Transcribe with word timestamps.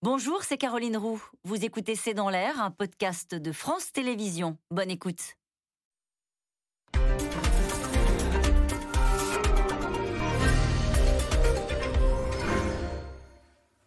Bonjour, 0.00 0.44
c'est 0.44 0.58
Caroline 0.58 0.96
Roux. 0.96 1.20
Vous 1.42 1.64
écoutez 1.64 1.96
C'est 1.96 2.14
dans 2.14 2.30
l'air, 2.30 2.62
un 2.62 2.70
podcast 2.70 3.34
de 3.34 3.50
France 3.50 3.90
Télévisions. 3.90 4.56
Bonne 4.70 4.92
écoute. 4.92 5.34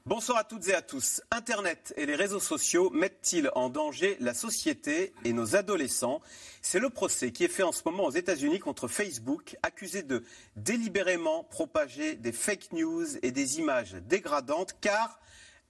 Bonsoir 0.06 0.40
à 0.40 0.44
toutes 0.44 0.68
et 0.68 0.74
à 0.74 0.82
tous. 0.82 1.22
Internet 1.32 1.94
et 1.96 2.06
les 2.06 2.16
réseaux 2.16 2.42
sociaux 2.42 2.90
mettent-ils 2.90 3.50
en 3.56 3.70
danger 3.70 4.18
la 4.20 4.34
société 4.34 5.14
et 5.24 5.32
nos 5.32 5.56
adolescents? 5.56 6.20
C'est 6.62 6.80
le 6.80 6.90
procès 6.90 7.32
qui 7.32 7.46
est 7.46 7.48
fait 7.48 7.64
en 7.64 7.72
ce 7.72 7.84
moment 7.86 8.04
aux 8.04 8.12
États-Unis 8.12 8.60
contre 8.60 8.90
Facebook, 8.90 9.56
accusé 9.64 10.04
de 10.04 10.26
délibérément 10.58 11.46
propager 11.46 12.16
des 12.16 12.34
fake 12.34 12.74
news 12.74 13.06
et 13.22 13.32
des 13.32 13.60
images 13.60 13.94
dégradantes, 13.94 14.76
car 14.82 15.22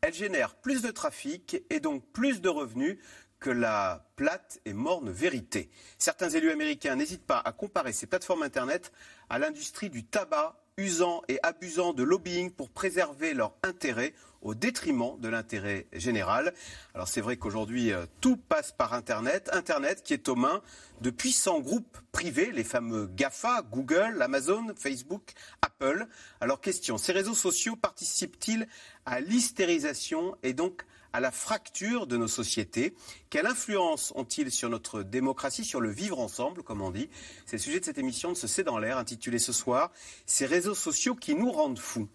elle 0.03 0.13
génère 0.15 0.55
plus 0.55 0.81
de 0.81 0.89
trafic 0.89 1.63
et 1.69 1.79
donc 1.79 2.03
plus 2.11 2.41
de 2.41 2.49
revenus 2.49 2.97
que 3.39 3.51
la 3.51 4.09
plate 4.15 4.59
et 4.65 4.73
morne 4.73 5.11
vérité. 5.11 5.69
Certains 5.99 6.29
élus 6.29 6.49
américains 6.49 6.95
n'hésitent 6.95 7.25
pas 7.25 7.37
à 7.37 7.51
comparer 7.51 7.93
ces 7.93 8.07
plateformes 8.07 8.41
Internet 8.41 8.91
à 9.29 9.37
l'industrie 9.37 9.91
du 9.91 10.03
tabac, 10.03 10.59
usant 10.81 11.21
et 11.27 11.39
abusant 11.43 11.93
de 11.93 12.03
lobbying 12.03 12.51
pour 12.51 12.69
préserver 12.69 13.33
leur 13.33 13.53
intérêt 13.63 14.13
au 14.41 14.55
détriment 14.55 15.19
de 15.19 15.29
l'intérêt 15.29 15.85
général. 15.93 16.53
Alors 16.95 17.07
c'est 17.07 17.21
vrai 17.21 17.37
qu'aujourd'hui, 17.37 17.93
euh, 17.93 18.05
tout 18.19 18.37
passe 18.37 18.71
par 18.71 18.93
Internet. 18.93 19.49
Internet 19.53 20.01
qui 20.03 20.13
est 20.13 20.27
aux 20.29 20.35
mains 20.35 20.61
de 21.01 21.11
puissants 21.11 21.59
groupes 21.59 21.97
privés, 22.11 22.51
les 22.51 22.63
fameux 22.63 23.05
GAFA, 23.05 23.61
Google, 23.71 24.21
Amazon, 24.21 24.65
Facebook, 24.75 25.33
Apple. 25.61 26.07
Alors 26.39 26.59
question, 26.59 26.97
ces 26.97 27.11
réseaux 27.11 27.35
sociaux 27.35 27.75
participent-ils 27.75 28.67
à 29.05 29.19
l'hystérisation 29.19 30.35
et 30.41 30.53
donc 30.53 30.83
à 31.13 31.19
la 31.19 31.31
fracture 31.31 32.07
de 32.07 32.17
nos 32.17 32.27
sociétés. 32.27 32.93
Quelle 33.29 33.45
influence 33.45 34.13
ont-ils 34.15 34.51
sur 34.51 34.69
notre 34.69 35.03
démocratie, 35.03 35.63
sur 35.63 35.81
le 35.81 35.89
vivre 35.89 36.19
ensemble, 36.19 36.63
comme 36.63 36.81
on 36.81 36.91
dit 36.91 37.09
C'est 37.45 37.57
le 37.57 37.61
sujet 37.61 37.79
de 37.79 37.85
cette 37.85 37.97
émission 37.97 38.31
de 38.31 38.37
ce 38.37 38.47
C'est 38.47 38.63
dans 38.63 38.77
l'air, 38.77 38.97
intitulée 38.97 39.39
ce 39.39 39.53
soir 39.53 39.91
Ces 40.25 40.45
réseaux 40.45 40.75
sociaux 40.75 41.15
qui 41.15 41.35
nous 41.35 41.51
rendent 41.51 41.79
fous. 41.79 42.07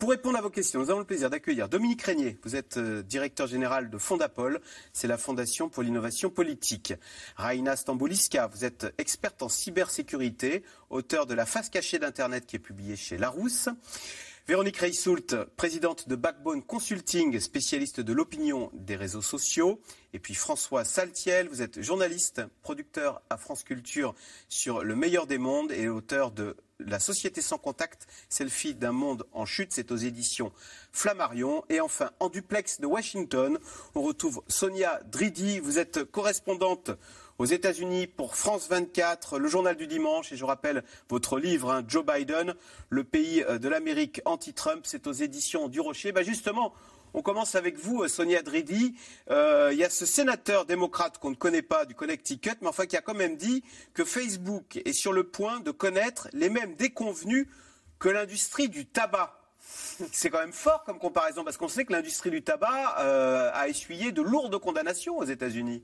Pour 0.00 0.08
répondre 0.08 0.38
à 0.38 0.40
vos 0.40 0.48
questions, 0.48 0.80
nous 0.80 0.88
avons 0.88 1.00
le 1.00 1.04
plaisir 1.04 1.28
d'accueillir 1.28 1.68
Dominique 1.68 2.00
Régnier. 2.00 2.38
Vous 2.42 2.56
êtes 2.56 2.78
euh, 2.78 3.02
directeur 3.02 3.46
général 3.46 3.90
de 3.90 3.98
Fondapol, 3.98 4.62
c'est 4.94 5.06
la 5.06 5.18
Fondation 5.18 5.68
pour 5.68 5.82
l'innovation 5.82 6.30
politique. 6.30 6.94
Raina 7.36 7.76
Stambouliska, 7.76 8.46
vous 8.46 8.64
êtes 8.64 8.94
experte 8.96 9.42
en 9.42 9.50
cybersécurité, 9.50 10.62
auteur 10.88 11.26
de 11.26 11.34
La 11.34 11.44
face 11.44 11.68
cachée 11.68 11.98
d'Internet 11.98 12.46
qui 12.46 12.56
est 12.56 12.60
publiée 12.60 12.96
chez 12.96 13.18
Larousse. 13.18 13.68
Véronique 14.50 14.78
Reissoult, 14.78 15.36
présidente 15.56 16.08
de 16.08 16.16
Backbone 16.16 16.64
Consulting, 16.64 17.38
spécialiste 17.38 18.00
de 18.00 18.12
l'opinion 18.12 18.72
des 18.74 18.96
réseaux 18.96 19.22
sociaux. 19.22 19.80
Et 20.12 20.18
puis 20.18 20.34
François 20.34 20.84
Saltiel, 20.84 21.48
vous 21.48 21.62
êtes 21.62 21.80
journaliste, 21.80 22.42
producteur 22.60 23.22
à 23.30 23.36
France 23.36 23.62
Culture 23.62 24.12
sur 24.48 24.82
Le 24.82 24.96
meilleur 24.96 25.28
des 25.28 25.38
mondes 25.38 25.70
et 25.70 25.88
auteur 25.88 26.32
de 26.32 26.56
La 26.80 26.98
société 26.98 27.42
sans 27.42 27.58
contact, 27.58 28.08
selfie 28.28 28.74
d'un 28.74 28.90
monde 28.90 29.24
en 29.30 29.46
chute. 29.46 29.72
C'est 29.72 29.92
aux 29.92 29.96
éditions 29.96 30.50
Flammarion. 30.90 31.62
Et 31.68 31.80
enfin, 31.80 32.10
en 32.18 32.28
duplex 32.28 32.80
de 32.80 32.86
Washington, 32.86 33.56
on 33.94 34.02
retrouve 34.02 34.42
Sonia 34.48 35.00
Dridi. 35.12 35.60
Vous 35.60 35.78
êtes 35.78 36.02
correspondante 36.02 36.90
aux 37.40 37.46
États-Unis 37.46 38.06
pour 38.06 38.36
France 38.36 38.68
24, 38.68 39.38
le 39.38 39.48
journal 39.48 39.74
du 39.74 39.86
dimanche, 39.86 40.30
et 40.30 40.36
je 40.36 40.44
rappelle 40.44 40.84
votre 41.08 41.38
livre, 41.38 41.72
hein, 41.72 41.82
Joe 41.88 42.04
Biden, 42.04 42.54
le 42.90 43.02
pays 43.02 43.42
euh, 43.44 43.58
de 43.58 43.66
l'Amérique 43.66 44.20
anti-Trump, 44.26 44.82
c'est 44.84 45.06
aux 45.06 45.12
éditions 45.12 45.68
du 45.68 45.80
Rocher. 45.80 46.12
Bah 46.12 46.22
justement, 46.22 46.74
on 47.14 47.22
commence 47.22 47.54
avec 47.54 47.78
vous, 47.78 48.02
euh, 48.02 48.08
Sonia 48.08 48.42
Dridi. 48.42 48.94
Euh, 49.30 49.70
il 49.72 49.78
y 49.78 49.84
a 49.84 49.88
ce 49.88 50.04
sénateur 50.04 50.66
démocrate 50.66 51.16
qu'on 51.16 51.30
ne 51.30 51.34
connaît 51.34 51.62
pas 51.62 51.86
du 51.86 51.94
Connecticut, 51.94 52.56
mais 52.60 52.68
enfin 52.68 52.84
qui 52.84 52.98
a 52.98 53.00
quand 53.00 53.14
même 53.14 53.38
dit 53.38 53.64
que 53.94 54.04
Facebook 54.04 54.78
est 54.84 54.92
sur 54.92 55.14
le 55.14 55.24
point 55.24 55.60
de 55.60 55.70
connaître 55.70 56.28
les 56.34 56.50
mêmes 56.50 56.74
déconvenus 56.74 57.46
que 57.98 58.10
l'industrie 58.10 58.68
du 58.68 58.84
tabac. 58.84 59.34
C'est 60.12 60.28
quand 60.28 60.40
même 60.40 60.52
fort 60.52 60.84
comme 60.84 60.98
comparaison, 60.98 61.42
parce 61.42 61.56
qu'on 61.56 61.68
sait 61.68 61.86
que 61.86 61.92
l'industrie 61.94 62.30
du 62.30 62.42
tabac 62.42 62.96
a 62.98 63.66
essuyé 63.66 64.12
de 64.12 64.20
lourdes 64.20 64.58
condamnations 64.58 65.16
aux 65.16 65.24
États-Unis. 65.24 65.82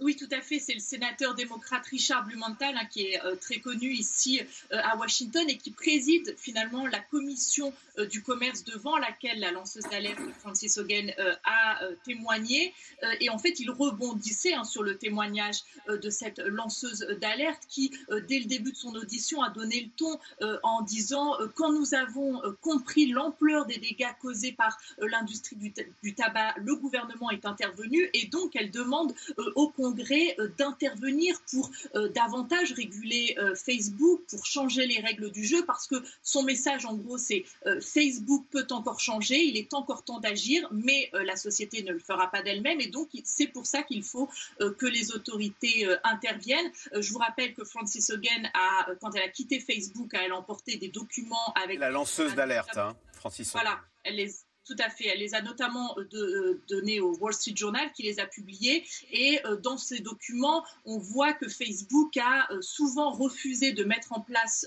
Oui, 0.00 0.16
tout 0.16 0.28
à 0.32 0.40
fait. 0.40 0.58
C'est 0.58 0.74
le 0.74 0.80
sénateur 0.80 1.36
démocrate 1.36 1.86
Richard 1.86 2.26
Blumenthal 2.26 2.76
hein, 2.76 2.84
qui 2.90 3.02
est 3.02 3.24
euh, 3.24 3.36
très 3.36 3.60
connu 3.60 3.92
ici 3.92 4.40
euh, 4.72 4.80
à 4.82 4.96
Washington 4.96 5.48
et 5.48 5.56
qui 5.56 5.70
préside 5.70 6.34
finalement 6.36 6.88
la 6.88 6.98
commission 6.98 7.72
euh, 7.98 8.06
du 8.06 8.20
commerce 8.20 8.64
devant 8.64 8.96
laquelle 8.98 9.38
la 9.38 9.52
lanceuse 9.52 9.84
d'alerte 9.84 10.18
Francis 10.40 10.78
Hogan 10.78 11.12
a 11.44 11.80
témoigné. 12.04 12.72
et 13.20 13.30
en 13.30 13.38
fait, 13.38 13.60
il 13.60 13.70
rebondissait 13.70 14.54
hein, 14.54 14.64
sur 14.64 14.82
le 14.82 14.96
témoignage 14.96 15.62
de 15.88 16.10
cette 16.10 16.38
lanceuse 16.38 17.06
d'alerte 17.20 17.62
qui, 17.68 17.92
dès 18.28 18.38
le 18.38 18.46
début 18.46 18.72
de 18.72 18.76
son 18.76 18.94
audition, 18.94 19.42
a 19.42 19.50
donné 19.50 19.82
le 19.82 19.90
ton 19.96 20.18
en 20.62 20.82
disant 20.82 21.36
quand 21.54 21.72
nous 21.72 21.94
avons 21.94 22.40
compris 22.60 23.06
l'ampleur 23.06 23.66
des 23.66 23.78
dégâts 23.78 24.12
causés 24.20 24.52
par 24.52 24.78
l'industrie 24.98 25.56
du, 26.02 26.14
tabac, 26.14 26.54
le 26.58 26.74
gouvernement 26.76 27.30
est 27.30 27.44
intervenu 27.44 28.08
et 28.12 28.26
donc 28.26 28.56
elle 28.56 28.70
demande 28.70 29.14
au 29.54 29.68
euh, 29.84 30.48
d'intervenir 30.58 31.40
pour 31.50 31.70
euh, 31.94 32.08
davantage 32.08 32.72
réguler 32.72 33.34
euh, 33.38 33.54
Facebook, 33.54 34.22
pour 34.28 34.44
changer 34.46 34.86
les 34.86 35.00
règles 35.00 35.30
du 35.30 35.44
jeu, 35.44 35.64
parce 35.64 35.86
que 35.86 35.96
son 36.22 36.42
message, 36.42 36.84
en 36.84 36.94
gros, 36.94 37.18
c'est 37.18 37.44
Facebook 37.80 38.46
peut 38.50 38.66
encore 38.70 39.00
changer, 39.00 39.42
il 39.42 39.56
est 39.56 39.74
encore 39.74 40.04
temps 40.04 40.20
d'agir, 40.20 40.68
mais 40.72 41.10
la 41.12 41.36
société 41.36 41.82
ne 41.82 41.92
le 41.92 41.98
fera 41.98 42.30
pas 42.30 42.42
d'elle-même, 42.42 42.80
et 42.80 42.86
donc 42.86 43.08
c'est 43.24 43.46
pour 43.46 43.66
ça 43.66 43.82
qu'il 43.82 44.02
faut 44.02 44.28
que 44.58 44.86
les 44.86 45.12
autorités 45.12 45.86
interviennent. 46.04 46.70
Je 46.92 47.12
vous 47.12 47.18
rappelle 47.18 47.54
que 47.54 47.64
Francis 47.64 48.10
Hogan, 48.10 48.50
a, 48.54 48.86
quand 49.00 49.14
elle 49.14 49.22
a 49.22 49.28
quitté 49.28 49.60
Facebook, 49.60 50.14
a 50.14 50.24
elle 50.24 50.32
emporté 50.32 50.76
des 50.76 50.88
documents 50.88 51.52
avec... 51.62 51.78
La 51.78 51.90
lanceuse 51.90 52.34
d'alerte, 52.34 52.76
hein, 52.76 52.96
Francis 53.12 53.54
Hogan. 53.54 53.62
Voilà, 53.62 53.80
elle 54.04 54.16
les 54.16 54.30
tout 54.64 54.76
à 54.78 54.88
fait. 54.88 55.08
Elle 55.08 55.18
les 55.18 55.34
a 55.34 55.42
notamment 55.42 55.96
euh, 55.98 56.08
euh, 56.14 56.62
donnés 56.68 57.00
au 57.00 57.14
Wall 57.16 57.34
Street 57.34 57.54
Journal 57.54 57.92
qui 57.92 58.02
les 58.02 58.18
a 58.18 58.26
publiés. 58.26 58.84
Et 59.12 59.38
euh, 59.44 59.56
dans 59.56 59.76
ces 59.76 60.00
documents, 60.00 60.64
on 60.84 60.98
voit 60.98 61.32
que 61.32 61.48
Facebook 61.48 62.16
a 62.16 62.48
souvent 62.60 63.10
refusé 63.10 63.72
de 63.72 63.84
mettre 63.84 64.12
en 64.12 64.20
place 64.20 64.66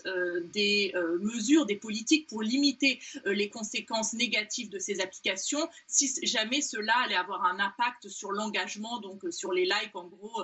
des 0.53 0.94
mesures, 1.19 1.66
des 1.66 1.75
politiques 1.75 2.28
pour 2.28 2.41
limiter 2.41 3.00
les 3.25 3.50
conséquences 3.50 4.13
négatives 4.13 4.69
de 4.69 4.80
ces 4.80 5.00
applications, 5.00 5.68
si 5.88 6.13
jamais 6.24 6.62
cela 6.62 6.94
allait 7.06 7.16
avoir 7.16 7.46
un 7.46 7.59
impact 7.59 8.09
sur 8.09 8.31
l'engagement, 8.31 9.00
donc 9.00 9.24
sur 9.31 9.52
les 9.52 9.66
likes 9.66 9.96
en 9.96 10.07
gros 10.07 10.44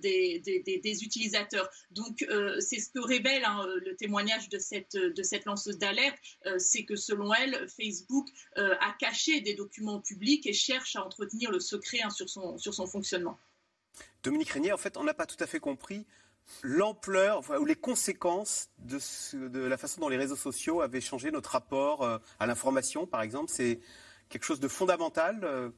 des, 0.00 1.04
utilisateurs. 1.04 1.68
Donc 1.90 2.26
c'est 2.60 2.80
ce 2.80 2.90
que 2.90 3.00
révèle 3.00 3.44
hein, 3.44 3.66
le 3.84 3.94
témoignage 3.96 4.48
de 4.48 4.58
de 5.10 5.22
cette 5.22 5.44
lanceuse 5.44 5.78
d'alerte, 5.78 6.16
c'est 6.58 6.84
que 6.84 6.96
selon 6.96 7.32
elle, 7.34 7.68
Facebook 7.68 8.28
euh, 8.64 8.74
à 8.80 8.92
cacher 8.98 9.40
des 9.40 9.54
documents 9.54 10.00
publics 10.00 10.46
et 10.46 10.52
cherche 10.52 10.96
à 10.96 11.04
entretenir 11.04 11.50
le 11.50 11.60
secret 11.60 12.00
hein, 12.02 12.10
sur, 12.10 12.28
son, 12.28 12.56
sur 12.58 12.72
son 12.72 12.86
fonctionnement. 12.86 13.38
Dominique 14.22 14.50
Régnier, 14.50 14.72
en 14.72 14.78
fait, 14.78 14.96
on 14.96 15.04
n'a 15.04 15.14
pas 15.14 15.26
tout 15.26 15.36
à 15.40 15.46
fait 15.46 15.60
compris 15.60 16.06
l'ampleur 16.62 17.42
ou 17.60 17.64
les 17.64 17.76
conséquences 17.76 18.70
de, 18.78 18.98
de, 19.48 19.60
la 19.60 19.76
façon 19.76 20.00
dont 20.00 20.08
les 20.08 20.16
réseaux 20.16 20.36
sociaux 20.36 20.80
avaient 20.80 21.00
changé 21.00 21.30
notre 21.30 21.50
rapport 21.50 22.02
euh, 22.02 22.18
à 22.38 22.46
l'information, 22.46 23.06
par 23.06 23.22
exemple. 23.22 23.50
C'est 23.52 23.80
quelque 24.28 24.44
chose 24.44 24.60
de 24.60 24.68
fondamental 24.68 25.40
euh, 25.42 25.70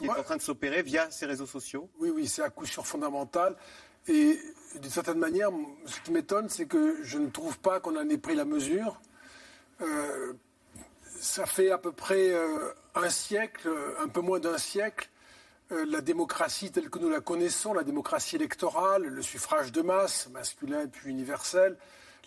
qui 0.00 0.06
est 0.06 0.10
en 0.10 0.22
train 0.22 0.36
de 0.36 0.42
s'opérer 0.42 0.82
via 0.82 1.10
ces 1.10 1.26
réseaux 1.26 1.46
sociaux 1.46 1.90
Oui, 1.98 2.10
oui, 2.10 2.26
c'est 2.26 2.42
à 2.42 2.50
coup 2.50 2.66
sûr 2.66 2.86
fondamental. 2.86 3.56
Et 4.08 4.38
d'une 4.80 4.90
certaine 4.90 5.18
manière, 5.18 5.50
ce 5.86 6.00
qui 6.00 6.10
m'étonne, 6.10 6.48
c'est 6.48 6.66
que 6.66 7.02
je 7.02 7.18
ne 7.18 7.28
trouve 7.28 7.58
pas 7.58 7.80
qu'on 7.80 7.96
en 7.96 8.08
ait 8.08 8.18
pris 8.18 8.34
la 8.34 8.44
mesure 8.44 9.00
ça 11.24 11.46
fait 11.46 11.70
à 11.70 11.78
peu 11.78 11.90
près 11.90 12.32
euh, 12.32 12.74
un 12.94 13.08
siècle, 13.08 13.70
un 14.00 14.08
peu 14.08 14.20
moins 14.20 14.40
d'un 14.40 14.58
siècle, 14.58 15.08
euh, 15.72 15.86
la 15.88 16.02
démocratie 16.02 16.70
telle 16.70 16.90
que 16.90 16.98
nous 16.98 17.08
la 17.08 17.20
connaissons, 17.20 17.72
la 17.72 17.82
démocratie 17.82 18.36
électorale, 18.36 19.04
le 19.04 19.22
suffrage 19.22 19.72
de 19.72 19.80
masse, 19.80 20.28
masculin 20.28 20.86
puis 20.86 21.10
universel, 21.10 21.78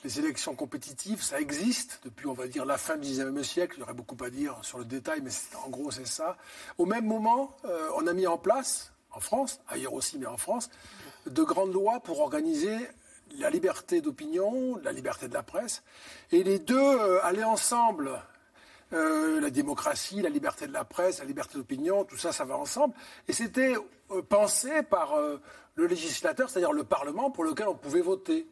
les 0.03 0.19
élections 0.19 0.55
compétitives, 0.55 1.21
ça 1.21 1.39
existe 1.39 1.99
depuis, 2.05 2.25
on 2.25 2.33
va 2.33 2.47
dire, 2.47 2.65
la 2.65 2.77
fin 2.77 2.97
du 2.97 3.07
XIXe 3.07 3.47
siècle. 3.47 3.75
Il 3.77 3.81
y 3.81 3.83
aurait 3.83 3.93
beaucoup 3.93 4.17
à 4.23 4.31
dire 4.31 4.57
sur 4.63 4.79
le 4.79 4.85
détail, 4.85 5.21
mais 5.21 5.31
en 5.63 5.69
gros, 5.69 5.91
c'est 5.91 6.07
ça. 6.07 6.35
Au 6.79 6.85
même 6.85 7.05
moment, 7.05 7.55
euh, 7.65 7.89
on 7.97 8.07
a 8.07 8.13
mis 8.13 8.25
en 8.25 8.39
place, 8.39 8.93
en 9.11 9.19
France, 9.19 9.61
ailleurs 9.67 9.93
aussi, 9.93 10.17
mais 10.17 10.25
en 10.25 10.37
France, 10.37 10.71
de 11.27 11.43
grandes 11.43 11.73
lois 11.73 11.99
pour 11.99 12.19
organiser 12.19 12.75
la 13.37 13.51
liberté 13.51 14.01
d'opinion, 14.01 14.77
la 14.83 14.91
liberté 14.91 15.27
de 15.27 15.33
la 15.35 15.43
presse. 15.43 15.83
Et 16.31 16.43
les 16.43 16.57
deux 16.57 17.19
allaient 17.21 17.43
ensemble. 17.43 18.19
Euh, 18.93 19.41
la 19.41 19.49
démocratie, 19.49 20.21
la 20.21 20.29
liberté 20.29 20.65
de 20.65 20.73
la 20.73 20.85
presse, 20.85 21.19
la 21.19 21.25
liberté 21.25 21.57
d'opinion, 21.57 22.05
tout 22.05 22.17
ça, 22.17 22.31
ça 22.31 22.45
va 22.45 22.57
ensemble. 22.57 22.93
Et 23.27 23.33
c'était 23.33 23.75
euh, 24.11 24.21
pensé 24.21 24.81
par 24.83 25.15
euh, 25.15 25.41
le 25.75 25.87
législateur, 25.87 26.49
c'est-à-dire 26.49 26.71
le 26.71 26.85
Parlement, 26.85 27.29
pour 27.29 27.43
lequel 27.43 27.67
on 27.67 27.75
pouvait 27.75 28.01
voter. 28.01 28.47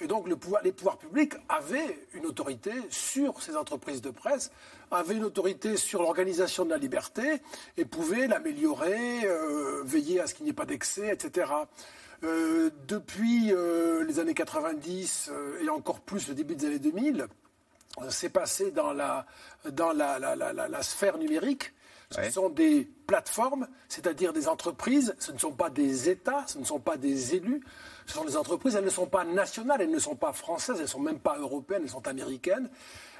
Et 0.00 0.06
donc 0.06 0.28
les 0.28 0.72
pouvoirs 0.72 0.96
publics 0.96 1.34
avaient 1.48 2.06
une 2.14 2.24
autorité 2.24 2.70
sur 2.88 3.42
ces 3.42 3.56
entreprises 3.56 4.00
de 4.00 4.10
presse, 4.10 4.52
avaient 4.92 5.16
une 5.16 5.24
autorité 5.24 5.76
sur 5.76 6.02
l'organisation 6.02 6.64
de 6.64 6.70
la 6.70 6.78
liberté 6.78 7.42
et 7.76 7.84
pouvaient 7.84 8.28
l'améliorer, 8.28 9.28
veiller 9.82 10.20
à 10.20 10.28
ce 10.28 10.34
qu'il 10.34 10.44
n'y 10.44 10.50
ait 10.50 10.54
pas 10.54 10.66
d'excès, 10.66 11.12
etc. 11.12 11.50
Depuis 12.22 13.52
les 14.06 14.18
années 14.18 14.34
90 14.34 15.30
euh, 15.30 15.62
et 15.62 15.68
encore 15.68 16.00
plus 16.00 16.28
le 16.28 16.34
début 16.34 16.54
des 16.54 16.66
années 16.66 16.78
2000, 16.78 17.26
c'est 18.10 18.28
passé 18.30 18.70
dans 18.70 18.92
la, 18.92 19.26
dans 19.70 19.92
la, 19.92 20.18
la, 20.18 20.34
la, 20.36 20.52
la 20.52 20.82
sphère 20.82 21.18
numérique. 21.18 21.72
Ce 22.10 22.20
Ouais. 22.20 22.30
sont 22.30 22.48
des 22.48 22.88
plateformes, 23.06 23.68
c'est-à-dire 23.90 24.32
des 24.32 24.48
entreprises, 24.48 25.14
ce 25.18 25.30
ne 25.30 25.36
sont 25.36 25.52
pas 25.52 25.68
des 25.68 26.08
États, 26.08 26.42
ce 26.46 26.58
ne 26.58 26.64
sont 26.64 26.80
pas 26.80 26.96
des 26.96 27.34
élus, 27.34 27.62
ce 28.06 28.14
sont 28.14 28.24
des 28.24 28.38
entreprises, 28.38 28.76
elles 28.76 28.84
ne 28.86 28.88
sont 28.88 29.08
pas 29.08 29.24
nationales, 29.24 29.82
elles 29.82 29.90
ne 29.90 29.98
sont 29.98 30.16
pas 30.16 30.32
françaises, 30.32 30.76
elles 30.76 30.84
ne 30.84 30.86
sont 30.88 31.00
même 31.00 31.18
pas 31.18 31.36
européennes, 31.36 31.82
elles 31.84 31.90
sont 31.90 32.08
américaines. 32.08 32.70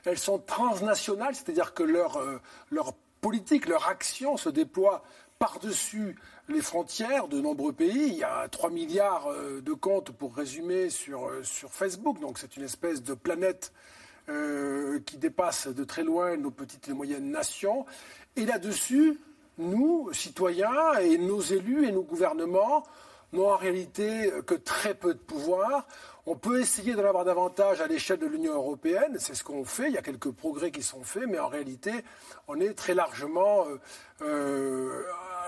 Elles 0.06 0.18
sont 0.18 0.38
transnationales, 0.38 1.34
c'est-à-dire 1.34 1.74
que 1.74 1.82
leur, 1.82 2.16
euh, 2.16 2.40
leur 2.70 2.94
politique, 3.20 3.68
leur 3.68 3.86
action 3.88 4.38
se 4.38 4.48
déploie 4.48 5.02
par-dessus 5.38 6.16
les 6.48 6.62
frontières 6.62 7.28
de 7.28 7.42
nombreux 7.42 7.74
pays. 7.74 8.06
Il 8.06 8.14
y 8.16 8.24
a 8.24 8.48
3 8.48 8.70
milliards 8.70 9.26
euh, 9.30 9.60
de 9.60 9.72
comptes, 9.74 10.12
pour 10.12 10.34
résumer, 10.34 10.88
sur, 10.88 11.28
euh, 11.28 11.42
sur 11.42 11.70
Facebook, 11.74 12.20
donc 12.20 12.38
c'est 12.38 12.56
une 12.56 12.64
espèce 12.64 13.02
de 13.02 13.12
planète 13.12 13.70
euh, 14.28 15.00
qui 15.00 15.16
dépasse 15.18 15.68
de 15.68 15.84
très 15.84 16.04
loin 16.04 16.36
nos 16.36 16.50
petites 16.50 16.88
et 16.88 16.92
moyennes 16.92 17.30
nations. 17.30 17.86
Et 18.36 18.46
là-dessus, 18.46 19.18
nous, 19.58 20.12
citoyens, 20.12 20.94
et 21.00 21.18
nos 21.18 21.40
élus 21.40 21.86
et 21.86 21.92
nos 21.92 22.02
gouvernements 22.02 22.84
n'ont 23.32 23.50
en 23.50 23.56
réalité 23.56 24.30
que 24.46 24.54
très 24.54 24.94
peu 24.94 25.12
de 25.14 25.18
pouvoir. 25.18 25.86
On 26.26 26.36
peut 26.36 26.60
essayer 26.60 26.94
d'en 26.94 27.04
avoir 27.04 27.24
davantage 27.24 27.80
à 27.80 27.86
l'échelle 27.86 28.18
de 28.18 28.26
l'Union 28.26 28.54
européenne, 28.54 29.16
c'est 29.18 29.34
ce 29.34 29.42
qu'on 29.42 29.64
fait, 29.64 29.88
il 29.88 29.94
y 29.94 29.98
a 29.98 30.02
quelques 30.02 30.30
progrès 30.30 30.70
qui 30.70 30.82
sont 30.82 31.02
faits, 31.02 31.24
mais 31.26 31.38
en 31.38 31.48
réalité, 31.48 31.92
on 32.48 32.60
est 32.60 32.74
très 32.74 32.94
largement 32.94 33.66
euh, 33.66 33.78
euh, 34.22 35.02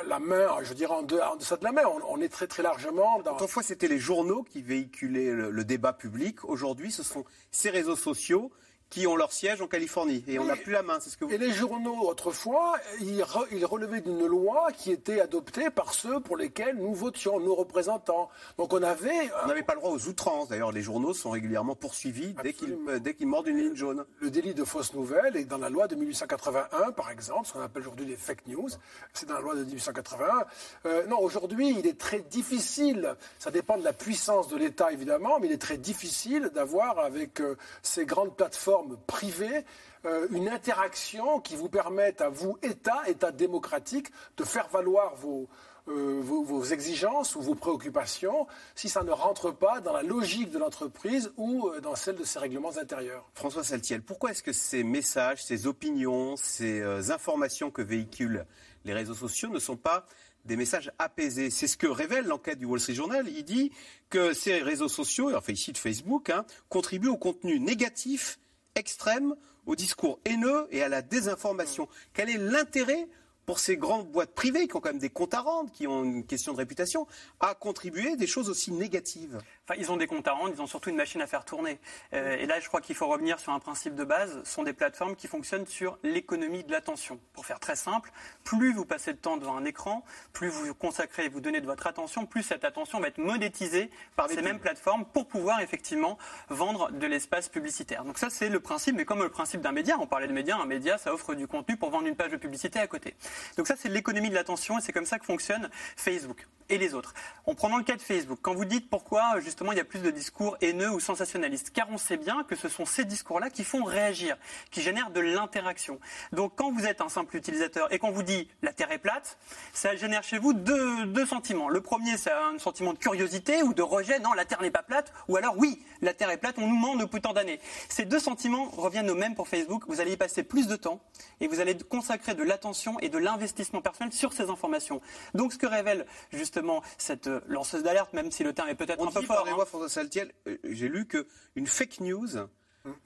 la 0.07 0.19
main, 0.19 0.49
je 0.63 0.73
dirais 0.73 0.95
en, 0.95 1.03
de- 1.03 1.19
en 1.19 1.37
deçà 1.37 1.57
de 1.59 1.65
la 1.65 1.73
main, 1.73 1.83
on, 2.09 2.21
est 2.21 2.31
très 2.31 2.47
très 2.47 2.63
largement 2.63 3.21
dans... 3.21 3.33
Autrefois, 3.35 3.63
c'était 3.63 3.89
les 3.89 3.99
journaux 3.99 4.43
qui 4.43 4.63
véhiculaient 4.63 5.31
le 5.33 5.65
débat 5.65 5.93
public. 5.93 6.45
Aujourd'hui, 6.45 6.91
ce 6.91 7.03
sont 7.03 7.25
ces 7.51 7.69
réseaux 7.69 7.97
sociaux 7.97 8.51
qui 8.91 9.07
ont 9.07 9.15
leur 9.17 9.33
siège 9.33 9.63
en 9.63 9.69
Californie. 9.69 10.25
Et 10.27 10.39
on 10.39 10.45
n'a 10.45 10.57
plus 10.57 10.73
la 10.73 10.83
main, 10.83 10.99
c'est 11.01 11.11
ce 11.11 11.17
que 11.17 11.25
vous 11.25 11.31
Et 11.33 11.39
les 11.39 11.53
journaux, 11.53 12.09
autrefois, 12.09 12.77
ils, 13.01 13.21
re- 13.23 13.47
ils 13.53 13.65
relevaient 13.65 14.01
d'une 14.01 14.27
loi 14.27 14.69
qui 14.77 14.91
était 14.91 15.21
adoptée 15.21 15.71
par 15.71 15.95
ceux 15.95 16.19
pour 16.21 16.37
lesquels 16.37 16.77
nous 16.77 16.93
votions, 16.93 17.39
nos 17.41 17.55
représentants. 17.55 18.29
Donc 18.59 18.73
on 18.73 18.83
avait 18.83 19.31
On 19.45 19.47
n'avait 19.49 19.63
pas 19.63 19.75
le 19.75 19.81
droit 19.81 19.93
aux 19.93 20.09
outrances. 20.09 20.49
D'ailleurs, 20.49 20.73
les 20.73 20.83
journaux 20.83 21.15
sont 21.15 21.31
régulièrement 21.31 21.77
poursuivis 21.77 22.35
dès 22.43 22.53
qu'ils 22.53 22.73
Absolument. 22.73 22.91
euh, 22.91 22.99
dès 22.99 23.15
qu'ils 23.15 23.29
mordent 23.29 23.47
une 23.47 23.59
ligne 23.59 23.77
jaune. 23.77 24.05
le 24.21 24.31
délit 24.31 24.55
de 24.55 24.65
fausse 24.65 24.93
nouvelle 24.93 25.37
est 25.37 25.45
dans 25.45 25.59
la 25.59 25.71
loi 25.71 25.87
de 25.87 25.95
1881, 25.95 26.93
par 26.93 27.11
exemple, 27.11 27.47
ce 27.47 27.53
qu'on 27.53 27.61
appelle 27.63 27.83
aujourd'hui 27.83 28.07
les 28.07 28.17
fake 28.17 28.47
news. 28.49 28.69
C'est 29.13 29.27
dans 29.29 29.35
la 29.35 29.41
loi 29.41 29.55
de 29.55 29.63
1881. 29.65 30.45
Euh, 30.87 31.07
non, 31.07 31.21
aujourd'hui, 31.21 31.77
il 31.79 31.87
est 31.87 31.99
très 31.99 32.21
difficile, 32.21 33.15
ça 33.39 33.51
dépend 33.53 33.79
de 33.79 33.85
la 33.85 33.93
puissance 33.93 34.49
de 34.49 34.57
l'État 34.57 34.91
évidemment, 34.93 35.39
mais 35.41 35.47
il 35.47 35.53
est 35.53 35.59
très 35.63 35.79
difficile 35.79 36.51
d'avoir 36.55 36.99
avec 36.99 37.41
euh, 37.41 37.57
ces 37.83 38.05
grandes 38.05 38.35
plateformes 38.37 38.80
privées 39.07 39.65
euh, 40.07 40.27
une 40.31 40.49
interaction 40.49 41.41
qui 41.41 41.57
vous 41.57 41.69
permette 41.69 42.23
à 42.23 42.31
vous, 42.31 42.57
État, 42.63 43.03
État 43.07 43.33
démocratique, 43.33 44.09
de 44.39 44.45
faire 44.45 44.67
valoir 44.69 45.15
vos, 45.17 45.47
euh, 45.89 46.21
vos, 46.23 46.43
vos 46.43 46.65
exigences 46.65 47.37
ou 47.37 47.43
vos 47.43 47.55
préoccupations 47.55 48.47
si 48.75 48.89
ça 48.89 49.03
ne 49.03 49.11
rentre 49.11 49.51
pas 49.51 49.83
dans 49.83 49.93
la 49.93 50.03
logique 50.03 50.51
de 50.51 50.59
l'entreprise 50.59 51.31
ou 51.37 51.69
euh, 51.69 51.81
dans 51.81 51.97
celle 51.97 52.17
de 52.17 52.25
ses 52.25 52.39
règlements 52.39 52.79
intérieurs. 52.79 53.29
François 53.35 53.63
Saltiel, 53.63 54.01
pourquoi 54.01 54.31
est-ce 54.31 54.43
que 54.43 54.55
ces 54.55 54.85
messages, 54.85 55.45
ces 55.45 55.67
opinions, 55.67 56.35
ces 56.37 57.11
informations 57.11 57.71
que 57.71 57.83
véhiculent 57.83 58.47
les 58.87 58.95
réseaux 58.95 59.15
sociaux 59.15 59.51
ne 59.51 59.59
sont 59.59 59.77
pas 59.77 60.07
des 60.47 60.57
messages 60.57 60.91
apaisés? 60.99 61.51
C'est 61.51 61.67
ce 61.67 61.77
que 61.77 61.87
révèle 61.87 62.27
l'enquête 62.27 62.59
du 62.59 62.65
Wall 62.65 62.81
Street 62.81 62.95
Journal. 62.95 63.29
Il 63.29 63.45
dit 63.45 63.71
que 64.09 64.33
ces 64.33 64.63
réseaux 64.63 64.89
sociaux, 64.89 65.37
enfin 65.37 65.53
ici 65.53 65.73
de 65.73 65.79
Facebook, 65.79 66.31
hein, 66.31 66.47
contribuent 66.71 67.09
au 67.09 67.19
contenu 67.19 67.61
négatif, 67.61 68.39
extrême, 68.75 69.35
au 69.67 69.77
discours 69.77 70.19
haineux 70.25 70.67
et 70.71 70.83
à 70.83 70.89
la 70.89 71.03
désinformation. 71.03 71.89
Quel 72.13 72.31
est 72.31 72.39
l'intérêt 72.39 73.09
pour 73.47 73.59
ces 73.59 73.77
grandes 73.77 74.11
boîtes 74.11 74.35
privées 74.35 74.69
qui 74.69 74.77
ont 74.77 74.81
quand 74.81 74.91
même 74.91 74.99
des 74.99 75.11
comptes 75.11 75.35
à 75.35 75.41
rendre, 75.41 75.73
qui 75.73 75.87
ont 75.87 76.05
une 76.05 76.25
question 76.25 76.53
de 76.53 76.59
réputation, 76.59 77.07
à 77.41 77.55
contribuer 77.55 78.17
des 78.17 78.27
choses 78.27 78.49
aussi 78.49 78.73
négatives? 78.73 79.39
Enfin, 79.71 79.81
ils 79.81 79.93
ont 79.93 79.97
des 79.97 80.09
comptes 80.09 80.27
à 80.27 80.33
rendre, 80.33 80.53
ils 80.53 80.61
ont 80.61 80.67
surtout 80.67 80.91
une 80.91 80.97
machine 80.97 81.23
à 81.23 81.29
faire 81.29 81.45
tourner. 81.45 81.79
Euh, 82.13 82.37
et 82.37 82.47
là, 82.47 82.59
je 82.59 82.67
crois 82.67 82.81
qu'il 82.81 82.97
faut 82.97 83.07
revenir 83.07 83.39
sur 83.39 83.53
un 83.53 83.61
principe 83.61 83.95
de 83.95 84.03
base. 84.03 84.41
Ce 84.43 84.51
sont 84.51 84.65
des 84.65 84.73
plateformes 84.73 85.15
qui 85.15 85.29
fonctionnent 85.29 85.67
sur 85.67 85.97
l'économie 86.03 86.65
de 86.65 86.73
l'attention. 86.73 87.21
Pour 87.35 87.47
faire 87.47 87.61
très 87.61 87.77
simple, 87.77 88.11
plus 88.43 88.73
vous 88.73 88.85
passez 88.85 89.13
de 89.13 89.19
temps 89.19 89.37
devant 89.37 89.57
un 89.57 89.65
écran, 89.65 90.05
plus 90.33 90.49
vous 90.49 90.75
consacrez 90.75 91.27
et 91.27 91.29
vous 91.29 91.41
donnez 91.41 91.61
de 91.61 91.67
votre 91.67 91.87
attention, 91.87 92.27
plus 92.27 92.43
cette 92.43 92.65
attention 92.65 92.99
va 92.99 93.07
être 93.07 93.19
monétisée 93.19 93.91
par 94.17 94.29
ces 94.29 94.43
mêmes 94.43 94.59
plateformes 94.59 95.05
pour 95.05 95.29
pouvoir 95.29 95.61
effectivement 95.61 96.19
vendre 96.49 96.91
de 96.91 97.07
l'espace 97.07 97.49
publicitaire. 97.49 98.05
Donc 98.05 98.19
ça, 98.19 98.29
c'est 98.29 98.49
le 98.49 98.59
principe, 98.59 98.97
mais 98.97 99.05
comme 99.05 99.23
le 99.23 99.29
principe 99.29 99.61
d'un 99.61 99.71
média, 99.71 99.97
on 100.01 100.07
parlait 100.09 100.27
de 100.27 100.33
média, 100.33 100.57
un 100.57 100.67
média, 100.67 100.99
ça 100.99 101.15
offre 101.15 101.37
du 101.37 101.47
contenu 101.47 101.77
pour 101.77 101.91
vendre 101.91 102.09
une 102.09 102.17
page 102.17 102.33
de 102.33 102.37
publicité 102.37 102.81
à 102.81 102.89
côté. 102.89 103.15
Donc 103.57 103.69
ça, 103.69 103.77
c'est 103.79 103.89
l'économie 103.89 104.31
de 104.31 104.35
l'attention 104.35 104.79
et 104.79 104.81
c'est 104.81 104.93
comme 104.93 105.07
ça 105.07 105.21
que 105.21 105.27
fonctionne 105.27 105.71
Facebook 105.95 106.49
et 106.71 106.79
les 106.79 106.95
autres. 106.95 107.15
On 107.47 107.55
prend 107.55 107.69
dans 107.69 107.77
le 107.77 107.85
cas 107.85 107.97
de 107.97 108.03
Facebook. 108.03 108.39
Quand 108.41 108.55
vous 108.55 108.65
dites 108.65 108.89
pourquoi 108.89 109.41
justement 109.41 109.60
il 109.73 109.77
y 109.77 109.81
a 109.81 109.85
plus 109.85 110.01
de 110.01 110.11
discours 110.11 110.57
haineux 110.61 110.91
ou 110.91 111.01
sensationnalistes, 111.01 111.71
car 111.71 111.89
on 111.91 111.99
sait 111.99 112.17
bien 112.17 112.45
que 112.45 112.57
ce 112.57 112.69
sont 112.69 112.85
ces 112.85 113.05
discours-là 113.05 113.51
qui 113.51 113.65
font 113.65 113.85
réagir, 113.85 114.37
qui 114.71 114.83
génèrent 114.83 115.11
de 115.11 115.21
l'interaction. 115.21 116.01
Donc 116.33 116.53
quand 116.57 116.73
vous 116.73 116.87
êtes 116.87 117.01
un 117.01 117.09
simple 117.09 117.37
utilisateur 117.37 117.93
et 117.93 117.99
qu'on 117.99 118.11
vous 118.11 118.23
dit 118.23 118.49
la 118.63 118.73
Terre 118.73 118.91
est 118.93 118.99
plate, 118.99 119.39
ça 119.73 119.95
génère 119.97 120.23
chez 120.23 120.39
vous 120.39 120.53
deux, 120.53 121.07
deux 121.07 121.27
sentiments. 121.27 121.69
Le 121.69 121.81
premier, 121.81 122.17
c'est 122.17 122.33
un 122.33 122.59
sentiment 122.59 122.93
de 122.93 122.99
curiosité 122.99 123.63
ou 123.63 123.75
de 123.75 123.83
rejet, 123.83 124.19
non, 124.19 124.33
la 124.33 124.45
Terre 124.45 124.63
n'est 124.63 124.71
pas 124.71 124.83
plate, 124.83 125.13
ou 125.29 125.37
alors 125.37 125.55
oui, 125.57 125.83
la 126.03 126.15
Terre 126.15 126.31
est 126.31 126.39
plate, 126.39 126.57
on 126.59 126.67
nous 126.67 126.77
ment 126.77 126.97
depuis 126.97 127.21
tant 127.21 127.33
d'années. 127.33 127.61
Ces 127.89 128.05
deux 128.05 128.19
sentiments 128.19 128.69
reviennent 128.71 129.11
aux 129.11 129.15
mêmes 129.15 129.35
pour 129.35 129.49
Facebook. 129.49 129.85
Vous 129.89 130.01
allez 130.01 130.13
y 130.13 130.17
passer 130.17 130.43
plus 130.43 130.67
de 130.67 130.77
temps 130.77 131.01
et 131.41 131.49
vous 131.49 131.61
allez 131.61 131.77
consacrer 131.77 132.35
de 132.35 132.43
l'attention 132.43 132.99
et 133.01 133.09
de 133.09 133.19
l'investissement 133.19 133.81
personnel 133.81 134.13
sur 134.13 134.33
ces 134.33 134.51
informations. 134.51 135.01
Donc 135.35 135.53
ce 135.53 135.59
que 135.59 135.67
révèle 135.67 136.07
justement 136.33 136.83
cette 136.99 137.27
euh, 137.27 137.41
lanceuse 137.49 137.83
d'alerte, 137.83 138.13
même 138.13 138.31
si 138.31 138.45
le 138.45 138.53
terme 138.53 138.69
est 138.69 138.75
peut-être 138.75 139.03
un 139.07 139.11
peu 139.11 139.21
dit, 139.21 139.27
pardonnez-moi, 139.45 139.65
hein, 139.65 139.67
François 139.69 139.89
Saltiel, 139.89 140.33
j'ai 140.65 140.89
lu 140.89 141.07
qu'une 141.07 141.67
fake 141.67 142.01
news 142.01 142.29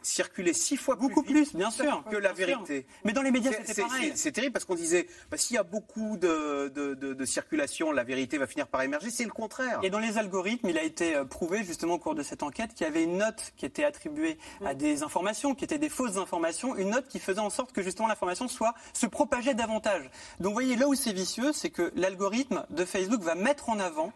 circulait 0.02 0.52
six 0.52 0.76
fois 0.76 0.94
beaucoup 0.94 1.24
plus, 1.24 1.40
vite 1.40 1.48
plus, 1.50 1.58
bien 1.58 1.68
sûr, 1.70 2.04
que 2.08 2.16
la 2.16 2.32
vérité. 2.32 2.86
Mais 3.04 3.12
dans 3.12 3.22
les 3.22 3.32
médias, 3.32 3.50
c'était 3.50 3.82
pareil. 3.82 4.12
C'est 4.14 4.30
terrible 4.30 4.52
parce 4.52 4.64
qu'on 4.64 4.76
disait, 4.76 5.08
bah, 5.32 5.36
s'il 5.36 5.56
y 5.56 5.58
a 5.58 5.64
beaucoup 5.64 6.16
de, 6.16 6.68
de- 6.68 6.94
de- 6.94 7.12
de 7.12 7.24
circulation, 7.24 7.90
la 7.90 8.04
vérité 8.04 8.38
va 8.38 8.46
finir 8.46 8.68
par 8.68 8.82
émerger. 8.82 9.10
C'est 9.10 9.24
le 9.24 9.32
contraire. 9.32 9.80
Et 9.82 9.90
dans 9.90 9.98
les 9.98 10.16
algorithmes, 10.16 10.68
il 10.68 10.78
a 10.78 10.84
été 10.84 11.16
euh, 11.16 11.24
prouvé 11.24 11.64
justement 11.64 11.94
au 11.94 11.98
cours 11.98 12.14
de 12.14 12.22
cette 12.22 12.44
enquête 12.44 12.72
qu'il 12.72 12.86
y 12.86 12.88
avait 12.88 13.02
une 13.02 13.18
note 13.18 13.52
qui 13.56 13.66
était 13.66 13.82
attribuée 13.84 14.38
à 14.64 14.74
des 14.74 15.02
informations, 15.02 15.56
qui 15.56 15.64
étaient 15.64 15.78
des 15.78 15.88
fausses 15.88 16.18
informations, 16.18 16.76
une 16.76 16.90
note 16.90 17.08
qui 17.08 17.18
faisait 17.18 17.40
en 17.40 17.50
sorte 17.50 17.72
que 17.72 17.82
justement 17.82 18.06
l'information 18.06 18.46
soit 18.46 18.74
se 18.92 19.06
propageait 19.06 19.54
davantage. 19.54 20.04
Donc 20.38 20.50
vous 20.50 20.52
voyez 20.54 20.76
là 20.76 20.86
où 20.86 20.94
c'est 20.94 21.12
vicieux, 21.12 21.52
c'est 21.52 21.70
que 21.70 21.90
l'algorithme 21.96 22.64
de 22.70 22.84
Facebook 22.84 23.22
va 23.22 23.34
mettre 23.34 23.68
en 23.70 23.80
avant 23.80 24.12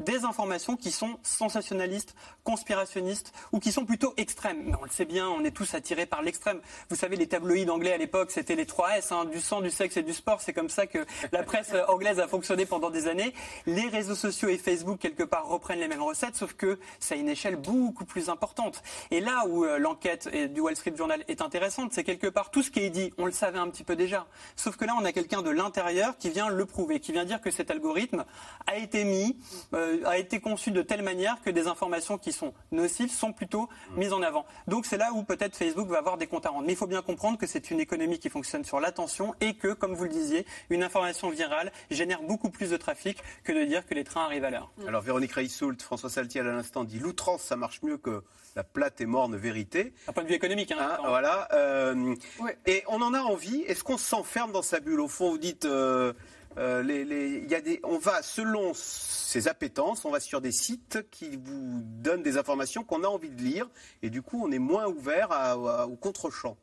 des 0.00 0.24
informations 0.24 0.76
qui 0.76 0.90
sont 0.90 1.18
sensationnalistes, 1.22 2.14
conspirationnistes 2.44 3.32
ou 3.52 3.60
qui 3.60 3.72
sont 3.72 3.84
plutôt 3.84 4.14
extrêmes. 4.16 4.62
Mais 4.66 4.74
on 4.80 4.84
le 4.84 4.90
sait 4.90 5.04
bien, 5.04 5.28
on 5.28 5.44
est 5.44 5.50
tous 5.50 5.74
attirés 5.74 6.06
par 6.06 6.22
l'extrême. 6.22 6.60
Vous 6.88 6.96
savez, 6.96 7.16
les 7.16 7.26
tabloïds 7.26 7.68
anglais 7.70 7.92
à 7.92 7.98
l'époque, 7.98 8.30
c'était 8.30 8.56
les 8.56 8.66
3 8.66 8.98
S, 8.98 9.12
hein, 9.12 9.24
du 9.24 9.40
sang, 9.40 9.60
du 9.60 9.70
sexe 9.70 9.96
et 9.96 10.02
du 10.02 10.12
sport. 10.12 10.40
C'est 10.40 10.52
comme 10.52 10.68
ça 10.68 10.86
que 10.86 11.04
la 11.32 11.42
presse 11.42 11.72
anglaise 11.88 12.20
a 12.20 12.28
fonctionné 12.28 12.66
pendant 12.66 12.90
des 12.90 13.08
années. 13.08 13.34
Les 13.66 13.88
réseaux 13.88 14.14
sociaux 14.14 14.48
et 14.48 14.58
Facebook, 14.58 14.98
quelque 14.98 15.22
part, 15.22 15.46
reprennent 15.46 15.80
les 15.80 15.88
mêmes 15.88 16.02
recettes, 16.02 16.36
sauf 16.36 16.54
que 16.54 16.78
c'est 16.98 17.14
à 17.14 17.18
une 17.18 17.28
échelle 17.28 17.56
beaucoup 17.56 18.04
plus 18.04 18.28
importante. 18.28 18.82
Et 19.10 19.20
là 19.20 19.44
où 19.48 19.64
euh, 19.64 19.78
l'enquête 19.78 20.28
du 20.52 20.60
Wall 20.60 20.76
Street 20.76 20.94
Journal 20.96 21.24
est 21.28 21.42
intéressante, 21.42 21.92
c'est 21.92 22.04
quelque 22.04 22.26
part 22.26 22.50
tout 22.50 22.62
ce 22.62 22.70
qui 22.70 22.80
est 22.80 22.90
dit, 22.90 23.12
on 23.18 23.26
le 23.26 23.32
savait 23.32 23.58
un 23.58 23.68
petit 23.68 23.84
peu 23.84 23.96
déjà. 23.96 24.26
Sauf 24.56 24.76
que 24.76 24.84
là, 24.84 24.94
on 24.98 25.04
a 25.04 25.12
quelqu'un 25.12 25.42
de 25.42 25.50
l'intérieur 25.50 26.16
qui 26.18 26.30
vient 26.30 26.48
le 26.48 26.66
prouver, 26.66 27.00
qui 27.00 27.12
vient 27.12 27.24
dire 27.24 27.40
que 27.40 27.50
cet 27.50 27.70
algorithme 27.70 28.24
a 28.66 28.76
été 28.76 29.04
mis, 29.04 29.36
euh, 29.74 29.89
a 30.04 30.18
été 30.18 30.40
conçu 30.40 30.70
de 30.70 30.82
telle 30.82 31.02
manière 31.02 31.40
que 31.42 31.50
des 31.50 31.66
informations 31.66 32.18
qui 32.18 32.32
sont 32.32 32.52
nocives 32.72 33.10
sont 33.12 33.32
plutôt 33.32 33.68
mises 33.96 34.12
en 34.12 34.22
avant. 34.22 34.46
Donc 34.66 34.86
c'est 34.86 34.96
là 34.96 35.10
où 35.12 35.22
peut-être 35.22 35.56
Facebook 35.56 35.88
va 35.88 35.98
avoir 35.98 36.16
des 36.18 36.26
comptes 36.26 36.46
à 36.46 36.50
rendre. 36.50 36.66
Mais 36.66 36.72
il 36.72 36.76
faut 36.76 36.86
bien 36.86 37.02
comprendre 37.02 37.38
que 37.38 37.46
c'est 37.46 37.70
une 37.70 37.80
économie 37.80 38.18
qui 38.18 38.30
fonctionne 38.30 38.64
sur 38.64 38.80
l'attention 38.80 39.34
et 39.40 39.54
que, 39.54 39.72
comme 39.72 39.94
vous 39.94 40.04
le 40.04 40.10
disiez, 40.10 40.46
une 40.70 40.82
information 40.82 41.30
virale 41.30 41.72
génère 41.90 42.22
beaucoup 42.22 42.50
plus 42.50 42.70
de 42.70 42.76
trafic 42.76 43.18
que 43.44 43.52
de 43.52 43.64
dire 43.64 43.86
que 43.86 43.94
les 43.94 44.04
trains 44.04 44.24
arrivent 44.24 44.44
à 44.44 44.50
l'heure. 44.50 44.70
Alors 44.86 45.02
Véronique 45.02 45.32
Reissoult, 45.32 45.80
François 45.82 46.10
Saltiel 46.10 46.46
à 46.48 46.52
l'instant 46.52 46.84
dit 46.84 46.98
l'outrance, 46.98 47.42
ça 47.42 47.56
marche 47.56 47.82
mieux 47.82 47.96
que 47.98 48.22
la 48.56 48.64
plate 48.64 49.00
et 49.00 49.06
morne 49.06 49.36
vérité. 49.36 49.92
D'un 50.06 50.12
point 50.12 50.24
de 50.24 50.28
vue 50.28 50.34
économique, 50.34 50.72
hein, 50.72 50.76
Hein, 50.80 50.98
voilà. 51.06 51.46
euh, 51.52 52.14
Ouais. 52.40 52.58
Et 52.66 52.82
on 52.88 53.00
en 53.00 53.14
a 53.14 53.20
envie. 53.20 53.62
Est-ce 53.62 53.84
qu'on 53.84 53.96
s'enferme 53.98 54.50
dans 54.50 54.62
sa 54.62 54.80
bulle? 54.80 55.00
Au 55.00 55.06
fond, 55.08 55.30
vous 55.30 55.38
dites, 55.38 55.64
euh, 55.66 56.12
euh, 56.58 56.82
les, 56.82 57.04
les- 57.04 57.38
il 57.44 57.50
y 57.50 57.54
a 57.54 57.60
des, 57.60 57.80
on 57.84 57.98
va 57.98 58.22
selon 58.22 58.72
ses 58.74 59.46
appétences, 59.48 60.04
on 60.04 60.10
va 60.10 60.20
sur 60.20 60.40
des 60.40 60.52
sites 60.52 60.98
qui 61.10 61.36
vous 61.36 61.80
donnent 61.82 62.22
des 62.22 62.36
informations 62.38 62.82
qu'on 62.84 63.04
a 63.04 63.08
envie 63.08 63.30
de 63.30 63.40
lire, 63.42 63.68
et 64.02 64.10
du 64.10 64.22
coup, 64.22 64.40
on 64.44 64.50
est 64.50 64.58
moins 64.58 64.86
ouvert 64.86 65.30
à- 65.32 65.52
à- 65.52 65.86
au 65.86 65.96
contre-champ. 65.96 66.56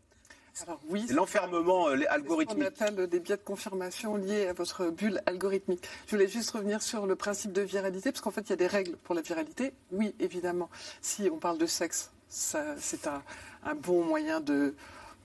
Alors 0.65 0.79
oui, 0.89 1.05
C'est 1.07 1.13
l'enfermement 1.13 1.87
euh, 1.89 1.97
algorithmique. 2.09 2.65
appelle 2.65 3.07
des 3.07 3.19
biais 3.19 3.37
de 3.37 3.41
confirmation 3.43 4.15
liés 4.17 4.47
à 4.47 4.53
votre 4.53 4.89
bulle 4.89 5.21
algorithmique. 5.27 5.87
Je 6.07 6.15
voulais 6.15 6.27
juste 6.27 6.49
revenir 6.49 6.81
sur 6.81 7.05
le 7.05 7.15
principe 7.15 7.51
de 7.53 7.61
viralité, 7.61 8.11
parce 8.11 8.21
qu'en 8.21 8.31
fait, 8.31 8.41
il 8.41 8.49
y 8.49 8.53
a 8.53 8.57
des 8.57 8.65
règles 8.67 8.97
pour 8.97 9.13
la 9.13 9.21
viralité. 9.21 9.71
Oui, 9.91 10.15
évidemment, 10.19 10.69
si 11.01 11.29
on 11.31 11.37
parle 11.37 11.59
de 11.59 11.67
sexe, 11.67 12.11
c'est 12.27 13.05
un, 13.07 13.21
un 13.63 13.75
bon 13.75 14.03
moyen 14.03 14.39
de 14.41 14.73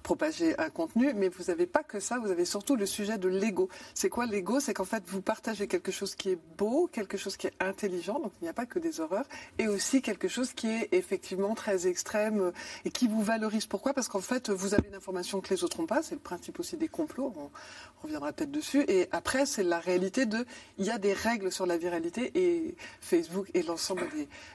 propager 0.03 0.59
un 0.59 0.71
contenu, 0.71 1.13
mais 1.15 1.29
vous 1.29 1.45
n'avez 1.45 1.67
pas 1.67 1.83
que 1.83 2.01
ça, 2.01 2.19
vous 2.19 2.31
avez 2.31 2.45
surtout 2.45 2.77
le 2.77 2.87
sujet 2.87 3.19
de 3.19 3.29
l'ego. 3.29 3.69
C'est 3.95 4.09
quoi 4.09 4.27
l'ego? 4.27 4.61
C'est 4.61 4.75
qu'en 4.75 4.85
fait, 4.85 5.03
vous 5.07 5.23
partagez 5.23 5.67
quelque 5.67 5.93
chose 5.93 6.15
qui 6.15 6.31
est 6.31 6.39
beau, 6.59 6.89
quelque 6.93 7.17
chose 7.17 7.37
qui 7.37 7.47
est 7.47 7.55
intelligent, 7.61 8.19
donc 8.21 8.33
il 8.41 8.45
n'y 8.45 8.51
a 8.51 8.53
pas 8.53 8.67
que 8.67 8.79
des 8.79 9.01
horreurs, 9.01 9.27
et 9.59 9.69
aussi 9.69 10.03
quelque 10.03 10.29
chose 10.29 10.53
qui 10.53 10.69
est 10.69 10.89
effectivement 10.93 11.55
très 11.55 11.87
extrême 11.87 12.41
euh, 12.41 12.53
et 12.85 12.91
qui 12.91 13.09
vous 13.09 13.23
valorise. 13.23 13.67
Pourquoi? 13.67 13.95
Parce 13.95 14.09
qu'en 14.09 14.21
fait, 14.21 14.51
vous 14.51 14.75
avez 14.75 14.89
une 14.89 14.95
information 14.95 15.41
que 15.41 15.53
les 15.55 15.65
autres 15.65 15.81
n'ont 15.81 15.87
pas, 15.87 16.03
c'est 16.03 16.15
le 16.15 16.21
principe 16.21 16.59
aussi 16.61 16.77
des 16.77 16.89
complots, 16.89 17.33
on 17.37 17.51
reviendra 18.03 18.33
peut-être 18.33 18.51
dessus, 18.51 18.85
et 18.89 19.09
après, 19.13 19.47
c'est 19.47 19.63
la 19.63 19.79
réalité 19.79 20.27
de, 20.27 20.45
il 20.79 20.85
y 20.85 20.91
a 20.91 20.99
des 20.99 21.13
règles 21.13 21.53
sur 21.53 21.67
la 21.67 21.77
viralité, 21.77 22.33
et 22.35 22.75
Facebook 23.01 23.51
et 23.55 23.63
l'ensemble 23.63 24.09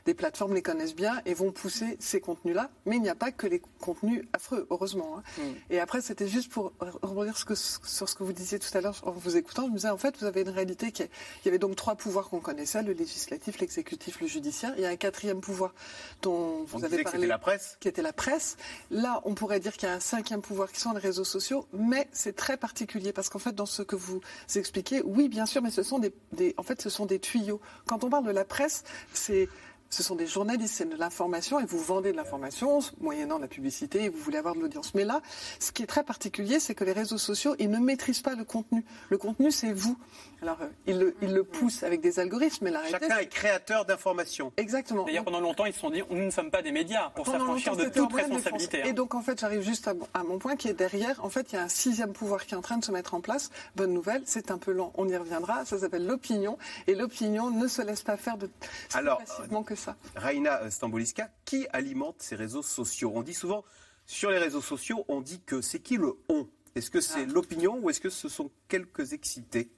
des, 0.06 0.14
plateformes 0.14 0.56
les 0.56 0.62
connaissent 0.62 0.96
bien 0.96 1.22
et 1.26 1.34
vont 1.34 1.52
pousser 1.52 1.96
ces 2.00 2.20
contenus-là, 2.20 2.70
mais 2.86 2.96
il 2.96 3.02
n'y 3.02 3.10
a 3.10 3.16
pas 3.16 3.32
que 3.32 3.48
les 3.48 3.62
contenus 3.80 4.24
affreux, 4.34 4.68
heureusement. 4.72 5.18
hein. 5.18 5.24
Et 5.70 5.80
après, 5.80 6.02
c'était 6.02 6.28
juste 6.28 6.52
pour 6.52 6.74
rebondir 7.02 7.38
ce 7.38 7.46
que- 7.46 7.56
sur 7.56 8.08
ce 8.10 8.16
que 8.16 8.24
vous 8.24 8.34
disiez 8.34 8.60
tout 8.60 8.76
à 8.78 8.82
l'heure 8.82 8.96
en 9.04 9.12
vous 9.12 9.38
écoutant. 9.38 9.66
Je 9.66 9.70
me 9.72 9.76
disais, 9.76 9.90
en 9.90 9.98
fait, 9.98 10.18
vous 10.20 10.26
avez 10.26 10.42
une 10.42 10.50
réalité 10.50 10.92
qui 10.92 11.04
est... 11.04 11.10
Il 11.44 11.48
y 11.48 11.50
avait 11.50 11.60
donc 11.60 11.76
trois 11.76 11.96
pouvoirs 11.96 12.30
qu'on 12.30 12.40
connaissait, 12.40 12.82
le 12.84 12.94
législatif, 12.94 13.60
l'exécutif, 13.60 14.20
le 14.22 14.28
judiciaire. 14.28 14.74
Il 14.78 14.84
y 14.84 14.86
a 14.86 14.90
un 14.90 14.96
quatrième 14.96 15.42
pouvoir 15.42 15.74
dont 16.22 16.64
vous 16.64 16.80
On 16.80 16.84
avez 16.84 16.90
disait 16.90 17.04
que 17.04 17.10
c'était 17.10 17.18
parlé 17.18 17.28
la 17.28 17.38
presse. 17.38 17.78
qui 17.80 17.88
était 17.88 18.02
la 18.02 18.14
presse. 18.14 18.58
Là, 18.92 19.22
on 19.26 19.34
pourrait 19.36 19.60
dire 19.60 19.74
qu'il 19.74 19.88
y 19.88 19.92
a 19.92 19.96
un 19.96 20.00
cinquième 20.00 20.42
pouvoir 20.42 20.72
qui 20.72 20.80
sont 20.80 20.94
les 20.94 21.00
réseaux 21.00 21.24
sociaux, 21.24 21.68
mais 21.74 22.08
c'est 22.12 22.36
très 22.36 22.58
particulier 22.58 23.14
parce 23.14 23.30
qu'en 23.30 23.40
fait, 23.40 23.54
dans 23.54 23.66
ce 23.66 23.82
que 23.82 23.96
vous 23.96 24.22
expliquez, 24.56 25.02
oui, 25.04 25.30
bien 25.30 25.46
sûr, 25.46 25.62
mais 25.62 25.72
ce 25.72 25.84
sont 25.84 26.00
des, 26.00 26.14
des- 26.34 26.54
en 26.58 26.64
fait, 26.64 26.82
ce 26.82 26.90
sont 26.90 27.06
des 27.06 27.20
tuyaux. 27.20 27.62
Quand 27.88 28.04
on 28.04 28.10
parle 28.10 28.26
de 28.26 28.32
la 28.32 28.46
presse, 28.46 28.84
c'est 29.14 29.50
ce 29.90 30.04
sont 30.04 30.16
des 30.16 30.28
journalistes, 30.28 30.74
c'est 30.76 30.90
de 30.90 30.96
l'information 30.98 31.60
et 31.60 31.66
vous 31.66 31.80
vendez 31.80 32.12
de 32.12 32.18
l'information 32.18 32.80
moyennant 33.00 33.38
la 33.40 33.48
publicité 33.48 34.04
et 34.04 34.10
vous 34.10 34.18
voulez 34.20 34.38
avoir 34.38 34.56
de 34.56 34.60
l'audience. 34.60 34.94
Mais 34.94 35.06
là, 35.06 35.22
ce 35.60 35.72
qui 35.72 35.84
est 35.84 35.88
très 35.88 36.04
particulier, 36.04 36.60
c'est 36.60 36.76
que 36.76 36.84
les 36.84 36.92
réseaux 36.92 37.18
sociaux, 37.18 37.56
ils 37.60 37.70
ne 37.70 37.80
maîtrisent 37.80 38.22
pas 38.22 38.36
le 38.36 38.44
contenu. 38.44 38.84
Le 39.10 39.18
contenu, 39.18 39.52
c'est 39.52 39.72
vous. 39.74 39.98
Alors, 40.42 40.58
euh, 40.62 40.68
ils 40.86 41.00
le, 41.00 41.16
ils 41.22 41.34
le 41.34 41.44
poussent 41.44 41.82
avec 41.84 42.00
des 42.02 42.20
algorithmes, 42.20 42.66
mais 42.66 42.72
la 42.72 42.80
réalité, 42.82 43.00
Chacun 43.06 43.16
c'est- 43.18 43.24
est 43.24 43.28
créateur 43.28 43.86
d'informations. 43.86 44.52
exactement. 44.58 45.04
D'ailleurs, 45.06 45.24
pendant 45.24 45.40
longtemps, 45.40 45.66
ils 45.66 45.74
se 45.74 45.80
sont 45.80 45.90
dit 45.90 46.04
nous 46.12 46.26
ne 46.26 46.30
sommes 46.30 46.52
pas 46.52 46.62
des 46.62 46.72
médias 46.72 47.10
pour 47.10 47.26
Pendant 47.26 47.40
s'affranchir 47.40 47.72
longtemps, 47.72 47.84
de 47.86 47.90
toute 47.90 48.12
de 48.12 48.16
responsabilité. 48.16 48.82
Hein. 48.84 48.86
Et 48.88 48.94
donc, 48.94 49.16
en 49.16 49.22
fait, 49.22 49.40
j'arrive 49.40 49.62
juste 49.62 49.88
à, 49.88 49.94
à 50.14 50.24
mon 50.24 50.38
point 50.38 50.56
qui 50.56 50.68
est 50.68 50.74
derrière. 50.74 51.24
En 51.26 51.30
fait, 51.30 51.52
il 51.52 51.56
y 51.56 51.58
a 51.58 51.64
un 51.64 51.70
sixième 51.70 52.14
pouvoir 52.14 52.46
qui 52.46 52.54
est 52.54 52.58
en 52.58 52.62
train 52.62 52.78
de 52.78 52.86
se 52.86 52.92
mettre 52.92 53.16
en 53.16 53.22
place. 53.22 53.50
Bonne 53.76 53.94
nouvelle, 53.94 54.22
c'est 54.26 54.52
un 54.52 54.60
peu 54.60 54.74
lent, 54.74 54.92
on 54.96 55.08
y 55.08 55.18
reviendra. 55.18 55.66
Ça 55.66 55.80
s'appelle 55.80 56.06
l'opinion. 56.06 56.58
Et 56.86 56.94
l'opinion 56.94 57.50
ne 57.50 57.68
se 57.68 57.82
laisse 57.82 58.04
pas 58.04 58.18
faire 58.18 58.38
de 58.38 58.48
si 58.90 58.98
Alors, 58.98 59.20
facilement 59.24 59.64
que 59.64 59.74
ça. 59.78 59.96
Raina 60.16 60.70
Stamboliska, 60.70 61.30
qui 61.46 61.68
alimente 61.74 62.16
ces 62.22 62.36
réseaux 62.36 62.62
sociaux? 62.64 63.12
On 63.16 63.22
dit 63.22 63.34
souvent, 63.34 63.64
sur 64.06 64.30
les 64.32 64.38
réseaux 64.38 64.62
sociaux, 64.62 65.06
on 65.08 65.22
dit 65.22 65.42
que 65.46 65.62
c'est 65.62 65.80
qui 65.80 65.98
le 65.98 66.14
on? 66.30 66.48
Est-ce 66.76 66.92
que 66.92 67.02
c'est 67.02 67.26
l'opinion 67.26 67.80
ou 67.82 67.90
est-ce 67.90 68.00
que 68.02 68.10
ce 68.10 68.30
sont 68.30 68.52
quelques 68.68 69.14
excités? 69.14 69.70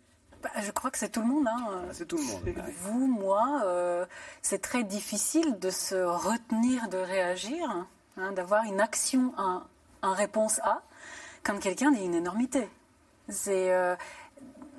Bah, 0.43 0.49
je 0.61 0.71
crois 0.71 0.89
que 0.91 0.97
c'est 0.97 1.09
tout 1.09 1.21
le 1.21 1.27
monde. 1.27 1.47
hein. 1.47 1.83
Ah, 1.89 1.93
C'est 1.93 2.05
tout 2.05 2.17
le 2.17 2.23
monde. 2.23 2.43
Vous, 2.81 3.07
moi, 3.07 3.61
euh, 3.65 4.05
c'est 4.41 4.61
très 4.61 4.83
difficile 4.83 5.59
de 5.59 5.69
se 5.69 5.95
retenir 5.95 6.87
de 6.89 6.97
réagir, 6.97 7.85
hein, 8.17 8.31
d'avoir 8.33 8.63
une 8.65 8.79
action 8.81 9.33
en 10.01 10.13
réponse 10.13 10.59
à, 10.59 10.81
quand 11.43 11.57
quelqu'un 11.59 11.91
dit 11.91 12.03
une 12.03 12.13
énormité. 12.15 12.67
C'est 13.27 13.71
euh, 13.71 13.95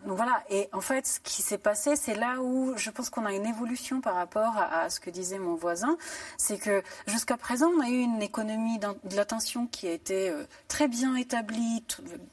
donc 0.07 0.17
voilà. 0.17 0.43
Et 0.49 0.69
en 0.73 0.81
fait, 0.81 1.07
ce 1.07 1.21
qui 1.21 1.43
s'est 1.43 1.59
passé, 1.59 1.97
c'est 1.97 2.15
là 2.15 2.41
où 2.41 2.73
je 2.77 2.91
pense 2.91 3.11
qu'on 3.11 3.27
a 3.27 3.33
une 3.33 3.47
évolution 3.47 4.01
par 4.01 4.15
rapport 4.15 4.57
à, 4.57 4.89
ce 4.91 5.01
que 5.01 5.11
disait 5.11 5.39
mon 5.39 5.55
voisin. 5.55 5.97
C'est 6.39 6.59
que 6.59 6.83
jusqu'à 7.07 7.37
présent, 7.37 7.71
on 7.77 7.81
a 7.81 7.89
eu 7.89 7.99
une 7.99 8.23
économie 8.23 8.79
de 8.79 9.17
l'attention 9.17 9.67
qui 9.67 9.89
a 9.89 9.93
été 9.93 10.31
euh, 10.31 10.45
très 10.69 10.89
bien 10.89 11.17
établie, 11.17 11.85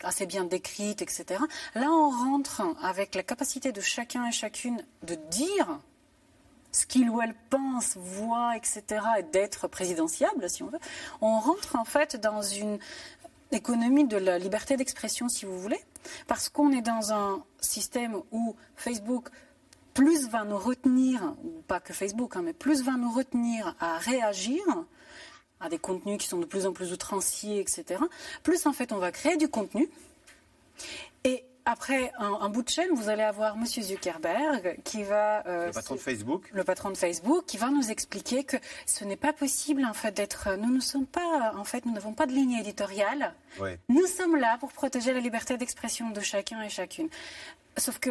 assez 0.04 0.26
bien 0.26 0.44
décrite, 0.44 1.02
etc. 1.02 1.42
Là, 1.76 1.92
on 1.92 2.10
rentre 2.10 2.62
avec 2.82 3.16
la 3.16 3.24
capacité 3.24 3.72
de 3.72 3.82
chacun 3.82 4.26
et 4.26 4.32
chacune 4.32 4.84
de 5.04 5.16
dire 5.16 5.80
ce 6.72 6.86
qu'il 6.86 7.10
ou 7.10 7.22
elle 7.22 7.34
pense, 7.50 7.98
voit, 7.98 8.56
etc., 8.56 8.84
et 9.20 9.24
d'être 9.24 9.68
présidentiable, 9.68 10.50
si 10.50 10.64
on 10.64 10.68
veut, 10.68 10.80
on 11.22 11.40
rentre 11.40 11.76
en 11.76 11.86
fait 11.86 12.18
dans 12.18 12.42
une 12.42 12.78
économie 13.52 14.06
de 14.06 14.18
la 14.18 14.38
liberté 14.38 14.78
d'expression, 14.78 15.30
si 15.30 15.46
vous 15.46 15.60
voulez, 15.60 15.80
parce 16.28 16.50
qu'on 16.50 16.72
est 16.72 16.82
dans 16.82 17.14
un 17.14 17.44
système 17.60 18.22
où 18.32 18.56
Facebook 18.76 19.30
plus 19.94 20.28
va 20.30 20.44
nous 20.44 20.58
retenir, 20.58 21.36
ou 21.44 21.62
pas 21.68 21.80
que 21.80 21.92
Facebook, 21.92 22.36
hein, 22.36 22.42
mais 22.44 22.54
plus 22.54 22.84
va 22.84 22.94
nous 22.94 23.12
retenir 23.12 23.76
à 23.80 23.98
réagir 23.98 24.62
à 25.60 25.70
des 25.70 25.80
contenus 25.80 26.20
qui 26.20 26.28
sont 26.28 26.38
de 26.38 26.46
plus 26.46 26.68
en 26.68 26.74
plus 26.74 26.92
outranciers, 26.92 27.60
etc., 27.60 28.00
plus 28.44 28.68
en 28.68 28.74
fait 28.74 28.92
on 28.92 28.98
va 28.98 29.12
créer 29.12 29.38
du 29.38 29.48
contenu. 29.48 29.90
Et 31.24 31.44
après 31.68 32.12
un, 32.18 32.34
un 32.42 32.50
bout 32.50 32.64
de 32.64 32.70
chaîne, 32.70 32.90
vous 32.94 33.10
allez 33.10 33.24
avoir 33.24 33.56
M. 33.56 33.66
Zuckerberg 33.66 34.80
qui 34.84 35.04
va... 35.04 35.46
euh, 35.48 35.68
Le 35.68 35.72
patron 35.74 35.96
de 35.96 36.00
Facebook. 36.00 36.50
le 36.54 36.64
patron 36.64 36.90
de 36.90 36.98
Facebook, 36.98 37.46
qui 37.46 37.58
va 37.58 37.70
nous 37.70 37.92
expliquer 37.92 38.44
que 38.44 38.58
ce 38.86 39.04
n'est 39.04 39.18
pas 39.18 39.34
possible 39.34 39.84
en 39.86 39.94
fait 39.94 40.12
d'être. 40.14 40.56
Nous 40.58 40.74
ne 40.74 40.80
sommes 40.80 41.06
pas, 41.06 41.54
en 41.56 41.64
fait, 41.66 41.86
nous 41.86 41.92
n'avons 41.94 42.14
pas 42.14 42.26
de 42.26 42.32
ligne 42.32 42.54
éditoriale. 42.54 43.34
Nous 43.90 44.08
sommes 44.08 44.36
là 44.38 44.58
pour 44.60 44.72
protéger 44.72 45.14
la 45.14 45.20
liberté 45.20 45.58
d'expression 45.58 46.10
de 46.10 46.22
chacun 46.22 46.62
et 46.62 46.70
chacune. 46.70 47.10
Sauf 47.78 48.00
que. 48.00 48.10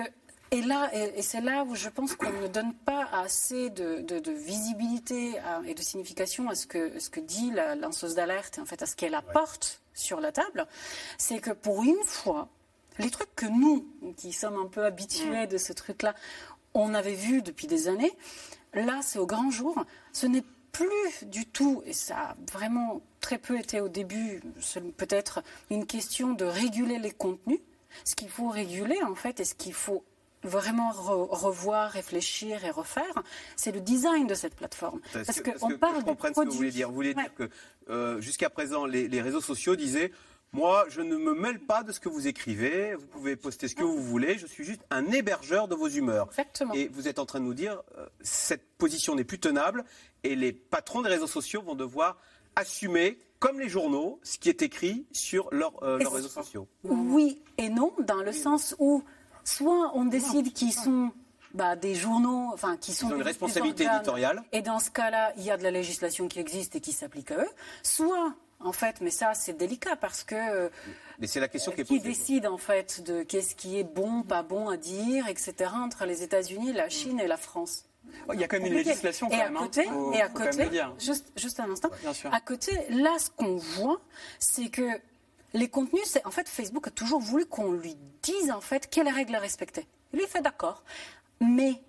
Et 0.53 0.63
là, 0.63 0.89
et, 0.95 1.23
c'est 1.23 1.41
là 1.41 1.65
où 1.65 1.75
je 1.75 1.89
pense 1.89 2.15
qu'on 2.15 2.31
ne 2.31 2.47
donne 2.47 2.73
pas 2.73 3.09
assez 3.13 3.69
de, 3.71 4.03
de- 4.03 4.21
de 4.21 4.31
visibilité 4.31 5.39
à- 5.41 5.61
et 5.67 5.75
de 5.75 5.83
signification 5.83 6.49
à 6.49 6.55
ce 6.55 6.69
que, 6.69 7.01
ce 7.01 7.11
que 7.11 7.19
dit 7.19 7.51
la 7.51 7.75
lanceuse 7.75 8.15
d'alerte, 8.15 8.59
et 8.59 8.61
en 8.61 8.65
fait 8.65 8.81
à 8.81 8.87
ce 8.87 8.95
qu'elle 8.95 9.17
apporte 9.17 9.81
sur 9.93 10.21
la 10.21 10.31
table, 10.31 10.67
c'est 11.19 11.41
que 11.41 11.51
pour 11.51 11.83
une 11.83 12.01
fois, 12.05 12.49
les 12.99 13.11
trucs 13.11 13.35
que 13.35 13.47
nous, 13.47 13.87
qui 14.17 14.33
sommes 14.33 14.57
un 14.59 14.67
peu 14.67 14.85
habitués 14.85 15.47
de 15.47 15.59
ce 15.59 15.73
truc-là, 15.73 16.15
on 16.75 16.95
avait 16.95 17.15
vu 17.15 17.43
depuis 17.43 17.67
des 17.67 17.89
années, 17.89 18.13
là 18.75 19.01
c'est 19.03 19.19
au 19.19 19.27
grand 19.27 19.51
jour, 19.51 19.85
ce 20.13 20.27
n'est 20.27 20.45
plus 20.73 21.25
du 21.25 21.47
tout, 21.47 21.83
et 21.87 21.93
ça 21.95 22.17
a 22.19 22.37
vraiment 22.53 23.01
très 23.21 23.39
peu 23.39 23.59
été 23.59 23.81
au 23.81 23.89
début, 23.89 24.43
peut-être 24.99 25.43
une 25.71 25.87
question 25.87 26.33
de 26.35 26.45
réguler 26.45 26.99
les 26.99 27.13
contenus. 27.13 27.61
Ce 28.05 28.15
qu'il 28.15 28.29
faut 28.29 28.49
réguler 28.51 29.03
en 29.03 29.15
fait, 29.15 29.41
et 29.41 29.45
ce 29.47 29.55
qu'il 29.55 29.73
faut 29.73 30.05
vraiment 30.43 30.91
re- 30.93 31.29
revoir, 31.35 31.91
réfléchir 31.91 32.63
et 32.67 32.71
refaire, 32.71 33.23
c'est 33.57 33.73
le 33.73 33.81
design 33.81 34.27
de 34.27 34.35
cette 34.35 34.55
plateforme. 34.55 35.01
Parce, 35.15 35.41
qu'on 35.41 35.79
parle 35.79 35.95
que 35.95 36.01
je 36.01 36.05
de 36.05 36.11
comprenne 36.11 36.35
ce 36.35 36.41
que 36.41 36.45
vous 36.45 36.51
produits. 36.51 36.57
voulez 36.59 36.71
dire. 36.71 36.89
Vous 36.91 36.95
voulez 36.95 37.15
Ouais. 37.15 37.23
dire 37.23 37.35
que 37.35 37.51
euh, 37.89 38.21
jusqu'à 38.21 38.51
présent, 38.51 38.85
les, 38.85 39.09
les 39.09 39.23
réseaux 39.23 39.41
sociaux 39.41 39.77
disaient 39.77 40.13
Moi, 40.57 40.87
je 40.89 41.03
ne 41.03 41.19
me 41.19 41.35
mêle 41.35 41.61
pas 41.61 41.83
de 41.83 41.93
ce 41.93 42.01
que 42.01 42.09
vous 42.09 42.29
écrivez, 42.29 42.95
vous 42.95 43.07
pouvez 43.07 43.37
poster 43.37 43.69
ce 43.69 43.75
que 43.75 43.83
vous 43.83 44.03
voulez, 44.03 44.39
je 44.39 44.47
suis 44.47 44.65
juste 44.65 44.81
un 44.91 45.05
hébergeur 45.13 45.69
de 45.69 45.75
vos 45.75 45.87
humeurs. 45.89 46.29
Exactement. 46.31 46.73
Et 46.73 46.89
vous 46.89 47.09
êtes 47.09 47.19
en 47.19 47.27
train 47.27 47.41
de 47.41 47.45
nous 47.45 47.53
dire 47.53 47.83
euh, 47.99 48.07
Cette 48.23 48.67
position 48.79 49.15
n'est 49.15 49.25
plus 49.25 49.39
tenable 49.39 49.85
et 50.25 50.35
les 50.35 50.53
patrons 50.53 51.03
des 51.03 51.11
réseaux 51.11 51.27
sociaux 51.27 51.61
vont 51.61 51.75
devoir 51.75 52.17
assumer, 52.55 53.19
comme 53.39 53.61
les 53.61 53.69
journaux, 53.69 54.19
ce 54.23 54.39
qui 54.39 54.49
est 54.49 54.63
écrit 54.63 55.05
sur 55.13 55.49
leur, 55.53 55.83
euh, 55.83 55.99
leurs 55.99 56.15
réseaux 56.15 56.29
sociaux. 56.29 56.67
Oui 56.85 57.43
et 57.59 57.69
non, 57.69 57.93
dans 57.99 58.23
le 58.23 58.33
sens 58.33 58.75
où 58.79 59.03
soit 59.45 59.93
on 59.95 60.07
décide 60.07 60.55
qu'ils 60.55 60.73
sont 60.73 61.13
bah, 61.53 61.77
des 61.77 61.95
journaux, 61.95 62.51
enfin 62.55 62.79
qui 62.79 62.93
sont 62.93 63.09
Ils 63.09 63.13
ont 63.13 63.17
une 63.17 63.23
responsabilité 63.23 63.85
éditoriale. 63.85 64.43
Et 64.53 64.63
dans 64.63 64.79
ce 64.79 64.91
cas-là, 64.91 65.33
il 65.37 65.45
y 65.45 65.51
a 65.51 65.59
de 65.59 65.63
la 65.63 65.71
législation 65.71 66.29
qui 66.29 66.39
existe 66.39 66.77
et 66.77 66.81
qui 66.81 66.93
s'applique 66.93 67.31
à 67.31 67.43
eux. 67.43 67.49
Soit, 67.83 68.35
en 68.61 68.73
fait, 68.73 69.01
mais 69.01 69.11
ça 69.11 69.35
c'est 69.35 69.53
délicat 69.57 69.97
parce 69.97 70.25
que 70.25 70.35
euh, 70.35 70.69
Mais 71.19 71.27
c'est 71.27 71.41
la 71.41 71.49
question 71.49 71.73
qui 71.73 71.83
est 71.83 71.85
qui 71.85 71.99
posée. 71.99 72.09
décide 72.09 72.47
en 72.47 72.59
fait 72.59 73.03
de 73.03 73.23
qu'est-ce 73.23 73.55
qui 73.55 73.79
est 73.79 73.85
bon, 73.85 74.23
pas 74.23 74.43
bon 74.43 74.69
à 74.69 74.77
dire, 74.77 75.29
etc. 75.29 75.55
entre 75.75 76.05
les 76.07 76.23
États-Unis, 76.23 76.73
la 76.73 76.89
Chine 76.89 77.21
et 77.21 77.27
la 77.27 77.37
France. 77.37 77.85
Il 78.33 78.41
y 78.41 78.45
a 78.45 78.49
quand 78.49 78.59
même 78.59 78.67
une 78.67 78.75
législation 78.79 79.29
quand 79.29 79.37
et 79.37 79.41
à 79.41 79.49
hein. 79.49 79.55
côté, 79.57 79.83
Faut- 79.85 80.13
et 80.13 80.21
à 80.23 80.29
côté, 80.29 80.69
juste, 80.99 81.33
juste 81.37 81.61
un 81.61 81.71
instant. 81.71 81.91
Bien 82.01 82.13
sûr. 82.15 82.33
À 82.33 82.41
côté, 82.41 82.73
là, 82.91 83.19
ce 83.19 83.31
qu'on 83.31 83.57
voit, 83.57 84.01
c'est 84.39 84.69
que 84.69 84.89
les 85.53 85.69
contenus, 85.69 86.05
c'est 86.07 86.25
en 86.27 86.31
fait 86.31 86.49
Facebook 86.49 86.87
a 86.87 86.91
toujours 86.91 87.21
voulu 87.21 87.47
qu'on 87.47 87.73
lui 87.73 87.97
dise 88.23 88.51
en 88.51 88.61
fait 88.61 88.89
quelles 88.89 89.09
règles 89.09 89.35
à 89.35 89.39
respecter. 89.39 89.87
Il 90.13 90.21
lui 90.21 90.27
fait 90.27 90.41
d'accord, 90.41 90.83
mais 91.41 91.81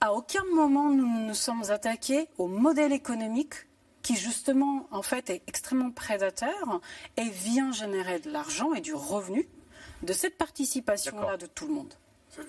à 0.00 0.12
aucun 0.14 0.44
moment 0.52 0.90
nous 0.90 1.06
ne 1.06 1.28
nous 1.28 1.34
sommes 1.34 1.62
attaqués 1.70 2.28
au 2.38 2.46
modèle 2.46 2.92
économique 2.92 3.54
qui 4.02 4.16
justement 4.16 4.86
en 4.90 5.02
fait 5.02 5.30
est 5.30 5.42
extrêmement 5.46 5.90
prédateur 5.90 6.80
et 7.16 7.28
vient 7.28 7.72
générer 7.72 8.18
de 8.18 8.30
l'argent 8.30 8.74
et 8.74 8.80
du 8.80 8.94
revenu 8.94 9.48
de 10.02 10.12
cette 10.12 10.36
participation-là 10.36 11.36
de 11.36 11.46
tout 11.46 11.66
le 11.66 11.74
monde. 11.74 11.94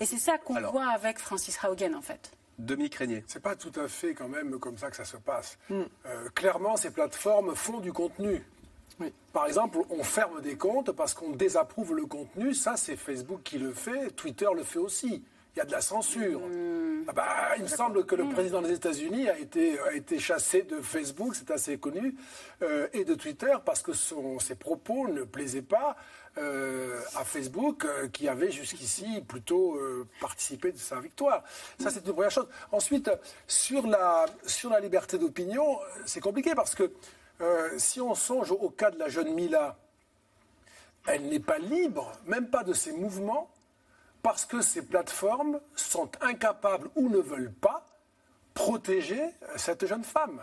Et 0.00 0.06
c'est 0.06 0.18
ça 0.18 0.38
qu'on 0.38 0.60
voit 0.60 0.88
avec 0.88 1.18
Francis 1.18 1.58
Haugen, 1.62 1.94
en 1.94 2.00
fait. 2.00 2.32
Dominique 2.58 2.94
Régnier. 2.94 3.24
C'est 3.26 3.42
pas 3.42 3.56
tout 3.56 3.72
à 3.78 3.88
fait 3.88 4.14
quand 4.14 4.28
même 4.28 4.58
comme 4.58 4.78
ça 4.78 4.90
que 4.90 4.96
ça 4.96 5.04
se 5.04 5.16
passe. 5.16 5.58
Mm. 5.68 5.82
Euh, 6.06 6.28
clairement, 6.34 6.76
ces 6.76 6.90
plateformes 6.90 7.54
font 7.54 7.80
du 7.80 7.92
contenu. 7.92 8.42
Par 9.32 9.46
exemple, 9.46 9.78
on 9.90 10.04
ferme 10.04 10.40
des 10.40 10.56
comptes 10.56 10.92
parce 10.92 11.14
qu'on 11.14 11.30
désapprouve 11.30 11.96
le 11.96 12.06
contenu. 12.06 12.54
Ça, 12.54 12.76
c'est 12.76 12.96
Facebook 12.96 13.40
qui 13.42 13.58
le 13.58 13.72
fait. 13.72 14.10
Twitter 14.12 14.46
le 14.54 14.62
fait 14.62 14.78
aussi. 14.78 15.24
Il 15.54 15.58
y 15.58 15.62
a 15.62 15.64
de 15.64 15.72
la 15.72 15.80
censure. 15.80 16.40
Mm. 16.40 17.04
Ah 17.06 17.12
bah, 17.12 17.26
il 17.56 17.62
me 17.62 17.68
semble 17.68 18.04
que 18.06 18.14
le 18.14 18.24
mm. 18.24 18.32
président 18.32 18.62
des 18.62 18.72
États-Unis 18.72 19.28
a 19.28 19.38
été, 19.38 19.78
a 19.80 19.92
été 19.92 20.18
chassé 20.18 20.62
de 20.62 20.80
Facebook, 20.80 21.34
c'est 21.36 21.50
assez 21.50 21.78
connu, 21.78 22.16
euh, 22.62 22.88
et 22.92 23.04
de 23.04 23.14
Twitter 23.14 23.54
parce 23.64 23.82
que 23.82 23.92
son, 23.92 24.38
ses 24.38 24.56
propos 24.56 25.06
ne 25.08 25.22
plaisaient 25.22 25.62
pas 25.62 25.96
euh, 26.38 27.00
à 27.14 27.24
Facebook, 27.24 27.84
euh, 27.84 28.08
qui 28.08 28.26
avait 28.26 28.50
jusqu'ici 28.50 29.22
plutôt 29.28 29.78
participé 30.20 30.72
de 30.72 30.78
sa 30.78 30.98
victoire. 30.98 31.44
Ça, 31.78 31.90
c'est 31.90 32.04
une 32.04 32.12
première 32.12 32.30
chose. 32.30 32.48
Ensuite, 32.72 33.10
sur 33.46 33.86
la, 33.86 34.26
sur 34.46 34.70
la 34.70 34.80
liberté 34.80 35.18
d'opinion, 35.18 35.78
c'est 36.06 36.20
compliqué 36.20 36.54
parce 36.54 36.74
que 36.74 36.90
si 37.76 38.00
on 38.00 38.14
songe 38.14 38.52
au 38.52 38.70
cas 38.70 38.90
de 38.90 38.98
la 38.98 39.08
jeune 39.08 39.34
Mila, 39.34 39.76
elle 41.06 41.28
n'est 41.28 41.40
pas 41.40 41.58
libre, 41.58 42.12
même 42.26 42.48
pas 42.48 42.64
de 42.64 42.72
ses 42.72 42.92
mouvements 42.92 43.53
parce 44.24 44.46
que 44.46 44.62
ces 44.62 44.80
plateformes 44.80 45.60
sont 45.76 46.10
incapables 46.22 46.88
ou 46.96 47.10
ne 47.10 47.18
veulent 47.18 47.52
pas 47.52 47.86
protéger 48.54 49.20
cette 49.56 49.86
jeune 49.86 50.02
femme 50.02 50.40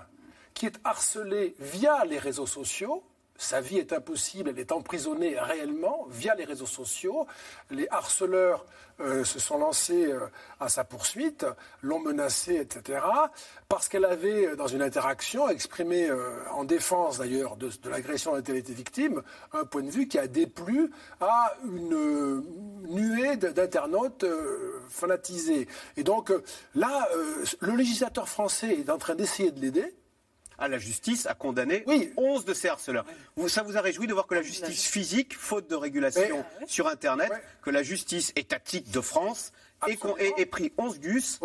qui 0.54 0.68
est 0.68 0.80
harcelée 0.84 1.56
via 1.58 2.06
les 2.06 2.20
réseaux 2.20 2.46
sociaux 2.46 3.04
sa 3.42 3.60
vie 3.60 3.80
est 3.80 3.92
impossible, 3.92 4.52
elle 4.52 4.60
est 4.60 4.72
emprisonnée 4.72 5.36
réellement 5.40 6.06
via 6.12 6.36
les 6.36 6.46
réseaux 6.46 6.68
sociaux. 6.68 7.26
Les 7.72 7.88
harceleurs 7.90 8.66
euh, 9.00 9.24
se 9.24 9.40
sont 9.40 9.58
lancés 9.58 10.12
euh, 10.12 10.28
à 10.60 10.70
sa 10.70 10.84
poursuite, 10.84 11.44
l'ont 11.82 12.00
menacée, 12.00 12.58
etc. 12.58 13.00
Parce 13.68 13.90
qu'elle 13.90 14.06
avait, 14.06 14.46
euh, 14.46 14.56
dans 14.56 14.68
une 14.68 14.84
interaction, 14.84 15.50
exprimé 15.50 16.08
en 16.52 16.64
défense 16.66 17.18
d'ailleurs 17.18 17.56
de, 17.58 17.72
l'agression 17.90 18.36
dont 18.36 18.44
elle 18.48 18.58
était 18.58 18.74
victime, 18.74 19.24
un 19.54 19.66
point 19.66 19.82
de 19.82 19.90
vue 19.90 20.08
qui 20.08 20.20
a 20.20 20.28
déplu 20.28 20.92
à 21.20 21.56
une 21.66 22.44
nuée 22.84 23.38
d'internautes 23.38 24.26
fanatisés. 24.88 25.68
Et 25.98 26.04
donc 26.04 26.32
là, 26.76 27.10
le 27.60 27.76
législateur 27.76 28.30
français 28.30 28.76
est 28.76 28.90
en 28.92 29.00
train 29.00 29.16
d'essayer 29.16 29.52
de 29.52 29.60
l'aider 29.60 29.96
à 30.62 30.68
la 30.68 30.78
justice 30.78 31.26
a 31.26 31.34
condamné 31.34 31.84
oui. 31.88 32.14
11 32.16 32.46
de 32.46 32.54
ces 32.54 32.70
harceleurs. 32.70 33.06
ça 33.48 33.64
vous 33.64 33.78
a 33.78 33.82
réjoui 33.82 34.08
de 34.08 34.14
voir 34.14 34.28
que 34.28 34.36
la 34.36 34.44
justice 34.44 34.88
physique, 34.88 35.36
faute 35.38 35.70
de 35.70 35.76
régulation 35.76 36.46
sur 36.68 36.88
Internet, 36.88 37.32
que 37.62 37.72
la 37.72 37.84
justice 37.84 38.32
étatique 38.36 38.92
de 38.92 39.02
France 39.02 39.52
ait, 39.88 40.46
pris 40.46 40.72
11 40.78 41.00
gus 41.00 41.40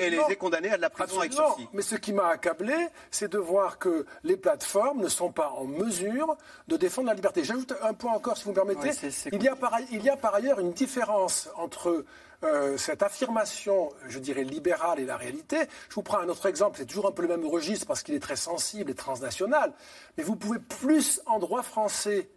et 0.00 0.10
les 0.10 0.20
ait 0.28 0.36
condamnés 0.36 0.70
à 0.70 0.76
de 0.76 0.82
la 0.82 0.90
prison 0.90 1.20
avec 1.20 1.32
sursis. 1.32 1.68
Mais 1.72 1.82
ce 1.82 1.96
qui 1.96 2.12
m'a 2.12 2.28
accablé, 2.28 2.74
c'est 3.10 3.30
de 3.30 3.38
voir 3.38 3.78
que 3.78 4.06
les 4.24 4.36
plateformes 4.36 5.00
ne 5.00 5.08
sont 5.08 5.32
pas 5.32 5.50
en 5.50 5.64
mesure 5.64 6.36
de 6.68 6.76
défendre 6.76 7.08
la 7.08 7.14
liberté. 7.14 7.44
J'ajoute 7.44 7.74
un 7.82 7.94
point 7.94 8.12
encore, 8.12 8.36
si 8.36 8.44
vous 8.44 8.50
me 8.50 8.54
permettez. 8.54 8.90
il, 9.32 9.42
y 9.42 9.48
a 9.48 9.56
par, 9.56 9.78
il 9.90 10.02
y 10.02 10.10
a 10.10 10.16
par 10.16 10.34
ailleurs 10.34 10.60
une 10.60 10.72
différence 10.72 11.48
entre 11.56 12.04
euh, 12.44 12.76
cette 12.76 13.02
affirmation, 13.02 13.90
je 14.06 14.20
dirais, 14.20 14.44
libérale 14.44 15.00
et 15.00 15.04
la 15.04 15.16
réalité. 15.16 15.56
Je 15.88 15.94
vous 15.96 16.02
prends 16.02 16.18
un 16.18 16.28
autre 16.28 16.46
exemple, 16.46 16.78
c'est 16.78 16.86
toujours 16.86 17.08
un 17.08 17.12
peu 17.12 17.22
le 17.22 17.28
même 17.28 17.44
registre 17.44 17.86
parce 17.86 18.04
qu'il 18.04 18.14
est 18.14 18.20
très 18.20 18.36
sensible 18.36 18.90
et 18.90 18.94
transnational, 18.94 19.72
mais 20.16 20.22
vous 20.22 20.36
pouvez 20.36 20.60
plus, 20.60 21.20
en 21.26 21.40
droit 21.40 21.62
français, 21.62 22.28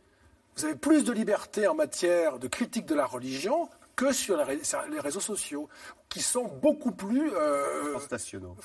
vous 0.56 0.66
avez 0.66 0.76
plus 0.76 1.04
de 1.04 1.12
liberté 1.12 1.68
en 1.68 1.76
matière 1.76 2.40
de 2.40 2.48
critique 2.48 2.86
de 2.86 2.96
la 2.96 3.06
religion 3.06 3.70
que 4.02 4.12
sur 4.12 4.36
les 4.36 5.00
réseaux 5.00 5.20
sociaux 5.20 5.70
qui 6.12 6.22
sont 6.22 6.46
beaucoup 6.62 6.92
plus 6.92 7.32
euh, 7.34 7.94
transnationaux. 7.94 8.58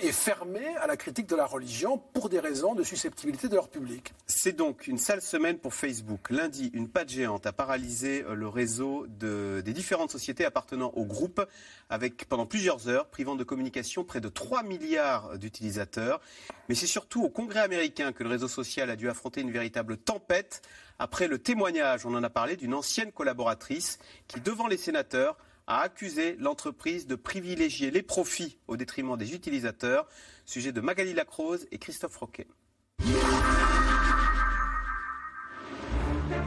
et 0.00 0.10
fermés 0.10 0.74
à 0.80 0.86
la 0.86 0.96
critique 0.96 1.28
de 1.28 1.36
la 1.36 1.44
religion 1.44 1.98
pour 1.98 2.30
des 2.30 2.40
raisons 2.40 2.74
de 2.74 2.82
susceptibilité 2.82 3.48
de 3.48 3.54
leur 3.54 3.68
public. 3.68 4.14
C'est 4.26 4.56
donc 4.56 4.86
une 4.86 4.96
sale 4.96 5.20
semaine 5.20 5.58
pour 5.58 5.74
Facebook. 5.74 6.30
Lundi, 6.30 6.70
une 6.72 6.88
patte 6.88 7.10
géante 7.10 7.46
a 7.46 7.52
paralysé 7.52 8.24
euh, 8.24 8.34
le 8.34 8.48
réseau 8.48 9.06
des 9.06 9.62
différentes 9.74 10.10
sociétés 10.10 10.46
appartenant 10.46 10.92
au 10.96 11.04
groupe 11.04 11.46
avec 11.90 12.26
pendant 12.26 12.46
plusieurs 12.46 12.88
heures, 12.88 13.06
privant 13.08 13.36
de 13.36 13.44
communication 13.44 14.02
près 14.02 14.22
de 14.22 14.30
3 14.30 14.62
milliards 14.62 15.38
d'utilisateurs. 15.38 16.22
Mais 16.70 16.74
c'est 16.74 16.86
surtout 16.86 17.22
au 17.22 17.28
Congrès 17.28 17.60
américain 17.60 18.12
que 18.12 18.22
le 18.22 18.30
réseau 18.30 18.48
social 18.48 18.88
a 18.88 18.96
dû 18.96 19.10
affronter 19.10 19.42
une 19.42 19.50
véritable 19.50 19.98
tempête 19.98 20.62
après 20.98 21.26
le 21.26 21.38
témoignage, 21.38 22.06
on 22.06 22.14
en 22.14 22.22
a 22.22 22.30
parlé, 22.30 22.56
d'une 22.56 22.74
ancienne 22.74 23.10
collaboratrice 23.10 23.98
qui, 24.28 24.40
devant 24.40 24.68
les 24.68 24.76
sénateurs, 24.76 25.36
a 25.72 25.80
accusé 25.80 26.36
l'entreprise 26.38 27.06
de 27.06 27.14
privilégier 27.14 27.90
les 27.90 28.02
profits 28.02 28.58
au 28.68 28.76
détriment 28.76 29.16
des 29.16 29.34
utilisateurs. 29.34 30.06
Sujet 30.44 30.70
de 30.70 30.82
Magali 30.82 31.14
Lacrose 31.14 31.66
et 31.70 31.78
Christophe 31.78 32.16
Roquet. 32.16 32.46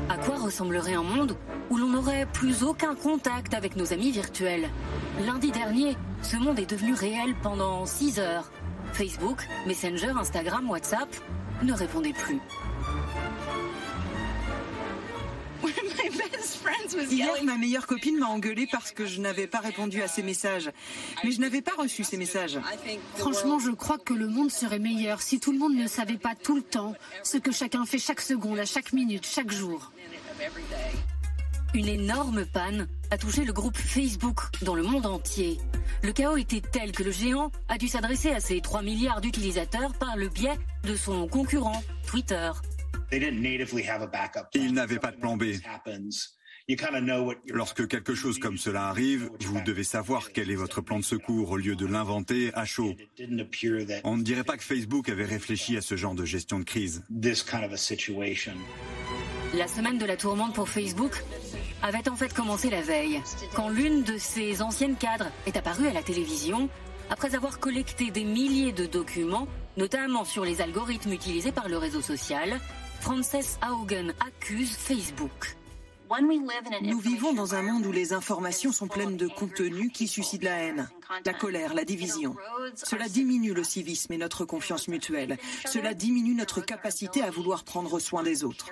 À 0.09 0.17
quoi 0.17 0.35
ressemblerait 0.35 0.93
un 0.93 1.03
monde 1.03 1.35
où 1.71 1.77
l'on 1.77 1.89
n'aurait 1.89 2.27
plus 2.33 2.63
aucun 2.63 2.93
contact 2.93 3.55
avec 3.55 3.75
nos 3.75 3.93
amis 3.93 4.11
virtuels? 4.11 4.69
Lundi 5.25 5.51
dernier, 5.51 5.97
ce 6.21 6.37
monde 6.37 6.59
est 6.59 6.69
devenu 6.69 6.93
réel 6.93 7.33
pendant 7.41 7.85
6 7.87 8.19
heures. 8.19 8.51
Facebook, 8.93 9.47
Messenger, 9.65 10.13
Instagram, 10.17 10.69
WhatsApp 10.69 11.09
ne 11.63 11.73
répondaient 11.73 12.13
plus. 12.13 12.39
Hier, 17.09 17.43
ma 17.43 17.57
meilleure 17.57 17.87
copine 17.87 18.17
m'a 18.17 18.27
engueulée 18.27 18.67
parce 18.71 18.91
que 18.91 19.05
je 19.05 19.21
n'avais 19.21 19.47
pas 19.47 19.59
répondu 19.59 20.01
à 20.01 20.07
ses 20.07 20.23
messages. 20.23 20.71
Mais 21.23 21.31
je 21.31 21.39
n'avais 21.39 21.61
pas 21.61 21.73
reçu 21.77 22.03
ses 22.03 22.17
messages. 22.17 22.59
Franchement, 23.15 23.59
je 23.59 23.71
crois 23.71 23.97
que 23.97 24.13
le 24.13 24.27
monde 24.27 24.51
serait 24.51 24.79
meilleur 24.79 25.21
si 25.21 25.39
tout 25.39 25.51
le 25.51 25.59
monde 25.59 25.75
ne 25.75 25.87
savait 25.87 26.17
pas 26.17 26.35
tout 26.35 26.55
le 26.55 26.61
temps 26.61 26.95
ce 27.23 27.37
que 27.37 27.51
chacun 27.51 27.85
fait 27.85 27.99
chaque 27.99 28.21
seconde, 28.21 28.59
à 28.59 28.65
chaque 28.65 28.93
minute, 28.93 29.25
chaque 29.25 29.51
jour. 29.51 29.91
Une 31.73 31.87
énorme 31.87 32.45
panne 32.45 32.87
a 33.11 33.17
touché 33.17 33.43
le 33.43 33.51
groupe 33.51 33.77
Facebook 33.77 34.39
dans 34.61 34.75
le 34.75 34.83
monde 34.83 35.05
entier. 35.05 35.59
Le 36.03 36.13
chaos 36.13 36.37
était 36.37 36.61
tel 36.61 36.91
que 36.91 37.03
le 37.03 37.11
géant 37.11 37.51
a 37.67 37.77
dû 37.77 37.87
s'adresser 37.87 38.31
à 38.31 38.39
ses 38.39 38.61
3 38.61 38.81
milliards 38.81 39.21
d'utilisateurs 39.21 39.93
par 39.93 40.15
le 40.15 40.29
biais 40.29 40.57
de 40.83 40.95
son 40.95 41.27
concurrent, 41.27 41.83
Twitter. 42.07 42.51
Ils 43.11 44.73
n'avaient 44.73 44.99
pas 44.99 45.11
de 45.11 45.17
plan 45.17 45.37
B. 45.37 45.43
Lorsque 47.47 47.87
quelque 47.87 48.15
chose 48.15 48.39
comme 48.39 48.57
cela 48.57 48.87
arrive, 48.87 49.29
vous 49.41 49.61
devez 49.61 49.83
savoir 49.83 50.31
quel 50.31 50.49
est 50.49 50.55
votre 50.55 50.81
plan 50.81 50.97
de 50.97 51.03
secours 51.03 51.51
au 51.51 51.57
lieu 51.57 51.75
de 51.75 51.85
l'inventer 51.85 52.51
à 52.55 52.65
chaud. 52.65 52.95
On 54.03 54.17
ne 54.17 54.23
dirait 54.23 54.43
pas 54.43 54.57
que 54.57 54.63
Facebook 54.63 55.09
avait 55.09 55.25
réfléchi 55.25 55.77
à 55.77 55.81
ce 55.81 55.95
genre 55.95 56.15
de 56.15 56.25
gestion 56.25 56.57
de 56.57 56.63
crise. 56.63 57.03
La 59.53 59.67
semaine 59.67 59.99
de 59.99 60.05
la 60.05 60.17
tourmente 60.17 60.55
pour 60.55 60.67
Facebook 60.67 61.23
avait 61.83 62.09
en 62.09 62.15
fait 62.15 62.33
commencé 62.33 62.71
la 62.71 62.81
veille, 62.81 63.21
quand 63.53 63.69
l'une 63.69 64.03
de 64.03 64.17
ses 64.17 64.63
anciennes 64.63 64.95
cadres 64.95 65.31
est 65.45 65.55
apparue 65.55 65.87
à 65.87 65.93
la 65.93 66.01
télévision 66.01 66.67
après 67.11 67.35
avoir 67.35 67.59
collecté 67.59 68.09
des 68.09 68.23
milliers 68.23 68.71
de 68.71 68.87
documents, 68.87 69.47
notamment 69.77 70.25
sur 70.25 70.43
les 70.43 70.61
algorithmes 70.61 71.13
utilisés 71.13 71.51
par 71.51 71.69
le 71.69 71.77
réseau 71.77 72.01
social. 72.01 72.59
Frances 73.05 73.59
Haugen 73.61 74.15
accuse 74.19 74.75
Facebook. 74.75 75.55
Nous 76.81 76.97
vivons 76.97 77.33
dans 77.33 77.53
un 77.53 77.61
monde 77.61 77.85
où 77.85 77.91
les 77.91 78.13
informations 78.13 78.71
sont 78.71 78.87
pleines 78.87 79.15
de 79.15 79.27
contenus 79.27 79.91
qui 79.93 80.07
suscitent 80.07 80.43
la 80.43 80.55
haine, 80.55 80.89
la 81.23 81.33
colère, 81.35 81.75
la 81.75 81.85
division. 81.85 82.35
Cela 82.73 83.07
diminue 83.07 83.53
le 83.53 83.63
civisme 83.63 84.11
et 84.13 84.17
notre 84.17 84.43
confiance 84.43 84.87
mutuelle. 84.87 85.37
Cela 85.67 85.93
diminue 85.93 86.33
notre 86.33 86.61
capacité 86.61 87.21
à 87.21 87.29
vouloir 87.29 87.63
prendre 87.63 87.99
soin 87.99 88.23
des 88.23 88.43
autres. 88.43 88.71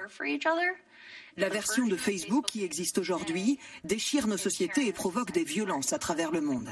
La 1.35 1.49
version 1.49 1.87
de 1.87 1.95
Facebook 1.95 2.45
qui 2.45 2.63
existe 2.63 2.99
aujourd'hui 2.99 3.57
déchire 3.83 4.27
nos 4.27 4.37
sociétés 4.37 4.87
et 4.87 4.93
provoque 4.93 5.31
des 5.31 5.43
violences 5.43 5.91
à 5.91 5.99
travers 5.99 6.31
le 6.31 6.41
monde. 6.41 6.69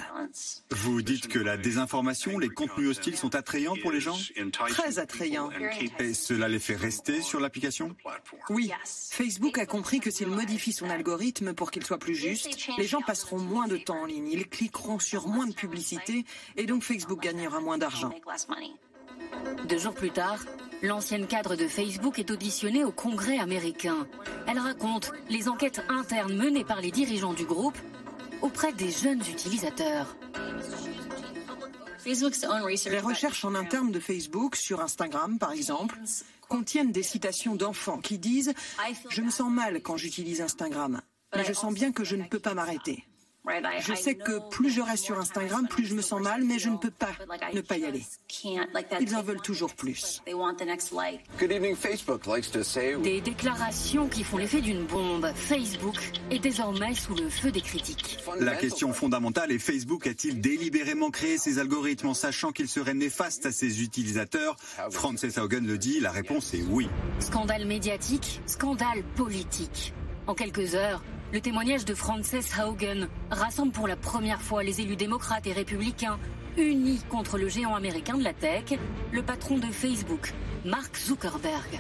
Vous 0.70 1.02
dites 1.02 1.28
que 1.28 1.40
la 1.40 1.58
désinformation, 1.58 2.38
les 2.38 2.50
contenus 2.50 2.90
hostiles 2.90 3.18
sont 3.18 3.34
attrayants 3.36 3.76
pour 3.82 3.92
les 3.92 4.00
gens 4.02 4.18
Très 4.68 5.00
attrayants. 5.00 5.50
Et 6.00 6.14
cela 6.14 6.48
les 6.48 6.60
fait 6.60 6.76
rester 6.76 7.22
sur 7.22 7.40
l'application 7.40 7.96
Oui. 8.50 8.72
Facebook 8.86 9.58
a 9.58 9.66
compris 9.66 10.00
que 10.00 10.12
s'il 10.12 10.28
modifie 10.28 10.74
son 10.74 10.90
algorithme 10.90 11.54
pour 11.54 11.72
qu'il 11.72 11.86
soit 11.86 11.98
plus 11.98 12.16
juste, 12.16 12.70
les 12.78 12.88
gens 12.88 13.02
passeront 13.02 13.40
moins 13.40 13.68
de 13.68 13.78
temps 13.78 14.02
en 14.02 14.06
ligne, 14.06 14.30
ils 14.32 14.48
cliqueront 14.48 15.00
sur 15.00 15.28
moins 15.28 15.48
de 15.48 15.54
publicité 15.54 16.26
et 16.56 16.66
donc 16.66 16.84
Facebook 16.84 17.22
gagnera 17.22 17.60
moins 17.60 17.78
d'argent. 17.78 18.12
Deux 19.68 19.78
jours 19.78 19.94
plus 19.94 20.12
tard, 20.12 20.40
l'ancienne 20.82 21.28
cadre 21.28 21.56
de 21.56 21.68
Facebook 21.68 22.20
est 22.20 22.32
auditionnée 22.32 22.84
au 22.84 22.92
Congrès 22.92 23.40
américain. 23.40 24.08
Elle 24.48 24.60
raconte 24.60 25.12
les 25.30 25.48
enquêtes 25.48 25.82
internes 25.90 26.36
menées 26.36 26.66
par 26.66 26.82
les 26.82 26.92
dirigeants 26.92 27.34
du 27.34 27.46
groupe 27.46 27.78
auprès 28.42 28.74
des 28.74 28.92
jeunes 28.92 29.22
utilisateurs. 29.22 30.16
Les 32.06 33.00
recherches 33.00 33.46
en 33.46 33.54
interne 33.54 33.92
de 33.92 34.00
Facebook, 34.00 34.56
sur 34.56 34.82
Instagram 34.82 35.38
par 35.38 35.52
exemple, 35.52 36.00
contiennent 36.50 36.92
des 36.92 37.04
citations 37.04 37.56
d'enfants 37.56 38.00
qui 38.00 38.18
disent⁇ 38.18 38.54
Je 39.10 39.22
me 39.22 39.30
sens 39.30 39.52
mal 39.52 39.82
quand 39.82 39.98
j'utilise 39.98 40.42
Instagram, 40.42 41.02
mais 41.36 41.46
je 41.46 41.54
sens 41.54 41.74
bien 41.74 41.92
que 41.92 42.04
je 42.04 42.16
ne 42.16 42.24
peux 42.24 42.40
pas 42.40 42.56
m'arrêter⁇ 42.56 43.06
Je 43.80 43.96
sais 43.96 44.16
que 44.16 44.50
plus 44.50 44.70
je 44.70 44.82
reste 44.82 45.06
sur 45.06 45.20
Instagram, 45.20 45.68
plus 45.68 45.86
je 45.86 45.96
me 45.96 46.02
sens 46.02 46.22
mal, 46.22 46.44
mais 46.44 46.60
je 46.60 46.70
ne 46.70 46.78
peux 46.78 46.92
pas 46.92 47.12
ne 47.54 47.62
pas 47.62 47.78
y 47.78 47.86
aller. 47.86 48.04
Ils 49.00 49.16
en 49.16 49.24
veulent 49.24 49.42
toujours 49.42 49.74
plus. 49.74 50.22
Des 53.04 53.22
déclarations 53.22 54.08
qui 54.08 54.24
font 54.24 54.38
l'effet 54.38 54.62
d'une 54.62 54.86
bombe. 54.86 55.32
Facebook 55.36 55.98
est 56.30 56.40
désormais 56.40 56.94
sous 56.94 57.16
le 57.16 57.30
feu 57.30 57.52
des 57.52 57.62
critiques. 57.62 58.20
La 58.40 58.56
question 58.56 58.94
fondamentale 58.94 59.52
est 59.52 59.60
Facebook 59.60 60.06
a-t-il 60.06 60.40
délibérément 60.40 61.10
créé 61.10 61.38
ces 61.38 61.58
algorithmes 61.58 62.08
en 62.08 62.14
sachant 62.14 62.52
qu'ils 62.52 62.70
seraient 62.70 62.94
néfastes 62.94 63.48
à 63.48 63.52
ses 63.52 63.82
utilisateurs? 63.82 64.56
Frances 64.92 65.26
Haugen 65.38 65.66
le 65.66 65.78
dit, 65.78 66.00
la 66.00 66.12
réponse 66.12 66.54
est 66.54 66.64
oui. 66.70 66.88
Scandale 67.20 67.66
médiatique, 67.66 68.42
scandale 68.46 69.04
politique. 69.16 69.94
En 70.28 70.36
quelques 70.36 70.76
heures, 70.76 71.04
le 71.32 71.42
témoignage 71.42 71.86
de 71.86 71.94
Frances 71.94 72.34
Haugen 72.60 73.08
rassemble 73.30 73.72
pour 73.72 73.88
la 73.88 73.96
première 73.96 74.42
fois 74.42 74.64
les 74.64 74.82
élus 74.82 74.96
démocrates 74.96 75.48
et 75.48 75.54
républicains 75.54 76.20
unis 76.58 77.02
contre 77.10 77.38
le 77.38 77.48
géant 77.48 77.76
américain 77.76 78.18
de 78.18 78.24
la 78.24 78.34
tech, 78.34 78.78
le 79.12 79.24
patron 79.24 79.58
de 79.58 79.68
Facebook, 79.68 80.34
Mark 80.66 80.98
Zuckerberg. 80.98 81.80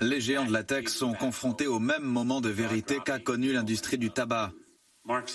Les 0.00 0.20
géants 0.20 0.44
de 0.44 0.52
la 0.52 0.62
tech 0.62 0.88
sont 0.88 1.14
confrontés 1.14 1.66
au 1.66 1.78
même 1.78 2.02
moment 2.02 2.42
de 2.42 2.50
vérité 2.50 2.98
qu'a 3.02 3.18
connu 3.18 3.52
l'industrie 3.52 3.96
du 3.96 4.10
tabac. 4.10 4.52
Mark 5.06 5.28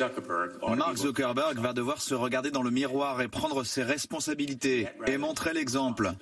Zuckerberg 0.96 1.58
va 1.60 1.74
devoir 1.74 2.02
se 2.02 2.14
regarder 2.14 2.52
dans 2.52 2.64
le 2.64 2.72
miroir 2.72 3.22
et 3.22 3.28
prendre 3.28 3.64
ses 3.64 3.84
responsabilités 3.84 4.88
et 5.08 5.18
montrer 5.18 5.54
l'exemple. 5.54 6.14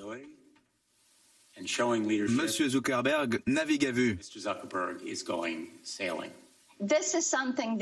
Monsieur 1.60 2.70
Zuckerberg 2.70 3.42
navigue 3.48 3.86
à 3.86 3.92
vue. 3.92 4.20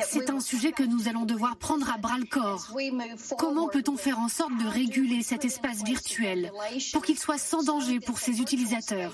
C'est 0.08 0.30
un 0.30 0.40
sujet 0.40 0.72
que 0.72 0.84
nous 0.84 1.10
allons 1.10 1.26
devoir 1.26 1.58
prendre 1.58 1.90
à 1.92 1.98
bras 1.98 2.18
le 2.18 2.26
corps. 2.26 2.72
Comment 3.38 3.68
peut-on 3.68 3.98
faire 3.98 4.20
en 4.20 4.30
sorte 4.30 4.54
de 4.58 4.68
réguler 4.68 5.22
cet 5.22 5.44
espace 5.44 5.84
virtuel 5.84 6.52
pour 6.94 7.04
qu'il 7.04 7.18
soit 7.18 7.38
sans 7.38 7.64
danger 7.64 8.00
pour 8.00 8.20
ses 8.20 8.40
utilisateurs? 8.40 9.14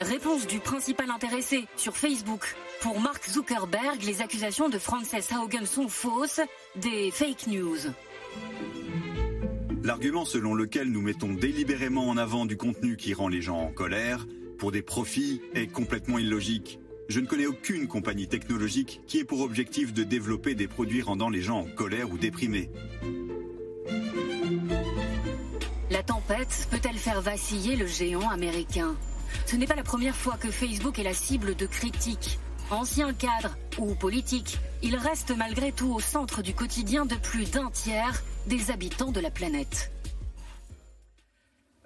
Réponse 0.00 0.46
du 0.46 0.60
principal 0.60 1.10
intéressé 1.10 1.66
sur 1.76 1.96
Facebook. 1.96 2.54
Pour 2.80 3.00
Mark 3.00 3.28
Zuckerberg, 3.28 4.02
les 4.02 4.20
accusations 4.20 4.68
de 4.68 4.78
Frances 4.78 5.14
Haugen 5.32 5.66
sont 5.66 5.88
fausses, 5.88 6.40
des 6.76 7.10
fake 7.10 7.48
news. 7.48 7.78
L'argument 9.84 10.24
selon 10.24 10.54
lequel 10.54 10.90
nous 10.90 11.02
mettons 11.02 11.34
délibérément 11.34 12.08
en 12.08 12.16
avant 12.16 12.46
du 12.46 12.56
contenu 12.56 12.96
qui 12.96 13.12
rend 13.12 13.28
les 13.28 13.42
gens 13.42 13.58
en 13.58 13.70
colère 13.70 14.26
pour 14.56 14.72
des 14.72 14.80
profits 14.80 15.42
est 15.52 15.66
complètement 15.66 16.16
illogique. 16.16 16.78
Je 17.10 17.20
ne 17.20 17.26
connais 17.26 17.44
aucune 17.44 17.86
compagnie 17.86 18.26
technologique 18.26 19.02
qui 19.06 19.18
ait 19.18 19.24
pour 19.24 19.42
objectif 19.42 19.92
de 19.92 20.02
développer 20.02 20.54
des 20.54 20.68
produits 20.68 21.02
rendant 21.02 21.28
les 21.28 21.42
gens 21.42 21.58
en 21.58 21.66
colère 21.66 22.10
ou 22.10 22.16
déprimés. 22.16 22.70
La 25.90 26.02
tempête 26.02 26.66
peut-elle 26.70 26.96
faire 26.96 27.20
vaciller 27.20 27.76
le 27.76 27.86
géant 27.86 28.30
américain? 28.30 28.96
Ce 29.44 29.54
n'est 29.54 29.66
pas 29.66 29.76
la 29.76 29.82
première 29.82 30.16
fois 30.16 30.38
que 30.38 30.50
Facebook 30.50 30.98
est 30.98 31.02
la 31.02 31.12
cible 31.12 31.54
de 31.56 31.66
critiques. 31.66 32.38
Ancien 32.70 33.12
cadre 33.12 33.56
ou 33.78 33.94
politique, 33.94 34.58
il 34.82 34.96
reste 34.96 35.36
malgré 35.36 35.70
tout 35.70 35.92
au 35.92 36.00
centre 36.00 36.40
du 36.40 36.54
quotidien 36.54 37.04
de 37.04 37.14
plus 37.14 37.50
d'un 37.50 37.70
tiers 37.70 38.22
des 38.46 38.70
habitants 38.70 39.12
de 39.12 39.20
la 39.20 39.30
planète. 39.30 39.92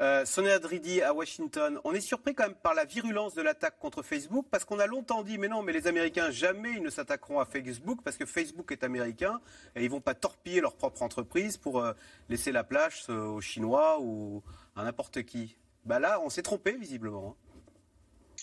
Euh, 0.01 0.25
Sonia 0.25 0.61
à 1.05 1.13
Washington, 1.13 1.81
on 1.83 1.93
est 1.93 2.01
surpris 2.01 2.33
quand 2.33 2.45
même 2.45 2.55
par 2.55 2.75
la 2.75 2.85
virulence 2.85 3.35
de 3.35 3.43
l'attaque 3.43 3.81
contre 3.81 4.03
Facebook 4.03 4.47
parce 4.49 4.65
qu'on 4.65 4.79
a 4.79 4.87
longtemps 4.87 5.25
dit 5.25 5.39
mais 5.39 5.49
non 5.49 5.65
mais 5.65 5.73
les 5.73 5.89
Américains 5.89 6.31
jamais 6.31 6.71
ils 6.77 6.83
ne 6.83 6.91
s'attaqueront 6.91 7.41
à 7.41 7.45
Facebook 7.45 7.99
parce 8.05 8.17
que 8.17 8.25
Facebook 8.25 8.71
est 8.71 8.85
américain 8.85 9.41
et 9.75 9.83
ils 9.83 9.91
vont 9.91 10.01
pas 10.01 10.15
torpiller 10.15 10.61
leur 10.61 10.77
propre 10.77 11.03
entreprise 11.03 11.57
pour 11.57 11.81
euh, 11.81 11.93
laisser 12.29 12.53
la 12.53 12.63
place 12.63 13.07
euh, 13.11 13.25
aux 13.25 13.41
Chinois 13.41 13.99
ou 14.01 14.45
à 14.77 14.85
n'importe 14.85 15.25
qui. 15.25 15.57
Bah 15.85 15.99
là 15.99 16.21
on 16.25 16.31
s'est 16.31 16.43
trompé 16.43 16.77
visiblement. 16.77 17.37
Hein. 17.37 17.48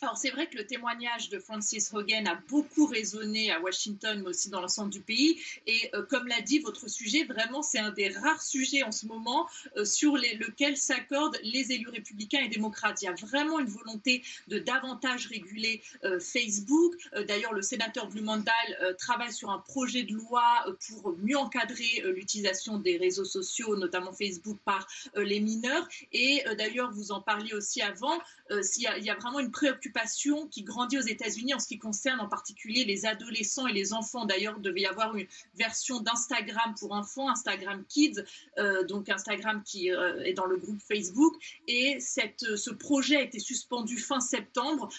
Alors 0.02 0.18
c'est 0.18 0.30
vrai 0.30 0.48
que 0.48 0.58
le 0.58 0.66
témoignage 0.66 1.30
de 1.30 1.40
Francis 1.40 1.94
Hogan 1.94 2.28
a 2.28 2.36
beaucoup 2.50 2.86
résonné 2.86 3.52
à 3.52 3.62
Washington, 3.62 4.22
mais 4.22 4.30
aussi 4.30 4.50
dans 4.50 4.60
l'ensemble 4.60 4.90
du 4.92 5.00
pays. 5.00 5.40
Et 5.68 5.90
euh, 5.94 6.04
comme 6.04 6.28
l'a 6.28 6.42
dit 6.42 6.60
votre 6.60 6.90
sujet, 6.90 7.24
vraiment 7.24 7.62
c'est 7.62 7.80
un 7.80 7.92
des 7.92 8.10
rares 8.10 8.42
sujets 8.42 8.84
en 8.84 8.92
ce 8.92 9.06
moment 9.06 9.48
euh, 9.78 9.86
sur 9.86 10.18
lequel 10.18 10.76
s'accordent 10.76 11.38
les 11.44 11.72
élus 11.72 11.88
républicains 11.88 12.42
et 12.42 12.50
démocrates. 12.50 13.02
Il 13.02 13.06
y 13.06 13.08
a 13.08 13.14
vraiment 13.14 13.60
une 13.60 13.68
volonté 13.68 14.22
de 14.48 14.60
davantage 14.60 15.28
réguler 15.28 15.82
euh, 16.04 16.20
Facebook. 16.20 16.94
D'ailleurs, 17.28 17.54
le 17.54 17.62
sénateur 17.62 18.08
Blumenthal 18.08 18.96
travaille 18.98 19.32
sur 19.32 19.50
un 19.50 19.60
projet 19.60 20.04
de 20.04 20.14
loi 20.14 20.66
pour 20.88 21.16
mieux 21.18 21.38
encadrer 21.38 22.04
l'utilisation 22.14 22.78
des 22.78 22.98
réseaux 22.98 23.26
sociaux, 23.26 23.76
notamment 23.76 24.12
Facebook, 24.12 24.58
par 24.66 24.88
les 25.16 25.40
mineurs. 25.40 25.88
Et 26.12 26.44
d'ailleurs, 26.58 26.92
vous 26.92 27.12
en 27.12 27.22
parliez 27.22 27.54
aussi 27.54 27.82
avant, 27.82 28.20
il 28.50 29.04
y, 29.04 29.10
a 29.10 29.16
vraiment 29.16 29.40
une 29.40 29.52
préoccupation 29.52 29.85
qui 30.52 30.63
grandit 30.63 30.98
aux 30.98 31.02
États-Unis 31.02 31.54
en 31.54 31.60
ce 31.60 31.67
qui 31.67 31.78
concerne 31.78 32.19
en 32.19 32.28
particulier 32.28 32.86
les 32.86 33.06
adolescents 33.06 33.67
et 33.67 33.74
les 33.74 33.93
enfants. 33.93 34.26
D'ailleurs, 34.26 34.56
il 34.58 34.62
devait 34.62 34.82
y 34.82 34.86
avoir 34.86 35.15
une 35.15 35.28
version 35.56 36.00
d'Instagram 36.00 36.76
pour 36.80 36.91
enfants, 36.91 37.30
Instagram 37.30 37.84
Kids, 37.88 38.24
euh, 38.58 38.84
donc 38.84 39.10
Instagram 39.10 39.62
qui 39.63 39.91
euh, 39.91 40.24
est 40.24 40.34
dans 40.34 40.45
le 40.45 40.58
groupe 40.58 40.80
Facebook. 40.82 41.36
Et 41.67 42.00
cette, 42.00 42.43
euh, 42.43 42.56
ce 42.56 42.71
projet 42.71 43.17
a 43.17 43.21
été 43.21 43.39
suspendu 43.39 43.98
fin 43.98 44.19
septembre 44.19 44.89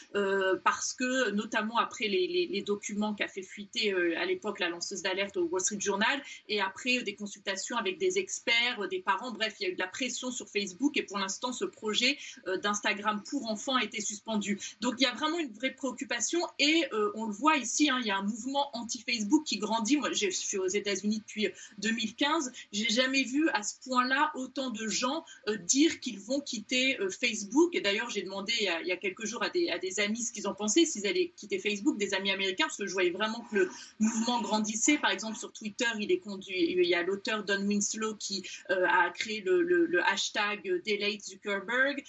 parce 0.64 0.92
que, 0.92 1.30
notamment 1.30 1.78
après 1.78 2.08
les, 2.08 2.48
les 2.50 2.62
documents 2.62 3.14
qu'a 3.14 3.28
fait 3.28 3.42
fuiter 3.42 3.92
à 4.16 4.24
l'époque 4.24 4.60
la 4.60 4.68
lanceuse 4.68 5.02
d'alerte 5.02 5.36
au 5.36 5.44
Wall 5.44 5.60
Street 5.60 5.80
Journal 5.80 6.22
et 6.48 6.60
après 6.60 7.02
des 7.02 7.14
consultations 7.14 7.76
avec 7.76 7.98
des 7.98 8.18
experts, 8.18 8.88
des 8.88 9.00
parents, 9.00 9.32
bref, 9.32 9.56
il 9.60 9.64
y 9.64 9.66
a 9.66 9.70
eu 9.70 9.74
de 9.74 9.78
la 9.78 9.86
pression 9.86 10.30
sur 10.30 10.48
Facebook 10.48 10.96
et 10.96 11.02
pour 11.02 11.18
l'instant, 11.18 11.52
ce 11.52 11.64
projet 11.64 12.18
d'Instagram 12.62 13.22
pour 13.28 13.50
enfants 13.50 13.76
a 13.76 13.84
été 13.84 14.00
suspendu. 14.00 14.58
Donc 14.80 14.94
il 14.98 15.04
y 15.04 15.06
a 15.06 15.14
vraiment 15.14 15.38
une 15.38 15.52
vraie 15.52 15.72
préoccupation 15.72 16.40
et 16.58 16.86
euh, 16.92 17.10
on 17.14 17.26
le 17.26 17.32
voit 17.32 17.56
ici, 17.56 17.88
hein, 17.88 17.98
il 18.00 18.06
y 18.06 18.10
a 18.10 18.18
un 18.18 18.22
mouvement 18.22 18.70
anti-Facebook 18.76 19.44
qui 19.44 19.58
grandit. 19.58 19.96
Moi, 19.96 20.12
je 20.12 20.28
suis 20.28 20.58
aux 20.58 20.66
États-Unis 20.66 21.20
depuis 21.20 21.48
2015. 21.78 22.52
J'ai 22.72 22.90
jamais 22.90 23.22
vu 23.22 23.48
à 23.50 23.62
ce 23.62 23.74
point-là 23.84 24.32
autant 24.34 24.70
de 24.70 24.86
gens 24.86 25.24
euh, 25.48 25.56
dire 25.56 26.00
qu'ils 26.00 26.18
vont 26.18 26.40
quitter 26.40 27.00
euh, 27.00 27.08
Facebook. 27.08 27.74
Et 27.74 27.80
d'ailleurs, 27.80 28.10
j'ai 28.10 28.22
demandé 28.22 28.52
il 28.60 28.86
y, 28.86 28.92
a, 28.92 28.96
quelques 28.96 29.24
jours 29.24 29.42
à 29.42 29.48
des, 29.50 30.00
amis 30.00 30.22
ce 30.22 30.32
qu'ils 30.32 30.46
en 30.46 30.54
pensaient, 30.54 30.84
s'ils 30.84 31.06
allaient 31.06 31.32
quitter 31.36 31.58
Facebook, 31.58 31.96
des 31.96 32.12
amis 32.12 32.30
américains, 32.30 32.64
parce 32.66 32.76
que 32.76 32.86
je 32.86 32.92
voyais 32.92 33.10
vraiment 33.10 33.40
que 33.50 33.56
le 33.56 33.70
mouvement 33.98 34.42
grandissait. 34.42 34.98
Par 34.98 35.10
exemple, 35.10 35.38
sur 35.38 35.52
Twitter, 35.52 35.86
il 35.98 36.12
est 36.12 36.18
conduit. 36.18 36.72
Il 36.72 36.84
y 36.84 36.94
a 36.94 37.02
l'auteur 37.02 37.44
Don 37.44 37.66
Winslow 37.66 38.14
qui 38.16 38.46
a 38.68 39.10
créé 39.10 39.40
le, 39.40 40.00
hashtag 40.06 40.62
Delete 40.84 41.24
Zuckerberg, 41.24 42.04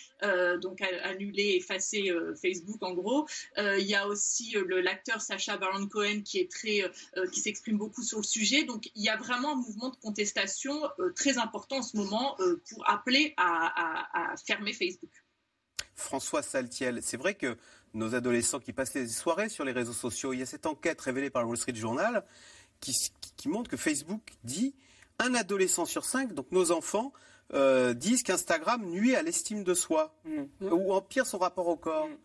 donc 0.62 0.82
annuler, 0.82 1.56
effacer 1.58 2.12
Facebook 2.42 2.57
Facebook 2.58 2.84
en 2.84 2.94
gros. 2.94 3.28
Euh, 3.58 3.78
il 3.78 3.88
y 3.88 3.96
a 3.96 4.08
aussi 4.08 4.56
euh, 4.58 4.82
l'acteur 4.82 5.22
Sacha 5.22 5.58
Baron 5.58 5.88
Cohen 5.88 6.22
qui 6.24 6.40
est 6.40 6.52
très, 6.52 6.84
euh, 6.84 7.28
qui 7.32 7.40
s'exprime 7.40 7.78
beaucoup 7.78 8.04
sur 8.04 8.20
le 8.20 8.24
sujet. 8.24 8.64
Donc 8.64 8.90
il 8.96 9.04
y 9.04 9.10
a 9.10 9.18
vraiment 9.18 9.54
un 9.54 9.56
mouvement 9.56 9.90
de 9.90 9.96
contestation 9.98 10.82
très 11.16 11.38
important 11.38 11.78
en 11.78 11.82
ce 11.82 11.98
moment 11.98 12.38
pour 12.70 12.90
appeler 12.90 13.34
à, 13.38 14.36
fermer 14.46 14.74
Facebook. 14.74 15.12
François 15.96 16.42
Saltiel, 16.42 17.00
c'est 17.02 17.18
vrai 17.18 17.36
que 17.36 17.58
nos 17.94 18.16
adolescents 18.16 18.60
qui 18.60 18.74
passent 18.74 18.94
les 18.94 19.08
soirées 19.08 19.50
sur 19.50 19.66
les 19.66 19.72
réseaux 19.72 19.94
sociaux, 19.94 20.34
il 20.34 20.40
y 20.40 20.42
a 20.42 20.46
cette 20.46 20.66
enquête 20.66 21.00
révélée 21.02 21.30
par 21.30 21.42
le 21.42 21.48
Wall 21.48 21.58
Street 21.58 21.76
Journal 21.76 22.24
qui, 22.80 22.94
montre 23.46 23.70
que 23.70 23.78
Facebook 23.78 24.22
dit 24.44 24.76
un 25.20 25.34
adolescent 25.34 25.86
sur 25.86 26.06
cinq, 26.06 26.34
donc 26.34 26.52
nos 26.52 26.72
enfants, 26.72 27.14
disent 27.96 28.24
qu'Instagram 28.24 28.86
nuit 28.86 29.16
à 29.16 29.24
l'estime 29.24 29.64
de 29.64 29.74
soi 29.74 30.16
mmh. 30.26 30.68
ou 30.72 30.94
empire 30.94 31.26
son 31.26 31.38
rapport 31.38 31.68
au 31.68 31.78
corps. 31.78 32.08
Mmh. 32.08 32.18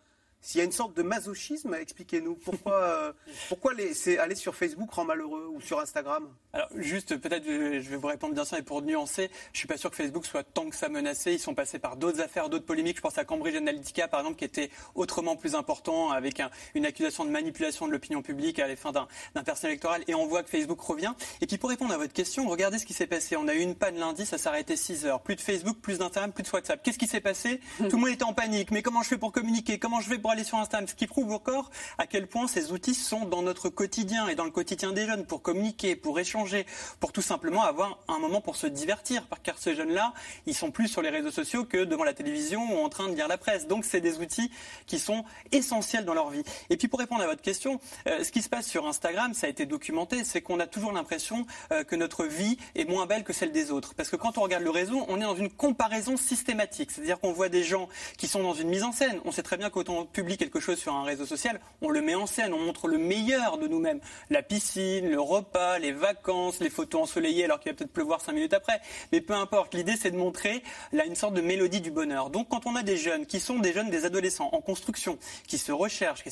S'il 0.45 0.59
y 0.59 0.61
a 0.61 0.65
une 0.65 0.73
sorte 0.73 0.97
de 0.97 1.03
masochisme, 1.03 1.73
expliquez-nous. 1.75 2.35
Pourquoi, 2.35 2.83
euh, 2.83 3.13
pourquoi 3.49 3.75
les, 3.75 4.19
aller 4.19 4.35
sur 4.35 4.57
Facebook 4.57 4.91
rend 4.91 5.05
malheureux 5.05 5.49
ou 5.55 5.61
sur 5.61 5.79
Instagram? 5.79 6.29
Alors, 6.53 6.69
juste, 6.75 7.17
peut-être, 7.17 7.45
je 7.47 7.89
vais 7.89 7.97
vous 7.97 8.09
répondre 8.09 8.35
bien 8.35 8.45
sûr, 8.45 8.59
et 8.59 8.63
pour 8.63 8.83
nuancer, 8.83 9.31
je 9.53 9.59
suis 9.59 9.69
pas 9.69 9.77
sûr 9.77 9.89
que 9.91 9.97
Facebook 9.97 10.27
soit 10.27 10.43
tant 10.43 10.69
que 10.69 10.75
ça 10.75 10.89
menacé. 10.89 11.33
Ils 11.33 11.39
sont 11.39 11.55
passés 11.55 11.79
par 11.79 11.97
d'autres 11.97 12.21
affaires, 12.21 12.49
d'autres 12.49 12.67
polémiques. 12.67 12.97
Je 12.97 13.03
pense 13.03 13.17
à 13.19 13.25
Cambridge 13.25 13.55
Analytica, 13.55 14.09
par 14.09 14.21
exemple, 14.21 14.37
qui 14.37 14.45
était 14.45 14.71
autrement 14.97 15.37
plus 15.37 15.55
important, 15.55 16.11
avec 16.11 16.43
une 16.75 16.87
accusation 16.87 17.25
de 17.25 17.31
manipulation 17.31 17.87
de 17.87 17.93
l'opinion 17.93 18.21
publique 18.21 18.59
à 18.59 18.67
la 18.67 18.75
fin 18.75 18.91
d'un 18.91 19.07
personnel 19.45 19.75
électoral. 19.75 20.03
Et 20.09 20.15
on 20.17 20.27
voit 20.27 20.43
que 20.43 20.51
Facebook 20.51 20.81
revient. 20.81 21.13
Et 21.41 21.47
puis, 21.47 21.57
pour 21.57 21.71
répondre 21.71 21.95
à 21.95 21.99
votre 21.99 22.13
question, 22.13 22.49
regardez 22.49 22.79
ce 22.79 22.87
qui 22.87 22.95
s'est 22.95 23.07
passé. 23.07 23.37
On 23.37 23.47
a 23.47 23.55
eu 23.55 23.61
une 23.61 23.77
panne 23.77 23.97
lundi, 23.97 24.27
ça 24.27 24.39
s'est 24.39 24.49
arrêté 24.49 24.77
6 24.77 25.07
heures. 25.07 25.23
Plus 25.23 25.37
de 25.37 25.41
Facebook, 25.41 25.79
plus 25.79 25.99
d'Instagram, 25.99 26.33
plus 26.33 26.43
de 26.43 26.51
WhatsApp. 26.51 26.83
Qu'est-ce 26.83 26.99
qui 26.99 27.07
s'est 27.07 27.21
passé? 27.21 27.61
Tout 27.79 27.85
le 27.85 27.97
monde 27.97 28.09
était 28.09 28.25
en 28.25 28.35
panique. 28.35 28.73
Mais 28.73 28.83
comment 28.83 29.03
je 29.03 29.09
fais 29.09 29.19
pour 29.19 29.31
communiquer? 29.31 29.79
Comment 29.79 30.01
je 30.01 30.09
fais 30.09 30.19
pour 30.19 30.32
aller 30.33 30.45
sur 30.45 30.59
Instagram. 30.59 30.89
Ce 30.89 30.95
qui 30.95 31.07
prouve 31.07 31.33
encore 31.33 31.71
à 31.99 32.07
quel 32.07 32.27
point 32.27 32.49
ces 32.49 32.73
outils 32.73 32.95
sont 32.95 33.27
dans 33.27 33.43
notre 33.43 33.69
quotidien 33.69 34.29
et 34.29 34.35
dans 34.35 34.45
le 34.45 34.51
quotidien 34.51 34.93
des 34.93 35.07
jeunes 35.07 35.25
pour 35.25 35.43
communiquer, 35.43 35.95
pour 35.95 36.19
échanger, 36.19 36.67
pour 37.01 37.13
tout 37.13 37.23
simplement 37.23 37.63
avoir 37.63 37.99
un 38.09 38.19
moment 38.19 38.41
pour 38.41 38.57
se 38.57 38.67
divertir. 38.67 39.27
Car 39.43 39.59
ces 39.59 39.75
jeunes-là, 39.75 40.15
ils 40.47 40.55
sont 40.55 40.71
plus 40.71 40.89
sur 40.89 41.03
les 41.03 41.11
réseaux 41.11 41.31
sociaux 41.31 41.65
que 41.65 41.85
devant 41.85 42.05
la 42.05 42.15
télévision 42.15 42.75
ou 42.75 42.85
en 42.85 42.89
train 42.89 43.09
de 43.09 43.15
lire 43.15 43.29
la 43.29 43.39
presse. 43.39 43.67
Donc 43.67 43.85
c'est 43.85 44.01
des 44.01 44.19
outils 44.19 44.51
qui 44.87 44.99
sont 44.99 45.25
essentiels 45.53 46.05
dans 46.05 46.15
leur 46.15 46.31
vie. 46.31 46.43
Et 46.71 46.77
puis 46.77 46.89
pour 46.89 46.99
répondre 46.99 47.23
à 47.23 47.27
votre 47.27 47.43
question, 47.43 47.81
euh, 48.07 48.25
ce 48.25 48.33
qui 48.33 48.43
se 48.43 48.49
passe 48.49 48.67
sur 48.67 48.87
Instagram, 48.87 49.35
ça 49.35 49.47
a 49.47 49.51
été 49.51 49.67
documenté, 49.67 50.25
c'est 50.25 50.41
qu'on 50.41 50.61
a 50.61 50.67
toujours 50.67 50.93
l'impression 50.93 51.47
euh, 51.73 51.85
que 51.85 51.97
notre 51.97 52.25
vie 52.25 52.57
est 52.75 52.89
moins 52.89 53.07
belle 53.07 53.25
que 53.25 53.33
celle 53.33 53.53
des 53.53 53.71
autres. 53.71 53.95
Parce 53.95 54.09
que 54.09 54.17
quand 54.17 54.39
on 54.39 54.43
regarde 54.43 54.65
le 54.65 54.71
réseau, 54.71 55.05
on 55.09 55.19
est 55.19 55.25
dans 55.25 55.37
une 55.37 55.51
comparaison 55.51 56.17
systématique. 56.17 56.91
C'est-à-dire 56.91 57.21
qu'on 57.21 57.33
voit 57.33 57.49
des 57.49 57.63
gens 57.63 57.89
qui 58.17 58.27
sont 58.27 58.43
dans 58.43 58.55
une 58.55 58.69
mise 58.69 58.83
en 58.83 58.93
scène. 58.93 59.21
On 59.25 59.33
sait 59.33 59.43
très 59.43 59.57
bien 59.57 59.71
on 59.89 60.05
publie 60.23 60.37
quelque 60.37 60.61
chose 60.61 60.79
sur 60.79 60.95
un 60.95 61.03
réseau 61.03 61.27
social, 61.27 61.61
on 61.81 61.91
le 61.91 62.01
met 62.01 62.15
en 62.15 62.27
scène, 62.27 62.55
on 62.55 62.61
montre 62.61 62.87
le 62.87 62.97
meilleur 62.97 63.59
de 63.59 63.67
nous-mêmes. 63.67 63.99
La 64.31 64.41
piscine, 64.41 65.11
le 65.11 65.21
repas, 65.21 65.81
les 65.81 65.91
vacances, 65.91 66.61
les 66.61 66.71
photos 66.71 67.03
ensoleillées 67.03 67.45
alors 67.45 67.59
qu'il 67.59 67.73
va 67.73 67.77
peut-être 67.77 67.93
pleuvoir 67.93 68.21
cinq 68.21 68.35
minutes 68.35 68.55
après. 68.55 68.81
Mais 69.11 69.21
peu 69.21 69.35
importe, 69.35 69.75
l'idée 69.75 69.97
c'est 69.97 70.13
de 70.13 70.17
montrer 70.17 70.63
là 70.93 71.07
une 71.07 71.17
sorte 71.17 71.35
de 71.35 71.41
mélodie 71.41 71.81
du 71.81 71.91
bonheur. 71.91 72.31
Donc 72.31 72.49
quand 72.51 72.67
on 72.67 72.77
a 72.77 72.85
des 72.85 72.97
jeunes 72.97 73.27
qui 73.27 73.41
sont 73.41 73.59
des 73.59 73.73
jeunes, 73.73 73.91
des 73.91 74.05
adolescents 74.05 74.51
en 74.53 74.61
construction, 74.61 75.19
qui 75.49 75.59
se 75.59 75.73
recherchent, 75.73 76.23
qui 76.23 76.31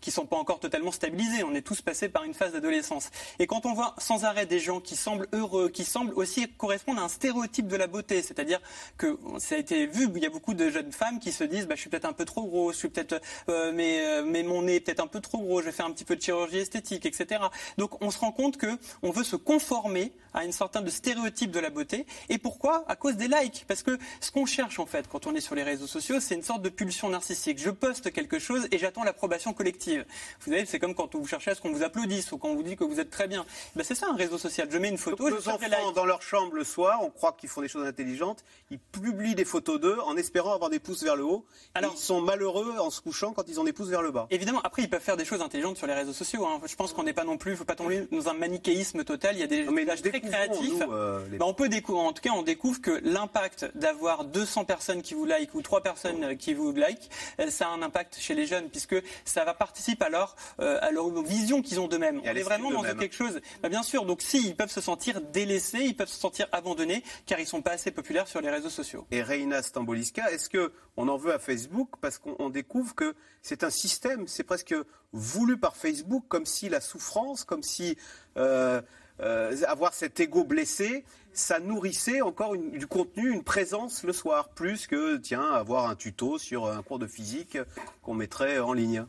qui 0.00 0.10
sont 0.10 0.24
pas 0.24 0.36
encore 0.36 0.58
totalement 0.58 0.92
stabilisés, 0.92 1.44
on 1.44 1.54
est 1.54 1.60
tous 1.60 1.82
passés 1.82 2.08
par 2.08 2.24
une 2.24 2.32
phase 2.32 2.54
d'adolescence. 2.54 3.10
Et 3.38 3.46
quand 3.46 3.66
on 3.66 3.74
voit 3.74 3.94
sans 3.98 4.24
arrêt 4.24 4.46
des 4.46 4.60
gens 4.60 4.80
qui 4.80 4.96
semblent 4.96 5.28
heureux, 5.34 5.68
qui 5.68 5.84
semblent 5.84 6.14
aussi 6.14 6.48
correspondre 6.56 7.02
à 7.02 7.04
un 7.04 7.08
stéréotype 7.08 7.68
de 7.68 7.76
la 7.76 7.86
beauté, 7.86 8.22
c'est-à-dire 8.22 8.62
que 8.96 9.18
ça 9.38 9.56
a 9.56 9.58
été 9.58 9.86
vu, 9.86 10.08
il 10.16 10.22
y 10.22 10.26
a 10.26 10.30
beaucoup 10.30 10.54
de 10.54 10.70
jeunes 10.70 10.92
femmes 10.92 11.18
qui 11.20 11.32
se 11.32 11.44
disent, 11.44 11.66
bah, 11.66 11.74
je 11.74 11.82
suis 11.82 11.90
peut-être 11.90 12.06
un 12.06 12.14
peu 12.14 12.24
trop 12.24 12.46
gros, 12.46 12.72
je 12.72 12.78
suis 12.78 12.88
peut-être, 12.88 13.20
euh, 13.48 13.72
mais, 13.72 14.04
euh, 14.04 14.22
mais 14.24 14.42
mon 14.42 14.62
nez 14.62 14.76
est 14.76 14.80
peut-être 14.80 15.00
un 15.00 15.06
peu 15.06 15.20
trop 15.20 15.38
gros, 15.38 15.60
je 15.60 15.66
vais 15.66 15.72
faire 15.72 15.86
un 15.86 15.92
petit 15.92 16.04
peu 16.04 16.16
de 16.16 16.22
chirurgie 16.22 16.58
esthétique, 16.58 17.06
etc. 17.06 17.42
Donc 17.78 18.02
on 18.02 18.10
se 18.10 18.18
rend 18.18 18.32
compte 18.32 18.56
que 18.56 18.78
on 19.02 19.10
veut 19.10 19.24
se 19.24 19.36
conformer 19.36 20.12
à 20.34 20.44
une 20.44 20.52
sorte 20.52 20.76
de 20.82 20.90
stéréotype 20.90 21.50
de 21.50 21.60
la 21.60 21.70
beauté. 21.70 22.06
Et 22.28 22.38
pourquoi? 22.38 22.84
À 22.88 22.96
cause 22.96 23.16
des 23.16 23.28
likes. 23.28 23.64
Parce 23.66 23.82
que 23.82 23.98
ce 24.20 24.30
qu'on 24.30 24.46
cherche 24.46 24.78
en 24.78 24.86
fait 24.86 25.08
quand 25.08 25.26
on 25.26 25.34
est 25.34 25.40
sur 25.40 25.54
les 25.54 25.62
réseaux 25.62 25.86
sociaux, 25.86 26.20
c'est 26.20 26.34
une 26.34 26.42
sorte 26.42 26.62
de 26.62 26.68
pulsion 26.68 27.08
narcissique. 27.08 27.58
Je 27.58 27.70
poste 27.70 28.12
quelque 28.12 28.38
chose 28.38 28.68
et 28.70 28.78
j'attends 28.78 29.04
l'approbation 29.04 29.52
collective. 29.52 30.04
Vous 30.40 30.52
savez, 30.52 30.66
c'est 30.66 30.78
comme 30.78 30.94
quand 30.94 31.14
vous 31.14 31.26
cherchez 31.26 31.50
à 31.50 31.54
ce 31.54 31.60
qu'on 31.60 31.72
vous 31.72 31.82
applaudisse 31.82 32.32
ou 32.32 32.38
qu'on 32.38 32.54
vous 32.54 32.62
dit 32.62 32.76
que 32.76 32.84
vous 32.84 33.00
êtes 33.00 33.10
très 33.10 33.28
bien. 33.28 33.46
Ben, 33.74 33.82
c'est 33.82 33.94
ça 33.94 34.08
un 34.10 34.16
réseau 34.16 34.38
social. 34.38 34.68
Je 34.70 34.78
mets 34.78 34.88
une 34.88 34.98
photo. 34.98 35.30
Donc, 35.30 35.46
nos 35.46 35.48
enfants 35.48 35.92
dans 35.94 36.04
leur 36.04 36.22
chambre 36.22 36.54
le 36.54 36.64
soir, 36.64 37.00
on 37.02 37.10
croit 37.10 37.32
qu'ils 37.32 37.48
font 37.48 37.62
des 37.62 37.68
choses 37.68 37.86
intelligentes. 37.86 38.44
Ils 38.70 38.78
publient 38.78 39.34
des 39.34 39.44
photos 39.44 39.80
d'eux 39.80 39.98
en 40.04 40.16
espérant 40.16 40.52
avoir 40.52 40.70
des 40.70 40.78
pouces 40.78 41.02
vers 41.02 41.16
le 41.16 41.24
haut. 41.24 41.46
Alors, 41.74 41.94
ils 41.96 42.00
sont 42.00 42.20
malheureux 42.20 42.78
en 42.78 42.90
se 42.90 43.00
couchant 43.06 43.32
quand 43.32 43.48
ils 43.48 43.60
ont 43.60 43.64
des 43.64 43.72
pouces 43.72 43.88
vers 43.88 44.02
le 44.02 44.10
bas. 44.10 44.26
Évidemment, 44.30 44.60
après 44.64 44.82
ils 44.82 44.90
peuvent 44.90 45.00
faire 45.00 45.16
des 45.16 45.24
choses 45.24 45.40
intelligentes 45.40 45.76
sur 45.76 45.86
les 45.86 45.94
réseaux 45.94 46.12
sociaux. 46.12 46.44
Hein. 46.44 46.60
Je 46.66 46.74
pense 46.74 46.92
qu'on 46.92 47.04
n'est 47.04 47.12
pas 47.12 47.22
non 47.22 47.38
plus, 47.38 47.54
faut 47.54 47.64
pas 47.64 47.76
tomber 47.76 48.08
dans 48.10 48.28
un 48.28 48.32
manichéisme 48.32 49.04
total. 49.04 49.36
Il 49.36 49.40
y 49.40 49.44
a 49.44 49.46
des 49.46 49.62
messages 49.62 50.02
très 50.02 50.20
créatifs. 50.20 50.82
Euh, 50.90 51.24
ben, 51.30 51.46
on 51.46 51.54
peut 51.54 51.68
découvrir, 51.68 52.04
en 52.04 52.12
tout 52.12 52.20
cas, 52.20 52.30
on 52.30 52.42
découvre 52.42 52.80
que 52.80 53.00
l'impact 53.04 53.70
d'avoir 53.76 54.24
200 54.24 54.64
personnes 54.64 55.02
qui 55.02 55.14
vous 55.14 55.24
like 55.24 55.54
ou 55.54 55.62
3 55.62 55.82
personnes 55.84 56.24
euh, 56.24 56.34
qui 56.34 56.52
vous 56.52 56.72
like, 56.72 57.08
euh, 57.40 57.48
ça 57.48 57.68
a 57.68 57.70
un 57.70 57.82
impact 57.82 58.16
chez 58.18 58.34
les 58.34 58.44
jeunes 58.44 58.68
puisque 58.70 58.96
ça 59.24 59.44
va 59.44 59.54
participer 59.54 60.06
à 60.06 60.08
leur, 60.08 60.34
à 60.58 60.90
leur 60.90 61.08
vision 61.22 61.62
qu'ils 61.62 61.78
ont 61.78 61.86
d'eux-mêmes. 61.86 62.20
On 62.24 62.26
est 62.26 62.42
vraiment 62.42 62.72
dans 62.72 62.82
quelque 62.82 63.14
chose. 63.14 63.40
Ben, 63.62 63.68
bien 63.68 63.84
sûr, 63.84 64.04
donc 64.04 64.20
si 64.20 64.48
ils 64.48 64.56
peuvent 64.56 64.72
se 64.72 64.80
sentir 64.80 65.20
délaissés, 65.20 65.84
ils 65.84 65.94
peuvent 65.94 66.08
se 66.08 66.18
sentir 66.18 66.48
abandonnés 66.50 67.04
car 67.24 67.38
ils 67.38 67.46
sont 67.46 67.62
pas 67.62 67.72
assez 67.72 67.92
populaires 67.92 68.26
sur 68.26 68.40
les 68.40 68.50
réseaux 68.50 68.70
sociaux. 68.70 69.06
Et 69.12 69.22
Reina 69.22 69.62
Stamboliska, 69.62 70.32
est-ce 70.32 70.48
que 70.48 70.72
on 70.96 71.08
en 71.08 71.16
veut 71.16 71.32
à 71.32 71.38
Facebook 71.38 71.90
parce 72.00 72.18
qu'on 72.18 72.48
découvre 72.48 72.94
que 72.96 73.14
c'est 73.42 73.62
un 73.62 73.70
système, 73.70 74.26
c'est 74.26 74.42
presque 74.42 74.74
voulu 75.12 75.56
par 75.56 75.76
Facebook, 75.76 76.24
comme 76.28 76.46
si 76.46 76.68
la 76.68 76.80
souffrance, 76.80 77.44
comme 77.44 77.62
si 77.62 77.96
euh, 78.36 78.82
euh, 79.20 79.56
avoir 79.66 79.94
cet 79.94 80.18
ego 80.18 80.44
blessé, 80.44 81.04
ça 81.36 81.60
nourrissait 81.60 82.22
encore 82.22 82.56
du 82.56 82.86
contenu, 82.86 83.30
une 83.30 83.44
présence 83.44 84.02
le 84.04 84.12
soir, 84.14 84.48
plus 84.48 84.86
que, 84.86 85.18
tiens, 85.18 85.44
avoir 85.52 85.88
un 85.88 85.94
tuto 85.94 86.38
sur 86.38 86.66
un 86.66 86.82
cours 86.82 86.98
de 86.98 87.06
physique 87.06 87.58
qu'on 88.02 88.14
mettrait 88.14 88.58
en 88.58 88.72
ligne. 88.72 89.04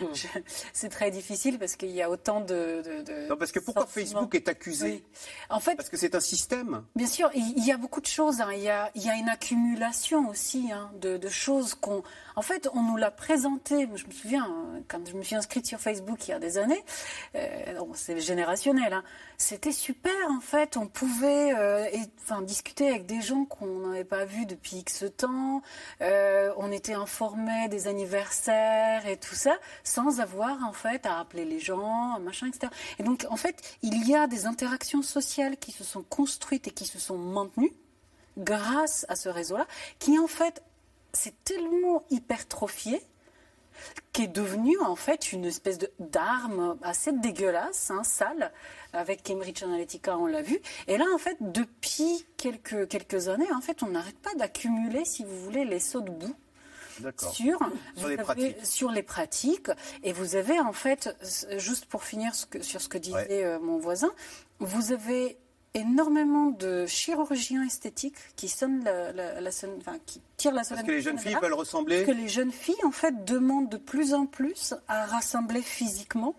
C'est 0.72 0.88
très 0.88 1.10
difficile 1.10 1.58
parce 1.58 1.76
qu'il 1.76 1.90
y 1.90 2.00
a 2.00 2.08
autant 2.08 2.40
de... 2.40 3.28
non, 3.28 3.36
parce 3.36 3.52
que 3.52 3.60
pourquoi 3.60 3.86
Facebook 3.86 4.34
est 4.34 4.48
accusé 4.48 5.04
En 5.50 5.60
fait, 5.60 5.76
Parce 5.76 5.90
que 5.90 5.96
c'est 5.96 6.14
un 6.14 6.20
système. 6.20 6.82
Bien 6.94 7.06
sûr, 7.06 7.30
il 7.34 7.64
y 7.64 7.72
a 7.72 7.76
beaucoup 7.76 8.00
de 8.00 8.06
choses. 8.06 8.40
Hein. 8.40 8.50
Il, 8.54 8.62
y 8.62 8.70
a, 8.70 8.90
il, 8.94 9.02
y 9.04 9.10
a, 9.10 9.16
une 9.16 9.28
accumulation 9.28 10.28
aussi 10.30 10.72
hein, 10.72 10.90
de, 11.00 11.16
de, 11.16 11.28
choses 11.28 11.74
qu'on... 11.74 12.02
En 12.36 12.42
fait, 12.42 12.68
on 12.72 12.82
nous 12.82 12.96
l'a 12.96 13.10
présenté. 13.10 13.88
Je 13.94 14.06
me 14.06 14.12
souviens, 14.12 14.44
hein, 14.44 14.80
quand 14.88 15.06
je 15.06 15.14
me 15.14 15.22
suis 15.22 15.36
inscrite 15.36 15.66
sur 15.66 15.80
Facebook 15.80 16.26
il 16.26 16.30
y 16.30 16.34
a 16.34 16.38
des 16.38 16.58
années, 16.58 16.84
euh, 17.34 17.80
c'est 17.94 18.20
générationnel, 18.20 18.92
hein, 18.92 19.04
c'était 19.36 19.72
super 19.72 20.12
en 20.30 20.40
fait. 20.40 20.76
On 20.76 20.86
pouvait 20.86 21.54
euh, 21.54 21.65
enfin, 22.20 22.42
discuter 22.42 22.88
avec 22.88 23.06
des 23.06 23.20
gens 23.20 23.44
qu'on 23.44 23.88
n'avait 23.88 24.04
pas 24.04 24.24
vus 24.24 24.46
depuis 24.46 24.76
X 24.78 25.04
temps. 25.16 25.62
Euh, 26.00 26.52
on 26.56 26.72
était 26.72 26.94
informés 26.94 27.68
des 27.68 27.86
anniversaires 27.86 29.06
et 29.06 29.16
tout 29.16 29.34
ça, 29.34 29.56
sans 29.84 30.20
avoir 30.20 30.62
en 30.64 30.72
fait 30.72 31.06
à 31.06 31.18
appeler 31.18 31.44
les 31.44 31.60
gens, 31.60 32.18
machin, 32.20 32.48
etc. 32.48 32.72
Et 32.98 33.02
donc 33.02 33.26
en 33.30 33.36
fait, 33.36 33.78
il 33.82 34.06
y 34.08 34.14
a 34.14 34.26
des 34.26 34.46
interactions 34.46 35.02
sociales 35.02 35.56
qui 35.56 35.72
se 35.72 35.84
sont 35.84 36.02
construites 36.02 36.68
et 36.68 36.70
qui 36.70 36.86
se 36.86 36.98
sont 36.98 37.18
maintenues 37.18 37.72
grâce 38.38 39.06
à 39.08 39.16
ce 39.16 39.28
réseau-là, 39.28 39.66
qui 39.98 40.18
en 40.18 40.26
fait 40.26 40.62
s'est 41.12 41.34
tellement 41.44 42.02
hypertrophié 42.10 43.02
qui 44.12 44.22
est 44.22 44.28
devenu 44.28 44.78
en 44.80 44.96
fait 44.96 45.32
une 45.32 45.44
espèce 45.44 45.78
d'arme 45.98 46.78
assez 46.82 47.12
dégueulasse, 47.12 47.90
hein, 47.90 48.02
sale, 48.04 48.52
avec 48.96 49.22
Cambridge 49.22 49.62
Analytica, 49.62 50.16
on 50.18 50.26
l'a 50.26 50.42
vu. 50.42 50.60
Et 50.88 50.96
là, 50.96 51.04
en 51.14 51.18
fait, 51.18 51.36
depuis 51.40 52.24
quelques, 52.36 52.88
quelques 52.88 53.28
années, 53.28 53.50
en 53.52 53.60
fait, 53.60 53.82
on 53.82 53.88
n'arrête 53.88 54.18
pas 54.18 54.34
d'accumuler, 54.34 55.04
si 55.04 55.24
vous 55.24 55.38
voulez, 55.40 55.64
les 55.64 55.80
sauts 55.80 56.00
de 56.00 56.10
boue. 56.10 56.34
Sur, 57.18 57.58
sur, 57.94 58.08
les 58.08 58.16
pratiques. 58.16 58.56
sur 58.64 58.90
les 58.90 59.02
pratiques. 59.02 59.70
Et 60.02 60.14
vous 60.14 60.34
avez 60.34 60.58
en 60.58 60.72
fait, 60.72 61.14
juste 61.58 61.84
pour 61.84 62.04
finir 62.04 62.32
sur 62.34 62.80
ce 62.80 62.88
que 62.88 62.96
disait 62.96 63.44
euh, 63.44 63.58
mon 63.60 63.76
voisin, 63.76 64.10
vous 64.60 64.92
avez 64.92 65.36
énormément 65.76 66.46
de 66.46 66.86
chirurgiens 66.86 67.64
esthétiques 67.64 68.16
qui 68.34 68.48
sonnent 68.48 68.82
la, 68.82 69.12
la, 69.12 69.50
enfin, 69.78 69.98
qui 70.06 70.22
tirent 70.38 70.52
la 70.52 70.64
sonnette. 70.64 70.86
Parce 70.86 70.88
que 70.88 70.96
les 70.96 71.02
jeunes 71.02 71.18
filles 71.18 71.36
veulent 71.40 71.52
ressembler. 71.52 72.04
Parce 72.04 72.16
que 72.16 72.22
les 72.22 72.28
jeunes 72.28 72.52
filles, 72.52 72.82
en 72.84 72.90
fait, 72.90 73.24
demandent 73.24 73.68
de 73.68 73.76
plus 73.76 74.14
en 74.14 74.26
plus 74.26 74.74
à 74.88 75.04
rassembler 75.04 75.60
physiquement 75.60 76.34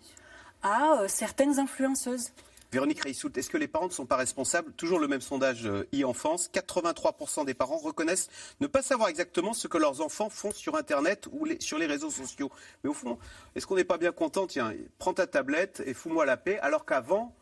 à 0.63 1.01
euh, 1.01 1.07
certaines 1.07 1.59
influenceuses. 1.59 2.31
Véronique 2.71 3.01
Reissoult, 3.01 3.31
est-ce 3.37 3.49
que 3.49 3.57
les 3.57 3.69
parents 3.69 3.87
ne 3.87 3.93
sont 3.93 4.05
pas 4.05 4.17
responsables? 4.17 4.73
Toujours 4.73 4.99
le 4.99 5.07
même 5.07 5.21
sondage 5.21 5.65
euh, 5.65 5.87
e-enfance, 5.95 6.49
83% 6.53 7.45
des 7.45 7.53
parents 7.53 7.77
reconnaissent 7.77 8.29
ne 8.59 8.67
pas 8.67 8.81
savoir 8.81 9.07
exactement 9.07 9.53
ce 9.53 9.69
que 9.69 9.77
leurs 9.77 10.01
enfants 10.01 10.29
font 10.29 10.51
sur 10.51 10.75
Internet 10.75 11.29
ou 11.31 11.47
sur 11.61 11.77
les 11.77 11.85
réseaux 11.85 12.09
sociaux. 12.09 12.51
Mais 12.83 12.89
au 12.89 12.93
fond, 12.93 13.19
est-ce 13.55 13.65
qu'on 13.65 13.77
n'est 13.77 13.85
pas 13.85 13.97
bien 13.97 14.11
content? 14.11 14.47
Tiens, 14.47 14.73
prends 14.97 15.13
ta 15.13 15.27
tablette 15.27 15.81
et 15.85 15.93
fous-moi 15.93 16.25
la 16.25 16.35
paix, 16.35 16.59
alors 16.59 16.85
qu'avant, 16.85 17.33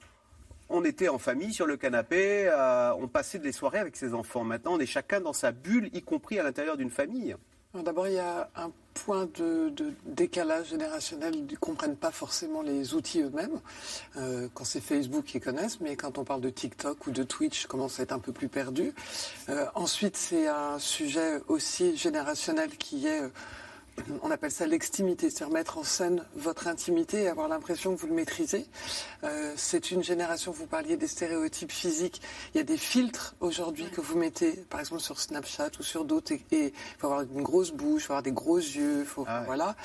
on 0.70 0.84
était 0.84 1.10
en 1.10 1.18
famille 1.18 1.54
sur 1.54 1.66
le 1.66 1.76
canapé, 1.76 2.48
euh, 2.48 2.94
on 2.94 3.08
passait 3.08 3.40
des 3.40 3.52
soirées 3.52 3.80
avec 3.80 3.96
ses 3.96 4.14
enfants. 4.14 4.44
Maintenant, 4.44 4.74
on 4.76 4.80
est 4.80 4.86
chacun 4.86 5.22
dans 5.22 5.34
sa 5.34 5.52
bulle, 5.52 5.90
y 5.94 6.04
compris 6.04 6.38
à 6.38 6.44
l'intérieur 6.44 6.78
d'une 6.78 6.92
famille. 6.92 7.36
D'abord, 7.84 8.08
il 8.08 8.14
y 8.14 8.20
a 8.20 8.50
un 8.56 8.72
point 8.94 9.28
de, 9.38 9.74
décalage 10.06 10.70
générationnel. 10.70 11.36
Ils 11.36 11.46
ne 11.46 11.56
comprennent 11.58 11.98
pas 11.98 12.12
forcément 12.12 12.62
les 12.62 12.94
outils 12.94 13.22
eux-mêmes. 13.22 13.60
Euh, 14.18 14.48
quand 14.54 14.64
c'est 14.64 14.80
Facebook, 14.80 15.36
ils 15.36 15.42
connaissent, 15.42 15.82
mais 15.82 15.96
quand 15.96 16.18
on 16.18 16.24
parle 16.24 16.42
de 16.42 16.50
TikTok 16.50 17.08
ou 17.08 17.12
de 17.12 17.24
Twitch, 17.24 17.66
commence 17.68 18.00
à 18.00 18.04
être 18.04 18.14
un 18.14 18.20
peu 18.20 18.32
plus 18.32 18.48
perdu. 18.48 18.94
Euh, 19.50 19.66
ensuite, 19.76 20.16
c'est 20.16 20.48
un 20.48 20.80
sujet 20.80 21.42
aussi 21.48 21.98
générationnel 21.98 22.70
qui 22.78 23.08
est 23.08 23.22
on 24.22 24.32
appelle 24.32 24.52
ça 24.52 24.68
l'extimité, 24.68 25.30
c'est-à-dire 25.30 25.54
mettre 25.54 25.78
en 25.78 25.84
scène 25.84 26.24
votre 26.36 26.68
intimité 26.68 27.24
et 27.24 27.28
avoir 27.28 27.48
l'impression 27.48 27.96
que 27.96 28.02
vous 28.02 28.08
le 28.08 28.14
maîtrisez. 28.14 28.66
Euh, 29.24 29.54
c'est 29.56 29.92
une 29.92 30.04
génération, 30.04 30.52
vous 30.52 30.68
parliez 30.68 30.98
des 30.98 31.08
stéréotypes 31.08 31.72
physiques, 31.72 32.22
il 32.54 32.58
y 32.58 32.62
a 32.62 32.64
des 32.64 32.78
filtres 32.78 33.36
aujourd'hui 33.40 33.90
que 33.90 34.02
vous 34.02 34.18
mettez, 34.18 34.52
par 34.70 34.80
exemple 34.80 35.02
sur 35.02 35.20
Snapchat 35.20 35.72
ou 35.80 35.84
sur 35.84 36.06
d'autres, 36.06 36.34
et 36.34 36.40
il 36.52 36.72
faut 36.98 37.08
avoir 37.08 37.22
une 37.22 37.44
grosse 37.44 37.72
bouche, 37.72 38.04
il 38.04 38.06
faut 38.06 38.14
avoir 38.14 38.24
des 38.24 38.32
gros 38.32 38.58
yeux, 38.58 39.04
faut, 39.06 39.26
ah 39.28 39.44
voilà. 39.46 39.76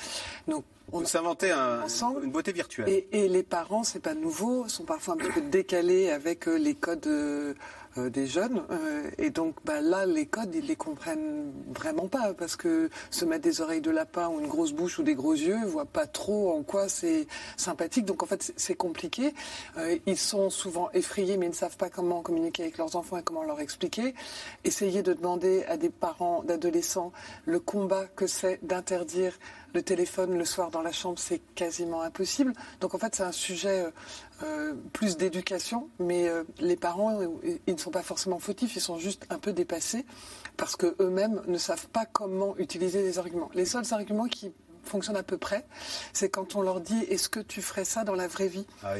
Donc 0.47 0.65
on 0.93 1.05
s'inventait 1.05 1.51
un, 1.51 1.85
une 2.21 2.31
beauté 2.31 2.51
virtuelle. 2.51 3.05
Et, 3.11 3.27
les 3.29 3.43
parents, 3.43 3.83
c'est 3.83 4.01
pas 4.01 4.13
nouveau, 4.13 4.67
sont 4.67 4.83
parfois 4.83 5.13
un 5.13 5.17
petit 5.17 5.31
peu 5.31 5.41
décalés 5.41 6.09
avec 6.09 6.47
euh, 6.47 6.57
les 6.57 6.75
codes. 6.75 7.07
Euh, 7.07 7.53
euh, 7.97 8.09
des 8.09 8.27
jeunes. 8.27 8.63
Euh, 8.71 9.09
et 9.17 9.29
donc 9.29 9.55
bah, 9.65 9.81
là, 9.81 10.05
les 10.05 10.25
codes, 10.25 10.53
ils 10.55 10.65
les 10.65 10.75
comprennent 10.75 11.51
vraiment 11.73 12.07
pas 12.07 12.33
parce 12.33 12.55
que 12.55 12.89
se 13.09 13.25
mettre 13.25 13.43
des 13.43 13.61
oreilles 13.61 13.81
de 13.81 13.91
lapin 13.91 14.29
ou 14.29 14.39
une 14.39 14.47
grosse 14.47 14.71
bouche 14.71 14.99
ou 14.99 15.03
des 15.03 15.15
gros 15.15 15.33
yeux, 15.33 15.57
voient 15.65 15.85
pas 15.85 16.07
trop 16.07 16.53
en 16.53 16.63
quoi 16.63 16.87
c'est 16.89 17.27
sympathique. 17.57 18.05
Donc 18.05 18.23
en 18.23 18.25
fait, 18.25 18.53
c'est 18.55 18.75
compliqué. 18.75 19.33
Euh, 19.77 19.97
ils 20.05 20.17
sont 20.17 20.49
souvent 20.49 20.89
effrayés, 20.93 21.37
mais 21.37 21.47
ils 21.47 21.49
ne 21.49 21.55
savent 21.55 21.77
pas 21.77 21.89
comment 21.89 22.21
communiquer 22.21 22.63
avec 22.63 22.77
leurs 22.77 22.95
enfants 22.95 23.17
et 23.17 23.23
comment 23.23 23.43
leur 23.43 23.59
expliquer. 23.59 24.15
Essayer 24.63 25.03
de 25.03 25.13
demander 25.13 25.63
à 25.65 25.77
des 25.77 25.89
parents 25.89 26.43
d'adolescents 26.43 27.11
le 27.45 27.59
combat 27.59 28.05
que 28.15 28.27
c'est 28.27 28.59
d'interdire 28.63 29.37
le 29.73 29.81
téléphone 29.81 30.37
le 30.37 30.45
soir 30.45 30.71
dans 30.71 30.81
la 30.81 30.91
chambre, 30.91 31.19
c'est 31.19 31.39
quasiment 31.55 32.01
impossible. 32.01 32.53
Donc 32.79 32.93
en 32.93 32.97
fait, 32.97 33.15
c'est 33.15 33.23
un 33.23 33.31
sujet 33.31 33.85
plus 34.93 35.17
d'éducation, 35.17 35.89
mais 35.99 36.29
les 36.59 36.75
parents, 36.75 37.19
ils 37.67 37.73
ne 37.73 37.79
sont 37.79 37.91
pas 37.91 38.01
forcément 38.01 38.39
fautifs, 38.39 38.75
ils 38.75 38.81
sont 38.81 38.97
juste 38.97 39.25
un 39.29 39.39
peu 39.39 39.53
dépassés 39.53 40.05
parce 40.57 40.75
qu'eux-mêmes 40.75 41.41
ne 41.47 41.57
savent 41.57 41.87
pas 41.87 42.05
comment 42.05 42.57
utiliser 42.57 43.01
les 43.01 43.19
arguments. 43.19 43.49
Les 43.53 43.65
seuls 43.65 43.85
arguments 43.91 44.27
qui 44.27 44.51
fonctionnent 44.83 45.17
à 45.17 45.23
peu 45.23 45.37
près, 45.37 45.65
c'est 46.13 46.29
quand 46.29 46.55
on 46.55 46.61
leur 46.61 46.81
dit 46.81 47.03
est-ce 47.09 47.29
que 47.29 47.39
tu 47.39 47.61
ferais 47.61 47.85
ça 47.85 48.03
dans 48.03 48.15
la 48.15 48.27
vraie 48.27 48.47
vie? 48.47 48.65
Ah 48.83 48.95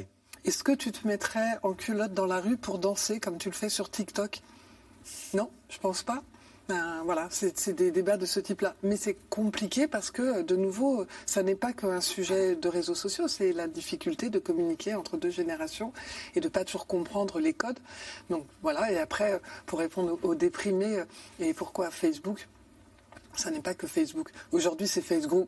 Est-ce 0.45 0.63
que 0.63 0.71
tu 0.71 0.91
te 0.91 1.07
mettrais 1.07 1.57
en 1.63 1.73
culotte 1.73 2.13
dans 2.13 2.27
la 2.27 2.39
rue 2.39 2.57
pour 2.57 2.77
danser 2.79 3.19
comme 3.19 3.37
tu 3.37 3.49
le 3.49 3.55
fais 3.55 3.69
sur 3.69 3.89
TikTok? 3.89 4.41
Non, 5.33 5.49
je 5.69 5.79
pense 5.79 6.03
pas. 6.03 6.21
Ben, 6.67 7.01
voilà, 7.03 7.27
c'est 7.31 7.73
des 7.73 7.91
débats 7.91 8.17
de 8.17 8.25
ce 8.25 8.39
type-là. 8.39 8.75
Mais 8.83 8.95
c'est 8.95 9.17
compliqué 9.29 9.87
parce 9.87 10.11
que, 10.11 10.41
de 10.41 10.55
nouveau, 10.55 11.05
ça 11.25 11.43
n'est 11.43 11.55
pas 11.55 11.73
qu'un 11.73 12.01
sujet 12.01 12.55
de 12.55 12.69
réseaux 12.69 12.95
sociaux, 12.95 13.27
c'est 13.27 13.51
la 13.51 13.67
difficulté 13.67 14.29
de 14.29 14.39
communiquer 14.39 14.95
entre 14.95 15.17
deux 15.17 15.31
générations 15.31 15.91
et 16.35 16.39
de 16.39 16.47
pas 16.47 16.63
toujours 16.63 16.87
comprendre 16.87 17.39
les 17.39 17.53
codes. 17.53 17.79
Donc 18.29 18.45
voilà, 18.61 18.91
et 18.91 18.97
après, 18.97 19.41
pour 19.65 19.79
répondre 19.79 20.17
aux 20.23 20.35
déprimés 20.35 21.03
et 21.39 21.53
pourquoi 21.53 21.91
Facebook, 21.91 22.47
ça 23.35 23.51
n'est 23.51 23.61
pas 23.61 23.73
que 23.73 23.87
Facebook. 23.87 24.31
Aujourd'hui, 24.51 24.87
c'est 24.87 25.01
Facebook 25.01 25.47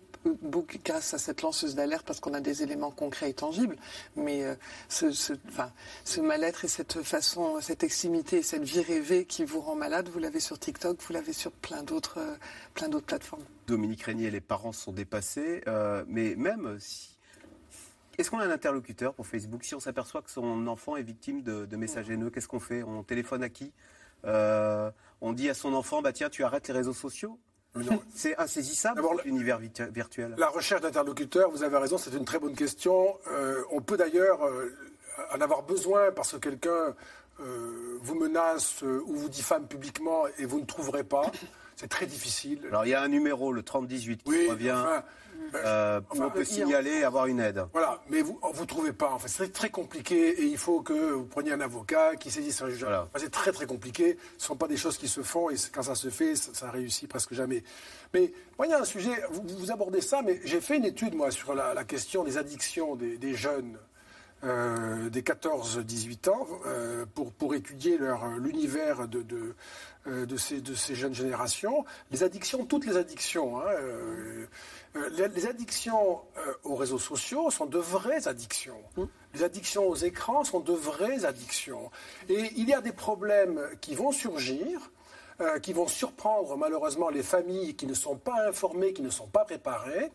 grâce 0.84 1.13
à 1.13 1.17
cette 1.17 1.41
lanceuse 1.41 1.76
d'alerte 1.76 2.06
parce 2.06 2.19
qu'on 2.19 2.34
a 2.34 2.41
des 2.41 2.63
éléments 2.63 2.91
concrets 2.91 3.30
et 3.30 3.34
tangibles. 3.34 3.76
Mais 4.15 4.43
euh, 4.43 4.56
ce, 4.89 6.22
mal-être 6.22 6.65
et 6.65 6.67
cette 6.67 7.02
façon, 7.04 7.60
cette 7.62 7.84
extimité 7.84 8.38
et 8.38 8.43
cette 8.43 8.63
vie 8.63 8.82
rêvée 8.82 9.26
qui 9.26 9.43
vous 9.43 9.60
rend 9.60 9.76
malade, 9.76 10.10
vous 10.10 10.19
l'avez 10.19 10.39
sur 10.39 10.58
TikTok, 10.58 11.02
vous 11.02 11.13
l'avez 11.13 11.34
sur 11.34 11.52
plein 11.52 11.84
d'autres, 11.84 12.19
euh, 12.19 12.36
plein 12.74 12.89
d'autres 12.89 13.06
plateformes. 13.06 13.43
Dominique 13.67 14.04
Régnier, 14.04 14.32
les 14.32 14.41
parents 14.41 14.72
sont 14.72 14.91
dépassés, 14.91 15.62
euh, 15.67 16.04
mais 16.08 16.36
même 16.36 16.78
si 16.80 17.17
est-ce 18.17 18.30
qu'on 18.30 18.39
a 18.39 18.46
un 18.46 18.52
interlocuteur 18.52 19.13
pour 19.13 19.26
Facebook 19.26 19.63
Si 19.63 19.74
on 19.74 19.80
s'aperçoit 19.80 20.22
que 20.22 20.30
son 20.30 20.67
enfant 20.67 20.96
est 20.96 21.04
victime 21.04 21.41
de, 21.41 21.65
de 21.65 21.78
messages 21.78 22.10
haineux, 22.10 22.30
qu'est-ce 22.30 22.48
qu'on 22.48 22.60
fait? 22.60 22.84
On 22.84 23.04
téléphone 23.04 23.41
à 23.43 23.50
qui? 23.50 23.74
On 24.24 25.34
dit 25.34 25.50
à 25.50 25.54
son 25.54 25.74
enfant, 25.74 26.02
bah 26.02 26.13
tiens, 26.13 26.30
tu 26.30 26.43
arrêtes 26.43 26.67
les 26.67 26.74
réseaux 26.74 26.93
sociaux? 26.93 27.39
c'est 28.13 28.38
insaisissable, 28.38 29.01
l'univers 29.25 29.59
virtuel. 29.91 30.36
La 30.38 30.49
recherche 30.49 30.81
d'interlocuteurs, 30.81 31.49
vous 31.49 31.63
avez 31.63 31.77
raison, 31.77 31.97
c'est 31.97 32.13
une 32.13 32.25
très 32.25 32.39
bonne 32.39 32.55
question. 32.55 33.17
Euh, 33.27 33.63
on 33.71 33.81
peut 33.81 33.97
d'ailleurs 33.97 34.45
euh, 34.45 34.75
en 35.33 35.41
avoir 35.41 35.63
besoin 35.63 36.12
parce 36.12 36.33
que 36.33 36.38
quelqu'un 36.38 36.95
euh, 37.39 37.97
vous 38.01 38.15
menace 38.15 38.81
ou 38.81 39.15
vous 39.15 39.29
diffame 39.29 39.67
publiquement 39.67 40.23
et 40.38 40.45
vous 40.45 40.59
ne 40.59 40.65
trouverez 40.65 41.03
pas. 41.03 41.31
C'est 41.75 41.89
très 41.89 42.05
difficile. 42.05 42.59
Alors 42.67 42.86
il 42.86 42.89
y 42.89 42.93
a 42.93 43.01
un 43.01 43.07
numéro, 43.07 43.51
le 43.51 43.63
3018, 43.63 44.23
qui 44.23 44.47
revient. 44.47 44.86
Euh, 45.56 46.02
on 46.12 46.30
peut 46.30 46.43
signaler 46.43 47.04
avoir 47.04 47.28
une 47.28 47.39
aide. 47.39 47.65
Voilà, 47.74 48.02
mais 48.10 48.22
vous 48.22 48.39
ne 48.41 48.65
trouvez 48.65 48.93
pas. 48.93 49.12
En 49.12 49.19
fait, 49.19 49.28
c'est 49.28 49.52
très 49.52 49.69
compliqué 49.69 50.30
et 50.41 50.46
il 50.46 50.58
faut 50.58 50.82
que 50.82 50.93
vous 50.93 51.26
preniez 51.26 51.52
un 51.52 51.62
avocat 51.62 52.15
qui 52.15 52.32
saisisse 52.32 52.62
un 52.62 52.69
juge. 52.69 52.86
c'est 53.17 53.32
très 53.32 53.52
très 53.52 53.65
compliqué. 53.65 54.17
Ce 54.38 54.43
ne 54.43 54.48
sont 54.48 54.56
pas 54.56 54.67
des 54.67 54.78
choses 54.78 54.98
qui 54.98 55.08
se 55.08 55.22
font 55.22 55.50
et 55.50 55.56
quand 55.74 55.84
ça 55.84 55.96
se 55.96 56.10
fait, 56.10 56.36
ça, 56.36 56.72
réussit 56.72 57.10
presque 57.10 57.34
jamais. 57.34 57.63
Mais 58.13 58.34
moi, 58.58 58.67
il 58.67 58.72
y 58.72 58.74
a 58.74 58.80
un 58.80 58.86
sujet, 58.86 59.12
vous, 59.32 59.72
abordez 59.72 60.02
ça, 60.02 60.22
mais 60.22 60.39
j'ai 60.43 60.62
fait 60.62 60.78
une 60.78 60.86
étude, 60.86 61.15
moi, 61.15 61.32
sur 61.32 61.54
la, 61.54 61.84
question 61.84 62.24
des 62.24 62.38
addictions 62.38 62.96
des, 62.96 63.34
jeunes. 63.34 63.78
Euh, 64.43 65.10
des 65.10 65.22
14-18 65.22 66.30
ans 66.30 66.46
euh, 66.65 67.06
pour, 67.15 67.32
pour 67.32 67.56
étudier 67.56 67.98
l'univers 68.39 69.08
de, 69.08 69.22
de, 69.22 69.56
de, 70.06 70.38
ces, 70.38 70.62
de 70.62 70.74
ces 70.74 70.96
jeunes 70.96 71.13
générations. 71.13 71.86
Les 72.12 72.24
addictions, 72.24 72.66
toutes 72.66 72.86
les 72.86 72.98
addictions. 72.98 73.60
Hein, 73.60 73.72
euh, 74.96 75.10
les, 75.36 75.48
addictions 75.48 76.22
euh, 76.38 76.54
aux 76.63 76.76
réseaux 76.76 77.00
sociaux 77.00 77.50
sont 77.50 77.66
de 77.66 77.80
vraies 77.80 78.28
addictions. 78.28 78.82
Mmh. 78.96 79.04
Les 79.34 79.44
addictions 79.44 79.88
aux 79.88 79.96
écrans 79.96 80.44
sont 80.44 80.60
de 80.60 80.74
vraies 80.74 81.26
addictions. 81.26 81.89
Et 82.30 82.52
il 82.56 82.70
y 82.70 82.74
a 82.74 82.82
des 82.82 82.92
problèmes 82.92 83.60
qui 83.82 83.96
vont 83.96 84.12
surgir, 84.12 84.92
euh, 85.42 85.60
qui 85.60 85.74
vont 85.74 85.88
surprendre 85.88 86.56
malheureusement 86.58 87.10
les 87.10 87.24
familles 87.24 87.76
qui 87.76 87.88
ne 87.88 87.96
sont 87.96 88.18
pas 88.18 88.48
informées, 88.48 88.94
qui 88.94 89.02
ne 89.02 89.10
sont 89.10 89.28
pas 89.28 89.46
préparées. 89.46 90.12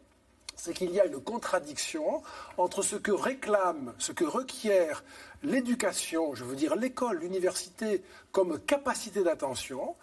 C'est 0.58 0.74
qu'il 0.74 0.90
y 0.90 1.00
a 1.00 1.06
une 1.06 1.20
contradiction 1.20 2.22
entre 2.56 2.82
ce 2.82 2.96
que 2.96 3.12
réclame, 3.12 3.94
ce 3.98 4.12
que 4.12 4.24
requiert 4.24 5.04
l'éducation, 5.42 6.34
je 6.34 6.44
veux 6.44 6.56
dire 6.56 6.74
l'école, 6.74 7.20
l'université, 7.20 8.02
comme 8.32 8.58
capacité 8.58 9.22
d'attention, 9.22 9.94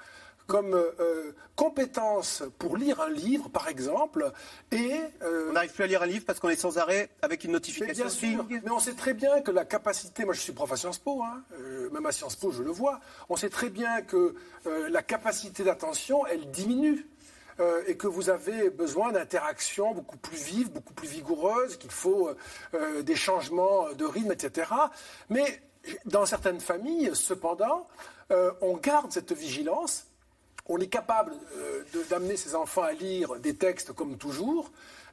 comme 0.48 0.74
euh, 0.76 0.92
euh, 1.00 1.32
compétence 1.56 2.44
pour 2.60 2.78
lire 2.78 3.02
un 3.02 3.10
livre, 3.10 3.50
par 3.50 3.68
exemple, 3.68 4.32
et... 4.72 4.94
Euh, 5.24 5.50
on 5.50 5.54
n'arrive 5.54 5.74
plus 5.74 5.84
à 5.84 5.88
lire 5.88 6.04
un 6.04 6.08
livre 6.08 6.26
parce 6.26 6.40
qu'on 6.40 6.50
est 6.50 6.56
sans 6.56 6.78
arrêt 6.78 7.10
avec 7.22 7.44
une 7.44 7.52
notification. 7.52 8.06
Mais, 8.22 8.62
mais 8.64 8.72
on 8.72 8.80
sait 8.80 8.94
très 8.94 9.14
bien 9.14 9.42
que 9.42 9.52
la 9.52 9.66
capacité... 9.66 10.26
Moi, 10.26 10.34
je 10.34 10.42
suis 10.42 10.54
prof 10.54 10.72
à 10.72 10.78
Sciences 10.78 11.00
Po, 11.00 11.24
hein, 11.24 11.44
même 11.92 12.06
à 12.06 12.12
Sciences 12.12 12.36
Po, 12.36 12.52
je 12.52 12.64
le 12.64 12.72
vois. 12.72 13.00
On 13.30 13.36
sait 13.36 13.50
très 13.50 13.70
bien 13.70 14.02
que 14.02 14.36
la 14.90 15.02
capacité 15.02 15.64
d'attention, 15.64 16.26
elle 16.28 16.50
diminue. 16.52 17.08
Et 17.88 17.96
que 17.96 18.08
vous 18.08 18.30
avez 18.30 18.70
besoin 18.70 19.12
d'interactions 19.12 19.94
beaucoup 19.94 20.18
plus 20.18 20.38
vives, 20.38 20.72
beaucoup 20.72 20.94
plus 20.94 21.08
vigoureuses, 21.08 21.78
qu'il 21.78 21.92
faut 21.92 22.30
des 23.04 23.16
changements 23.16 23.94
de 23.94 24.04
rythme, 24.04 24.34
etc. 24.34 24.70
Mais 25.30 25.62
dans 26.06 26.26
certaines 26.26 26.60
familles, 26.60 27.12
cependant, 27.14 27.88
on 28.62 28.76
garde 28.76 29.12
cette 29.12 29.32
vigilance 29.32 30.08
on 30.68 30.80
est 30.80 30.88
capable 30.88 31.34
euh, 31.58 31.84
d'amener 32.10 32.38
ses 32.38 32.56
enfants 32.56 32.84
à 32.84 32.92
lire 32.92 33.36
des 33.40 33.56
textes 33.56 33.94
comme 33.94 34.18
toujours, 34.18 34.72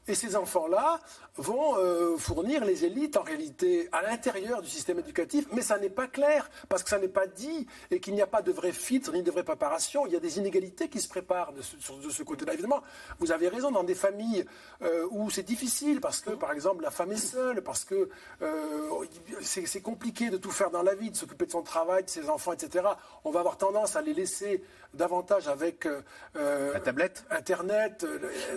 et 0.08 0.14
ces 0.14 0.34
enfants-là 0.34 1.00
vont 1.36 1.76
euh, 1.78 2.16
fournir 2.16 2.64
les 2.64 2.84
élites 2.84 3.16
en 3.16 3.22
réalité 3.22 3.88
à 3.92 4.02
l'intérieur 4.02 4.60
du 4.60 4.68
système 4.68 4.98
éducatif, 4.98 5.46
mais 5.52 5.62
ça 5.62 5.78
n'est 5.78 5.90
pas 5.90 6.08
clair 6.08 6.50
parce 6.68 6.82
que 6.82 6.90
ça 6.90 6.98
n'est 6.98 7.08
pas 7.08 7.26
dit 7.26 7.66
et 7.90 8.00
qu'il 8.00 8.14
n'y 8.14 8.22
a 8.22 8.26
pas 8.26 8.42
de 8.42 8.50
vrai 8.50 8.72
filtre 8.72 9.12
ni 9.12 9.22
de 9.22 9.30
vraie 9.30 9.44
préparation. 9.44 10.04
Il 10.06 10.12
y 10.12 10.16
a 10.16 10.20
des 10.20 10.38
inégalités 10.38 10.88
qui 10.88 11.00
se 11.00 11.08
préparent 11.08 11.52
de 11.52 11.62
ce, 11.62 12.22
côté-là. 12.22 12.54
Évidemment, 12.54 12.82
vous 13.20 13.30
avez 13.30 13.48
raison 13.48 13.70
dans 13.70 13.84
des 13.84 13.94
familles 13.94 14.44
euh, 14.82 15.06
où 15.10 15.30
c'est 15.30 15.44
difficile 15.44 16.00
parce 16.00 16.20
que, 16.20 16.30
par 16.30 16.52
exemple, 16.52 16.82
la 16.82 16.90
femme 16.90 17.12
est 17.12 17.16
seule, 17.16 17.62
parce 17.62 17.84
que 17.84 18.08
euh, 18.42 19.06
c'est 19.40 19.82
compliqué 19.82 20.30
de 20.30 20.36
tout 20.36 20.50
faire 20.50 20.70
dans 20.70 20.82
la 20.82 20.94
vie, 20.94 21.10
de 21.10 21.16
s'occuper 21.16 21.46
de 21.46 21.52
son 21.52 21.62
travail, 21.62 22.04
de 22.04 22.10
ses 22.10 22.28
enfants, 22.28 22.52
etc. 22.52 22.86
On 23.24 23.30
va 23.30 23.40
avoir 23.40 23.56
tendance 23.56 23.94
à 23.94 24.02
les 24.02 24.14
laisser 24.14 24.64
davantage 24.94 25.46
avec 25.48 25.88
la 26.34 26.80
tablette, 26.80 27.24
Internet 27.30 28.04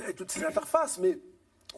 et 0.10 0.14
toutes 0.14 0.32
ces 0.32 0.44
interfaces, 0.44 0.98
mais 0.98 1.20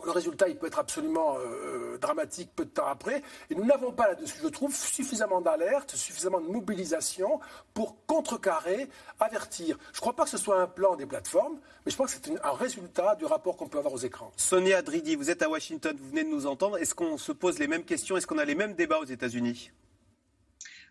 le 0.06 0.12
résultat, 0.12 0.48
il 0.48 0.58
peut 0.58 0.68
être 0.68 0.80
absolument 0.80 1.38
euh, 1.40 1.98
dramatique 1.98 2.50
peu 2.56 2.66
de 2.66 2.70
temps 2.70 2.88
après. 2.88 3.22
Et 3.50 3.56
nous 3.56 3.66
n'avons 3.66 3.92
pas 3.92 4.08
là-dessus, 4.08 4.38
je 4.42 4.48
trouve, 4.48 4.76
suffisamment 4.76 5.42
d'alerte, 5.42 5.96
suffisamment 5.96 6.42
de 6.42 6.48
mobilisation 6.48 7.40
pour 7.74 7.96
contrecarrer, 8.06 8.90
avertir. 9.20 9.78
Je 9.92 9.98
ne 9.98 10.02
crois 10.02 10.16
pas 10.16 10.24
que 10.24 10.30
ce 10.30 10.38
soit 10.38 10.62
un 10.62 10.68
plan 10.68 10.96
des 10.96 11.06
plateformes, 11.06 11.60
mais 11.86 11.92
je 11.92 11.98
pense 11.98 12.14
que 12.14 12.20
c'est 12.24 12.46
un 12.46 12.52
résultat 12.54 13.16
du 13.16 13.26
rapport 13.26 13.58
qu'on 13.58 13.68
peut 13.68 13.78
avoir 13.80 13.94
aux 13.94 13.98
écrans. 13.98 14.32
Sonia 14.38 14.82
Dridi, 14.82 15.16
vous 15.16 15.30
êtes 15.30 15.42
à 15.42 15.50
Washington, 15.50 15.96
vous 16.00 16.10
venez 16.10 16.24
de 16.24 16.30
nous 16.30 16.48
entendre. 16.48 16.78
Est-ce 16.78 16.96
qu'on 16.96 17.18
se 17.18 17.32
pose 17.32 17.60
les 17.60 17.68
mêmes 17.68 17.86
questions? 17.86 18.18
Est-ce 18.18 18.28
qu'on 18.28 18.38
a 18.38 18.46
les 18.46 18.56
mêmes 18.56 18.74
débats 18.74 19.00
aux 19.00 19.06
États-Unis? 19.06 19.72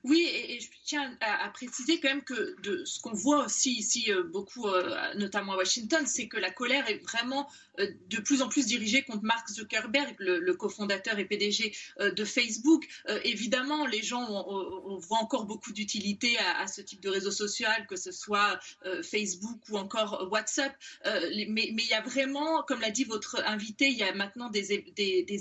Oui, 0.08 0.28
et, 0.32 0.60
je 0.60 0.68
tiens 0.84 1.16
à, 1.20 1.48
préciser 1.48 1.98
quand 1.98 2.08
même 2.08 2.22
que 2.22 2.54
de 2.62 2.84
ce 2.84 3.00
qu'on 3.00 3.12
voit 3.12 3.44
aussi 3.44 3.72
ici 3.72 4.12
euh, 4.12 4.22
beaucoup, 4.22 4.68
euh, 4.68 5.14
notamment 5.14 5.54
à 5.54 5.56
Washington, 5.56 6.06
c'est 6.06 6.28
que 6.28 6.36
la 6.36 6.52
colère 6.52 6.88
est 6.88 6.98
vraiment 6.98 7.48
euh, 7.48 7.65
de 7.78 8.20
plus 8.20 8.42
en 8.42 8.48
plus 8.48 8.66
dirigée 8.66 9.02
contre 9.02 9.24
Mark 9.24 9.48
Zuckerberg, 9.48 10.16
le, 10.18 10.54
cofondateur 10.54 11.18
et 11.18 11.24
PDG 11.24 11.76
de 12.00 12.24
Facebook. 12.24 12.86
évidemment, 13.24 13.86
les 13.86 14.02
gens 14.02 14.26
on, 14.48 14.98
voit 14.98 15.18
encore 15.18 15.44
beaucoup 15.44 15.72
d'utilité 15.72 16.36
à, 16.38 16.66
ce 16.66 16.80
type 16.80 17.00
de 17.00 17.10
réseau 17.10 17.30
social, 17.30 17.86
que 17.86 17.96
ce 17.96 18.12
soit 18.12 18.58
Facebook 19.02 19.60
ou 19.68 19.76
encore 19.76 20.28
WhatsApp. 20.30 20.74
mais, 21.04 21.68
il 21.68 21.86
y 21.88 21.94
a 21.94 22.00
vraiment, 22.00 22.62
comme 22.62 22.80
l'a 22.80 22.90
dit 22.90 23.04
votre 23.04 23.42
invité, 23.46 23.88
il 23.88 23.98
y 23.98 24.02
a 24.02 24.14
maintenant 24.14 24.48
des, 24.50 24.72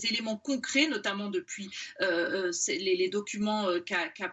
éléments 0.05 0.37
concrets, 0.37 0.87
notamment 0.87 1.29
depuis 1.29 1.69
les, 1.99 3.09
documents 3.09 3.67
qu'a 3.85 4.09
qu 4.09 4.25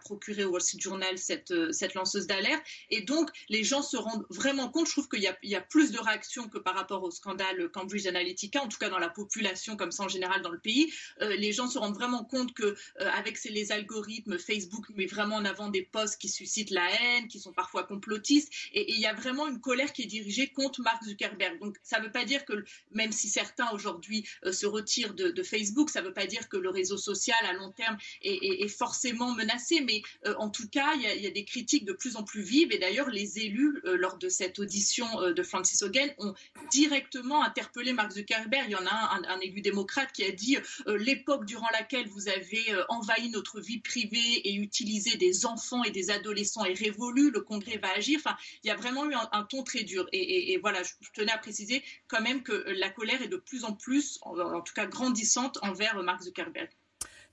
au 0.43 0.49
Wall 0.49 0.61
Street 0.61 0.79
Journal 0.79 1.17
cette, 1.17 1.51
euh, 1.51 1.71
cette 1.71 1.93
lanceuse 1.93 2.27
d'alerte. 2.27 2.63
Et 2.89 3.01
donc, 3.01 3.29
les 3.49 3.63
gens 3.63 3.81
se 3.81 3.97
rendent 3.97 4.25
vraiment 4.29 4.69
compte. 4.69 4.87
Je 4.87 4.93
trouve 4.93 5.07
qu'il 5.07 5.21
y, 5.21 5.47
y, 5.47 5.55
a 5.55 5.61
plus 5.61 5.91
de 5.91 5.99
réactions 5.99 6.47
que 6.47 6.57
par 6.57 6.75
rapport 6.75 7.03
au 7.03 7.11
scandale 7.11 7.69
Cambridge 7.69 7.92
Analytica, 8.07 8.61
en 8.61 8.67
tout 8.67 8.77
cas 8.77 8.89
dans 8.89 8.99
la 8.99 9.09
population, 9.09 9.75
comme 9.75 9.91
ça 9.91 10.03
en 10.03 10.07
général 10.07 10.41
dans 10.41 10.51
le 10.51 10.59
pays. 10.59 10.91
Euh, 11.21 11.35
les 11.35 11.51
gens 11.51 11.67
se 11.67 11.77
rendent 11.77 11.95
vraiment 11.95 12.23
compte 12.23 12.53
que 12.53 12.63
euh, 12.63 12.75
avec 13.11 13.41
les 13.43 13.71
algorithmes, 13.71 14.37
Facebook 14.37 14.85
met 14.95 15.05
vraiment 15.05 15.35
en 15.35 15.45
avant 15.45 15.69
des 15.69 15.83
posts 15.83 16.19
qui 16.19 16.29
suscitent 16.29 16.71
la 16.71 16.87
haine, 16.91 17.27
qui 17.27 17.39
sont 17.39 17.53
parfois 17.53 17.83
complotistes. 17.83 18.51
Et 18.73 18.93
il 18.93 18.99
y 18.99 19.05
a 19.05 19.13
vraiment 19.13 19.47
une 19.47 19.59
colère 19.59 19.93
qui 19.93 20.03
est 20.03 20.07
dirigée 20.07 20.47
contre 20.47 20.81
Mark 20.81 21.03
Zuckerberg. 21.03 21.59
Donc, 21.59 21.77
ça 21.83 21.99
ne 21.99 22.05
veut 22.05 22.11
pas 22.11 22.25
dire 22.25 22.45
que, 22.45 22.63
même 22.91 23.11
si 23.11 23.27
certains 23.27 23.69
aujourd'hui 23.71 24.27
se 24.51 24.65
retirent 24.65 25.13
de, 25.13 25.43
Facebook, 25.43 25.89
ça 25.89 26.01
ne 26.01 26.07
veut 26.07 26.13
pas 26.13 26.25
dire 26.25 26.47
que 26.47 26.57
le 26.57 26.69
réseau 26.69 26.97
social 26.97 27.37
à 27.43 27.53
long 27.53 27.71
terme 27.71 27.97
est, 28.21 28.67
forcément 28.69 29.33
menacé. 29.33 29.81
Mais 29.81 30.01
en 30.37 30.49
tout 30.49 30.69
cas, 30.69 30.93
il 30.95 31.01
y, 31.01 31.27
a, 31.27 31.31
des 31.31 31.45
critiques 31.45 31.85
de 31.85 31.93
plus 31.93 32.15
en 32.15 32.23
plus 32.23 32.41
vives. 32.41 32.71
Et 32.71 32.77
d'ailleurs, 32.77 33.09
les 33.09 33.39
élus, 33.39 33.81
lors 33.83 34.17
de 34.17 34.29
cette 34.29 34.59
audition 34.59 35.05
de 35.31 35.43
Francis 35.43 35.81
Hogan, 35.81 36.13
ont 36.17 36.33
directement 36.71 37.43
interpellé 37.43 37.82
Mark 37.91 38.11
Zuckerberg. 38.11 38.65
Il 38.67 38.71
y 38.71 38.75
en 38.75 38.85
a 38.85 39.15
un, 39.15 39.23
un 39.27 39.39
élu 39.41 39.61
démocrate 39.61 40.11
qui 40.13 40.23
a 40.23 40.31
dit 40.31 40.57
l'époque 40.85 41.45
durant 41.45 41.69
laquelle 41.73 42.07
vous 42.07 42.29
avez 42.29 42.63
envahi 42.87 43.29
notre 43.29 43.59
vie 43.59 43.79
privée 43.79 44.47
et 44.47 44.55
utilisé 44.55 45.17
des 45.17 45.45
enfants 45.45 45.83
et 45.83 45.91
des 45.91 46.09
adolescents 46.09 46.65
est 46.65 46.77
révolue. 46.77 47.31
Le 47.31 47.41
Congrès 47.41 47.77
va 47.77 47.91
agir. 47.93 48.19
Enfin, 48.19 48.35
il 48.63 48.67
y 48.67 48.71
a 48.71 48.75
vraiment 48.75 49.05
eu 49.09 49.13
un, 49.13 49.43
ton 49.43 49.63
très 49.63 49.83
dur. 49.83 50.07
Et, 50.11 50.57
voilà, 50.61 50.83
je, 50.83 50.91
tenais 51.13 51.31
à 51.31 51.37
préciser 51.37 51.83
quand 52.07 52.21
même 52.21 52.43
que 52.43 52.53
la 52.77 52.89
colère 52.89 53.21
est 53.21 53.27
de 53.27 53.37
plus 53.37 53.63
en 53.65 53.73
plus, 53.73 54.19
en, 54.21 54.61
tout 54.61 54.73
cas 54.73 54.85
grandissante, 54.85 55.57
envers 55.61 56.01
Mark 56.03 56.21
Zuckerberg. 56.21 56.69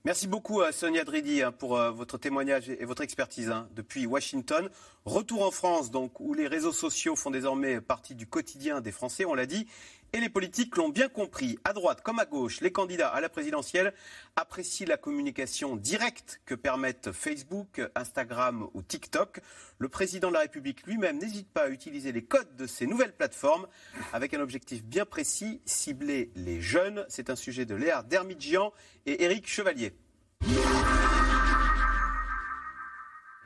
Merci 0.03 0.26
beaucoup 0.26 0.62
à 0.62 0.72
Sonia 0.72 1.05
Dridi 1.05 1.42
hein, 1.42 1.53
pour 1.53 1.76
euh, 1.76 1.90
votre 1.90 2.16
témoignage 2.16 2.70
et 2.70 2.86
votre 2.86 3.03
expertise 3.03 3.51
hein, 3.51 3.68
depuis 3.76 4.07
Washington. 4.07 4.70
Retour 5.05 5.42
en 5.42 5.51
France, 5.51 5.90
donc, 5.90 6.20
où 6.20 6.32
les 6.32 6.46
réseaux 6.46 6.72
sociaux 6.72 7.16
font 7.16 7.30
désormais 7.30 7.82
partie 7.82 8.14
du 8.14 8.26
quotidien 8.26 8.80
des 8.80 8.92
Français, 8.92 9.26
on 9.26 9.34
l'a 9.34 9.44
dit. 9.44 9.66
Et 10.12 10.18
les 10.18 10.28
politiques 10.28 10.76
l'ont 10.76 10.88
bien 10.88 11.08
compris. 11.08 11.58
À 11.64 11.72
droite 11.72 12.00
comme 12.02 12.18
à 12.18 12.24
gauche, 12.24 12.61
les 12.61 12.72
candidats 12.72 13.08
à 13.08 13.20
la 13.20 13.28
présidentielle 13.28 13.94
apprécient 14.34 14.88
la 14.88 14.96
communication 14.96 15.76
directe 15.76 16.40
que 16.46 16.56
permettent 16.56 17.12
Facebook, 17.12 17.80
Instagram 17.94 18.68
ou 18.74 18.82
TikTok. 18.82 19.40
Le 19.78 19.88
président 19.88 20.28
de 20.28 20.34
la 20.34 20.40
République 20.40 20.84
lui-même 20.86 21.18
n'hésite 21.18 21.48
pas 21.48 21.64
à 21.64 21.68
utiliser 21.68 22.11
les 22.11 22.24
codes 22.24 22.56
de 22.56 22.66
ces 22.66 22.86
nouvelles 22.86 23.14
plateformes 23.14 23.68
avec 24.12 24.34
un 24.34 24.40
objectif 24.40 24.82
bien 24.82 25.04
précis, 25.04 25.61
cibler 25.64 26.32
les 26.34 26.61
jeunes. 26.61 27.04
C'est 27.08 27.30
un 27.30 27.36
sujet 27.36 27.64
de 27.64 27.76
Léa 27.76 28.02
Dermidjian 28.02 28.72
et 29.06 29.22
Éric 29.22 29.48
Chevalier. 29.48 29.94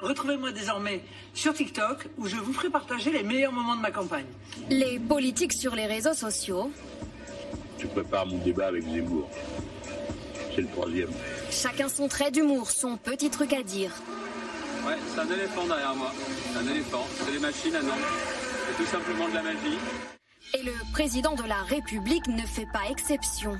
Retrouvez-moi 0.04 0.52
désormais 0.52 1.00
sur 1.32 1.54
TikTok 1.54 2.08
où 2.18 2.28
je 2.28 2.36
vous 2.36 2.52
ferai 2.52 2.68
partager 2.68 3.10
les 3.10 3.22
meilleurs 3.22 3.52
moments 3.52 3.74
de 3.74 3.80
ma 3.80 3.90
campagne. 3.90 4.26
Les 4.68 4.98
politiques 4.98 5.54
sur 5.54 5.74
les 5.74 5.86
réseaux 5.86 6.12
sociaux. 6.12 6.70
Je 7.78 7.86
prépare 7.86 8.26
mon 8.26 8.36
débat 8.36 8.66
avec 8.66 8.84
Zemmour. 8.84 9.30
C'est 10.54 10.60
le 10.60 10.68
troisième. 10.68 11.08
Chacun 11.50 11.88
son 11.88 12.06
trait 12.08 12.30
d'humour, 12.30 12.70
son 12.70 12.98
petit 12.98 13.30
truc 13.30 13.54
à 13.54 13.62
dire. 13.62 13.92
Ouais, 14.86 14.96
c'est 15.08 15.20
un 15.20 15.30
éléphant 15.32 15.66
derrière 15.66 15.94
moi. 15.96 16.12
C'est 16.52 16.58
un 16.58 16.70
éléphant. 16.70 17.06
C'est 17.18 17.32
des 17.32 17.38
machines 17.38 17.74
à 17.74 17.82
non. 17.82 17.94
C'est 18.68 18.84
tout 18.84 18.90
simplement 18.90 19.28
de 19.28 19.34
la 19.34 19.42
magie. 19.42 19.78
Et 20.52 20.62
le 20.64 20.92
président 20.92 21.34
de 21.34 21.48
la 21.48 21.62
République 21.62 22.26
ne 22.28 22.42
fait 22.46 22.68
pas 22.74 22.90
exception. 22.90 23.58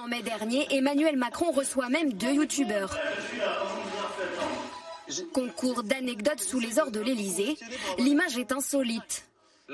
En 0.00 0.06
mai 0.06 0.22
dernier, 0.22 0.66
Emmanuel 0.70 1.16
Macron 1.16 1.50
reçoit 1.50 1.88
même 1.88 2.12
deux 2.12 2.34
youtubeurs. 2.34 2.96
Concours 5.32 5.82
d'anecdotes 5.82 6.40
sous 6.40 6.60
les 6.60 6.78
ors 6.78 6.90
de 6.90 7.00
l'Élysée, 7.00 7.56
l'image 7.98 8.38
est 8.38 8.52
insolite. 8.52 9.26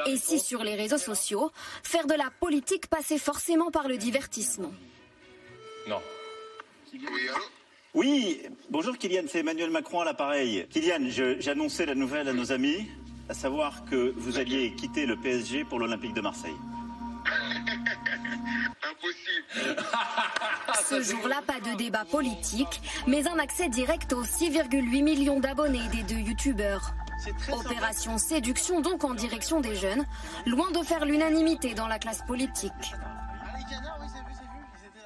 Et 0.06 0.16
si 0.16 0.38
sur 0.38 0.62
les 0.62 0.74
réseaux 0.74 0.98
sociaux, 0.98 1.50
faire 1.82 2.06
de 2.06 2.14
la 2.14 2.30
politique 2.30 2.86
passait 2.86 3.18
forcément 3.18 3.70
par 3.70 3.88
le 3.88 3.96
divertissement 3.96 4.72
Non. 5.88 6.00
Oui, 7.94 8.42
bonjour 8.70 8.96
Kylian, 8.96 9.24
c'est 9.28 9.40
Emmanuel 9.40 9.70
Macron 9.70 10.00
à 10.00 10.04
l'appareil. 10.04 10.66
Kylian, 10.70 11.08
j'ai 11.08 11.50
annoncé 11.50 11.86
la 11.86 11.94
nouvelle 11.94 12.28
à 12.28 12.32
nos 12.32 12.52
amis, 12.52 12.86
à 13.28 13.34
savoir 13.34 13.84
que 13.86 14.12
vous 14.16 14.38
alliez 14.38 14.74
quitter 14.74 15.06
le 15.06 15.16
PSG 15.16 15.64
pour 15.64 15.78
l'Olympique 15.78 16.14
de 16.14 16.20
Marseille. 16.20 16.56
Ce 20.88 21.02
jour-là, 21.02 21.42
pas 21.46 21.60
de 21.60 21.76
débat 21.76 22.04
politique, 22.04 22.80
mais 23.06 23.26
un 23.28 23.38
accès 23.38 23.68
direct 23.68 24.12
aux 24.12 24.24
6,8 24.24 25.02
millions 25.02 25.40
d'abonnés 25.40 25.86
des 25.92 26.02
deux 26.02 26.20
youtubeurs. 26.20 26.92
Opération 27.52 28.16
séduction 28.18 28.80
donc 28.80 29.04
en 29.04 29.14
direction 29.14 29.60
des 29.60 29.74
jeunes, 29.74 30.04
loin 30.46 30.70
de 30.70 30.82
faire 30.84 31.04
l'unanimité 31.04 31.74
dans 31.74 31.88
la 31.88 31.98
classe 31.98 32.22
politique. 32.22 32.94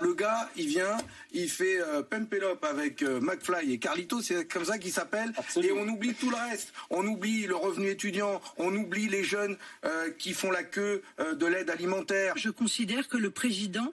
Le 0.02 0.14
gars, 0.14 0.50
il 0.56 0.66
vient, 0.66 0.96
il 1.32 1.48
fait 1.48 1.80
euh, 1.80 2.02
Pempelope 2.02 2.64
avec 2.64 3.02
euh, 3.02 3.20
McFly 3.20 3.72
et 3.72 3.78
Carlito, 3.78 4.20
c'est 4.20 4.50
comme 4.50 4.64
ça 4.64 4.78
qu'il 4.78 4.92
s'appelle. 4.92 5.32
Et 5.62 5.70
on 5.70 5.86
oublie 5.86 6.14
tout 6.14 6.28
le 6.28 6.36
reste. 6.36 6.72
On 6.90 7.06
oublie 7.06 7.46
le 7.46 7.54
revenu 7.54 7.88
étudiant, 7.88 8.40
on 8.58 8.74
oublie 8.74 9.08
les 9.08 9.22
jeunes 9.22 9.56
euh, 9.84 10.10
qui 10.18 10.32
font 10.32 10.50
la 10.50 10.64
queue 10.64 11.02
de 11.18 11.46
l'aide 11.46 11.70
alimentaire. 11.70 12.34
Je 12.36 12.50
considère 12.50 13.08
que 13.08 13.16
le 13.16 13.30
président 13.30 13.92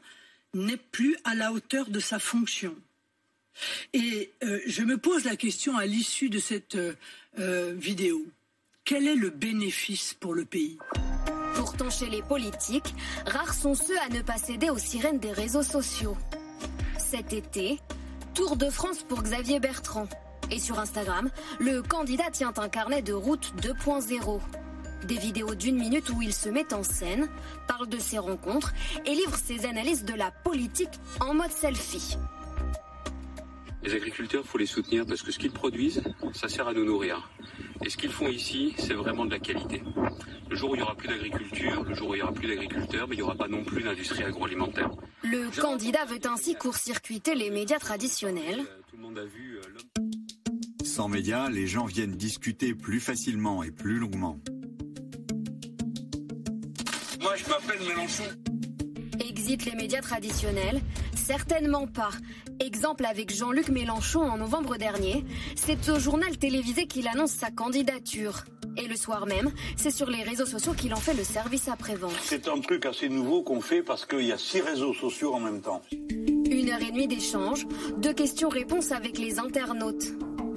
n'est 0.55 0.78
plus 0.78 1.16
à 1.26 1.36
la 1.36 1.51
hauteur 1.51 1.89
de 1.89 1.99
sa 1.99 2.18
fonction. 2.18 2.76
Et 3.93 4.32
je 4.41 4.84
me 4.84 4.97
pose 4.97 5.26
la 5.26 5.36
question 5.36 5.78
à 5.78 5.86
l'issue 5.86 6.30
de 6.30 6.39
cette 6.39 6.78
vidéo. 7.38 8.26
Quel 8.84 9.07
est 9.07 9.16
le 9.16 9.30
bénéfice 9.30 10.16
pour 10.16 10.34
le 10.34 10.45
pays? 10.45 10.78
Pourtant, 11.60 11.89
chez 11.89 12.10
les 12.10 12.22
politiques, 12.22 12.95
rares 13.26 13.53
sont 13.53 13.76
ceux 13.76 13.99
à 13.99 14.07
ne 14.07 14.22
pas 14.22 14.38
céder 14.38 14.70
aux 14.70 14.78
sirènes 14.78 15.20
des 15.20 15.34
réseaux 15.34 15.62
sociaux. 15.62 16.16
Cet 16.97 17.34
été, 17.34 17.82
Tour 18.34 18.55
de 18.55 18.70
France 18.70 19.03
pour 19.03 19.22
Xavier 19.22 19.60
Bertrand. 19.60 20.07
Et 20.51 20.60
sur 20.60 20.80
Instagram, 20.80 21.30
le 21.60 21.82
candidat 21.82 22.32
tient 22.32 22.53
un 22.55 22.70
carnet 22.70 23.01
de 23.01 23.12
route 23.12 23.53
2.0. 23.62 24.39
Des 25.05 25.18
vidéos 25.18 25.53
d'une 25.53 25.78
minute 25.78 26.10
où 26.12 26.22
il 26.22 26.34
se 26.34 26.47
met 26.47 26.74
en 26.74 26.82
scène, 26.82 27.28
parle 27.68 27.89
de 27.89 27.99
ses 27.99 28.20
rencontres 28.20 28.74
et 29.05 29.14
livre 29.14 29.36
ses 29.36 29.66
analyses 29.66 30.05
de 30.05 30.14
la 30.14 30.32
politique 30.32 30.97
en 31.20 31.34
mode 31.34 31.51
selfie. 31.51 32.18
Les 33.82 33.94
agriculteurs, 33.94 34.42
il 34.44 34.48
faut 34.48 34.58
les 34.58 34.66
soutenir 34.66 35.06
parce 35.06 35.22
que 35.22 35.32
ce 35.32 35.40
qu'ils 35.40 35.52
produisent, 35.52 36.04
ça 36.34 36.50
sert 36.50 36.68
à 36.68 36.74
nous 36.74 36.84
nourrir. 36.84 37.30
Et 37.86 37.90
ce 37.90 37.96
qu'ils 37.96 38.12
font 38.12 38.28
ici, 38.28 38.74
c'est 38.78 38.94
vraiment 38.94 39.26
de 39.26 39.32
la 39.32 39.40
qualité. 39.40 39.82
Le 40.50 40.56
jour 40.56 40.72
où 40.72 40.76
il 40.76 40.80
n'y 40.80 40.84
aura 40.84 40.96
plus 40.96 41.08
d'agriculture, 41.08 41.84
le 41.84 41.96
jour 41.96 42.10
où 42.10 42.14
il 42.14 42.18
n'y 42.18 42.24
aura 42.24 42.34
plus 42.34 42.48
d'agriculteurs, 42.48 43.08
mais 43.08 43.16
il 43.16 43.20
n'y 43.20 43.24
aura 43.24 43.36
pas 43.36 43.48
non 43.48 43.64
plus 43.64 43.84
d'industrie 43.84 44.24
agroalimentaire. 44.24 44.90
Le 45.24 45.50
candidat 45.62 46.04
veut 46.06 46.20
ainsi 46.26 46.56
court-circuiter 46.56 47.36
les 47.36 47.52
médias 47.52 47.80
traditionnels. 47.80 48.66
Sans 50.84 51.08
médias, 51.08 51.50
les 51.50 51.68
gens 51.68 51.86
viennent 51.86 52.16
discuter 52.16 52.76
plus 52.76 53.00
facilement 53.00 53.64
et 53.64 53.72
plus 53.72 54.00
longuement. 54.00 54.40
Moi, 57.22 57.36
je 57.36 57.50
m'appelle 57.50 57.88
Mélenchon. 57.88 58.24
Exit 59.20 59.66
les 59.66 59.76
médias 59.76 60.02
traditionnels 60.02 60.82
Certainement 61.30 61.86
pas. 61.86 62.10
Exemple 62.60 63.06
avec 63.06 63.32
Jean-Luc 63.32 63.70
Mélenchon 63.70 64.22
en 64.22 64.38
novembre 64.38 64.78
dernier, 64.78 65.24
c'est 65.54 65.88
au 65.90 66.00
journal 66.00 66.36
télévisé 66.40 66.88
qu'il 66.88 67.08
annonce 67.08 67.30
sa 67.30 67.52
candidature. 67.52 68.46
Et 68.78 68.88
le 68.88 68.96
soir 68.96 69.28
même, 69.28 69.52
c'est 69.78 69.92
sur 69.92 70.10
les 70.10 70.24
réseaux 70.24 70.48
sociaux 70.48 70.74
qu'il 70.74 70.92
en 70.92 70.98
fait 70.98 71.14
le 71.14 71.24
service 71.24 71.68
après-vente. 71.68 72.16
C'est 72.24 72.48
un 72.48 72.60
truc 72.62 72.88
assez 72.88 73.10
nouveau 73.10 73.44
qu'on 73.44 73.62
fait 73.62 73.84
parce 73.84 74.08
qu'il 74.08 74.24
y 74.24 74.32
a 74.32 74.40
six 74.40 74.62
réseaux 74.62 74.96
sociaux 74.96 75.36
en 75.36 75.40
même 75.40 75.62
temps. 75.62 75.84
Une 75.92 76.72
heure 76.72 76.82
et 76.82 76.90
demie 76.90 77.08
d'échange, 77.08 77.68
deux 77.98 78.14
questions-réponses 78.14 78.92
avec 78.92 79.20
les 79.20 79.38
internautes. 79.38 80.08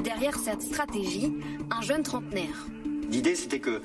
Derrière 0.03 0.39
cette 0.39 0.63
stratégie, 0.63 1.35
un 1.71 1.83
jeune 1.83 2.03
trentenaire. 2.03 2.67
L'idée, 3.11 3.35
c'était 3.35 3.61
que 3.61 3.83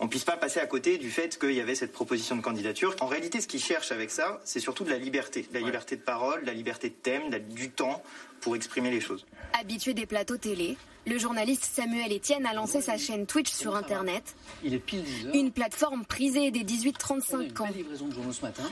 on 0.00 0.04
ne 0.04 0.08
puisse 0.08 0.24
pas 0.24 0.36
passer 0.36 0.60
à 0.60 0.66
côté 0.66 0.98
du 0.98 1.10
fait 1.10 1.38
qu'il 1.38 1.52
y 1.52 1.60
avait 1.60 1.74
cette 1.74 1.92
proposition 1.92 2.36
de 2.36 2.42
candidature. 2.42 2.94
En 3.00 3.06
réalité, 3.06 3.40
ce 3.40 3.46
qu'ils 3.46 3.62
cherchent 3.62 3.92
avec 3.92 4.10
ça, 4.10 4.40
c'est 4.44 4.60
surtout 4.60 4.84
de 4.84 4.90
la 4.90 4.98
liberté. 4.98 5.46
la 5.52 5.60
liberté 5.60 5.96
de 5.96 6.02
parole, 6.02 6.44
la 6.44 6.52
liberté 6.52 6.88
de 6.88 6.94
thème, 6.94 7.30
du 7.50 7.70
temps 7.70 8.02
pour 8.40 8.56
exprimer 8.56 8.90
les 8.90 9.00
choses. 9.00 9.26
Habitué 9.58 9.94
des 9.94 10.06
plateaux 10.06 10.36
télé, 10.36 10.76
le 11.06 11.18
journaliste 11.18 11.64
Samuel 11.64 12.12
Etienne 12.12 12.46
a 12.46 12.52
lancé 12.52 12.80
sa 12.80 12.98
chaîne 12.98 13.26
Twitch 13.26 13.52
sur 13.52 13.76
Internet. 13.76 14.34
Il 14.64 14.74
est 14.74 14.78
pile 14.78 15.04
Une 15.34 15.52
plateforme 15.52 16.04
prisée 16.04 16.50
des 16.50 16.64
18-35 16.64 17.62
ans. 17.62 17.68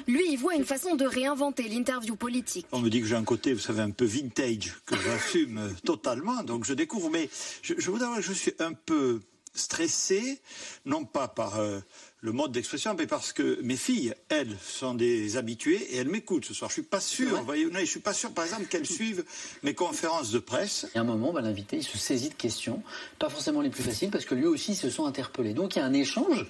Lui, 0.09 0.25
il 0.29 0.37
voit 0.37 0.57
une 0.57 0.65
façon 0.65 0.97
de 0.97 1.07
réinventer 1.07 1.69
l'interview 1.69 2.17
politique. 2.17 2.67
On 2.73 2.81
me 2.81 2.91
dit 2.91 3.01
que 3.01 3.07
j'ai 3.07 3.15
un 3.15 3.25
côté, 3.25 3.53
vous 3.55 3.61
savez, 3.61 3.83
un 3.83 3.91
peu 3.91 4.05
vintage, 4.05 4.75
que 4.85 4.97
j'assume 4.97 5.73
totalement, 5.85 6.43
donc 6.43 6.65
je 6.65 6.75
découvre. 6.75 7.09
Mais 7.09 7.31
je, 7.63 7.75
je 7.79 7.91
voudrais 7.91 8.09
dire 8.09 8.17
que 8.17 8.23
je 8.23 8.33
suis 8.33 8.55
un 8.59 8.73
peu 8.73 9.21
stressé, 9.55 10.41
non 10.85 11.05
pas 11.05 11.29
par 11.29 11.59
euh, 11.59 11.81
le 12.21 12.33
mode 12.33 12.53
d'expression, 12.53 12.95
mais 12.99 13.07
parce 13.07 13.33
que 13.33 13.61
mes 13.63 13.77
filles, 13.77 14.15
elles, 14.29 14.57
sont 14.63 14.95
des 14.95 15.37
habituées 15.37 15.95
et 15.95 15.97
elles 15.97 16.09
m'écoutent 16.09 16.45
ce 16.45 16.55
soir. 16.55 16.71
Je 16.71 16.75
suis 16.75 16.83
pas 16.83 17.01
sûr, 17.01 17.43
voyez, 17.43 17.69
je 17.73 17.85
suis 17.85 18.01
pas 18.01 18.13
sûr, 18.13 18.33
par 18.33 18.45
exemple, 18.45 18.67
qu'elles 18.67 18.87
suivent 18.91 19.25
mes 19.63 19.75
conférences 19.75 20.31
de 20.31 20.39
presse. 20.39 20.87
Et 20.95 20.99
à 20.99 21.03
un 21.03 21.05
moment, 21.05 21.33
bah, 21.33 21.41
l'invité, 21.41 21.77
il 21.77 21.85
se 21.85 21.99
saisit 21.99 22.31
de 22.31 22.35
questions, 22.35 22.83
pas 23.19 23.29
forcément 23.29 23.61
les 23.61 23.71
plus 23.71 23.83
faciles, 23.83 24.11
parce 24.11 24.25
que 24.25 24.35
lui 24.35 24.47
aussi 24.47 24.75
se 24.75 24.91
sont 24.91 25.07
interpellés. 25.07 25.55
Donc 25.55 25.77
il 25.77 25.79
y 25.79 25.83
a 25.83 25.85
un 25.85 25.93
échange 25.93 26.47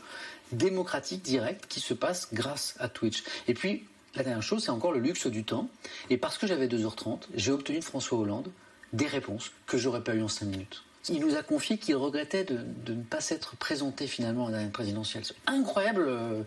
démocratique 0.52 1.22
direct 1.22 1.66
qui 1.68 1.80
se 1.80 1.94
passe 1.94 2.28
grâce 2.32 2.74
à 2.78 2.88
Twitch. 2.88 3.24
Et 3.48 3.54
puis, 3.54 3.84
la 4.14 4.22
dernière 4.22 4.42
chose, 4.42 4.64
c'est 4.64 4.70
encore 4.70 4.92
le 4.92 5.00
luxe 5.00 5.26
du 5.26 5.44
temps. 5.44 5.68
Et 6.08 6.16
parce 6.16 6.38
que 6.38 6.46
j'avais 6.46 6.68
2h30, 6.68 7.22
j'ai 7.34 7.50
obtenu 7.50 7.80
de 7.80 7.84
François 7.84 8.18
Hollande 8.18 8.50
des 8.92 9.06
réponses 9.06 9.50
que 9.66 9.76
j'aurais 9.76 10.04
pas 10.04 10.14
eues 10.14 10.22
en 10.22 10.28
5 10.28 10.46
minutes. 10.46 10.84
Il 11.08 11.20
nous 11.20 11.36
a 11.36 11.42
confié 11.42 11.76
qu'il 11.76 11.96
regrettait 11.96 12.44
de, 12.44 12.58
ne 12.92 13.02
pas 13.02 13.20
s'être 13.20 13.56
présenté 13.56 14.06
finalement 14.06 14.46
à 14.46 14.50
la 14.50 14.64
présidentielle. 14.68 15.22
Incroyable 15.46 16.06
euh, 16.08 16.42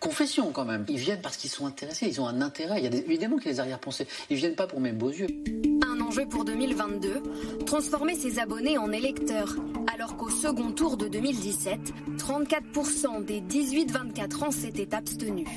confession 0.00 0.52
quand 0.52 0.66
même. 0.66 0.84
Ils 0.88 0.98
viennent 0.98 1.22
parce 1.22 1.36
qu'ils 1.36 1.50
sont 1.50 1.66
intéressés, 1.66 2.06
ils 2.06 2.20
ont 2.20 2.26
un 2.26 2.42
intérêt. 2.42 2.78
Il 2.78 2.84
y 2.84 2.94
a 2.94 3.00
évidemment 3.00 3.36
qu'il 3.38 3.46
y 3.46 3.50
a 3.50 3.52
des 3.54 3.60
arrière-pensées. 3.60 4.06
Ils 4.28 4.36
viennent 4.36 4.54
pas 4.54 4.66
pour 4.66 4.80
mes 4.80 4.92
beaux 4.92 5.10
yeux. 5.10 5.28
Un 5.86 6.00
enjeu 6.00 6.26
pour 6.28 6.44
2022, 6.44 7.22
transformer 7.64 8.14
ses 8.14 8.38
abonnés 8.38 8.76
en 8.76 8.92
électeurs, 8.92 9.56
alors 9.94 10.16
qu'au 10.16 10.28
second 10.28 10.72
tour 10.72 10.98
de 10.98 11.08
2017, 11.08 11.80
34% 12.18 13.24
des 13.24 13.40
18-24 13.40 14.44
ans 14.44 14.50
s'étaient 14.50 14.94
abstenus. 14.94 15.48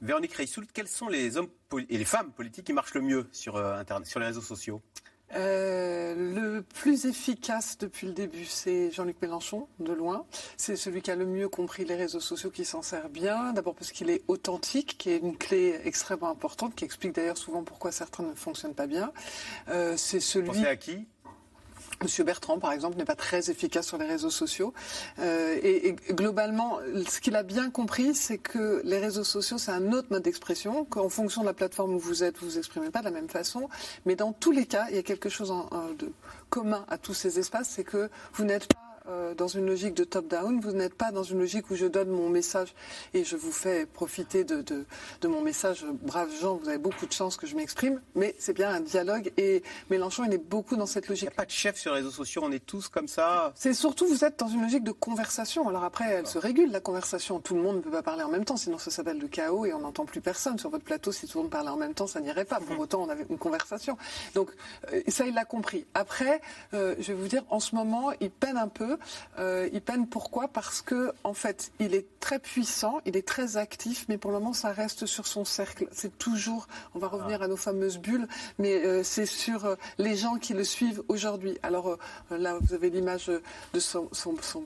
Véronique 0.00 0.32
Reissoult, 0.32 0.66
quels 0.74 0.88
sont 0.88 1.06
les 1.06 1.36
hommes 1.36 1.48
et 1.88 1.96
les 1.96 2.04
femmes 2.04 2.32
politiques 2.32 2.64
qui 2.64 2.72
marchent 2.72 2.94
le 2.94 3.02
mieux 3.02 3.28
sur, 3.30 3.54
euh, 3.54 3.76
Internet, 3.76 4.08
sur 4.08 4.18
les 4.18 4.26
réseaux 4.26 4.40
sociaux? 4.40 4.82
Euh, 5.34 6.14
le 6.14 6.62
plus 6.62 7.06
efficace 7.06 7.78
depuis 7.78 8.06
le 8.06 8.12
début, 8.12 8.44
c'est 8.44 8.90
Jean-Luc 8.90 9.16
Mélenchon, 9.22 9.66
de 9.80 9.92
loin. 9.92 10.24
C'est 10.56 10.76
celui 10.76 11.02
qui 11.02 11.10
a 11.10 11.16
le 11.16 11.26
mieux 11.26 11.48
compris 11.48 11.84
les 11.84 11.94
réseaux 11.94 12.20
sociaux, 12.20 12.50
qui 12.50 12.64
s'en 12.64 12.82
sert 12.82 13.08
bien. 13.08 13.52
D'abord 13.52 13.74
parce 13.74 13.92
qu'il 13.92 14.10
est 14.10 14.22
authentique, 14.28 14.96
qui 14.98 15.10
est 15.10 15.18
une 15.18 15.36
clé 15.36 15.80
extrêmement 15.84 16.28
importante, 16.28 16.74
qui 16.74 16.84
explique 16.84 17.14
d'ailleurs 17.14 17.38
souvent 17.38 17.62
pourquoi 17.62 17.92
certains 17.92 18.24
ne 18.24 18.34
fonctionnent 18.34 18.74
pas 18.74 18.86
bien. 18.86 19.12
Euh, 19.68 19.96
c'est 19.96 20.20
celui. 20.20 20.48
Pensez 20.48 20.66
à 20.66 20.76
qui? 20.76 21.06
Monsieur 22.02 22.24
Bertrand, 22.24 22.58
par 22.58 22.72
exemple, 22.72 22.96
n'est 22.96 23.04
pas 23.04 23.14
très 23.14 23.50
efficace 23.50 23.86
sur 23.86 23.98
les 23.98 24.06
réseaux 24.06 24.30
sociaux. 24.30 24.72
Euh, 25.18 25.58
et, 25.62 25.94
globalement, 26.10 26.78
ce 27.08 27.20
qu'il 27.20 27.36
a 27.36 27.42
bien 27.42 27.70
compris, 27.70 28.14
c'est 28.14 28.38
que 28.38 28.82
les 28.84 28.98
réseaux 28.98 29.24
sociaux, 29.24 29.58
c'est 29.58 29.70
un 29.70 29.92
autre 29.92 30.08
mode 30.10 30.22
d'expression, 30.22 30.84
qu'en 30.84 31.08
fonction 31.08 31.42
de 31.42 31.46
la 31.46 31.54
plateforme 31.54 31.94
où 31.94 31.98
vous 31.98 32.24
êtes, 32.24 32.38
vous 32.38 32.46
vous 32.46 32.58
exprimez 32.58 32.90
pas 32.90 33.00
de 33.00 33.04
la 33.04 33.10
même 33.10 33.28
façon. 33.28 33.68
Mais 34.06 34.16
dans 34.16 34.32
tous 34.32 34.50
les 34.50 34.66
cas, 34.66 34.86
il 34.90 34.96
y 34.96 34.98
a 34.98 35.02
quelque 35.02 35.28
chose 35.28 35.52
de 35.98 36.12
commun 36.50 36.84
à 36.88 36.98
tous 36.98 37.14
ces 37.14 37.38
espaces, 37.38 37.68
c'est 37.70 37.84
que 37.84 38.10
vous 38.34 38.44
n'êtes 38.44 38.72
pas 38.72 38.81
euh, 39.08 39.34
dans 39.34 39.48
une 39.48 39.66
logique 39.66 39.94
de 39.94 40.04
top-down, 40.04 40.60
vous 40.60 40.72
n'êtes 40.72 40.94
pas 40.94 41.10
dans 41.10 41.22
une 41.22 41.38
logique 41.40 41.70
où 41.70 41.74
je 41.74 41.86
donne 41.86 42.08
mon 42.08 42.28
message 42.28 42.74
et 43.14 43.24
je 43.24 43.36
vous 43.36 43.50
fais 43.50 43.86
profiter 43.86 44.44
de, 44.44 44.62
de, 44.62 45.28
mon 45.28 45.40
message. 45.40 45.84
Braves 46.02 46.30
gens, 46.40 46.56
vous 46.56 46.68
avez 46.68 46.78
beaucoup 46.78 47.06
de 47.06 47.12
chance 47.12 47.36
que 47.36 47.46
je 47.46 47.56
m'exprime, 47.56 48.00
mais 48.14 48.34
c'est 48.38 48.52
bien 48.52 48.70
un 48.70 48.80
dialogue 48.80 49.32
et 49.36 49.62
Mélenchon, 49.90 50.24
il 50.24 50.34
est 50.34 50.38
beaucoup 50.38 50.76
dans 50.76 50.86
cette 50.86 51.08
logique. 51.08 51.22
Il 51.22 51.26
n'y 51.26 51.34
a 51.34 51.36
pas 51.36 51.46
de 51.46 51.50
chef 51.50 51.76
sur 51.76 51.92
les 51.92 51.98
réseaux 51.98 52.10
sociaux, 52.10 52.42
on 52.44 52.52
est 52.52 52.64
tous 52.64 52.88
comme 52.88 53.08
ça. 53.08 53.52
C'est 53.56 53.74
surtout, 53.74 54.06
vous 54.06 54.24
êtes 54.24 54.38
dans 54.38 54.48
une 54.48 54.62
logique 54.62 54.84
de 54.84 54.92
conversation. 54.92 55.68
Alors 55.68 55.84
après, 55.84 56.04
elle 56.04 56.26
se 56.26 56.38
régule, 56.38 56.70
la 56.70 56.80
conversation. 56.80 57.40
Tout 57.40 57.54
le 57.54 57.62
monde 57.62 57.76
ne 57.76 57.80
peut 57.80 57.90
pas 57.90 58.02
parler 58.02 58.22
en 58.22 58.30
même 58.30 58.44
temps, 58.44 58.56
sinon 58.56 58.78
ça 58.78 58.90
s'appelle 58.90 59.18
le 59.18 59.28
chaos 59.28 59.66
et 59.66 59.72
on 59.72 59.80
n'entend 59.80 60.04
plus 60.04 60.20
personne. 60.20 60.58
Sur 60.58 60.70
votre 60.70 60.84
plateau, 60.84 61.12
si 61.12 61.26
tout 61.26 61.38
le 61.38 61.42
monde 61.44 61.50
parlait 61.50 61.70
en 61.70 61.76
même 61.76 61.94
temps, 61.94 62.06
ça 62.06 62.20
n'irait 62.20 62.44
pas. 62.44 62.60
Pour 62.60 62.78
autant, 62.78 63.02
on 63.02 63.08
avait 63.08 63.26
une 63.28 63.38
conversation. 63.38 63.96
Donc 64.34 64.50
euh, 64.92 65.00
ça, 65.08 65.26
il 65.26 65.34
l'a 65.34 65.44
compris. 65.44 65.86
Après, 65.94 66.40
euh, 66.74 66.94
je 66.98 67.12
vais 67.12 67.18
vous 67.18 67.28
dire, 67.28 67.44
en 67.50 67.60
ce 67.60 67.74
moment, 67.74 68.12
il 68.20 68.30
peine 68.30 68.56
un 68.56 68.68
peu 68.68 68.91
euh, 69.38 69.68
il 69.72 69.80
peine 69.80 70.06
pourquoi? 70.06 70.48
Parce 70.48 70.82
que 70.82 71.12
en 71.24 71.34
fait, 71.34 71.72
il 71.80 71.94
est 71.94 72.06
très 72.20 72.38
puissant, 72.38 73.00
il 73.06 73.16
est 73.16 73.26
très 73.26 73.56
actif, 73.56 74.06
mais 74.08 74.18
pour 74.18 74.30
le 74.30 74.38
moment, 74.38 74.52
ça 74.52 74.72
reste 74.72 75.06
sur 75.06 75.26
son 75.26 75.44
cercle. 75.44 75.88
C'est 75.92 76.16
toujours, 76.18 76.66
on 76.94 76.98
va 76.98 77.08
revenir 77.08 77.38
ah. 77.40 77.44
à 77.44 77.48
nos 77.48 77.56
fameuses 77.56 77.98
bulles, 77.98 78.28
mais 78.58 78.84
euh, 78.84 79.02
c'est 79.02 79.26
sur 79.26 79.64
euh, 79.64 79.76
les 79.98 80.16
gens 80.16 80.36
qui 80.36 80.54
le 80.54 80.64
suivent 80.64 81.02
aujourd'hui. 81.08 81.58
Alors 81.62 81.98
là, 82.30 82.58
vous 82.60 82.74
avez 82.74 82.90
l'image 82.90 83.26
de 83.26 83.80
son, 83.80 84.08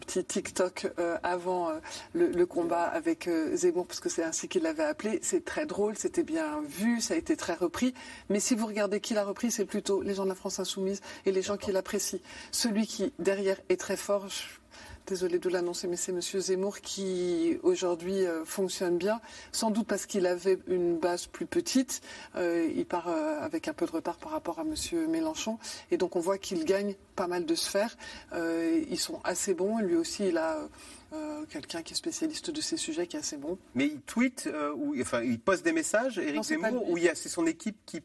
petit 0.00 0.24
TikTok 0.24 0.88
avant 1.22 1.70
le, 2.12 2.28
le, 2.28 2.46
combat 2.46 2.84
avec 2.84 3.28
Zemmour, 3.54 3.86
parce 3.86 4.00
que 4.00 4.08
c'est 4.08 4.22
ainsi 4.22 4.48
qu'il 4.48 4.62
l'avait 4.62 4.84
appelé. 4.84 5.18
C'est 5.22 5.44
très 5.44 5.66
drôle, 5.66 5.96
c'était 5.96 6.22
bien 6.22 6.60
vu, 6.62 7.00
ça 7.00 7.14
a 7.14 7.16
été 7.16 7.36
très 7.36 7.54
repris. 7.54 7.94
Mais 8.28 8.40
si 8.40 8.54
vous 8.54 8.66
regardez 8.66 9.00
qui 9.00 9.14
l'a 9.14 9.24
repris, 9.24 9.50
c'est 9.50 9.64
plutôt 9.64 10.02
les 10.02 10.14
gens 10.14 10.24
de 10.24 10.28
la 10.28 10.34
France 10.34 10.58
insoumise 10.58 11.00
et 11.24 11.32
les 11.32 11.42
gens 11.42 11.56
qui 11.56 11.72
l'apprécient. 11.72 12.18
Celui 12.50 12.86
qui 12.86 13.12
derrière 13.18 13.58
est 13.68 13.78
très 13.78 13.96
fort, 13.96 14.15
désolé 15.06 15.38
de 15.38 15.48
l'annoncer, 15.48 15.86
mais 15.86 15.96
c'est 15.96 16.12
M. 16.12 16.20
Zemmour 16.20 16.80
qui 16.80 17.58
aujourd'hui 17.62 18.26
euh, 18.26 18.44
fonctionne 18.44 18.98
bien, 18.98 19.20
sans 19.52 19.70
doute 19.70 19.86
parce 19.86 20.04
qu'il 20.06 20.26
avait 20.26 20.58
une 20.66 20.98
base 20.98 21.26
plus 21.26 21.46
petite. 21.46 22.02
Euh, 22.34 22.68
il 22.74 22.84
part 22.84 23.08
euh, 23.08 23.40
avec 23.40 23.68
un 23.68 23.72
peu 23.72 23.86
de 23.86 23.92
retard 23.92 24.16
par 24.16 24.32
rapport 24.32 24.58
à 24.58 24.62
M. 24.62 24.74
Mélenchon, 25.08 25.58
et 25.90 25.96
donc 25.96 26.16
on 26.16 26.20
voit 26.20 26.38
qu'il 26.38 26.64
gagne 26.64 26.94
pas 27.14 27.28
mal 27.28 27.46
de 27.46 27.54
sphères. 27.54 27.96
ils 28.34 28.98
sont 28.98 29.20
assez 29.24 29.54
bons. 29.54 29.78
Lui 29.78 29.96
aussi, 29.96 30.28
il 30.28 30.38
a 30.38 30.58
euh, 31.16 31.44
quelqu'un 31.48 31.82
qui 31.82 31.94
est 31.94 31.96
spécialiste 31.96 32.50
de 32.50 32.60
ces 32.60 32.76
sujets, 32.76 33.06
qui 33.06 33.16
est 33.16 33.20
assez 33.20 33.36
bon. 33.36 33.58
Mais 33.74 33.86
il 33.86 34.00
tweet, 34.00 34.46
euh, 34.46 34.72
ou, 34.74 34.94
enfin, 35.00 35.22
il 35.22 35.40
poste 35.40 35.64
des 35.64 35.72
messages, 35.72 36.18
Éric 36.18 36.44
Zemmour, 36.44 36.88
ou 36.88 36.98
c'est 37.14 37.28
son 37.28 37.46
équipe 37.46 37.76
qui, 37.86 38.02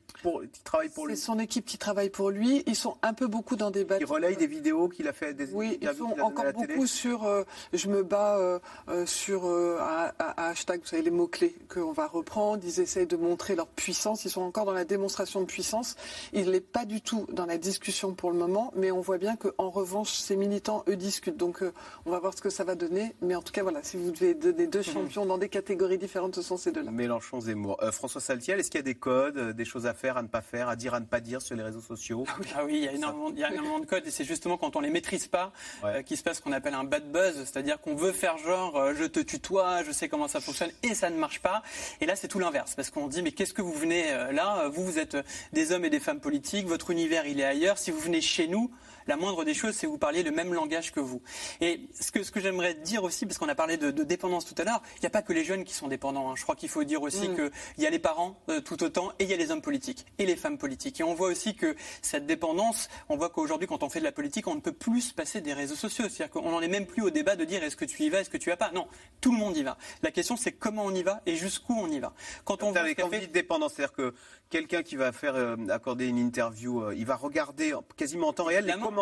travaille 0.64 0.89
pour 0.89 1.07
lui? 1.07 1.16
C'est 1.16 1.24
son 1.24 1.39
équipe 1.39 1.66
qui 1.66 1.78
travaille 1.78 2.09
pour 2.09 2.30
lui. 2.30 2.64
Ils 2.68 2.76
sont 2.76 2.97
un 3.01 3.14
peu 3.14 3.28
beaucoup 3.28 3.55
dans 3.55 3.72
des 3.72 3.86
Il 3.99 4.05
relaye 4.05 4.38
des 4.38 4.47
vidéos 4.47 4.88
qu'il 4.89 5.07
a 5.07 5.14
fait 5.14 5.34
des 5.34 5.51
Oui, 5.53 5.78
ils 5.82 5.93
sont 5.93 6.20
encore 6.22 6.53
beaucoup 6.53 6.88
sur 6.88 7.26
euh, 7.26 7.43
je 7.74 7.88
me 7.88 8.03
bats 8.03 8.59
sur 9.05 9.45
un, 9.45 10.12
hashtag, 10.38 10.82
vous 10.82 10.88
savez, 10.88 11.01
les 11.01 11.12
mots-clés 11.12 11.55
qu'on 11.68 11.91
va 11.91 12.07
reprendre. 12.07 12.64
Ils 12.66 12.80
essayent 12.80 13.07
de 13.07 13.18
montrer 13.18 13.55
leur 13.55 13.68
puissance. 13.68 14.26
Ils 14.26 14.30
sont 14.32 14.41
encore 14.41 14.66
dans 14.66 14.74
la 14.74 14.86
démonstration 14.86 15.41
de 15.41 15.45
puissance. 15.45 15.95
Il 16.34 16.51
n'est 16.51 16.62
pas 16.62 16.86
du 16.86 17.01
tout 17.01 17.26
dans 17.32 17.45
la 17.45 17.57
discussion 17.57 18.14
pour 18.14 18.32
le 18.32 18.38
moment, 18.38 18.72
mais 18.76 18.91
on 18.91 19.01
voit 19.01 19.18
bien 19.18 19.36
qu'en 19.36 19.70
revanche, 19.70 20.14
ces 20.14 20.36
militants, 20.36 20.84
eux, 20.88 20.95
discutent. 20.95 21.38
Donc, 21.38 21.64
on 22.05 22.12
va 22.12 22.20
voir 22.20 22.36
ce 22.36 22.41
que 22.41 22.49
ça 22.49 22.64
va 22.64 22.76
donner 22.76 23.01
mais 23.22 23.36
en 23.36 23.41
tout 23.41 23.52
cas, 23.52 23.64
voilà, 23.64 23.84
si 23.84 23.97
vous 23.97 24.12
devez 24.12 24.34
donner 24.34 24.68
deux 24.68 24.80
mhm. 24.80 24.86
champions 24.86 25.26
dans 25.26 25.38
des 25.38 25.49
catégories 25.49 25.97
différentes, 25.97 26.36
ce 26.36 26.41
sont 26.41 26.58
ces 26.58 26.72
deux-là. 26.72 26.91
Mélenchon, 26.91 27.41
Zemmour. 27.41 27.78
Euh, 27.82 27.91
François 27.91 28.22
Saltiel, 28.22 28.60
est-ce 28.60 28.70
qu'il 28.70 28.80
y 28.80 28.82
a 28.82 28.84
des 28.84 28.95
codes, 28.95 29.38
euh, 29.38 29.54
des 29.54 29.66
choses 29.66 29.86
à 29.86 29.93
faire, 29.93 30.18
à 30.18 30.22
ne 30.22 30.28
pas 30.28 30.41
faire, 30.41 30.70
à 30.70 30.76
dire, 30.76 30.93
à 30.93 30.99
ne 30.99 31.06
pas 31.06 31.20
dire 31.20 31.41
sur 31.41 31.56
les 31.56 31.64
réseaux 31.64 31.82
sociaux? 31.82 32.26
Ah 32.56 32.66
oui, 32.66 32.74
il, 32.76 32.84
y 32.84 32.88
a 32.88 32.93
énormément, 32.93 33.30
il 33.30 33.39
y 33.39 33.43
a 33.43 33.52
énormément 33.52 33.80
de 33.80 33.86
codes 33.86 34.06
et 34.06 34.12
c'est 34.12 34.26
justement 34.26 34.58
quand 34.58 34.76
on 34.76 34.82
les 34.82 34.89
maîtrise 34.89 35.28
pas 35.28 35.54
euh, 35.84 36.02
qu'il 36.02 36.18
se 36.18 36.24
passe 36.24 36.38
ce 36.38 36.41
qu'on 36.41 36.52
appelle 36.52 36.74
un 36.74 36.84
bad 36.84 37.10
buzz, 37.12 37.36
c'est-à-dire 37.45 37.80
qu'on 37.80 37.95
veut 37.95 38.12
faire 38.12 38.38
genre 38.38 38.93
je 38.93 39.06
te 39.06 39.20
tutoie, 39.20 39.84
je 39.84 39.91
sais 39.91 40.10
comment 40.10 40.28
ça 40.28 40.41
fonctionne 40.41 40.72
et 40.84 40.93
ça 40.93 41.10
ne 41.10 41.18
marche 41.18 41.39
pas. 41.39 41.64
Et 42.02 42.06
là, 42.06 42.16
c'est 42.16 42.28
tout 42.28 42.39
l'inverse 42.39 42.76
parce 42.76 42.89
qu'on 42.89 43.08
dit 43.08 43.22
mais 43.22 43.32
qu'est-ce 43.32 43.54
que 43.54 43.62
vous 43.62 43.74
venez 43.74 44.12
là? 44.32 44.68
Vous, 44.70 44.84
vous 44.84 44.99
êtes 44.99 45.18
des 45.54 45.72
hommes 45.72 45.86
et 45.86 45.89
des 45.89 45.99
femmes 45.99 46.20
politiques, 46.20 46.68
votre 46.68 46.89
univers 46.91 47.26
il 47.26 47.39
est 47.39 47.45
ailleurs. 47.45 47.78
Si 47.78 47.91
vous 47.91 47.99
venez 47.99 48.22
chez 48.22 48.47
nous, 48.47 48.72
la 49.12 49.18
moindre 49.18 49.43
des 49.43 49.53
choses, 49.53 49.76
c'est 49.76 49.88
que 49.88 49.91
vous 49.91 49.97
parliez 49.97 50.24
le 50.24 50.32
même 50.32 50.53
langage 50.53 50.93
que 50.93 51.01
vous. 51.01 51.22
Et 51.59 51.82
ce 51.99 52.14
que, 52.14 52.24
ce 52.24 52.32
que 52.32 52.39
j'aimerais 52.39 52.76
dire 52.76 53.03
aussi, 53.03 53.26
parce 53.26 53.38
qu'on 53.38 53.49
a 53.49 53.55
parlé 53.55 53.76
de, 53.76 53.91
dépendance 53.91 54.45
tout 54.45 54.55
à 54.57 54.64
l'heure, 54.64 54.82
il 54.95 55.01
n'y 55.01 55.07
a 55.07 55.09
pas 55.09 55.22
que 55.22 55.34
les 55.34 55.43
jeunes 55.43 55.66
qui 55.66 55.74
sont 55.74 55.89
dépendants. 55.89 56.32
Hein. 56.32 56.36
Je 56.38 56.43
crois 56.43 56.55
qu'il 56.55 56.70
faut 56.70 56.86
dire 56.86 57.01
aussi 57.01 57.28
mm. 57.28 57.36
qu'il 57.36 57.84
y 57.84 57.86
a 57.86 57.89
les 57.89 57.99
parents 57.99 58.39
euh, 58.47 58.62
tout 58.62 58.82
autant 58.84 59.12
et 59.20 59.26
il 59.26 59.30
y 59.30 59.34
a 59.34 59.36
les 59.36 59.51
hommes 59.51 59.62
politiques 59.62 60.05
et 60.18 60.26
les 60.26 60.38
femmes 60.38 60.57
politiques. 60.57 61.01
Et 61.01 61.03
on 61.03 61.14
voit 61.14 61.28
aussi 61.28 61.55
que 61.55 61.76
cette 62.01 62.26
dépendance, 62.26 62.88
on 63.09 63.18
voit 63.18 63.30
qu'aujourd'hui, 63.30 63.68
quand 63.68 63.84
on 63.84 63.89
fait 63.89 63.99
de 63.99 64.05
la 64.05 64.14
politique, 64.14 64.47
on 64.47 64.55
ne 64.55 64.62
peut 64.62 64.72
plus 64.72 65.01
se 65.01 65.14
passer 65.14 65.41
des 65.41 65.51
réseaux 65.51 65.76
sociaux. 65.76 66.05
C'est-à-dire 66.07 66.30
qu'on 66.30 66.49
n'en 66.49 66.62
est 66.62 66.70
même 66.70 66.86
plus 66.86 67.03
au 67.03 67.09
débat 67.09 67.36
de 67.36 67.43
dire 67.43 67.62
est-ce 67.64 67.76
que 67.76 67.84
tu 67.84 68.03
y 68.03 68.09
vas, 68.09 68.22
est-ce 68.22 68.30
que 68.30 68.38
tu 68.38 68.47
y 68.47 68.51
vas 68.51 68.57
pas. 68.57 68.72
Non, 68.72 68.88
tout 69.20 69.34
le 69.34 69.38
monde 69.38 69.57
y 69.57 69.64
va. 69.64 69.78
La 70.03 70.12
question, 70.12 70.38
c'est 70.38 70.53
comment 70.53 70.86
on 70.86 70.95
y 70.95 71.03
va 71.03 71.22
et 71.26 71.36
jusqu'où 71.36 71.76
on 71.78 71.89
y 71.89 71.99
va. 71.99 72.14
Quand 72.45 72.64
on 72.64 72.74
avec 72.78 73.03
envie 73.03 73.20
de 73.20 73.26
dépendance, 73.26 73.74
c'est-à-dire 73.74 73.93
que 73.93 74.14
quelqu'un 74.49 74.84
qui 74.84 74.95
va 74.95 75.12
faire 75.12 75.36
euh, 75.36 75.57
accorder 75.70 76.07
une 76.07 76.18
interview, 76.18 76.82
euh, 76.82 76.95
il 76.95 77.05
va 77.05 77.18
regarder 77.18 77.74
quasiment 77.97 78.30
en 78.30 78.34
temps 78.34 78.45
réel 78.45 78.66
les 78.66 78.74
commentaires. 78.74 79.01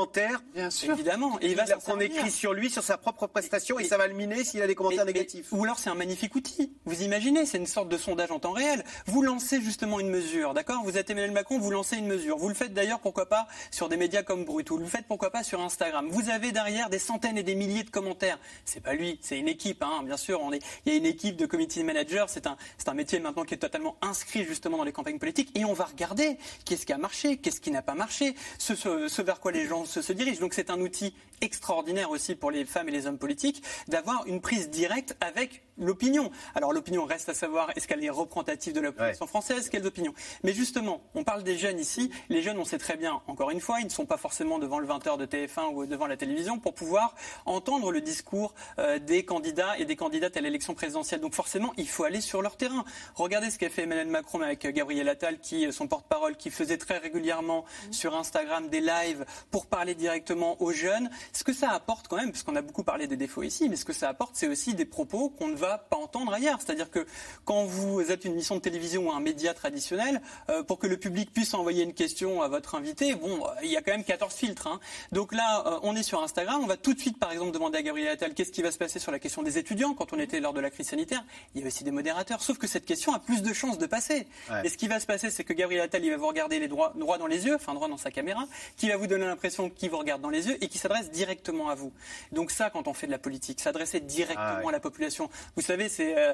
Bien 0.54 0.70
sûr. 0.70 0.94
Évidemment. 0.94 1.40
Et 1.42 1.48
il 1.48 1.56
va 1.56 1.66
qu'on 1.66 2.00
écrit 2.00 2.32
sur 2.32 2.54
lui, 2.54 2.70
sur 2.70 2.84
sa 2.84 2.98
propre 2.98 3.28
prestation, 3.28 3.80
et, 3.80 3.84
ça 3.84 3.98
va 3.98 4.08
le 4.08 4.14
miner 4.14 4.44
s'il 4.44 4.62
a 4.62 4.68
des 4.68 4.76
commentaires 4.76 5.06
négatifs. 5.06 5.48
ou 5.52 5.64
alors 5.64 5.80
c'est 5.80 5.90
un 5.90 5.96
magnifique 5.96 6.36
outil. 6.36 6.74
Vous 6.86 7.04
imaginez, 7.04 7.46
c'est 7.46 7.58
une 7.58 7.68
sorte 7.68 7.90
de 7.90 7.98
sondage 7.98 8.32
en 8.32 8.40
temps 8.40 8.52
réel. 8.52 8.84
Vous 9.06 9.22
lancez 9.22 9.62
justement 9.62 10.00
une 10.00 10.10
mesure, 10.10 10.54
d'accord? 10.54 10.84
Vous 10.84 10.98
êtes 10.98 11.10
Emmanuel 11.10 11.32
Macron, 11.32 11.60
vous 11.60 11.72
lancez 11.72 11.98
une 11.98 12.08
mesure. 12.08 12.38
Vous 12.38 12.50
le 12.50 12.56
faites 12.56 12.74
d'ailleurs, 12.74 13.00
pourquoi 13.00 13.28
pas, 13.28 13.48
sur 13.72 13.90
des 13.90 13.98
médias 13.98 14.24
comme 14.24 14.46
Brut, 14.46 14.70
ou 14.72 14.76
vous 14.76 14.82
le 14.82 14.88
faites 14.88 15.06
pourquoi 15.08 15.32
pas 15.32 15.44
sur 15.44 15.62
Instagram. 15.62 16.08
Vous 16.10 16.30
avez 16.30 16.52
derrière 16.52 16.90
des 16.90 17.00
centaines 17.00 17.38
et 17.38 17.44
des 17.44 17.56
milliers 17.56 17.84
de 17.84 17.90
commentaires. 17.90 18.40
C'est 18.66 18.82
pas 18.82 18.94
lui, 18.94 19.20
c'est 19.22 19.38
une 19.38 19.48
équipe, 19.48 19.84
hein, 19.84 20.04
bien 20.04 20.18
sûr. 20.18 20.42
On 20.42 20.52
est, 20.52 20.62
il 20.86 20.94
y 20.94 20.96
a 20.96 20.98
une 20.98 21.06
équipe 21.06 21.36
de 21.36 21.46
committee 21.46 21.84
managers. 21.84 22.26
C'est 22.28 22.48
un, 22.48 22.58
c'est 22.78 22.90
un 22.90 22.94
métier 22.94 23.20
maintenant 23.20 23.44
qui 23.44 23.54
est 23.54 23.58
totalement 23.58 23.98
inscrit 24.02 24.44
justement 24.44 24.78
dans 24.78 24.84
les 24.84 24.92
campagnes 24.92 25.20
politiques, 25.20 25.52
et 25.56 25.66
on 25.66 25.74
va 25.74 25.86
regarder 25.86 26.38
qu'est-ce 26.66 26.86
qui 26.86 26.94
a 26.94 26.98
marché, 26.98 27.38
qu'est-ce 27.38 27.62
qui 27.62 27.72
n'a 27.72 27.82
pas 27.82 27.96
marché, 27.96 28.36
ce, 28.58 29.22
vers 29.22 29.40
quoi 29.40 29.52
les 29.52 29.66
gens 29.66 29.79
se, 29.86 30.14
dirigent. 30.14 30.40
Donc 30.40 30.54
c'est 30.54 30.70
un 30.70 30.80
outil 30.80 31.14
extraordinaire 31.42 32.10
aussi 32.12 32.36
pour 32.36 32.52
les 32.52 32.66
femmes 32.66 32.90
et 32.90 32.92
les 32.92 33.08
hommes 33.08 33.18
politiques 33.18 33.64
d'avoir 33.88 34.26
une 34.28 34.42
prise 34.42 34.70
directe 34.70 35.16
avec 35.22 35.64
l'opinion. 35.80 36.32
Alors 36.56 36.74
l'opinion 36.74 37.06
reste 37.06 37.30
à 37.30 37.34
savoir 37.34 37.72
est-ce 37.76 37.88
qu'elle 37.88 38.04
est 38.04 38.10
représentative 38.10 38.74
de 38.74 38.82
la 38.82 38.92
population 38.92 39.28
française, 39.28 39.70
quelles 39.70 39.86
opinions? 39.86 40.14
Mais 40.44 40.54
justement, 40.54 41.02
on 41.16 41.24
parle 41.24 41.44
des 41.44 41.58
jeunes 41.58 41.80
ici. 41.80 42.12
Les 42.30 42.42
jeunes, 42.42 42.58
on 42.58 42.66
sait 42.66 42.78
très 42.78 42.98
bien, 42.98 43.22
encore 43.28 43.52
une 43.52 43.62
fois, 43.62 43.80
ils 43.80 43.86
ne 43.86 43.90
sont 43.90 44.06
pas 44.06 44.18
forcément 44.18 44.60
devant 44.60 44.80
le 44.80 44.88
20h 44.88 45.18
de 45.18 45.26
TF1 45.26 45.74
ou 45.74 45.86
devant 45.86 46.08
la 46.08 46.18
télévision 46.18 46.60
pour 46.60 46.74
pouvoir 46.74 47.16
entendre 47.46 47.92
le 47.92 48.02
discours 48.02 48.54
euh, 48.78 49.00
des 49.00 49.24
candidats 49.24 49.78
et 49.78 49.86
des 49.86 49.96
candidates 49.96 50.38
à 50.38 50.42
l'élection 50.42 50.74
présidentielle. 50.74 51.22
Donc 51.22 51.34
forcément, 51.34 51.74
il 51.78 51.88
faut 51.88 52.04
aller 52.04 52.22
sur 52.22 52.42
leur 52.42 52.58
terrain. 52.58 52.84
Regardez 53.16 53.50
ce 53.50 53.58
qu'a 53.58 53.70
fait 53.70 53.84
Emmanuel 53.84 54.08
Macron 54.08 54.42
avec 54.42 54.68
Gabriel 54.68 55.08
Attal, 55.10 55.40
qui 55.40 55.72
son 55.72 55.88
porte-parole, 55.88 56.36
qui 56.36 56.50
faisait 56.50 56.78
très 56.78 56.98
régulièrement 56.98 57.66
sur 57.92 58.16
Instagram 58.16 58.70
des 58.70 58.82
lives 58.82 59.26
pour 59.52 59.68
parler 59.68 59.96
directement 59.96 60.62
aux 60.62 60.72
jeunes. 60.72 61.10
Ce 61.34 61.44
que 61.44 61.54
ça 61.54 61.72
apporte 61.72 62.08
quand 62.08 62.18
même, 62.18 62.32
puisqu'on 62.32 62.56
a 62.56 62.62
beaucoup 62.62 62.84
parlé 62.84 63.08
des 63.08 63.18
défauts 63.18 63.44
ici, 63.44 63.70
mais 63.70 63.76
ce 63.76 63.86
que 63.86 63.94
ça 63.94 64.10
apporte, 64.10 64.36
c'est 64.36 64.48
aussi 64.48 64.74
des 64.74 64.86
propos 64.86 65.30
qu'on 65.30 65.48
ne 65.48 65.56
va 65.56 65.69
va 65.70 65.78
pas 65.78 65.98
entendre 65.98 66.34
ailleurs. 66.34 66.60
C'est-à-dire 66.62 66.90
que 66.90 67.06
quand 67.46 67.66
vous 67.66 68.02
êtes 68.12 68.26
une 68.26 68.34
émission 68.34 68.56
de 68.56 68.62
télévision 68.62 69.08
ou 69.08 69.12
un 69.12 69.20
média 69.20 69.54
traditionnel, 69.54 70.22
euh, 70.50 70.64
pour 70.64 70.80
que 70.80 70.88
le 70.88 70.98
public 70.98 71.32
puisse 71.34 71.54
envoyer 71.54 71.84
une 71.84 71.94
question 71.94 72.42
à 72.42 72.48
votre 72.48 72.76
invité, 72.76 73.16
bon, 73.16 73.42
il 73.64 73.70
y 73.70 73.78
a 73.78 73.82
quand 73.82 73.92
même 73.92 74.04
14 74.04 74.34
filtres. 74.34 74.68
Hein. 74.68 74.80
Donc 75.12 75.34
là, 75.34 75.64
euh, 75.66 75.80
on 75.84 75.96
est 75.96 76.04
sur 76.04 76.22
Instagram, 76.22 76.60
on 76.64 76.68
va 76.68 76.78
tout 76.78 76.94
de 76.94 77.00
suite, 77.00 77.20
par 77.20 77.32
exemple, 77.32 77.52
demander 77.52 77.80
à 77.80 77.82
Gabriel 77.82 78.10
Attal 78.10 78.34
qu'est-ce 78.34 78.52
qui 78.52 78.62
va 78.62 78.72
se 78.72 78.78
passer 78.78 79.00
sur 79.00 79.12
la 79.12 79.20
question 79.20 79.44
des 79.44 79.58
étudiants 79.58 79.94
quand 79.94 80.14
on 80.14 80.20
était 80.20 80.40
lors 80.40 80.54
de 80.54 80.60
la 80.60 80.70
crise 80.70 80.88
sanitaire. 80.88 81.24
Il 81.54 81.60
y 81.60 81.62
avait 81.62 81.68
aussi 81.68 81.84
des 81.84 81.92
modérateurs, 81.92 82.42
sauf 82.42 82.58
que 82.58 82.68
cette 82.68 82.86
question 82.86 83.14
a 83.14 83.20
plus 83.20 83.42
de 83.42 83.54
chances 83.54 83.78
de 83.78 83.86
passer. 83.86 84.28
Et 84.64 84.70
ce 84.70 84.78
qui 84.78 84.88
va 84.88 85.00
se 85.00 85.06
passer, 85.06 85.30
c'est 85.30 85.44
que 85.44 85.54
Gabriel 85.54 85.84
Attal, 85.84 86.04
il 86.04 86.12
va 86.12 86.18
vous 86.18 86.28
regarder 86.28 86.60
les 86.60 86.68
droits, 86.68 86.94
droits 86.96 87.18
dans 87.18 87.28
les 87.28 87.46
yeux, 87.46 87.56
enfin 87.56 87.74
droit 87.74 87.88
dans 87.88 87.98
sa 87.98 88.12
caméra, 88.12 88.46
qui 88.78 88.90
va 88.90 88.98
vous 88.98 89.08
donner 89.08 89.26
l'impression 89.26 89.70
qu'il 89.70 89.90
vous 89.90 89.98
regarde 89.98 90.22
dans 90.22 90.30
les 90.30 90.48
yeux 90.48 90.58
et 90.64 90.68
qui 90.68 90.78
s'adresse 90.78 91.12
directement 91.12 91.70
à 91.70 91.76
vous. 91.76 91.92
Donc 92.32 92.52
ça, 92.52 92.70
quand 92.70 92.88
on 92.88 92.94
fait 92.94 93.08
de 93.08 93.12
la 93.12 93.20
politique, 93.20 93.60
s'adresser 93.60 94.00
directement 94.00 94.66
ah 94.66 94.70
à 94.70 94.72
la 94.72 94.80
population. 94.80 95.30
Vous 95.60 95.66
savez, 95.66 95.90
c'est 95.90 96.18
euh, 96.18 96.34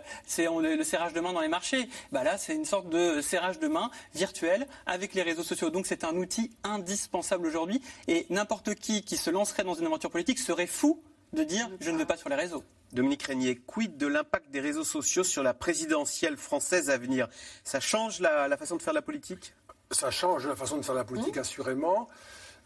le 0.62 0.84
serrage 0.84 1.14
de 1.14 1.20
main 1.20 1.34
dans 1.34 1.42
les 1.42 1.48
marchés. 1.48 1.90
Bah 2.12 2.24
là, 2.24 2.38
c'est 2.38 2.54
une 2.54 2.64
sorte 2.64 2.90
de 2.90 3.22
serrage 3.22 3.58
de 3.58 3.68
main 3.68 3.90
virtuel 4.14 4.68
avec 4.86 5.16
les 5.16 5.24
réseaux 5.24 5.42
sociaux. 5.42 5.72
Donc 5.72 5.88
c'est 5.88 6.04
un 6.04 6.16
outil 6.16 6.52
indispensable 6.64 7.48
aujourd'hui. 7.48 7.82
Et 8.08 8.28
n'importe 8.30 8.76
qui 8.76 9.02
qui 9.02 9.18
se 9.18 9.32
lancerait 9.32 9.64
dans 9.64 9.74
une 9.74 9.88
aventure 9.88 10.12
politique 10.12 10.38
serait 10.38 10.68
fou 10.68 11.02
de 11.34 11.44
dire 11.44 11.68
je 11.80 11.90
ne 11.90 11.98
veux 11.98 12.06
pas 12.06 12.18
sur 12.18 12.30
les 12.30 12.36
réseaux. 12.36 12.64
Dominique 12.94 13.24
Régnier, 13.24 13.56
quid 13.56 13.98
de 13.98 14.06
l'impact 14.06 14.52
des 14.52 14.60
réseaux 14.60 14.84
sociaux 14.84 15.24
sur 15.24 15.42
la 15.42 15.56
présidentielle 15.56 16.38
française 16.38 16.92
à 16.92 17.00
venir? 17.00 17.28
Ça 17.64 17.80
change 17.80 18.20
la, 18.20 18.56
façon 18.58 18.76
de 18.76 18.84
faire 18.84 18.94
la 18.94 19.02
politique? 19.02 19.56
Ça 19.90 20.12
change 20.12 20.46
la 20.46 20.56
façon 20.56 20.78
de 20.78 20.86
faire 20.86 20.94
la 20.94 21.04
politique, 21.04 21.38
mmh. 21.38 21.40
assurément. 21.40 22.10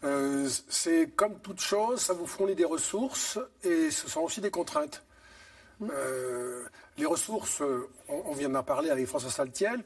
Euh, 0.04 0.46
c'est 0.68 1.08
comme 1.16 1.38
toute 1.40 1.60
chose, 1.62 2.02
ça 2.02 2.12
vous 2.12 2.26
fournit 2.26 2.54
des 2.54 2.66
ressources 2.66 3.38
et 3.64 3.90
ce 3.90 4.10
sont 4.10 4.20
aussi 4.20 4.42
des 4.42 4.50
contraintes. 4.50 5.02
Euh, 5.82 6.64
les 6.98 7.06
ressources, 7.06 7.62
on, 8.08 8.32
vient 8.32 8.50
d'en 8.50 8.62
parler 8.62 8.90
avec 8.90 9.06
François 9.06 9.30
Saltiel, 9.30 9.82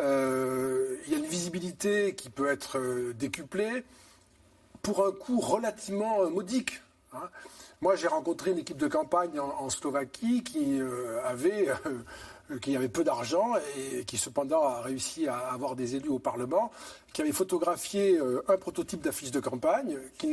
euh, 0.00 0.96
il 1.06 1.12
y 1.12 1.14
a 1.16 1.18
une 1.18 1.26
visibilité 1.26 2.14
qui 2.14 2.30
peut 2.30 2.48
être 2.48 2.78
décuplée 3.14 3.84
pour 4.82 5.04
un 5.04 5.12
coût 5.12 5.40
relativement 5.40 6.28
modique. 6.30 6.82
Hein. 7.12 7.28
Moi, 7.80 7.96
j'ai 7.96 8.08
rencontré 8.08 8.50
une 8.50 8.58
équipe 8.58 8.76
de 8.76 8.88
campagne 8.88 9.40
en, 9.40 9.70
Slovaquie 9.70 10.42
qui 10.42 10.80
qui 12.62 12.74
avait 12.74 12.88
peu 12.88 13.04
d'argent 13.04 13.54
et 13.76 14.04
qui 14.04 14.16
cependant 14.16 14.62
a 14.62 14.80
réussi 14.80 15.28
à 15.28 15.36
avoir 15.36 15.76
des 15.76 15.96
élus 15.96 16.08
au 16.08 16.18
Parlement 16.18 16.70
qui 17.12 17.22
avait 17.22 17.32
photographié 17.32 18.18
euh, 18.18 18.42
un 18.48 18.56
prototype 18.56 19.00
d'affiche 19.00 19.30
de 19.30 19.40
campagne 19.40 19.98
qu'il 20.18 20.30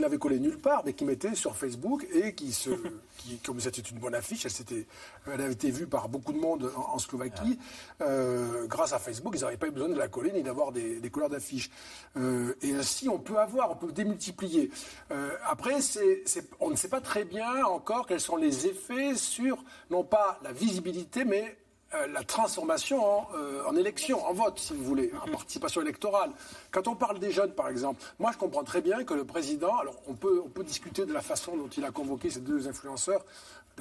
n'avait 0.00 0.18
collé 0.18 0.38
nulle 0.38 0.58
part, 0.58 0.82
mais 0.84 0.92
qui 0.92 1.04
mettait 1.04 1.34
sur 1.34 1.56
Facebook 1.56 2.06
et 2.12 2.34
qui, 2.34 2.52
se, 2.52 2.70
comme 3.44 3.60
c'était 3.60 3.82
une 3.82 3.98
bonne 3.98 4.14
affiche, 4.14 4.46
elle, 4.46 4.84
elle, 5.26 5.40
avait 5.40 5.52
été 5.52 5.70
vue 5.70 5.86
par 5.86 6.08
beaucoup 6.08 6.32
de 6.32 6.38
monde 6.38 6.72
en, 6.76 6.98
Slovaquie. 6.98 7.58
Euh, 8.00 8.66
grâce 8.66 8.92
à 8.92 8.98
Facebook, 8.98 9.34
ils 9.36 9.42
n'avaient 9.42 9.56
pas 9.56 9.68
eu 9.68 9.70
besoin 9.70 9.88
de 9.88 9.94
la 9.94 10.08
coller 10.08 10.32
ni 10.32 10.42
d'avoir 10.42 10.72
des, 10.72 11.00
couleurs 11.10 11.30
d'affiches. 11.30 11.70
Euh, 12.16 12.54
et 12.62 12.72
ainsi, 12.74 13.08
on 13.08 13.18
peut 13.18 13.38
avoir, 13.38 13.70
on 13.70 13.76
peut 13.76 13.92
démultiplier. 13.92 14.70
après, 15.46 15.76
on 16.60 16.70
ne 16.70 16.76
sait 16.76 16.88
pas 16.88 17.00
très 17.00 17.24
bien 17.24 17.64
encore 17.64 18.06
quels 18.06 18.20
sont 18.20 18.36
les 18.36 18.66
effets 18.66 19.14
sur, 19.14 19.62
non 19.90 20.04
pas 20.04 20.40
la 20.42 20.52
visibilité, 20.52 21.24
mais 21.24 21.56
euh, 21.94 22.06
la 22.08 22.22
transformation 22.22 23.26
euh, 23.34 23.62
en, 23.66 23.74
élection, 23.74 24.22
en 24.26 24.34
vote, 24.34 24.58
si 24.58 24.74
vous 24.74 24.84
voulez, 24.84 25.10
en 25.22 25.30
participation 25.30 25.80
électorale. 25.80 26.30
Quand 26.70 26.86
on 26.86 26.94
parle 26.94 27.18
des 27.18 27.30
jeunes, 27.30 27.52
par 27.52 27.70
exemple, 27.70 28.02
moi 28.18 28.30
je 28.30 28.36
comprends 28.36 28.62
très 28.62 28.82
bien 28.82 29.04
que 29.04 29.14
le 29.14 29.24
président, 29.24 29.74
alors 29.78 29.96
on 30.06 30.12
peut, 30.12 30.42
on 30.44 30.50
peut 30.50 30.64
discuter 30.64 31.06
de 31.06 31.14
la 31.14 31.22
façon 31.22 31.56
dont 31.56 31.68
il 31.68 31.84
a 31.86 31.90
convoqué 31.90 32.28
ces 32.28 32.40
deux 32.40 32.68
influenceurs, 32.68 33.24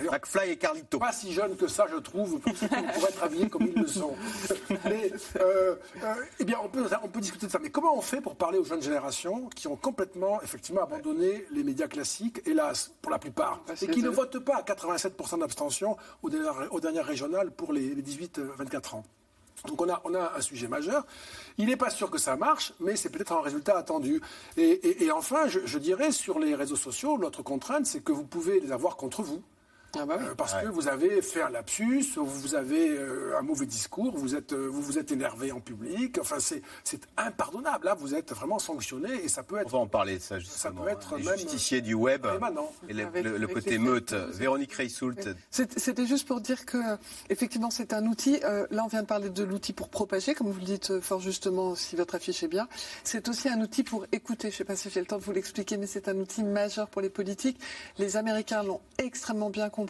McFly 0.06 0.52
et 0.52 0.58
Carlito. 0.58 1.00
Pas 1.00 1.12
si 1.12 1.34
jeunes 1.34 1.56
que 1.56 1.68
ça, 1.68 1.86
je 1.92 1.98
trouve, 1.98 2.40
pour, 2.40 2.54
être 2.54 3.24
habillés 3.24 3.50
comme 3.50 3.68
ils 3.68 3.82
le 3.82 3.88
sont. 3.88 4.16
Mais, 4.86 5.12
euh, 5.40 5.76
euh, 6.04 6.14
eh 6.40 6.46
bien, 6.46 6.58
on 6.64 6.70
peut, 6.70 6.86
on 7.04 7.08
peut 7.08 7.22
discuter 7.22 7.48
de 7.48 7.52
ça. 7.52 7.60
Mais 7.60 7.70
comment 7.70 7.98
on 7.98 8.02
fait 8.02 8.22
pour 8.22 8.36
parler 8.36 8.58
aux 8.58 8.64
jeunes 8.64 8.82
générations 8.82 9.50
qui 9.56 9.68
ont 9.68 9.76
complètement, 9.76 10.42
effectivement, 10.42 10.84
abandonné 10.84 11.46
les 11.52 11.64
médias 11.64 11.88
classiques, 11.88 12.42
hélas, 12.46 12.92
pour 13.02 13.12
la 13.12 13.20
plupart, 13.20 13.62
et 13.82 13.88
qui 13.88 14.02
ne 14.02 14.10
votent 14.10 14.40
pas 14.40 14.58
à 14.58 14.62
87% 14.62 15.40
d'abstention 15.40 15.98
aux 16.22 16.30
dernières, 16.30 16.74
aux 16.74 16.80
dernières 16.80 17.06
régionales 17.06 17.52
pour 17.52 17.74
les, 17.74 17.96
18-24 17.96 18.96
ans? 18.96 19.04
Donc 19.66 19.82
on 19.82 19.90
a, 19.90 20.00
on 20.04 20.14
a 20.14 20.34
un 20.38 20.42
sujet 20.42 20.68
majeur. 20.68 21.06
Il 21.58 21.66
n'est 21.66 21.78
pas 21.78 21.90
sûr 21.90 22.12
que 22.12 22.20
ça 22.20 22.36
marche, 22.36 22.74
mais 22.80 22.96
c'est 22.96 23.10
peut-être 23.10 23.32
un 23.32 23.42
résultat 23.42 23.76
attendu. 23.76 24.22
Et, 24.56 25.10
enfin, 25.12 25.48
je, 25.48 25.60
je, 25.66 25.80
dirais 25.80 26.12
sur 26.12 26.38
les 26.38 26.54
réseaux 26.54 26.76
sociaux, 26.76 27.18
l'autre 27.18 27.42
contrainte, 27.42 27.88
c'est 27.88 28.04
que 28.04 28.12
vous 28.12 28.24
pouvez 28.24 28.60
les 28.60 28.72
avoir 28.72 28.98
contre 28.98 29.24
vous. 29.24 29.42
Ah 30.00 30.06
bah 30.06 30.20
euh, 30.22 30.36
parce 30.36 30.54
que 30.54 30.68
vous 30.68 30.88
avez 30.88 31.22
fait 31.22 31.42
un 31.42 31.50
lapsus, 31.50 32.18
vous 32.18 32.56
avez 32.56 32.90
euh, 32.90 33.38
un 33.38 33.42
mauvais 33.42 33.66
discours, 33.66 34.16
vous 34.16 34.36
êtes, 34.36 34.54
euh, 34.54 34.68
vous 34.68 34.82
vous 34.82 35.00
êtes 35.00 35.12
énervé 35.12 35.52
en 35.52 35.60
public. 35.60 36.18
Enfin, 36.20 36.38
c'est 36.40 36.62
impardonnable. 37.18 37.86
Là, 37.86 37.96
vous 37.96 38.14
êtes 38.14 38.34
vraiment 38.34 38.60
sanctionné 38.60 39.24
et 39.24 39.28
ça 39.28 39.44
peut 39.44 39.58
être. 39.58 39.68
On 39.68 39.78
va 39.78 39.84
en 39.84 39.88
parler 39.88 40.18
de 40.18 40.22
ça 40.22 40.40
justement. 40.40 40.58
Ça 40.58 40.72
peut 40.72 40.90
être 40.90 41.18
même 41.18 41.38
justicier 41.38 41.82
du 41.82 41.94
web 41.94 42.26
et 42.90 42.94
le, 42.94 43.48
côté 43.48 43.78
meute. 43.78 44.14
Véronique 44.14 44.74
Reissoult. 44.74 45.16
C'était 45.50 46.06
juste 46.06 46.28
pour 46.28 46.42
dire 46.42 46.66
que 46.66 46.78
effectivement, 47.30 47.70
c'est 47.70 47.94
un 47.94 48.06
outil. 48.06 48.40
là, 48.40 48.84
on 48.84 48.88
vient 48.88 49.02
de 49.02 49.08
parler 49.08 49.30
de 49.30 49.44
l'outil 49.44 49.74
pour 49.74 49.90
propager, 49.90 50.34
comme 50.34 50.50
vous 50.50 50.60
le 50.60 50.66
dites 50.66 51.00
fort 51.00 51.20
justement, 51.20 51.76
si 51.76 51.96
votre 51.96 52.16
affiche 52.16 52.44
est 52.44 52.48
bien. 52.48 52.68
C'est 53.04 53.28
aussi 53.30 53.50
un 53.50 53.62
outil 53.62 53.84
pour 53.84 54.06
écouter. 54.12 54.50
Je 54.50 54.56
ne 54.56 54.58
sais 54.58 54.64
pas 54.64 54.76
si 54.76 54.90
j'ai 54.90 55.00
le 55.00 55.06
temps 55.06 55.18
de 55.18 55.24
vous 55.24 55.32
l'expliquer, 55.32 55.78
mais 55.78 55.88
c'est 55.88 56.08
un 56.08 56.18
outil 56.18 56.44
majeur 56.44 56.88
pour 56.88 57.02
les 57.02 57.10
politiques. 57.10 57.60
Les 57.98 58.18
Américains 58.18 58.64
l'ont 58.64 58.82
extrêmement 58.98 59.50
bien 59.50 59.70
compris 59.70 59.87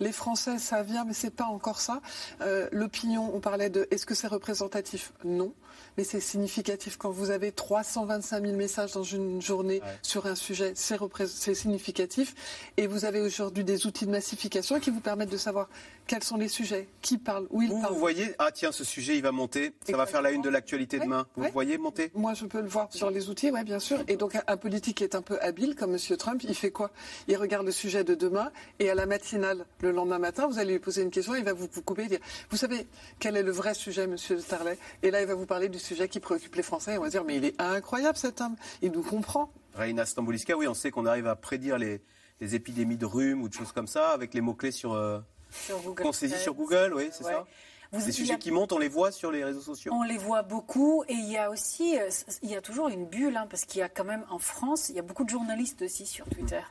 les 0.00 0.12
Français, 0.12 0.58
ça 0.58 0.82
vient, 0.82 1.04
mais 1.04 1.14
c'est 1.14 1.30
pas 1.30 1.44
encore 1.44 1.80
ça. 1.80 2.00
Euh, 2.40 2.68
l'opinion, 2.72 3.30
on 3.34 3.40
parlait 3.40 3.70
de 3.70 3.86
est-ce 3.90 4.06
que 4.06 4.14
c'est 4.14 4.26
représentatif? 4.26 5.12
Non 5.24 5.52
mais 5.96 6.04
c'est 6.04 6.20
significatif. 6.20 6.96
Quand 6.96 7.10
vous 7.10 7.30
avez 7.30 7.52
325 7.52 8.44
000 8.44 8.56
messages 8.56 8.92
dans 8.92 9.02
une 9.02 9.40
journée 9.40 9.80
sur 10.02 10.26
un 10.26 10.34
sujet, 10.34 10.72
c'est 10.74 11.54
significatif. 11.54 12.34
Et 12.76 12.86
vous 12.86 13.04
avez 13.04 13.20
aujourd'hui 13.20 13.64
des 13.64 13.86
outils 13.86 14.06
de 14.06 14.10
massification 14.10 14.78
qui 14.80 14.90
vous 14.90 15.00
permettent 15.00 15.30
de 15.30 15.36
savoir 15.36 15.68
quels 16.06 16.22
sont 16.22 16.36
les 16.36 16.48
sujets, 16.48 16.88
qui 17.02 17.18
parle, 17.18 17.46
où 17.50 17.62
ils 17.62 17.68
vous, 17.68 17.80
Vous 17.80 17.98
voyez, 17.98 18.34
ah 18.38 18.50
tiens, 18.52 18.72
ce 18.72 18.84
sujet, 18.84 19.16
il 19.16 19.22
va 19.22 19.32
monter, 19.32 19.72
ça 19.88 19.96
va 19.96 20.06
faire 20.06 20.22
la 20.22 20.30
une 20.30 20.42
de 20.42 20.48
l'actualité 20.48 20.98
demain. 20.98 21.26
Vous 21.36 21.48
voyez 21.52 21.78
monter? 21.78 22.10
Moi, 22.14 22.34
je 22.34 22.46
peux 22.46 22.60
le 22.60 22.68
voir 22.68 22.88
sur 22.90 23.10
les 23.10 23.28
outils, 23.28 23.50
oui, 23.50 23.64
bien 23.64 23.78
sûr. 23.78 23.98
Et 24.08 24.16
donc, 24.16 24.38
un 24.46 24.56
politique 24.56 24.98
qui 24.98 25.04
est 25.04 25.14
un 25.14 25.22
peu 25.22 25.38
habile, 25.40 25.74
comme 25.74 25.94
M. 25.94 26.16
Trump, 26.16 26.42
il 26.44 26.54
fait 26.54 26.70
quoi? 26.70 26.90
Il 27.28 27.36
regarde 27.36 27.66
le 27.66 27.72
sujet 27.72 28.04
de 28.04 28.14
demain, 28.14 28.50
et 28.78 28.90
à 28.90 28.94
la 28.94 29.06
matinale, 29.06 29.66
le 29.80 29.90
lendemain 29.90 30.18
matin, 30.18 30.46
vous 30.46 30.58
allez 30.58 30.72
lui 30.72 30.78
poser 30.78 31.02
une 31.02 31.10
question, 31.10 31.34
il 31.34 31.44
va 31.44 31.52
vous, 31.52 31.68
couper 31.68 32.04
et 32.04 32.08
dire, 32.08 32.20
vous 32.50 32.56
savez, 32.56 32.86
quel 33.18 33.36
est 33.36 33.42
le 33.42 33.52
vrai 33.52 33.74
sujet, 33.74 34.04
M. 34.04 34.16
Starlet? 34.16 34.78
Et 35.02 35.10
là, 35.10 35.20
il 35.20 35.26
va 35.26 35.34
vous 35.34 35.46
parler 35.46 35.68
du 35.68 35.78
sujet 35.78 36.08
qui 36.08 36.20
préoccupe 36.20 36.54
les 36.54 36.62
Français. 36.62 36.94
Et 36.94 36.98
on 36.98 37.02
va 37.02 37.10
dire, 37.10 37.24
mais 37.24 37.36
il 37.36 37.44
est 37.44 37.60
incroyable, 37.60 38.16
cet 38.16 38.40
homme. 38.40 38.56
Il 38.82 38.92
nous 38.92 39.02
comprend. 39.02 39.50
Reina 39.74 40.06
Stambouliska, 40.06 40.56
oui, 40.56 40.68
on 40.68 40.74
sait 40.74 40.90
qu'on 40.90 41.06
arrive 41.06 41.26
à 41.26 41.36
prédire 41.36 41.78
les, 41.78 42.00
épidémies 42.40 42.96
de 42.96 43.06
rhume 43.06 43.42
ou 43.42 43.48
de 43.48 43.54
choses 43.54 43.72
comme 43.72 43.86
ça 43.86 44.10
avec 44.10 44.34
les 44.34 44.40
mots-clés 44.40 44.70
sur... 44.70 44.92
Euh, 44.92 45.18
sur 45.50 45.80
Google. 45.80 46.02
Qu'on 46.02 46.12
saisit 46.12 46.38
sur 46.38 46.54
Google, 46.54 46.92
oui, 46.94 47.08
c'est 47.12 47.24
ça 47.24 47.46
vous, 47.92 48.04
Des 48.04 48.12
sujets 48.12 48.38
qui 48.38 48.50
montent, 48.50 48.72
on 48.72 48.78
les 48.78 48.88
voit 48.88 49.12
sur 49.12 49.30
les 49.30 49.44
réseaux 49.44 49.60
sociaux 49.60 49.92
On 49.94 50.02
les 50.02 50.18
voit 50.18 50.42
beaucoup 50.42 51.04
et 51.08 51.14
il 51.14 51.30
y 51.30 51.36
a 51.36 51.50
aussi, 51.50 51.98
euh, 51.98 52.08
il 52.42 52.50
y 52.50 52.56
a 52.56 52.60
toujours 52.60 52.88
une 52.88 53.06
bulle, 53.06 53.36
hein, 53.36 53.46
parce 53.48 53.64
qu'il 53.64 53.80
y 53.80 53.82
a 53.82 53.88
quand 53.88 54.04
même 54.04 54.24
en 54.30 54.38
France, 54.38 54.88
il 54.88 54.96
y 54.96 54.98
a 54.98 55.02
beaucoup 55.02 55.24
de 55.24 55.30
journalistes 55.30 55.82
aussi 55.82 56.06
sur 56.06 56.26
Twitter. 56.26 56.62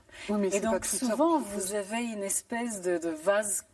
et 0.51 0.59
donc 0.59 0.85
souvent, 0.85 1.39
vous 1.39 1.73
avez 1.73 2.03
une 2.03 2.23
espèce 2.23 2.81
de, 2.81 2.99
vase 3.23 3.65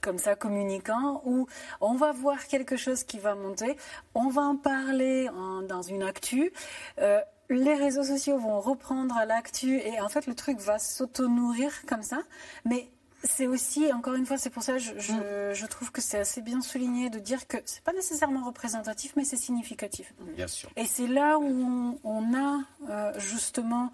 comme 0.00 0.18
ça 0.18 0.36
communicant 0.36 1.22
où 1.24 1.46
on 1.80 1.94
va 1.94 2.12
voir 2.12 2.46
quelque 2.46 2.76
chose 2.76 3.04
qui 3.04 3.18
va 3.18 3.34
monter, 3.34 3.76
on 4.14 4.28
va 4.28 4.42
en 4.42 4.56
parler 4.56 5.28
dans 5.66 5.82
une 5.82 6.02
actu. 6.02 6.52
Euh, 6.98 7.20
les 7.48 7.74
réseaux 7.74 8.04
sociaux 8.04 8.38
vont 8.38 8.60
reprendre 8.60 9.16
à 9.16 9.24
l'actu 9.24 9.78
et 9.78 10.00
en 10.00 10.08
fait 10.08 10.26
le 10.26 10.34
truc 10.34 10.58
va 10.60 10.78
s'auto-nourrir 10.78 11.72
comme 11.86 12.02
ça. 12.02 12.20
Mais 12.64 12.88
c'est 13.24 13.46
aussi, 13.46 13.92
encore 13.92 14.14
une 14.14 14.26
fois, 14.26 14.38
c'est 14.38 14.50
pour 14.50 14.62
ça 14.62 14.74
que 14.74 14.78
mm. 14.78 15.54
je, 15.54 15.66
trouve 15.66 15.90
que 15.90 16.00
c'est 16.00 16.18
assez 16.18 16.42
bien 16.42 16.60
souligné 16.60 17.10
de 17.10 17.18
dire 17.18 17.46
que 17.46 17.56
c'est 17.64 17.82
pas 17.82 17.92
nécessairement 17.92 18.44
représentatif, 18.44 19.14
mais 19.16 19.24
c'est 19.24 19.36
significatif. 19.36 20.14
Bien 20.36 20.46
sûr. 20.46 20.70
Et 20.76 20.84
c'est 20.84 21.06
là 21.06 21.38
où 21.38 21.98
on, 22.04 22.34
a 22.34 22.60
euh, 22.90 23.18
justement 23.18 23.90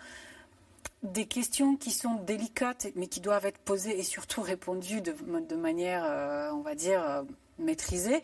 des 1.02 1.26
questions 1.26 1.76
qui 1.76 1.92
sont 1.92 2.14
délicates, 2.26 2.88
mais 2.96 3.06
qui 3.06 3.20
doivent 3.20 3.46
être 3.46 3.58
posées 3.58 3.98
et 3.98 4.02
surtout 4.02 4.42
répondues 4.42 5.00
de, 5.00 5.14
de 5.48 5.56
manière, 5.56 6.04
euh, 6.04 6.50
on 6.52 6.60
va 6.60 6.74
dire, 6.74 7.02
euh, 7.02 7.22
maîtrisée, 7.58 8.22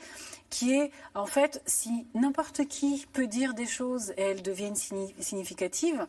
qui 0.50 0.74
est, 0.74 0.90
en 1.14 1.26
fait, 1.26 1.62
si 1.66 2.06
n'importe 2.14 2.66
qui 2.66 3.06
peut 3.12 3.26
dire 3.26 3.54
des 3.54 3.66
choses 3.66 4.12
et 4.16 4.22
elles 4.22 4.42
deviennent 4.42 4.76
significatives, 4.76 6.06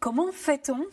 comment 0.00 0.32
fait-on 0.32 0.84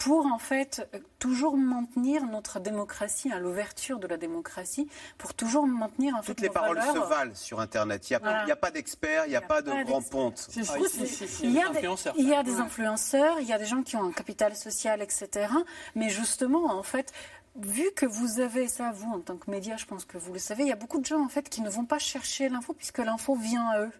pour 0.00 0.24
en 0.24 0.38
fait 0.38 0.88
toujours 1.18 1.58
maintenir 1.58 2.24
notre 2.24 2.58
démocratie, 2.58 3.30
à 3.30 3.38
l'ouverture 3.38 3.98
de 3.98 4.06
la 4.06 4.16
démocratie, 4.16 4.88
pour 5.18 5.34
toujours 5.34 5.66
maintenir 5.66 6.16
en 6.16 6.22
fait 6.22 6.32
Toutes 6.32 6.40
les 6.40 6.48
paroles 6.48 6.80
se 6.80 6.98
valent 6.98 7.34
sur 7.34 7.60
Internet. 7.60 8.08
Il 8.08 8.18
n'y 8.46 8.50
a, 8.50 8.56
pas 8.56 8.70
d'experts, 8.70 9.26
il 9.26 9.30
n'y 9.30 9.36
a, 9.36 9.42
pas 9.42 9.60
de 9.60 9.84
grands 9.84 10.00
pontes. 10.00 10.48
il, 10.56 11.52
y 11.52 11.60
a 11.60 11.68
des, 11.68 11.86
il 12.16 12.28
y 12.28 12.34
a 12.34 12.42
des 12.42 12.54
influenceurs, 12.54 13.40
il 13.40 13.46
y 13.46 13.52
a 13.52 13.58
des 13.58 13.66
gens 13.66 13.82
qui 13.82 13.96
ont 13.96 14.04
un 14.04 14.12
capital 14.12 14.56
social, 14.56 15.02
etc. 15.02 15.48
Mais 15.94 16.08
justement, 16.08 16.64
en 16.72 16.82
fait, 16.82 17.12
vu 17.56 17.90
que 17.96 18.06
vous 18.06 18.40
avez 18.40 18.68
ça, 18.68 18.92
vous, 18.92 19.10
en 19.10 19.20
tant 19.20 19.36
que 19.36 19.50
média, 19.50 19.76
je 19.76 19.84
pense 19.84 20.04
que 20.04 20.18
vous 20.18 20.32
le 20.32 20.38
savez, 20.38 20.62
il 20.62 20.68
y 20.68 20.72
a 20.72 20.76
beaucoup 20.76 21.00
de 21.00 21.06
gens, 21.06 21.22
en 21.22 21.28
fait, 21.28 21.48
qui 21.48 21.62
ne 21.62 21.70
vont 21.70 21.84
pas 21.84 21.98
chercher 21.98 22.48
l'info 22.48 22.72
puisque 22.72 22.98
l'info 22.98 23.34
vient 23.34 23.66
à 23.68 23.80
eux. 23.80 23.90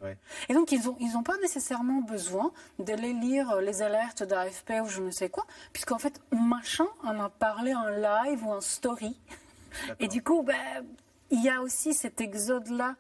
Et 0.48 0.54
donc, 0.54 0.72
ils 0.72 0.82
n'ont 0.84 0.96
ils 1.00 1.16
ont 1.16 1.22
pas 1.22 1.36
nécessairement 1.38 2.00
besoin 2.00 2.52
d'aller 2.78 3.12
lire 3.12 3.60
les 3.60 3.82
alertes 3.82 4.22
d'AFP 4.22 4.72
ou 4.82 4.88
je 4.88 5.02
ne 5.02 5.10
sais 5.10 5.28
quoi, 5.28 5.46
puisqu'en 5.72 5.98
fait, 5.98 6.20
machin 6.32 6.86
en 7.02 7.18
a 7.20 7.28
parlé 7.28 7.74
en 7.74 7.88
live 7.88 8.44
ou 8.44 8.52
en 8.52 8.60
story. 8.60 9.18
Et 9.98 10.08
du 10.08 10.22
coup, 10.22 10.42
ben, 10.42 10.84
il 11.30 11.42
y 11.42 11.48
a 11.48 11.60
aussi 11.62 11.94
cet 11.94 12.20
exode-là 12.20 12.96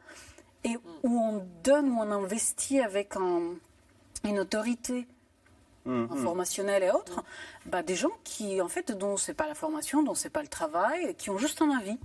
et 0.64 0.76
où 1.02 1.18
on 1.18 1.46
donne, 1.64 1.90
où 1.90 2.00
on 2.00 2.10
investit 2.10 2.80
avec 2.80 3.14
une 3.16 4.38
autorité 4.38 5.06
Mmh, 5.86 6.12
informationnels 6.12 6.82
et 6.82 6.90
autres, 6.90 7.24
bah, 7.64 7.82
des 7.82 7.96
gens 7.96 8.10
qui, 8.22 8.60
en 8.60 8.68
fait, 8.68 8.92
dont 8.92 9.16
c'est 9.16 9.32
pas 9.32 9.48
la 9.48 9.54
formation, 9.54 10.02
dont 10.02 10.14
c'est 10.14 10.28
pas 10.28 10.42
le 10.42 10.48
travail, 10.48 11.14
qui 11.14 11.30
ont 11.30 11.38
juste 11.38 11.62
un 11.62 11.70
avis. 11.70 11.98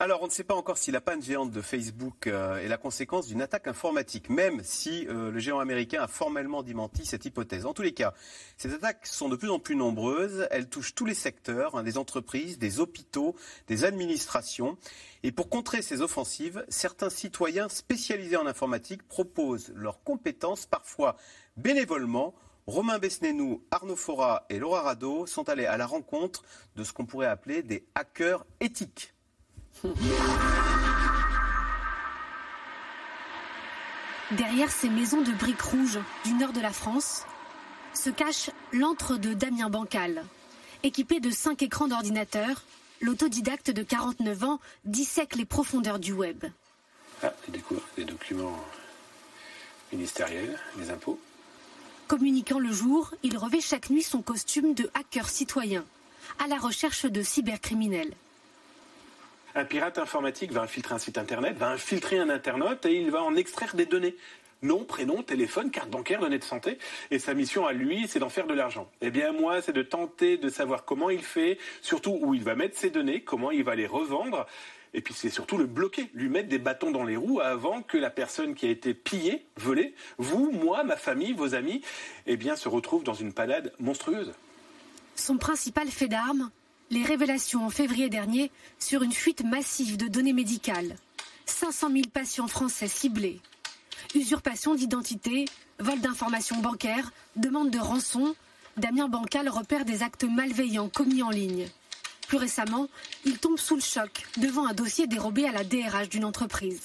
Alors, 0.00 0.22
on 0.22 0.26
ne 0.26 0.30
sait 0.32 0.42
pas 0.42 0.56
encore 0.56 0.76
si 0.76 0.90
la 0.90 1.00
panne 1.00 1.22
géante 1.22 1.52
de 1.52 1.60
Facebook 1.60 2.26
euh, 2.26 2.56
est 2.56 2.66
la 2.66 2.76
conséquence 2.76 3.28
d'une 3.28 3.40
attaque 3.40 3.68
informatique, 3.68 4.28
même 4.28 4.60
si 4.64 5.06
euh, 5.06 5.30
le 5.30 5.38
géant 5.38 5.60
américain 5.60 6.02
a 6.02 6.08
formellement 6.08 6.64
démenti 6.64 7.06
cette 7.06 7.24
hypothèse. 7.26 7.64
En 7.64 7.74
tous 7.74 7.82
les 7.82 7.94
cas, 7.94 8.12
ces 8.56 8.74
attaques 8.74 9.06
sont 9.06 9.28
de 9.28 9.36
plus 9.36 9.50
en 9.50 9.60
plus 9.60 9.76
nombreuses. 9.76 10.48
Elles 10.50 10.68
touchent 10.68 10.96
tous 10.96 11.04
les 11.04 11.14
secteurs, 11.14 11.76
hein, 11.76 11.84
des 11.84 11.96
entreprises, 11.96 12.58
des 12.58 12.80
hôpitaux, 12.80 13.36
des 13.68 13.84
administrations. 13.84 14.76
Et 15.22 15.30
pour 15.30 15.48
contrer 15.48 15.80
ces 15.80 16.02
offensives, 16.02 16.64
certains 16.68 17.08
citoyens 17.08 17.68
spécialisés 17.68 18.36
en 18.36 18.46
informatique 18.46 19.06
proposent 19.06 19.72
leurs 19.76 20.02
compétences, 20.02 20.66
parfois 20.66 21.14
bénévolement. 21.56 22.34
Romain 22.66 22.98
Besnénou, 22.98 23.62
Arnaud 23.70 23.94
Fora 23.94 24.44
et 24.48 24.58
Laura 24.58 24.82
Rado 24.82 25.26
sont 25.26 25.48
allés 25.48 25.66
à 25.66 25.76
la 25.76 25.86
rencontre 25.86 26.42
de 26.74 26.82
ce 26.82 26.92
qu'on 26.92 27.06
pourrait 27.06 27.26
appeler 27.26 27.62
des 27.62 27.86
hackers 27.94 28.44
éthiques. 28.58 29.13
Derrière 34.30 34.70
ces 34.70 34.88
maisons 34.88 35.20
de 35.20 35.32
briques 35.32 35.60
rouges 35.60 35.98
du 36.24 36.32
nord 36.32 36.52
de 36.52 36.60
la 36.60 36.72
France 36.72 37.24
se 37.92 38.10
cache 38.10 38.50
l'antre 38.72 39.16
de 39.16 39.34
Damien 39.34 39.70
Bancal. 39.70 40.24
Équipé 40.82 41.20
de 41.20 41.30
cinq 41.30 41.62
écrans 41.62 41.88
d'ordinateur, 41.88 42.62
l'autodidacte 43.00 43.70
de 43.70 43.82
49 43.82 44.44
ans 44.44 44.60
dissèque 44.84 45.36
les 45.36 45.44
profondeurs 45.44 45.98
du 45.98 46.12
web. 46.12 46.44
Ah, 47.22 47.32
il 47.46 47.52
découvre 47.52 47.82
des 47.96 48.04
documents 48.04 48.58
ministériels, 49.92 50.58
des 50.76 50.90
impôts. 50.90 51.20
Communiquant 52.08 52.58
le 52.58 52.72
jour, 52.72 53.14
il 53.22 53.36
revêt 53.38 53.60
chaque 53.60 53.90
nuit 53.90 54.02
son 54.02 54.20
costume 54.20 54.74
de 54.74 54.90
hacker 54.94 55.28
citoyen, 55.28 55.84
à 56.38 56.46
la 56.48 56.58
recherche 56.58 57.06
de 57.06 57.22
cybercriminels. 57.22 58.14
Un 59.56 59.64
pirate 59.64 59.98
informatique 59.98 60.50
va 60.50 60.62
infiltrer 60.62 60.96
un 60.96 60.98
site 60.98 61.16
internet, 61.16 61.56
va 61.56 61.68
infiltrer 61.68 62.18
un 62.18 62.28
internaute 62.28 62.86
et 62.86 63.00
il 63.00 63.12
va 63.12 63.22
en 63.22 63.36
extraire 63.36 63.76
des 63.76 63.86
données. 63.86 64.16
Nom, 64.62 64.84
prénom, 64.84 65.22
téléphone, 65.22 65.70
carte 65.70 65.90
bancaire, 65.90 66.20
données 66.20 66.38
de 66.38 66.44
santé. 66.44 66.78
Et 67.12 67.20
sa 67.20 67.34
mission 67.34 67.66
à 67.66 67.72
lui, 67.72 68.08
c'est 68.08 68.18
d'en 68.18 68.30
faire 68.30 68.46
de 68.46 68.54
l'argent. 68.54 68.90
Eh 69.00 69.10
bien, 69.10 69.32
moi, 69.32 69.62
c'est 69.62 69.72
de 69.72 69.82
tenter 69.82 70.38
de 70.38 70.48
savoir 70.48 70.84
comment 70.84 71.10
il 71.10 71.22
fait, 71.22 71.58
surtout 71.82 72.18
où 72.20 72.34
il 72.34 72.42
va 72.42 72.56
mettre 72.56 72.76
ses 72.76 72.90
données, 72.90 73.20
comment 73.20 73.52
il 73.52 73.62
va 73.62 73.76
les 73.76 73.86
revendre. 73.86 74.46
Et 74.92 75.00
puis 75.02 75.14
c'est 75.14 75.30
surtout 75.30 75.58
le 75.58 75.66
bloquer, 75.66 76.10
lui 76.14 76.28
mettre 76.28 76.48
des 76.48 76.58
bâtons 76.58 76.90
dans 76.90 77.04
les 77.04 77.16
roues 77.16 77.40
avant 77.40 77.82
que 77.82 77.98
la 77.98 78.10
personne 78.10 78.54
qui 78.54 78.66
a 78.66 78.70
été 78.70 78.94
pillée, 78.94 79.44
volée, 79.56 79.94
vous, 80.18 80.50
moi, 80.50 80.82
ma 80.82 80.96
famille, 80.96 81.32
vos 81.32 81.54
amis, 81.54 81.82
eh 82.26 82.36
bien, 82.36 82.56
se 82.56 82.68
retrouve 82.68 83.04
dans 83.04 83.14
une 83.14 83.32
panade 83.32 83.72
monstrueuse. 83.78 84.32
Son 85.14 85.36
principal 85.36 85.88
fait 85.88 86.08
d'armes, 86.08 86.50
les 86.90 87.02
révélations 87.02 87.64
en 87.64 87.70
février 87.70 88.08
dernier 88.08 88.50
sur 88.78 89.02
une 89.02 89.12
fuite 89.12 89.44
massive 89.44 89.96
de 89.96 90.08
données 90.08 90.32
médicales. 90.32 90.96
500 91.46 91.90
000 91.90 92.02
patients 92.12 92.48
français 92.48 92.88
ciblés. 92.88 93.40
Usurpation 94.14 94.74
d'identité, 94.74 95.46
vol 95.78 96.00
d'informations 96.00 96.58
bancaires, 96.58 97.12
demande 97.36 97.70
de 97.70 97.78
rançon. 97.78 98.34
Damien 98.76 99.08
Bancal 99.08 99.48
repère 99.48 99.84
des 99.84 100.02
actes 100.02 100.24
malveillants 100.24 100.88
commis 100.88 101.22
en 101.22 101.30
ligne. 101.30 101.68
Plus 102.28 102.38
récemment, 102.38 102.88
il 103.24 103.38
tombe 103.38 103.58
sous 103.58 103.74
le 103.74 103.82
choc 103.82 104.26
devant 104.38 104.66
un 104.66 104.72
dossier 104.72 105.06
dérobé 105.06 105.46
à 105.46 105.52
la 105.52 105.64
DRH 105.64 106.08
d'une 106.08 106.24
entreprise. 106.24 106.82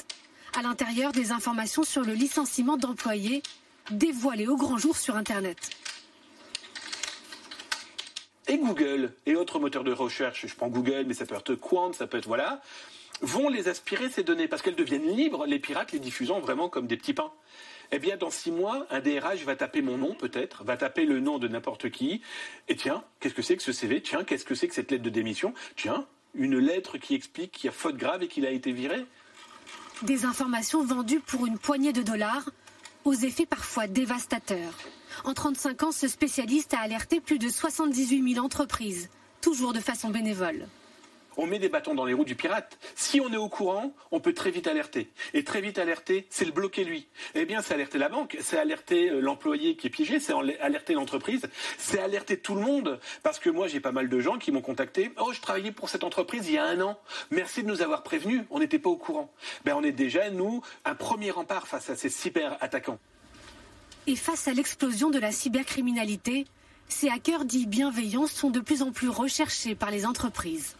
À 0.57 0.61
l'intérieur, 0.61 1.11
des 1.11 1.31
informations 1.31 1.83
sur 1.83 2.01
le 2.03 2.13
licenciement 2.13 2.77
d'employés 2.77 3.41
dévoilées 3.91 4.47
au 4.47 4.57
grand 4.57 4.77
jour 4.77 4.97
sur 4.97 5.15
Internet 5.15 5.57
et 8.49 8.57
Google 8.57 9.13
et 9.25 9.35
autres 9.35 9.59
moteurs 9.59 9.83
de 9.83 9.93
recherche, 9.93 10.47
je 10.47 10.55
prends 10.55 10.67
Google, 10.67 11.05
mais 11.07 11.13
ça 11.13 11.25
peut 11.25 11.35
être 11.35 11.55
Quant, 11.55 11.93
ça 11.93 12.07
peut 12.07 12.17
être 12.17 12.27
voilà, 12.27 12.61
vont 13.21 13.47
les 13.47 13.69
aspirer 13.69 14.09
ces 14.09 14.23
données 14.23 14.47
parce 14.47 14.61
qu'elles 14.61 14.75
deviennent 14.75 15.07
libres, 15.07 15.45
les 15.45 15.59
pirates 15.59 15.91
les 15.91 15.99
diffusant 15.99 16.39
vraiment 16.39 16.67
comme 16.67 16.87
des 16.87 16.97
petits 16.97 17.13
pains. 17.13 17.31
Eh 17.91 17.99
bien, 17.99 18.17
dans 18.17 18.29
six 18.29 18.51
mois, 18.51 18.85
un 18.91 18.99
DRH 18.99 19.43
va 19.45 19.55
taper 19.55 19.81
mon 19.81 19.97
nom, 19.97 20.13
peut-être, 20.13 20.63
va 20.63 20.77
taper 20.77 21.05
le 21.05 21.19
nom 21.19 21.39
de 21.39 21.47
n'importe 21.47 21.89
qui, 21.89 22.21
et 22.67 22.75
tiens, 22.75 23.03
qu'est-ce 23.19 23.33
que 23.33 23.41
c'est 23.41 23.57
que 23.57 23.63
ce 23.63 23.71
CV 23.71 24.01
Tiens, 24.01 24.23
qu'est-ce 24.23 24.45
que 24.45 24.55
c'est 24.55 24.67
que 24.67 24.75
cette 24.75 24.91
lettre 24.91 25.03
de 25.03 25.09
démission? 25.09 25.53
Tiens, 25.75 26.05
une 26.35 26.59
lettre 26.59 26.97
qui 26.97 27.15
explique 27.15 27.51
qu'il 27.51 27.65
y 27.65 27.69
a 27.69 27.71
faute 27.71 27.97
grave 27.97 28.23
et 28.23 28.27
qu'il 28.27 28.45
a 28.45 28.51
été 28.51 28.71
viré. 28.71 29.05
Des 30.03 30.25
informations 30.25 30.83
vendues 30.83 31.19
pour 31.19 31.45
une 31.45 31.57
poignée 31.57 31.91
de 31.91 32.01
dollars, 32.03 32.49
aux 33.05 33.13
effets 33.13 33.45
parfois 33.45 33.87
dévastateurs. 33.87 34.73
En 35.23 35.33
35 35.33 35.83
ans, 35.83 35.91
ce 35.91 36.07
spécialiste 36.07 36.73
a 36.73 36.79
alerté 36.79 37.19
plus 37.19 37.39
de 37.39 37.49
78 37.49 38.33
000 38.33 38.45
entreprises, 38.45 39.09
toujours 39.41 39.73
de 39.73 39.79
façon 39.79 40.09
bénévole. 40.09 40.67
On 41.41 41.47
met 41.47 41.57
des 41.57 41.69
bâtons 41.69 41.95
dans 41.95 42.03
les 42.03 42.13
roues 42.13 42.25
du 42.25 42.35
pirate. 42.35 42.77
Si 42.95 43.21
on 43.21 43.31
est 43.31 43.37
au 43.37 43.47
courant, 43.47 43.93
on 44.11 44.19
peut 44.19 44.33
très 44.33 44.51
vite 44.51 44.67
alerter. 44.67 45.09
Et 45.33 45.45
très 45.45 45.61
vite 45.61 45.79
alerter, 45.79 46.27
c'est 46.29 46.43
le 46.43 46.51
bloquer 46.51 46.83
lui. 46.83 47.07
Eh 47.33 47.45
bien, 47.45 47.61
c'est 47.61 47.73
alerter 47.73 47.97
la 47.97 48.09
banque, 48.09 48.35
c'est 48.41 48.57
alerter 48.57 49.09
euh, 49.09 49.21
l'employé 49.21 49.77
qui 49.77 49.87
est 49.87 49.89
piégé, 49.89 50.19
c'est 50.19 50.33
alerter 50.59 50.95
l'entreprise, 50.95 51.47
c'est 51.77 51.97
alerter 51.97 52.37
tout 52.37 52.55
le 52.55 52.61
monde. 52.61 52.99
Parce 53.23 53.39
que 53.39 53.49
moi, 53.49 53.69
j'ai 53.69 53.79
pas 53.79 53.93
mal 53.93 54.09
de 54.09 54.19
gens 54.19 54.37
qui 54.37 54.51
m'ont 54.51 54.59
contacté. 54.59 55.13
Oh, 55.17 55.31
je 55.31 55.39
travaillais 55.39 55.71
pour 55.71 55.87
cette 55.87 56.03
entreprise 56.03 56.45
il 56.49 56.55
y 56.55 56.57
a 56.57 56.65
un 56.65 56.81
an. 56.81 56.99
Merci 57.31 57.63
de 57.63 57.69
nous 57.69 57.81
avoir 57.81 58.03
prévenus. 58.03 58.41
On 58.49 58.59
n'était 58.59 58.77
pas 58.77 58.89
au 58.89 58.97
courant. 58.97 59.31
Ben, 59.63 59.75
on 59.77 59.83
est 59.85 59.93
déjà, 59.93 60.29
nous, 60.31 60.61
un 60.83 60.93
premier 60.93 61.31
rempart 61.31 61.69
face 61.69 61.89
à 61.89 61.95
ces 61.95 62.09
cyber-attaquants. 62.09 62.99
Et 64.07 64.17
face 64.17 64.49
à 64.49 64.53
l'explosion 64.53 65.09
de 65.09 65.19
la 65.19 65.31
cybercriminalité, 65.31 66.47
ces 66.89 67.07
hackers 67.07 67.45
dits 67.45 67.65
bienveillants 67.65 68.27
sont 68.27 68.49
de 68.49 68.59
plus 68.59 68.81
en 68.81 68.91
plus 68.91 69.07
recherchés 69.07 69.73
par 69.73 69.89
les 69.89 70.05
entreprises. 70.05 70.75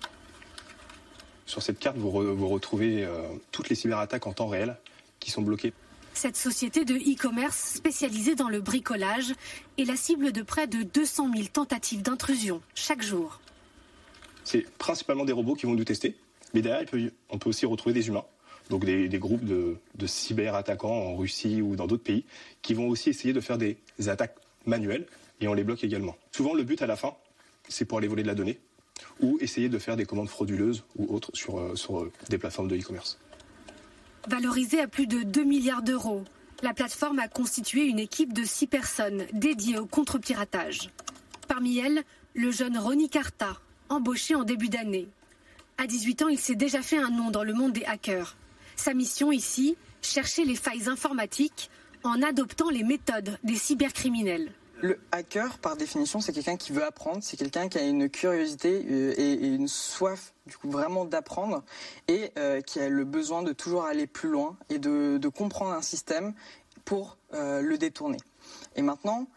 Sur 1.49 1.63
cette 1.63 1.79
carte, 1.79 1.97
vous, 1.97 2.11
retrouvez 2.11 3.03
euh, 3.03 3.23
toutes 3.51 3.69
les 3.69 3.75
cyberattaques 3.75 4.27
en 4.27 4.33
temps 4.33 4.49
réel 4.49 4.77
qui 5.19 5.31
sont 5.31 5.41
bloquées. 5.41 5.73
Cette 6.13 6.37
société 6.37 6.85
de 6.85 6.93
e-commerce 6.93 7.73
spécialisée 7.73 8.35
dans 8.35 8.49
le 8.49 8.61
bricolage 8.61 9.33
est 9.79 9.85
la 9.85 9.95
cible 9.95 10.31
de 10.31 10.43
près 10.43 10.67
de 10.67 10.83
200 10.83 11.31
000 11.33 11.47
tentatives 11.51 12.03
d'intrusion 12.03 12.61
chaque 12.75 13.01
jour. 13.01 13.41
C'est 14.43 14.69
principalement 14.77 15.25
des 15.25 15.33
robots 15.33 15.55
qui 15.55 15.65
vont 15.65 15.73
nous 15.73 15.83
tester, 15.83 16.15
mais 16.53 16.61
derrière, 16.61 16.87
on 17.31 17.39
peut 17.39 17.49
aussi 17.49 17.65
retrouver 17.65 17.93
des 17.93 18.07
humains 18.09 18.25
donc 18.69 18.85
des, 18.85 19.09
groupes 19.17 19.45
de, 19.45 19.77
de 19.95 20.05
cyber-attaquants 20.05 20.93
en 20.93 21.15
Russie 21.15 21.63
ou 21.63 21.75
dans 21.75 21.87
d'autres 21.87 22.03
pays, 22.03 22.25
qui 22.61 22.75
vont 22.75 22.87
aussi 22.87 23.09
essayer 23.09 23.33
de 23.33 23.41
faire 23.41 23.57
des 23.57 23.79
attaques 24.05 24.35
manuelles, 24.67 25.07
et 25.41 25.47
on 25.47 25.55
les 25.55 25.63
bloque 25.63 25.83
également. 25.83 26.15
Souvent, 26.31 26.53
le 26.53 26.61
but 26.61 26.79
à 26.83 26.85
la 26.85 26.95
fin, 26.95 27.15
c'est 27.67 27.85
pour 27.85 27.97
aller 27.97 28.07
voler 28.07 28.21
de 28.21 28.27
la 28.27 28.35
donnée, 28.35 28.59
ou 29.21 29.37
essayer 29.41 29.69
de 29.69 29.79
faire 29.79 29.95
des 29.95 30.05
commandes 30.05 30.29
frauduleuses 30.29 30.83
ou 30.97 31.13
autres 31.13 31.31
sur, 31.33 31.59
euh, 31.59 31.73
euh, 31.91 32.11
des 32.29 32.37
plateformes 32.37 32.67
de 32.67 32.77
e-commerce. 32.77 33.19
Valorisée 34.27 34.81
à 34.81 34.87
plus 34.87 35.07
de 35.07 35.23
2 35.23 35.43
milliards 35.43 35.81
d'euros, 35.81 36.23
la 36.61 36.73
plateforme 36.73 37.19
a 37.19 37.27
constitué 37.27 37.85
une 37.85 37.99
équipe 37.99 38.33
de 38.33 38.43
6 38.43 38.67
personnes 38.67 39.25
dédiées 39.33 39.77
au 39.77 39.85
contre-piratage. 39.85 40.89
Parmi 41.47 41.77
elles, 41.77 42.03
le 42.33 42.51
jeune 42.51 42.77
Ronnie 42.77 43.09
Carta, 43.09 43.59
embauché 43.87 44.35
en 44.35 44.43
début 44.43 44.69
d'année. 44.69 45.07
À 45.77 45.87
18 45.87 46.23
ans, 46.23 46.27
il 46.27 46.37
s'est 46.37 46.55
déjà 46.55 46.81
fait 46.81 46.97
un 46.97 47.09
nom 47.09 47.31
dans 47.31 47.43
le 47.43 47.53
monde 47.53 47.73
des 47.73 47.85
hackers. 47.85 48.35
Sa 48.75 48.93
mission 48.93 49.31
ici, 49.31 49.77
chercher 50.01 50.45
les 50.45 50.55
failles 50.55 50.89
informatiques 50.89 51.69
en 52.03 52.21
adoptant 52.21 52.69
les 52.69 52.83
méthodes 52.83 53.37
des 53.43 53.55
cybercriminels. 53.55 54.51
Le 54.81 54.97
hacker, 55.11 55.57
par 55.57 55.75
définition, 55.75 56.21
c'est 56.21 56.31
quelqu'un 56.31 56.55
qui 56.55 56.71
veut 56.71 56.85
apprendre, 56.85 57.19
c'est 57.21 57.35
quelqu'un 57.35 57.67
qui 57.67 57.77
a 57.77 57.83
une 57.83 58.09
curiosité 58.09 58.85
euh, 58.89 59.13
et 59.17 59.33
une 59.33 59.67
soif, 59.67 60.33
du 60.45 60.55
coup, 60.55 60.71
vraiment 60.71 61.03
d'apprendre, 61.03 61.63
et 62.07 62.31
euh, 62.37 62.61
qui 62.61 62.79
a 62.79 62.87
le 62.87 63.03
besoin 63.03 63.43
de 63.43 63.51
toujours 63.51 63.83
aller 63.83 64.07
plus 64.07 64.29
loin 64.29 64.57
et 64.69 64.79
de, 64.79 65.19
comprendre 65.27 65.73
un 65.73 65.81
système 65.81 66.33
pour 66.85 67.17
euh, 67.33 67.61
le 67.61 67.77
détourner. 67.77 68.19
Et 68.77 68.81
maintenant, 68.81 69.27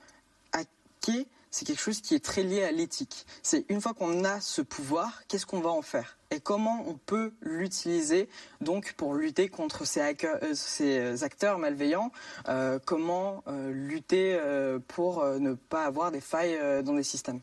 hacker, 0.53 1.24
c'est 1.53 1.66
quelque 1.66 1.80
chose 1.80 2.00
qui 2.00 2.14
est 2.16 2.24
très 2.24 2.42
lié 2.42 2.64
à 2.64 2.72
l'éthique. 2.72 3.26
C'est 3.42 3.64
une 3.68 3.80
fois 3.80 3.94
qu'on 3.94 4.24
a 4.24 4.40
ce 4.40 4.62
pouvoir, 4.62 5.22
qu'est-ce 5.28 5.46
qu'on 5.46 5.61
va 5.61 5.70
en 5.70 5.82
faire 5.82 6.16
et 6.32 6.40
comment 6.40 6.82
on 6.88 6.94
peut 6.94 7.32
l'utiliser 7.42 8.26
donc 8.62 8.94
pour 8.94 9.14
lutter 9.14 9.50
contre 9.50 9.86
ces, 9.86 10.00
euh, 10.00 11.16
acteurs 11.20 11.59
malveillants, 11.59 12.11
euh, 12.48 12.78
comment 12.84 13.44
euh, 13.48 13.70
lutter 13.70 14.40
pour 14.88 15.24
ne 15.24 15.53
pas 15.53 15.84
avoir 15.84 16.11
des 16.11 16.22
failles 16.22 16.82
dans 16.82 16.94
les 16.94 17.03
systèmes. 17.03 17.40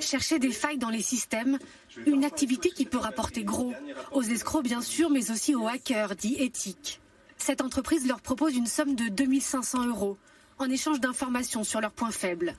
Chercher 0.00 0.38
des 0.38 0.52
failles 0.52 0.78
dans 0.78 0.90
les 0.90 1.02
systèmes, 1.02 1.58
une 2.06 2.24
activité 2.24 2.70
qui 2.70 2.84
peut 2.84 2.98
rapporter 2.98 3.42
gros, 3.42 3.72
aux 4.12 4.22
escrocs 4.22 4.64
bien 4.64 4.82
sûr, 4.82 5.08
mais 5.08 5.30
aussi 5.30 5.54
aux 5.54 5.66
hackers 5.66 6.14
dits 6.14 6.36
éthiques. 6.38 7.00
Cette 7.38 7.62
entreprise 7.62 8.06
leur 8.06 8.20
propose 8.20 8.54
une 8.54 8.66
somme 8.66 8.94
de 8.94 9.08
2500 9.08 9.86
euros 9.86 10.18
en 10.58 10.68
échange 10.68 11.00
d'informations 11.00 11.64
sur 11.64 11.80
leurs 11.80 11.92
points 11.92 12.10
faibles. 12.10 12.54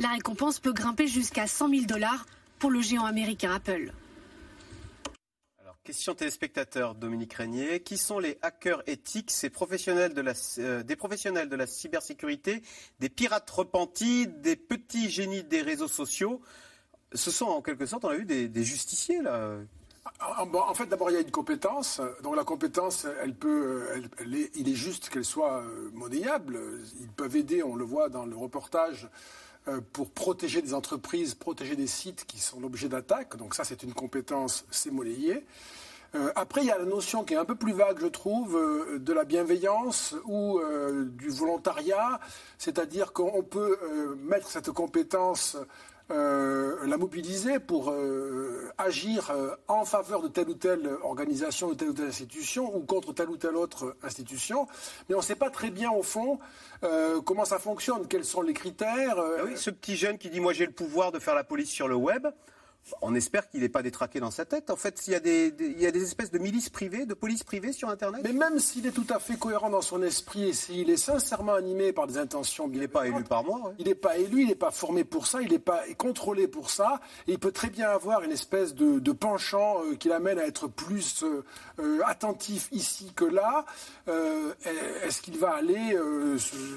La 0.00 0.10
récompense 0.10 0.60
peut 0.60 0.72
grimper 0.72 1.08
jusqu'à 1.08 1.48
100 1.48 1.70
000 1.70 1.82
dollars 1.86 2.24
pour 2.60 2.70
le 2.70 2.80
géant 2.80 3.04
américain 3.04 3.52
Apple. 3.52 3.92
Question 5.82 6.14
téléspectateur, 6.14 6.94
Dominique 6.94 7.32
Régnier. 7.32 7.80
Qui 7.82 7.96
sont 7.96 8.18
les 8.18 8.38
hackers 8.42 8.82
éthiques, 8.86 9.30
ces 9.30 9.48
professionnels 9.48 10.12
de 10.12 10.20
la, 10.20 10.34
euh, 10.58 10.82
des 10.82 10.96
professionnels 10.96 11.48
de 11.48 11.56
la 11.56 11.66
cybersécurité, 11.66 12.62
des 13.00 13.08
pirates 13.08 13.48
repentis, 13.48 14.26
des 14.26 14.54
petits 14.54 15.08
génies 15.08 15.44
des 15.44 15.62
réseaux 15.62 15.88
sociaux? 15.88 16.42
Ce 17.14 17.30
sont 17.30 17.46
en 17.46 17.62
quelque 17.62 17.86
sorte, 17.86 18.04
on 18.04 18.10
a 18.10 18.16
vu, 18.16 18.26
des, 18.26 18.64
justiciers 18.64 19.22
là. 19.22 19.56
Ah, 20.20 20.44
en 20.44 20.74
fait, 20.74 20.86
d'abord, 20.86 21.10
il 21.10 21.14
y 21.14 21.16
a 21.16 21.20
une 21.20 21.30
compétence. 21.30 22.02
Donc, 22.22 22.36
la 22.36 22.44
compétence, 22.44 23.06
elle 23.22 23.34
peut, 23.34 23.86
il 24.54 24.68
est 24.68 24.74
juste 24.74 25.08
qu'elle 25.08 25.24
soit 25.24 25.62
euh, 25.62 25.90
monnayable. 25.94 26.60
Ils 27.00 27.08
peuvent 27.08 27.36
aider, 27.36 27.62
on 27.62 27.76
le 27.76 27.84
voit 27.84 28.10
dans 28.10 28.26
le 28.26 28.36
reportage, 28.36 29.08
pour 29.92 30.10
protéger 30.10 30.62
des 30.62 30.72
entreprises, 30.74 31.34
protéger 31.34 31.76
des 31.76 31.86
sites 31.86 32.24
qui 32.26 32.38
sont 32.38 32.60
l'objet 32.60 32.88
d'attaques. 32.88 33.36
Donc 33.36 33.54
ça, 33.54 33.64
c'est 33.64 33.82
une 33.82 33.92
compétence, 33.92 34.64
c'est. 34.70 34.90
Euh, 36.14 36.32
après, 36.36 36.62
il 36.62 36.66
y 36.66 36.70
a 36.70 36.78
la 36.78 36.86
notion 36.86 37.22
qui 37.22 37.34
est 37.34 37.36
un 37.36 37.44
peu 37.44 37.54
plus 37.54 37.72
vague, 37.72 37.98
je 38.00 38.06
trouve, 38.06 38.56
euh, 38.56 38.98
de 38.98 39.12
la 39.12 39.24
bienveillance 39.24 40.14
ou 40.24 40.60
du 41.04 41.28
volontariat, 41.28 42.18
c'est-à-dire 42.56 43.12
qu'on 43.12 43.42
peut 43.42 43.78
mettre 44.22 44.48
cette 44.48 44.70
compétence 44.70 45.56
euh, 46.10 46.86
la 46.86 46.96
mobiliser 46.96 47.58
pour 47.58 47.90
euh, 47.90 48.72
agir 48.78 49.30
euh, 49.30 49.54
en 49.68 49.84
faveur 49.84 50.22
de 50.22 50.28
telle 50.28 50.48
ou 50.48 50.54
telle 50.54 50.88
organisation, 51.02 51.68
de 51.68 51.74
telle 51.74 51.90
ou 51.90 51.92
telle 51.92 52.08
institution, 52.08 52.74
ou 52.74 52.80
contre 52.80 53.12
telle 53.12 53.28
ou 53.28 53.36
telle 53.36 53.56
autre 53.56 53.94
institution. 54.02 54.66
Mais 55.08 55.14
on 55.14 55.18
ne 55.18 55.22
sait 55.22 55.34
pas 55.34 55.50
très 55.50 55.70
bien, 55.70 55.90
au 55.90 56.02
fond, 56.02 56.38
comment 57.26 57.44
ça 57.44 57.58
fonctionne, 57.58 58.06
quels 58.08 58.24
sont 58.24 58.40
les 58.40 58.54
critères. 58.54 59.18
Ah 59.18 59.56
ce 59.56 59.70
petit 59.70 59.96
jeune 59.96 60.16
qui 60.16 60.30
dit 60.30 60.40
Moi 60.40 60.52
j'ai 60.52 60.64
le 60.64 60.72
pouvoir 60.72 61.12
de 61.12 61.18
faire 61.18 61.34
la 61.34 61.44
police 61.44 61.70
sur 61.70 61.88
le 61.88 61.96
web 61.96 62.26
on 63.02 63.14
espère 63.14 63.48
qu'il 63.48 63.60
n'est 63.60 63.68
pas 63.68 63.82
détraqué 63.82 64.20
dans 64.20 64.30
sa 64.30 64.44
tête. 64.44 64.70
En 64.70 64.76
fait, 64.76 65.06
il 65.06 65.12
y, 65.12 65.16
a 65.16 65.20
des, 65.20 65.54
il 65.58 65.80
y 65.80 65.86
a 65.86 65.90
des 65.90 66.02
espèces 66.02 66.30
de 66.30 66.38
milices 66.38 66.70
privées, 66.70 67.06
de 67.06 67.14
police 67.14 67.42
privée 67.42 67.72
sur 67.72 67.88
Internet. 67.88 68.20
Mais 68.24 68.32
même 68.32 68.58
s'il 68.58 68.86
est 68.86 68.92
tout 68.92 69.06
à 69.10 69.18
fait 69.18 69.36
cohérent 69.36 69.70
dans 69.70 69.82
son 69.82 70.02
esprit 70.02 70.48
et 70.48 70.52
s'il 70.52 70.90
est 70.90 70.96
sincèrement 70.96 71.54
animé 71.54 71.92
par 71.92 72.06
des 72.06 72.18
intentions 72.18 72.70
Il 72.72 72.80
n'est 72.80 72.88
pas 72.88 73.06
élu 73.06 73.24
par 73.24 73.44
moi. 73.44 73.72
Il 73.78 73.86
n'est 73.86 73.94
pas 73.94 74.18
élu, 74.18 74.42
il 74.42 74.48
n'est 74.48 74.54
pas 74.54 74.70
formé 74.70 75.04
pour 75.04 75.26
ça, 75.26 75.42
il 75.42 75.50
n'est 75.50 75.58
pas 75.58 75.82
contrôlé 75.96 76.48
pour 76.48 76.70
ça. 76.70 77.00
Et 77.26 77.32
il 77.32 77.38
peut 77.38 77.52
très 77.52 77.70
bien 77.70 77.90
avoir 77.90 78.22
une 78.22 78.32
espèce 78.32 78.74
de, 78.74 79.12
penchant 79.12 79.82
euh, 79.82 79.96
qui 79.96 80.08
l'amène 80.08 80.38
à 80.38 80.46
être 80.46 80.68
plus 80.68 81.24
euh, 81.24 81.44
euh, 81.80 82.00
attentif 82.06 82.68
ici 82.72 83.12
que 83.14 83.24
là. 83.24 83.64
Est-ce 85.04 85.20
qu'il 85.20 85.38
va 85.38 85.54
aller 85.54 85.96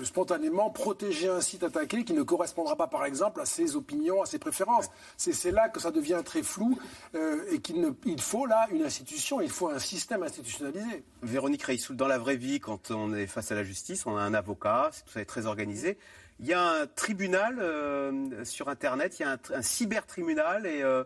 spontanément 0.04 0.70
protéger 0.70 1.30
un 1.30 1.40
site 1.40 1.64
attaqué 1.64 2.04
qui 2.04 2.14
ne 2.14 2.24
correspondra 2.24 2.76
pas, 2.76 2.88
par 2.88 3.06
exemple, 3.06 3.40
à 3.40 3.46
ses 3.46 3.76
opinions, 3.76 4.22
à 4.22 4.26
ses 4.26 4.40
préférences? 4.40 4.90
C'est 5.18 5.52
là 5.52 5.70
que 5.70 5.80
ça 5.80 5.92
devient 5.92 6.01
devient 6.02 6.22
très 6.26 6.44
flou 6.44 6.78
euh, 7.16 7.44
et 7.52 7.60
qu'il 7.60 7.94
il 8.06 8.22
faut 8.22 8.46
là 8.46 8.68
une 8.72 8.84
institution, 8.84 9.42
il 9.42 9.50
faut 9.50 9.70
un 9.70 9.80
système 9.80 10.24
institutionnalisé. 10.24 11.04
Véronique 11.22 11.64
Reissoul, 11.64 11.96
dans 11.96 12.08
la 12.08 12.18
vraie 12.18 12.36
vie, 12.36 12.60
quand 12.60 12.92
on 12.92 13.14
est 13.14 13.28
face 13.28 13.52
à 13.52 13.56
la 13.56 13.64
justice, 13.64 14.06
on 14.06 14.18
a 14.18 14.22
un 14.22 14.34
avocat, 14.34 14.92
tout 15.06 15.12
ça 15.14 15.22
est 15.22 15.26
très 15.26 15.46
organisé. 15.46 15.98
Il 16.40 16.48
y 16.48 16.54
a 16.54 16.62
un 16.62 16.88
tribunal 16.88 17.60
euh, 17.60 18.44
sur 18.46 18.68
Internet, 18.68 19.20
il 19.20 19.24
y 19.24 19.26
a 19.26 19.32
un, 19.32 19.40
un 19.54 19.62
cybertribunal 19.62 20.64
euh, 20.66 21.04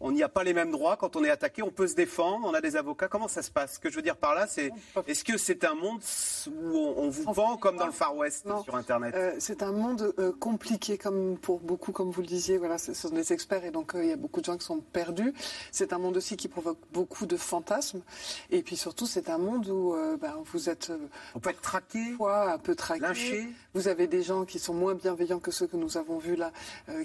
on 0.00 0.12
n'y 0.12 0.22
a 0.22 0.28
pas 0.28 0.44
les 0.44 0.54
mêmes 0.54 0.70
droits. 0.70 0.96
Quand 0.96 1.16
on 1.16 1.24
est 1.24 1.30
attaqué, 1.30 1.62
on 1.62 1.70
peut 1.70 1.88
se 1.88 1.94
défendre, 1.94 2.46
on 2.46 2.54
a 2.54 2.60
des 2.60 2.76
avocats. 2.76 3.08
Comment 3.08 3.28
ça 3.28 3.42
se 3.42 3.50
passe? 3.50 3.74
Ce 3.74 3.78
que 3.78 3.90
je 3.90 3.96
veux 3.96 4.02
dire 4.02 4.16
par 4.16 4.34
là, 4.34 4.46
c'est 4.46 4.70
est-ce 5.06 5.24
que 5.24 5.36
c'est 5.36 5.64
un 5.64 5.74
monde 5.74 6.00
où 6.46 6.76
on, 6.96 7.08
vous 7.08 7.32
vend 7.32 7.56
comme 7.56 7.76
dans 7.76 7.86
le 7.86 7.92
Far 7.92 8.16
West 8.16 8.46
sur 8.64 8.76
Internet? 8.76 9.14
Euh, 9.16 9.34
C'est 9.38 9.62
un 9.62 9.72
monde 9.72 10.14
euh, 10.18 10.32
compliqué, 10.38 10.98
comme 10.98 11.36
pour 11.36 11.60
beaucoup, 11.60 11.92
comme 11.92 12.10
vous 12.10 12.20
le 12.20 12.26
disiez. 12.26 12.58
Voilà, 12.58 12.78
ce 12.78 12.94
sont 12.94 13.10
des 13.10 13.32
experts 13.32 13.64
et 13.64 13.70
donc 13.70 13.94
euh, 13.94 14.04
il 14.04 14.10
y 14.10 14.12
a 14.12 14.16
beaucoup 14.16 14.40
de 14.40 14.46
gens 14.46 14.56
qui 14.56 14.64
sont 14.64 14.80
perdus. 14.80 15.34
C'est 15.72 15.92
un 15.92 15.98
monde 15.98 16.16
aussi 16.16 16.36
qui 16.36 16.48
provoque 16.48 16.78
beaucoup 16.92 17.26
de 17.26 17.36
fantasmes. 17.36 18.02
Et 18.50 18.62
puis 18.62 18.76
surtout, 18.76 19.06
c'est 19.06 19.28
un 19.28 19.38
monde 19.38 19.68
où 19.68 19.96
ben, 20.20 20.34
vous 20.52 20.68
êtes. 20.68 20.92
on 21.34 21.40
peut 21.40 21.50
être 21.50 21.60
traqué, 21.60 22.16
un 22.20 22.58
peu 22.58 22.74
traqué. 22.74 23.00
Lynché. 23.00 23.48
Vous 23.74 23.88
avez 23.88 24.06
des 24.06 24.22
gens 24.22 24.44
qui 24.44 24.58
sont 24.58 24.74
moins 24.74 24.94
bienveillants 24.94 25.38
que 25.38 25.50
ceux 25.50 25.66
que 25.66 25.76
nous 25.76 25.96
avons 25.96 26.18
vus 26.18 26.36
là, 26.36 26.52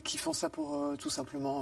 qui 0.03 0.17
font 0.17 0.33
ça 0.33 0.49
pour 0.49 0.95
tout 0.97 1.09
simplement 1.09 1.61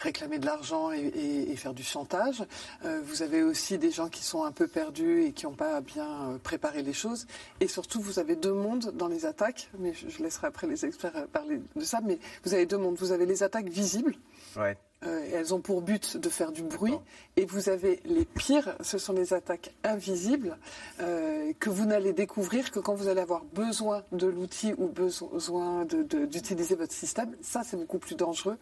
réclamer 0.00 0.38
de 0.38 0.46
l'argent 0.46 0.71
et, 0.92 1.54
faire 1.56 1.74
du 1.74 1.82
chantage. 1.82 2.42
Euh, 2.84 3.00
vous 3.04 3.22
avez 3.22 3.42
aussi 3.42 3.78
des 3.78 3.90
gens 3.90 4.08
qui 4.08 4.24
sont 4.24 4.44
un 4.44 4.52
peu 4.52 4.66
perdus 4.66 5.24
et 5.24 5.32
qui 5.32 5.46
n'ont 5.46 5.54
pas 5.54 5.80
bien 5.80 6.30
euh, 6.30 6.38
préparé 6.38 6.82
les 6.82 6.92
choses. 6.92 7.26
Et 7.60 7.68
surtout, 7.68 8.00
vous 8.00 8.18
avez 8.18 8.36
deux 8.36 8.52
mondes 8.52 8.92
dans 8.94 9.08
les 9.08 9.26
attaques, 9.26 9.70
mais 9.78 9.92
je, 9.92 10.22
laisserai 10.22 10.46
après 10.46 10.66
les 10.66 10.84
experts 10.84 11.26
parler 11.32 11.60
de 11.76 11.84
ça, 11.84 12.00
mais 12.02 12.18
vous 12.44 12.54
avez 12.54 12.66
deux 12.66 12.78
mondes. 12.78 12.96
Vous 12.96 13.12
avez 13.12 13.26
les 13.26 13.42
attaques 13.42 13.68
visibles. 13.68 14.14
Ouais. 14.56 14.76
Euh, 15.04 15.28
elles 15.32 15.54
ont 15.54 15.60
pour 15.60 15.82
but 15.82 16.16
de 16.16 16.28
faire 16.28 16.52
du 16.52 16.62
bruit. 16.62 16.94
Et 17.36 17.44
vous 17.44 17.68
avez 17.68 18.00
les 18.04 18.24
pires, 18.24 18.76
ce 18.82 18.98
sont 18.98 19.12
les 19.12 19.32
attaques 19.32 19.72
invisibles 19.84 20.58
euh, 21.00 21.52
que 21.58 21.70
vous 21.70 21.86
n'allez 21.86 22.12
découvrir 22.12 22.70
que 22.70 22.78
quand 22.78 22.94
vous 22.94 23.08
allez 23.08 23.20
avoir 23.20 23.44
besoin 23.44 24.04
de 24.12 24.26
l'outil 24.26 24.74
ou 24.76 24.88
besoin 24.88 25.86
d'utiliser 25.86 26.74
votre 26.74 26.92
système. 26.92 27.34
Ça, 27.40 27.62
c'est 27.64 27.76
beaucoup 27.76 27.98
plus 27.98 28.16
dangereux. 28.16 28.58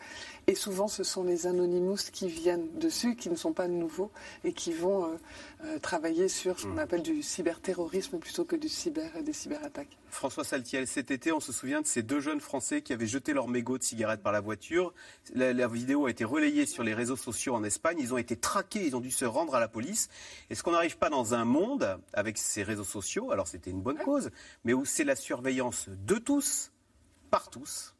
Et 0.46 0.54
souvent, 0.54 0.88
ce 0.88 1.02
sont 1.02 1.24
les 1.24 1.46
anonymous 1.46 2.10
qui 2.12 2.28
viennent 2.28 2.68
dessus, 2.78 3.16
qui 3.16 3.28
ne 3.28 3.36
sont 3.36 3.52
pas 3.52 3.68
nouveaux 3.68 4.10
et 4.44 4.52
qui 4.52 4.72
vont 4.72 5.18
euh, 5.64 5.78
travailler 5.78 6.28
sur 6.28 6.58
ce 6.58 6.66
qu'on 6.66 6.74
mmh. 6.74 6.78
appelle 6.78 7.02
du 7.02 7.22
cyberterrorisme 7.22 8.18
plutôt 8.18 8.44
que 8.44 8.56
du 8.56 8.68
cyber, 8.68 9.10
des 9.22 9.32
cyberattaques. 9.32 9.98
François 10.08 10.42
Saltiel, 10.42 10.86
cet 10.86 11.10
été, 11.10 11.32
on 11.32 11.40
se 11.40 11.52
souvient 11.52 11.82
de 11.82 11.86
ces 11.86 12.02
deux 12.02 12.20
jeunes 12.20 12.40
Français 12.40 12.80
qui 12.80 12.92
avaient 12.92 13.06
jeté 13.06 13.32
leur 13.32 13.46
mégot 13.46 13.76
de 13.76 13.82
cigarette 13.82 14.22
par 14.22 14.32
la 14.32 14.40
voiture. 14.40 14.94
La, 15.34 15.68
vidéo 15.68 16.06
a 16.06 16.10
été 16.10 16.24
relayée 16.24 16.64
sur 16.64 16.82
les 16.82 16.94
réseaux 16.94 17.16
sociaux 17.16 17.54
en 17.54 17.62
Espagne. 17.62 17.98
Ils 18.00 18.14
ont 18.14 18.18
été 18.18 18.36
traqués, 18.36 18.86
ils 18.86 18.96
ont 18.96 19.00
dû 19.00 19.10
se 19.10 19.24
rendre 19.24 19.54
à 19.54 19.60
la 19.60 19.68
police. 19.68 20.08
Est-ce 20.48 20.62
qu'on 20.62 20.72
n'arrive 20.72 20.96
pas 20.96 21.10
dans 21.10 21.34
un 21.34 21.44
monde 21.44 22.00
avec 22.14 22.38
ces 22.38 22.62
réseaux 22.62 22.84
sociaux, 22.84 23.30
alors 23.30 23.46
c'était 23.46 23.70
une 23.70 23.82
bonne 23.82 23.98
cause, 23.98 24.30
mais 24.64 24.72
où 24.72 24.84
c'est 24.84 25.04
la 25.04 25.16
surveillance 25.16 25.88
de 25.88 26.16
tous, 26.16 26.72
par 27.30 27.50
tous 27.50 27.94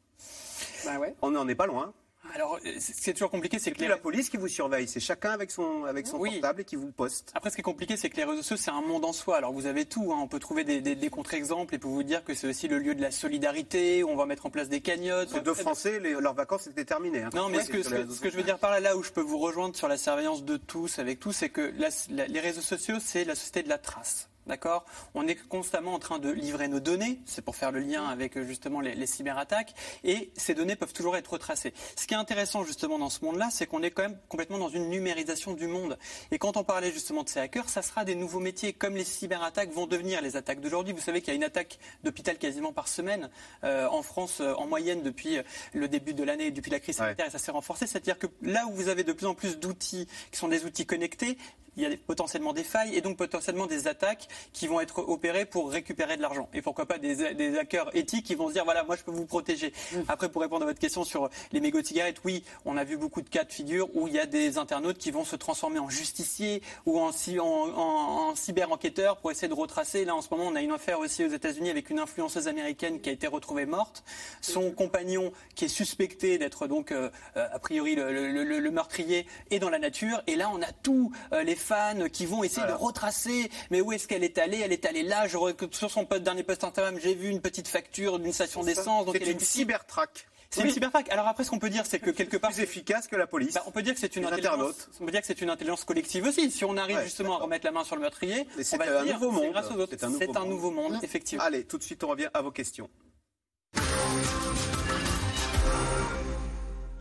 bah 0.85 0.99
On 1.21 1.31
n'en 1.31 1.47
est 1.47 1.55
pas 1.55 1.67
loin. 1.67 1.93
Alors, 2.35 2.59
c'est 2.79 3.13
toujours 3.13 3.31
compliqué, 3.31 3.59
c'est 3.59 3.71
que 3.71 3.83
la 3.83 3.97
police 3.97 4.29
qui 4.29 4.37
vous 4.37 4.47
surveille, 4.47 4.87
c'est 4.87 4.99
chacun 4.99 5.31
avec 5.31 5.51
son 5.51 5.85
avec 5.85 6.07
son 6.07 6.19
portable 6.19 6.61
et 6.61 6.63
qui 6.63 6.75
vous 6.75 6.91
poste. 6.91 7.31
Après, 7.33 7.49
ce 7.49 7.55
qui 7.55 7.61
est 7.61 7.63
compliqué, 7.63 7.97
c'est 7.97 8.09
que 8.09 8.17
les 8.17 8.23
réseaux 8.23 8.41
sociaux, 8.41 8.57
c'est 8.57 8.71
un 8.71 8.81
monde 8.81 9.05
en 9.05 9.13
soi. 9.13 9.37
Alors, 9.37 9.51
vous 9.51 9.65
avez 9.65 9.85
tout. 9.85 10.13
Hein. 10.13 10.19
On 10.21 10.27
peut 10.27 10.39
trouver 10.39 10.63
des, 10.63 10.81
des, 10.81 11.09
contre-exemples 11.09 11.75
et 11.75 11.77
pour 11.77 11.91
vous 11.91 12.03
dire 12.03 12.23
que 12.23 12.33
c'est 12.33 12.47
aussi 12.47 12.67
le 12.67 12.79
lieu 12.79 12.95
de 12.95 13.01
la 13.01 13.11
solidarité. 13.11 14.03
Où 14.03 14.09
on 14.09 14.15
va 14.15 14.25
mettre 14.25 14.45
en 14.45 14.49
place 14.49 14.69
des 14.69 14.81
cagnottes. 14.81 15.29
Ces 15.29 15.41
deux 15.41 15.53
Français, 15.53 15.99
leurs 15.99 16.33
vacances 16.33 16.67
étaient 16.67 16.85
terminées. 16.85 17.23
Hein. 17.23 17.29
Non, 17.33 17.49
mais 17.49 17.63
ce 17.63 17.69
que, 17.69 17.83
ce, 17.83 18.19
que, 18.19 18.29
je 18.29 18.37
veux 18.37 18.43
dire 18.43 18.59
par 18.59 18.71
là, 18.71 18.79
là 18.79 18.95
où 18.95 19.03
je 19.03 19.11
peux 19.11 19.21
vous 19.21 19.39
rejoindre 19.39 19.75
sur 19.75 19.87
la 19.87 19.97
surveillance 19.97 20.43
de 20.43 20.57
tous, 20.57 20.99
avec 20.99 21.19
tous, 21.19 21.33
c'est 21.33 21.49
que 21.49 21.73
les 22.09 22.39
réseaux 22.39 22.61
sociaux, 22.61 22.97
c'est 22.99 23.25
la 23.25 23.35
société 23.35 23.63
de 23.63 23.69
la 23.69 23.77
trace. 23.77 24.30
D'accord 24.47 24.85
On 25.13 25.27
est 25.27 25.35
constamment 25.35 25.93
en 25.93 25.99
train 25.99 26.17
de 26.17 26.29
livrer 26.29 26.67
nos 26.67 26.79
données, 26.79 27.19
c'est 27.25 27.43
pour 27.43 27.55
faire 27.55 27.71
le 27.71 27.79
lien 27.79 28.07
avec 28.07 28.37
euh, 28.37 28.43
justement 28.43 28.79
les, 28.81 29.05
cyberattaques, 29.05 29.75
et 30.03 30.31
ces 30.35 30.55
données 30.55 30.75
peuvent 30.75 30.93
toujours 30.93 31.15
être 31.15 31.33
retracées. 31.33 31.73
Ce 31.95 32.07
qui 32.07 32.15
est 32.15 32.17
intéressant 32.17 32.63
justement 32.63 32.97
dans 32.97 33.11
ce 33.11 33.23
monde-là, 33.23 33.49
c'est 33.51 33.67
qu'on 33.67 33.83
est 33.83 33.91
quand 33.91 34.01
même 34.01 34.17
complètement 34.29 34.57
dans 34.57 34.69
une 34.69 34.89
numérisation 34.89 35.53
du 35.53 35.67
monde. 35.67 35.97
Et 36.31 36.39
quand 36.39 36.57
on 36.57 36.63
parlait 36.63 36.91
justement 36.91 37.21
de 37.21 37.29
ces 37.29 37.39
hackers, 37.39 37.69
ça 37.69 37.83
sera 37.83 38.03
des 38.03 38.15
nouveaux 38.15 38.39
métiers, 38.39 38.73
comme 38.73 38.95
les 38.95 39.03
cyberattaques 39.03 39.71
vont 39.71 39.85
devenir 39.85 40.21
les 40.21 40.35
attaques 40.35 40.59
d'aujourd'hui. 40.59 40.93
Vous 40.93 41.01
savez 41.01 41.21
qu'il 41.21 41.29
y 41.29 41.33
a 41.33 41.35
une 41.35 41.43
attaque 41.43 41.77
d'hôpital 42.03 42.39
quasiment 42.39 42.73
par 42.73 42.87
semaine 42.87 43.29
euh, 43.63 43.87
en 43.87 44.01
France, 44.01 44.41
euh, 44.41 44.55
en 44.55 44.65
moyenne, 44.65 45.03
depuis 45.03 45.37
le 45.73 45.87
début 45.87 46.15
de 46.15 46.23
l'année, 46.23 46.49
depuis 46.49 46.71
la 46.71 46.79
crise 46.79 46.97
sanitaire, 46.97 47.27
et 47.27 47.31
ça 47.31 47.37
s'est 47.37 47.51
renforcé. 47.51 47.85
C'est-à-dire 47.85 48.17
que 48.17 48.27
là 48.41 48.65
où 48.65 48.71
vous 48.71 48.89
avez 48.89 49.03
de 49.03 49.13
plus 49.13 49.27
en 49.27 49.35
plus 49.35 49.59
d'outils 49.59 50.07
qui 50.31 50.39
sont 50.39 50.47
des 50.47 50.65
outils 50.65 50.87
connectés, 50.87 51.37
il 51.77 51.83
y 51.83 51.85
a 51.85 51.89
potentiellement 52.05 52.53
des 52.53 52.63
failles 52.63 52.95
et 52.95 53.01
donc 53.01 53.17
potentiellement 53.17 53.65
des 53.65 53.87
attaques 53.87 54.27
qui 54.51 54.67
vont 54.67 54.81
être 54.81 54.99
opérées 55.07 55.45
pour 55.45 55.71
récupérer 55.71 56.17
de 56.17 56.21
l'argent. 56.21 56.49
Et 56.53 56.61
pourquoi 56.61 56.85
pas 56.85 56.97
des, 56.97 57.33
des, 57.33 57.57
hackers 57.57 57.95
éthiques 57.95 58.25
qui 58.25 58.35
vont 58.35 58.49
se 58.49 58.53
dire 58.53 58.65
voilà, 58.65 58.83
moi 58.83 58.95
je 58.95 59.03
peux 59.03 59.11
vous 59.11 59.25
protéger. 59.25 59.73
Mmh. 59.93 59.99
Après, 60.07 60.29
pour 60.29 60.41
répondre 60.41 60.63
à 60.63 60.65
votre 60.65 60.79
question 60.79 61.03
sur 61.03 61.29
les 61.51 61.61
mégots 61.61 61.81
de 61.81 61.85
cigarettes, 61.85 62.21
oui, 62.25 62.43
on 62.65 62.75
a 62.77 62.83
vu 62.83 62.97
beaucoup 62.97 63.21
de 63.21 63.29
cas 63.29 63.43
de 63.43 63.51
figure 63.51 63.87
où 63.95 64.07
il 64.07 64.13
y 64.13 64.19
a 64.19 64.25
des 64.25 64.57
internautes 64.57 64.97
qui 64.97 65.11
vont 65.11 65.23
se 65.23 65.35
transformer 65.35 65.79
en 65.79 65.89
justiciers 65.89 66.61
ou 66.85 66.99
en, 66.99 67.11
en, 67.39 68.35
cyber-enquêteurs 68.35 69.17
pour 69.17 69.31
essayer 69.31 69.47
de 69.47 69.53
retracer. 69.53 70.05
Là, 70.05 70.15
en 70.15 70.21
ce 70.21 70.27
moment, 70.31 70.47
on 70.47 70.55
a 70.55 70.61
une 70.61 70.71
affaire 70.71 70.99
aussi 70.99 71.23
aux 71.25 71.29
États-Unis 71.29 71.69
avec 71.69 71.89
une 71.89 71.99
influenceuse 71.99 72.47
américaine 72.47 72.99
qui 72.99 73.09
a 73.09 73.13
été 73.13 73.27
retrouvée 73.27 73.65
morte. 73.65 74.03
Son 74.41 74.71
compagnon, 74.71 75.31
qui 75.55 75.65
est 75.65 75.69
suspecté 75.69 76.37
d'être 76.37 76.67
donc 76.67 76.91
euh, 76.91 77.09
a 77.35 77.59
priori 77.59 77.95
le, 77.95 78.11
le, 78.11 78.71
meurtrier, 78.71 79.25
est 79.49 79.59
dans 79.59 79.69
la 79.69 79.79
nature. 79.79 80.21
Et 80.27 80.35
là, 80.35 80.49
on 80.53 80.61
a 80.61 80.71
tous 80.71 81.11
euh, 81.33 81.43
les 81.43 81.55
fans 81.61 82.09
qui 82.11 82.25
vont 82.25 82.43
essayer 82.43 82.67
de 82.67 82.73
retracer. 82.73 83.49
Mais 83.69 83.79
où 83.81 83.91
est-ce 83.93 84.07
qu'elle 84.07 84.23
est 84.23 84.37
allée? 84.37 84.59
Elle 84.59 84.73
est 84.73 84.85
allée 84.85 85.03
là. 85.03 85.27
Je, 85.27 85.37
sur 85.71 85.89
son 85.89 86.03
dernier 86.19 86.43
post 86.43 86.63
Instagram, 86.63 86.97
j'ai 87.01 87.15
vu 87.15 87.29
une 87.29 87.41
petite 87.41 87.67
facture 87.67 88.19
d'une 88.19 88.33
station 88.33 88.63
d'essence. 88.63 89.07
C'est 89.13 89.31
une 89.31 89.39
cybertraque. 89.39 90.27
C'est 90.53 90.63
une 90.63 90.69
cyberfac. 90.71 91.09
Alors 91.09 91.29
après, 91.29 91.45
ce 91.45 91.49
qu'on 91.49 91.59
peut 91.59 91.69
dire, 91.69 91.85
c'est 91.85 91.99
que 91.99 92.09
quelque 92.11 92.35
part, 92.35 92.51
plus 92.51 92.61
efficace 92.61 93.07
que 93.07 93.15
la 93.15 93.25
police. 93.25 93.53
Bah, 93.53 93.63
on 93.67 93.71
peut 93.71 93.81
dire 93.81 93.93
que 93.93 93.99
c'est 94.01 94.13
une 94.17 94.25
intelligence. 94.25 94.89
On 94.99 95.05
peut 95.05 95.11
dire 95.11 95.21
que 95.21 95.27
c'est 95.27 95.39
une 95.41 95.49
intelligence 95.49 95.85
collective 95.85 96.25
aussi. 96.27 96.51
Si 96.51 96.65
on 96.65 96.75
arrive 96.75 96.97
Ouais, 96.97 97.03
justement 97.05 97.37
à 97.37 97.43
remettre 97.43 97.65
la 97.65 97.71
main 97.71 97.85
sur 97.85 97.95
le 97.95 98.01
meurtrier, 98.01 98.45
c'est 98.61 98.75
va 98.75 98.99
un 98.99 99.03
dire, 99.05 99.13
nouveau 99.17 99.31
c'est 99.39 99.45
monde. 99.45 99.53
grâce 99.53 99.71
aux 99.71 99.77
autres. 99.79 99.93
C'est 99.97 100.03
un 100.03 100.09
nouveau 100.09 100.23
un 100.35 100.39
monde. 100.41 100.49
nouveau 100.49 100.71
monde, 100.71 100.99
effectivement. 101.03 101.43
Allez, 101.45 101.63
tout 101.63 101.77
de 101.77 101.83
suite, 101.83 102.03
on 102.03 102.09
revient 102.09 102.27
à 102.33 102.41
vos 102.41 102.51
questions. 102.51 102.89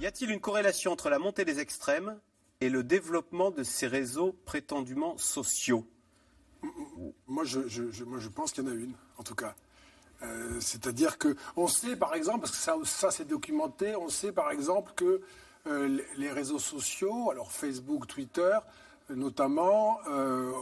Y 0.00 0.06
a-t-il 0.06 0.30
une 0.30 0.40
corrélation 0.40 0.92
entre 0.92 1.10
la 1.10 1.18
montée 1.18 1.44
des 1.44 1.58
extrêmes 1.58 2.18
et 2.60 2.68
le 2.68 2.82
développement 2.82 3.50
de 3.50 3.62
ces 3.62 3.86
réseaux 3.86 4.34
prétendument 4.44 5.16
sociaux 5.16 5.86
Moi, 7.26 7.44
je, 7.44 8.28
pense 8.28 8.52
qu'il 8.52 8.64
y 8.64 8.66
en 8.66 8.70
a 8.70 8.74
une, 8.74 8.94
en 9.18 9.22
tout 9.22 9.34
cas. 9.34 9.54
Euh, 10.22 10.60
C'est-à-dire 10.60 11.16
que 11.16 11.34
on 11.56 11.66
sait, 11.68 11.96
par 11.96 12.14
exemple, 12.14 12.40
parce 12.40 12.52
que 12.52 12.84
ça, 12.86 13.10
c'est 13.10 13.26
documenté, 13.26 13.96
on 13.96 14.10
sait, 14.10 14.32
par 14.32 14.50
exemple, 14.50 14.92
que 14.94 15.22
euh, 15.66 16.00
les- 16.16 16.30
réseaux 16.30 16.58
sociaux, 16.58 17.30
alors 17.30 17.50
Facebook, 17.50 18.06
Twitter, 18.06 18.58
notamment, 19.08 19.98
euh, 20.08 20.52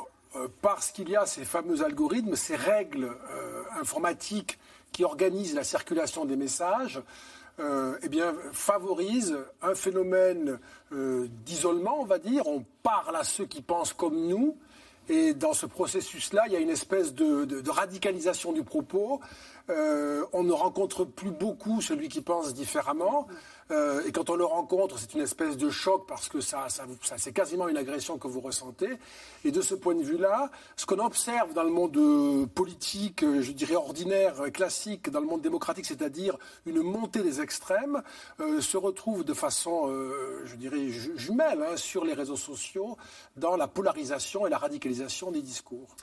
parce 0.63 0.93
qu'il 0.93 1.09
y 1.09 1.17
a 1.17 1.27
ces 1.27 1.45
fameux 1.45 1.83
algorithmes, 1.83 2.37
ces 2.37 2.55
règles 2.57 3.11
informatiques 3.81 4.59
qui 4.93 5.05
organisent 5.05 5.55
la 5.55 5.65
circulation 5.65 6.25
des 6.25 6.37
messages, 6.37 7.01
euh, 7.61 7.99
eh 8.03 8.09
bien, 8.09 8.35
favorisent 8.53 9.39
un 9.63 9.75
phénomène 9.75 10.59
euh, 10.93 11.29
d'isolement, 11.45 12.01
on 12.01 12.05
va 12.05 12.19
dire. 12.19 12.47
On 12.47 12.65
parle 12.83 13.17
à 13.17 13.25
ceux 13.25 13.47
qui 13.47 13.63
pensent 13.63 13.93
comme 13.93 14.29
nous. 14.29 14.57
Et 15.09 15.33
dans 15.33 15.55
ce 15.55 15.67
processus-là, 15.67 16.45
il 16.47 16.53
y 16.53 16.57
a 16.57 16.61
une 16.61 16.69
espèce 16.69 17.15
de 17.15 17.71
radicalisation 17.71 18.53
du 18.53 18.63
propos. 18.63 19.21
Euh, 19.71 20.25
on 20.33 20.45
ne 20.45 20.53
rencontre 20.53 21.05
plus 21.05 21.31
beaucoup 21.31 21.81
celui 21.83 22.09
qui 22.09 22.23
pense 22.23 22.55
différemment. 22.55 23.27
Euh, 23.71 24.03
et 24.07 24.13
quand 24.13 24.31
on 24.31 24.37
le 24.37 24.45
rencontre, 24.47 24.99
c'est 24.99 25.13
une 25.15 25.21
espèce 25.21 25.57
de 25.59 25.69
choc 25.69 26.07
parce 26.09 26.29
que 26.29 26.41
ça, 26.41 26.69
ça, 26.71 26.85
c'est 27.19 27.33
quasiment 27.33 27.69
une 27.69 27.77
agression 27.77 28.17
que 28.17 28.27
vous 28.27 28.41
ressentez. 28.41 28.89
Et 29.45 29.51
de 29.51 29.61
ce 29.61 29.75
point 29.75 29.95
de 29.95 30.03
vue-là, 30.03 30.51
ce 30.77 30.87
qu'on 30.87 30.99
observe 31.05 31.53
dans 31.53 31.65
le 31.65 31.71
monde 31.71 31.97
euh, 31.97 32.47
politique, 32.47 33.23
euh, 33.23 33.43
je 33.43 33.53
dirais 33.53 33.75
ordinaire, 33.77 34.51
classique, 34.53 35.11
dans 35.11 35.21
le 35.21 35.27
monde 35.27 35.43
démocratique, 35.43 35.85
c'est-à-dire 35.85 36.39
une 36.65 36.81
montée 36.81 37.23
des 37.23 37.41
extrêmes, 37.41 38.03
se 38.61 38.77
retrouve 38.77 39.25
de 39.25 39.35
façon, 39.35 39.89
je 40.45 40.55
dirais, 40.57 40.89
ju- 40.89 41.13
jumelle 41.17 41.63
hein, 41.63 41.77
sur 41.77 42.05
les 42.05 42.15
réseaux 42.15 42.37
sociaux 42.37 42.97
dans 43.37 43.57
la 43.57 43.69
polarisation 43.69 44.47
et 44.47 44.51
la 44.51 44.59
radicalisation 44.59 45.31
des 45.31 45.43
discours. 45.43 45.95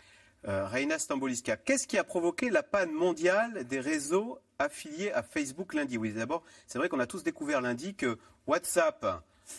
Reina 0.44 1.00
Stamboliska, 1.00 1.58
qu'est-ce 1.58 1.88
qui 1.88 1.98
a 1.98 2.04
provoqué 2.04 2.50
la 2.52 2.62
panne 2.62 2.92
mondiale 2.92 3.64
des 3.66 3.80
réseaux 3.80 4.38
affiliés 4.60 5.12
à 5.12 5.24
Facebook 5.24 5.74
lundi 5.74 5.98
Oui, 5.98 6.12
d'abord, 6.14 6.44
c'est 6.68 6.78
vrai 6.78 6.90
qu'on 6.90 7.00
a 7.00 7.08
tous 7.08 7.24
découvert 7.24 7.62
lundi 7.62 7.96
que 7.96 8.18
WhatsApp, 8.48 9.06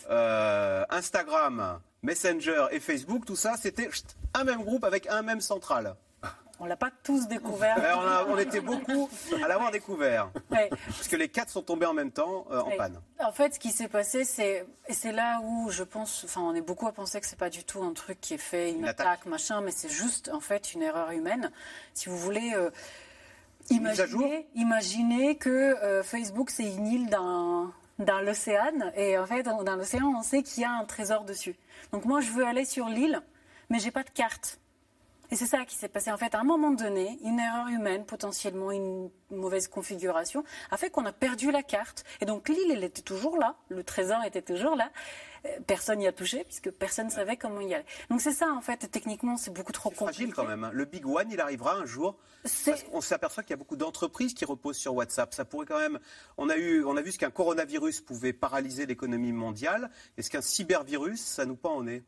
euh, 0.09 0.85
Instagram, 0.89 1.79
Messenger 2.03 2.67
et 2.71 2.79
Facebook, 2.79 3.25
tout 3.25 3.35
ça, 3.35 3.55
c'était 3.57 3.89
un 4.33 4.43
même 4.43 4.63
groupe 4.63 4.83
avec 4.83 5.07
un 5.07 5.21
même 5.21 5.41
central. 5.41 5.95
On 6.59 6.65
l'a 6.65 6.75
pas 6.75 6.89
tous 7.03 7.27
découvert. 7.27 7.77
Euh, 7.77 7.93
on, 7.95 7.99
a- 8.01 8.25
on 8.29 8.37
était 8.39 8.61
beaucoup 8.61 9.07
à 9.43 9.47
l'avoir 9.47 9.69
découvert. 9.69 10.31
Ouais. 10.49 10.69
Parce 10.87 11.07
que 11.07 11.15
les 11.15 11.29
quatre 11.29 11.49
sont 11.51 11.61
tombés 11.61 11.85
en 11.85 11.93
même 11.93 12.09
temps 12.11 12.47
euh, 12.49 12.61
en 12.61 12.69
Ouais. 12.69 12.77
panne. 12.77 12.99
En 13.19 13.31
fait, 13.31 13.53
ce 13.53 13.59
qui 13.59 13.69
s'est 13.69 13.87
passé, 13.87 14.23
c'est 14.23 14.65
là 15.11 15.39
où 15.43 15.69
je 15.69 15.83
pense, 15.83 16.23
enfin, 16.23 16.41
on 16.41 16.55
est 16.55 16.61
beaucoup 16.61 16.87
à 16.87 16.93
penser 16.93 17.21
que 17.21 17.27
c'est 17.27 17.37
pas 17.37 17.51
du 17.51 17.63
tout 17.63 17.83
un 17.83 17.93
truc 17.93 18.19
qui 18.19 18.33
est 18.33 18.39
fait, 18.39 18.71
une, 18.71 18.79
Une 18.79 18.87
attaque, 18.87 19.05
attaque. 19.05 19.25
machin, 19.27 19.61
mais 19.61 19.69
c'est 19.69 19.89
juste 19.89 20.31
en 20.33 20.39
fait 20.39 20.73
une 20.73 20.81
erreur 20.81 21.11
humaine. 21.11 21.51
Si 21.93 22.09
vous 22.09 22.17
voulez, 22.17 22.53
euh, 22.55 22.71
imaginez, 23.69 25.35
que 25.35 25.49
euh, 25.49 26.03
Facebook 26.03 26.49
c'est 26.49 26.71
une 26.71 26.87
île 26.87 27.09
dans 27.09 27.71
l'océan 28.21 28.91
et 28.95 29.17
en 29.17 29.25
fait 29.25 29.43
dans 29.43 29.63
dans 29.63 29.75
l'océan 29.75 30.13
on 30.17 30.23
sait 30.23 30.43
qu'il 30.43 30.63
y 30.63 30.65
a 30.65 30.71
un 30.71 30.85
trésor 30.85 31.23
dessus. 31.23 31.55
Donc 31.91 32.05
moi 32.05 32.21
je 32.21 32.31
veux 32.31 32.45
aller 32.45 32.65
sur 32.65 32.87
l'île, 32.87 33.21
mais 33.69 33.79
j'ai 33.79 33.91
pas 33.91 34.03
de 34.03 34.09
carte. 34.09 34.59
Et 35.31 35.35
c'est 35.35 35.45
ça 35.45 35.65
qui 35.65 35.75
s'est 35.75 35.89
passé. 35.89 36.11
En 36.11 36.17
fait, 36.17 36.33
à 36.35 36.39
un 36.39 36.43
moment 36.43 36.71
donné, 36.71 37.19
une 37.23 37.39
erreur 37.39 37.67
humaine, 37.67 38.05
potentiellement 38.05 38.71
une 38.71 39.09
mauvaise 39.29 39.67
configuration, 39.67 40.43
a 40.71 40.77
fait 40.77 40.89
qu'on 40.89 41.05
a 41.05 41.11
perdu 41.11 41.51
la 41.51 41.63
carte. 41.63 42.05
Et 42.21 42.25
donc 42.25 42.47
l'île, 42.49 42.71
elle 42.71 42.83
était 42.83 43.01
toujours 43.01 43.37
là, 43.37 43.55
le 43.69 43.83
trésor 43.83 44.23
était 44.23 44.41
toujours 44.41 44.75
là. 44.75 44.89
Euh, 45.45 45.49
Personne 45.67 45.99
n'y 45.99 46.07
a 46.07 46.11
touché 46.13 46.43
puisque 46.45 46.71
personne 46.71 47.07
ne 47.07 47.11
savait 47.11 47.35
comment 47.37 47.59
y 47.61 47.73
aller. 47.73 47.85
Donc 48.09 48.21
c'est 48.21 48.31
ça, 48.31 48.47
en 48.51 48.61
fait, 48.61 48.89
techniquement, 48.89 49.37
c'est 49.37 49.51
beaucoup 49.53 49.71
trop 49.73 49.89
compliqué. 49.89 50.13
Fragile 50.13 50.33
quand 50.33 50.45
même. 50.45 50.63
hein. 50.63 50.71
Le 50.73 50.85
Big 50.85 51.05
One, 51.05 51.27
il 51.29 51.39
arrivera 51.41 51.73
un 51.75 51.85
jour. 51.85 52.17
Parce 52.43 52.83
qu'on 52.83 53.01
s'aperçoit 53.01 53.43
qu'il 53.43 53.51
y 53.51 53.53
a 53.53 53.57
beaucoup 53.57 53.75
d'entreprises 53.75 54.33
qui 54.33 54.45
reposent 54.45 54.77
sur 54.77 54.95
WhatsApp. 54.95 55.33
Ça 55.33 55.43
pourrait 55.43 55.65
quand 55.65 55.79
même. 55.79 55.99
On 56.37 56.49
a, 56.49 56.55
eu, 56.55 56.85
on 56.85 56.95
a 56.95 57.01
vu 57.01 57.11
ce 57.11 57.19
qu'un 57.19 57.31
coronavirus 57.31 57.99
pouvait 58.01 58.31
paralyser 58.33 58.85
l'économie 58.85 59.33
mondiale. 59.33 59.91
Est-ce 60.17 60.29
qu'un 60.29 60.41
cybervirus, 60.41 61.19
ça 61.21 61.45
nous 61.45 61.57
pend 61.57 61.75
au 61.75 61.83
nez 61.83 62.03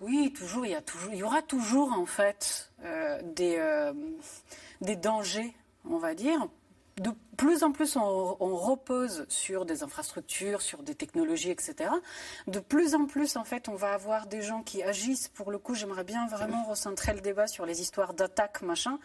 Oui, 0.00 0.32
toujours, 0.32 0.66
il 0.66 0.72
y, 0.72 0.74
a 0.74 0.82
toujours, 0.82 1.12
il 1.12 1.18
y 1.18 1.22
aura 1.22 1.42
toujours, 1.42 1.92
en 1.92 2.06
fait, 2.06 2.70
euh, 2.84 3.20
des, 3.22 3.56
euh, 3.58 3.92
des 4.80 4.96
dangers, 4.96 5.54
on 5.88 5.98
va 5.98 6.14
dire. 6.14 6.48
De 6.96 7.12
plus 7.38 7.62
en 7.62 7.72
plus, 7.72 7.96
on, 7.96 8.34
repose 8.56 9.24
sur 9.28 9.64
des 9.64 9.82
infrastructures, 9.82 10.60
sur 10.60 10.82
des 10.82 10.94
technologies, 10.94 11.50
etc. 11.50 11.90
De 12.46 12.58
plus 12.60 12.94
en 12.94 13.06
plus, 13.06 13.36
en 13.36 13.44
fait, 13.44 13.68
on 13.68 13.74
va 13.74 13.94
avoir 13.94 14.26
des 14.26 14.42
gens 14.42 14.62
qui 14.62 14.82
agissent. 14.82 15.28
Pour 15.28 15.50
le 15.50 15.58
coup, 15.58 15.74
j'aimerais 15.74 16.04
bien 16.04 16.26
vraiment 16.26 16.64
recentrer 16.64 17.14
le 17.14 17.22
débat 17.22 17.46
sur 17.46 17.64
les 17.64 17.80
histoires 17.80 18.12
d'attaques, 18.12 18.60
machin. 18.60 18.98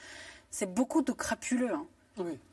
C'est 0.51 0.73
beaucoup 0.73 1.03
de 1.03 1.13
crapuleux. 1.13 1.71
hein. 1.71 1.85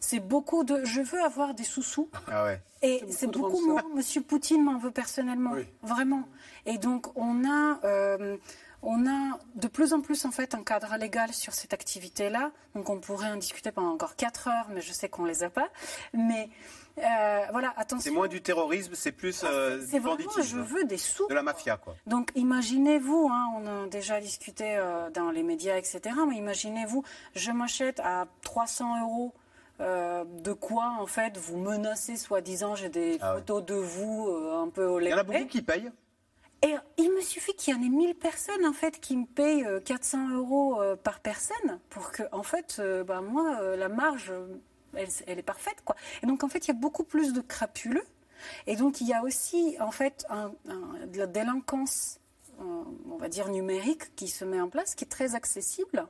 C'est 0.00 0.20
beaucoup 0.20 0.64
de. 0.64 0.84
Je 0.84 1.00
veux 1.00 1.22
avoir 1.22 1.54
des 1.54 1.64
sous-sous. 1.64 2.08
Ah 2.30 2.44
ouais. 2.44 2.60
Et 2.82 3.04
c'est 3.10 3.28
beaucoup 3.28 3.64
moins. 3.64 3.82
Monsieur 3.94 4.22
Poutine 4.22 4.62
m'en 4.64 4.78
veut 4.78 4.90
personnellement, 4.90 5.54
vraiment. 5.82 6.28
Et 6.66 6.78
donc 6.78 7.16
on 7.16 7.44
a, 7.48 7.78
euh, 7.84 8.36
on 8.82 9.06
a 9.06 9.38
de 9.54 9.68
plus 9.68 9.92
en 9.92 10.00
plus 10.00 10.24
en 10.24 10.32
fait 10.32 10.54
un 10.56 10.64
cadre 10.64 10.96
légal 10.98 11.32
sur 11.32 11.54
cette 11.54 11.72
activité-là. 11.72 12.50
Donc 12.74 12.90
on 12.90 12.98
pourrait 12.98 13.30
en 13.30 13.36
discuter 13.36 13.70
pendant 13.70 13.92
encore 13.92 14.16
4 14.16 14.48
heures, 14.48 14.66
mais 14.70 14.80
je 14.80 14.92
sais 14.92 15.08
qu'on 15.08 15.24
les 15.24 15.44
a 15.44 15.50
pas. 15.50 15.68
Mais 16.12 16.50
euh, 16.98 17.44
voilà, 17.52 17.72
attention. 17.76 18.10
C'est 18.10 18.10
moins 18.10 18.28
du 18.28 18.42
terrorisme, 18.42 18.94
c'est 18.94 19.12
plus 19.12 19.44
euh, 19.44 19.80
C'est 19.80 19.96
du 19.96 20.00
vraiment, 20.00 20.16
banditisme. 20.16 20.42
je 20.42 20.58
veux 20.58 20.84
des 20.84 20.98
sous. 20.98 21.26
De 21.28 21.34
la 21.34 21.42
mafia, 21.42 21.76
quoi. 21.76 21.94
Donc 22.06 22.30
imaginez-vous, 22.34 23.28
hein, 23.32 23.46
on 23.56 23.84
a 23.84 23.86
déjà 23.86 24.20
discuté 24.20 24.76
euh, 24.76 25.08
dans 25.10 25.30
les 25.30 25.42
médias, 25.44 25.76
etc. 25.76 26.00
Mais 26.28 26.36
imaginez-vous, 26.36 27.04
je 27.34 27.52
m'achète 27.52 28.00
à 28.00 28.26
300 28.42 29.02
euros. 29.02 29.32
Euh, 29.80 30.24
de 30.26 30.52
quoi 30.52 30.94
en 31.00 31.06
fait 31.06 31.36
vous 31.36 31.56
menacez 31.58 32.16
soi-disant 32.16 32.74
j'ai 32.74 32.88
des 32.88 33.18
Ah 33.20 33.32
ouais. 33.34 33.38
photos 33.40 33.64
de 33.64 33.74
vous 33.74 34.28
euh, 34.28 34.62
un 34.62 34.68
peu 34.68 34.84
au 34.86 35.00
Il 35.00 35.08
y 35.08 35.14
en 35.14 35.18
a 35.18 35.22
lait. 35.22 35.24
beaucoup 35.38 35.48
qui 35.48 35.62
payent. 35.62 35.90
Et 36.64 36.76
il 36.96 37.12
me 37.12 37.20
suffit 37.20 37.54
qu'il 37.54 37.74
y 37.74 37.76
en 37.76 37.82
ait 37.82 37.88
1000 37.88 38.14
personnes 38.14 38.64
en 38.66 38.72
fait 38.72 39.00
qui 39.00 39.16
me 39.16 39.26
payent 39.26 39.64
euh, 39.64 39.80
400 39.80 40.30
euros 40.30 40.80
euh, 40.80 40.94
par 40.94 41.18
personne 41.20 41.80
pour 41.90 42.12
que 42.12 42.22
en 42.30 42.42
fait 42.44 42.80
bah, 43.06 43.20
moi 43.20 43.76
la 43.76 43.88
marge 43.88 44.32
elle, 44.94 45.08
elle 45.26 45.38
est 45.38 45.42
parfaite 45.42 45.78
quoi. 45.84 45.96
Et 46.22 46.26
donc 46.26 46.44
en 46.44 46.48
fait 46.48 46.66
il 46.66 46.68
y 46.68 46.70
a 46.70 46.78
beaucoup 46.78 47.02
plus 47.04 47.32
de 47.32 47.40
crapuleux 47.40 48.04
et 48.66 48.76
donc 48.76 49.00
il 49.00 49.08
y 49.08 49.12
a 49.14 49.22
aussi 49.22 49.76
en 49.80 49.90
fait 49.90 50.24
un- 50.28 50.52
un- 50.68 51.06
de 51.06 51.18
la 51.18 51.26
délinquance 51.26 52.18
on 53.10 53.16
va 53.16 53.28
dire 53.28 53.48
numérique 53.48 54.14
qui 54.14 54.28
se 54.28 54.44
met 54.44 54.60
en 54.60 54.68
place 54.68 54.94
qui 54.94 55.04
est 55.04 55.08
très 55.08 55.34
accessible 55.34 56.06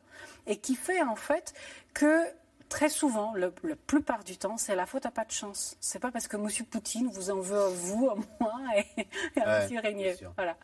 et 0.46 0.56
qui 0.58 0.74
fait 0.74 1.00
en 1.00 1.16
fait 1.16 1.54
que 1.94 2.24
Très 2.72 2.88
souvent, 2.88 3.34
le- 3.34 3.52
la 3.64 3.76
plupart 3.76 4.24
du 4.24 4.36
temps, 4.36 4.56
c'est 4.56 4.74
la 4.74 4.86
faute 4.86 5.06
à 5.06 5.10
pas 5.10 5.24
de 5.24 5.30
chance. 5.30 5.76
C'est 5.80 5.98
pas 5.98 6.10
parce 6.10 6.26
que 6.28 6.36
M. 6.36 6.48
Poutine 6.70 7.08
vous 7.12 7.30
en 7.30 7.40
veut 7.40 7.58
à 7.60 7.68
vous, 7.68 8.08
à 8.10 8.16
moi 8.40 8.52
et, 8.76 9.06
et 9.36 9.40
à 9.40 9.60
Ouais, 9.66 9.68
M. 9.72 9.78
Régnier. 9.82 10.16
Voilà. 10.36 10.56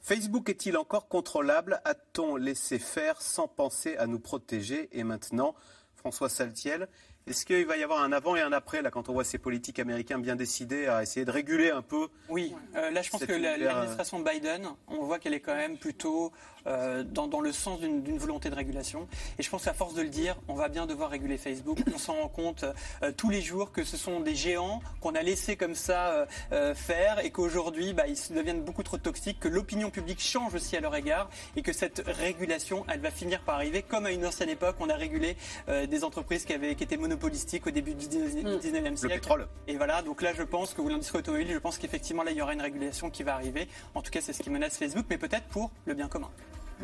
Facebook 0.00 0.48
est-il 0.50 0.76
encore 0.76 1.08
contrôlable? 1.08 1.80
A-t-on 1.84 2.36
laissé 2.36 2.78
faire 2.78 3.20
sans 3.22 3.48
penser 3.48 3.96
à 3.96 4.06
nous 4.06 4.18
protéger? 4.20 4.88
Et 4.92 5.02
maintenant, 5.04 5.54
François 5.96 6.28
Saltiel, 6.28 6.88
est-ce 7.26 7.46
qu'il 7.46 7.64
va 7.64 7.78
y 7.78 7.82
avoir 7.82 8.02
un 8.02 8.12
avant 8.12 8.36
et 8.36 8.42
un 8.42 8.52
après, 8.52 8.82
là, 8.82 8.90
quand 8.90 9.08
on 9.08 9.14
voit 9.14 9.24
ces 9.24 9.38
politiques 9.38 9.78
américains 9.78 10.18
bien 10.18 10.36
décidés 10.36 10.86
à 10.88 11.02
essayer 11.02 11.24
de 11.24 11.30
réguler 11.30 11.70
un 11.70 11.80
peu 11.80 12.08
Oui, 12.28 12.54
euh, 12.76 12.90
là 12.90 13.00
je 13.00 13.08
pense 13.10 13.24
que 13.24 13.32
univers, 13.32 13.56
l'administration 13.58 14.20
Biden, 14.20 14.68
on 14.88 15.04
voit 15.06 15.18
qu'elle 15.18 15.32
est 15.32 15.40
quand 15.40 15.54
même 15.54 15.78
plutôt 15.78 16.30
euh, 16.66 17.02
dans, 17.02 17.26
dans 17.26 17.40
le 17.40 17.52
sens 17.52 17.80
d'une 17.80 18.02
d'une 18.02 18.18
volonté 18.18 18.50
de 18.50 18.54
régulation. 18.54 19.08
Et 19.38 19.42
je 19.42 19.50
pense 19.50 19.64
qu'à 19.64 19.74
force 19.74 19.94
de 19.94 20.02
le 20.02 20.08
dire, 20.08 20.36
on 20.48 20.54
va 20.54 20.68
bien 20.68 20.86
devoir 20.86 21.10
réguler 21.10 21.38
Facebook. 21.38 21.78
On 21.94 21.98
s'en 21.98 22.14
rend 22.14 22.28
compte 22.28 22.64
euh, 23.02 23.12
tous 23.16 23.30
les 23.30 23.40
jours 23.40 23.72
que 23.72 23.84
ce 23.84 23.96
sont 23.96 24.20
des 24.20 24.34
géants 24.34 24.80
qu'on 25.00 25.14
a 25.14 25.22
laissé 25.22 25.56
comme 25.56 25.74
ça 25.74 26.08
euh, 26.08 26.26
euh, 26.52 26.74
faire 26.74 27.24
et 27.24 27.30
qu'aujourd'hui 27.30 27.92
bah, 27.92 28.04
ils 28.06 28.34
deviennent 28.34 28.62
beaucoup 28.62 28.82
trop 28.82 28.98
toxiques, 28.98 29.40
que 29.40 29.48
l'opinion 29.48 29.90
publique 29.90 30.20
change 30.20 30.54
aussi 30.54 30.76
à 30.76 30.80
leur 30.80 30.94
égard 30.94 31.28
et 31.56 31.62
que 31.62 31.72
cette 31.72 32.02
régulation, 32.06 32.84
elle 32.88 33.00
va 33.00 33.10
finir 33.10 33.40
par 33.42 33.56
arriver 33.56 33.82
comme 33.82 34.06
à 34.06 34.12
une 34.12 34.26
ancienne 34.26 34.50
époque, 34.50 34.76
on 34.80 34.88
a 34.88 34.94
régulé 34.94 35.36
euh, 35.68 35.86
des 35.86 36.04
entreprises 36.04 36.44
qui, 36.44 36.52
avaient, 36.52 36.74
qui 36.74 36.84
étaient 36.84 36.96
monopolistiques 36.96 37.66
au 37.66 37.70
début 37.70 37.94
du 37.94 38.06
19e 38.06 38.96
siècle. 38.96 39.14
pétrole. 39.14 39.48
Et 39.66 39.76
voilà, 39.76 40.02
donc 40.02 40.22
là, 40.22 40.32
je 40.34 40.42
pense 40.42 40.74
que, 40.74 40.80
ou 40.80 40.88
l'industrie 40.88 41.18
automobile, 41.18 41.48
je 41.52 41.58
pense 41.58 41.78
qu'effectivement, 41.78 42.22
là, 42.22 42.30
il 42.30 42.36
y 42.36 42.42
aura 42.42 42.54
une 42.54 42.62
régulation 42.62 43.10
qui 43.10 43.22
va 43.22 43.34
arriver. 43.34 43.68
En 43.94 44.02
tout 44.02 44.10
cas, 44.10 44.20
c'est 44.20 44.32
ce 44.32 44.42
qui 44.42 44.50
menace 44.50 44.76
Facebook, 44.76 45.06
mais 45.08 45.18
peut-être 45.18 45.46
pour 45.46 45.70
le 45.86 45.94
bien 45.94 46.08
commun. 46.08 46.30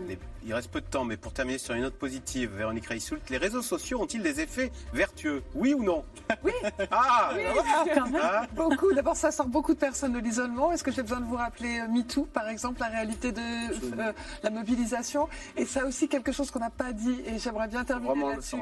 Les- 0.09 0.19
Il 0.45 0.55
reste 0.55 0.71
peu 0.71 0.81
de 0.81 0.87
temps, 0.87 1.05
mais 1.05 1.17
pour 1.17 1.33
terminer 1.33 1.59
sur 1.59 1.75
une 1.75 1.83
note 1.83 1.95
positive, 1.95 2.51
Véronique 2.57 2.87
Reissoult, 2.87 3.21
les 3.29 3.37
réseaux 3.37 3.61
sociaux 3.63 4.01
ont-ils 4.01 4.23
des 4.23 4.41
effets 4.41 4.73
vertueux? 4.95 5.43
Oui 5.55 5.75
ou 5.75 5.83
non? 5.83 6.05
Oui 6.43 6.53
Ah 6.91 7.33
Oui, 7.35 7.43
quand 7.95 8.07
même. 8.09 8.21
Ah. 8.23 8.47
Beaucoup. 8.53 8.93
D'abord, 8.95 9.17
ça 9.17 9.31
sort 9.31 9.47
beaucoup 9.49 9.75
de 9.75 9.79
personnes 9.79 10.13
de 10.13 10.19
l'isolement. 10.19 10.73
Est-ce 10.73 10.83
que 10.85 10.91
j'ai 10.93 11.03
besoin 11.03 11.21
de 11.21 11.27
vous 11.27 11.37
rappeler 11.37 11.81
euh, 11.81 11.89
MeToo, 11.89 12.25
par 12.33 12.49
exemple, 12.49 12.81
la 12.81 12.87
réalité 12.89 13.33
de 13.33 13.41
euh, 14.01 14.13
la 14.43 14.51
mobilisation? 14.51 15.29
Et 15.57 15.67
ça 15.67 15.85
aussi, 15.85 16.09
quelque 16.09 16.33
chose 16.33 16.51
qu'on 16.51 16.61
n'a 16.61 16.71
pas 16.71 16.93
dit, 16.93 17.21
et 17.27 17.39
j'aimerais 17.39 17.69
bien 17.69 17.85
terminer 17.85 18.29
là-dessus. 18.31 18.57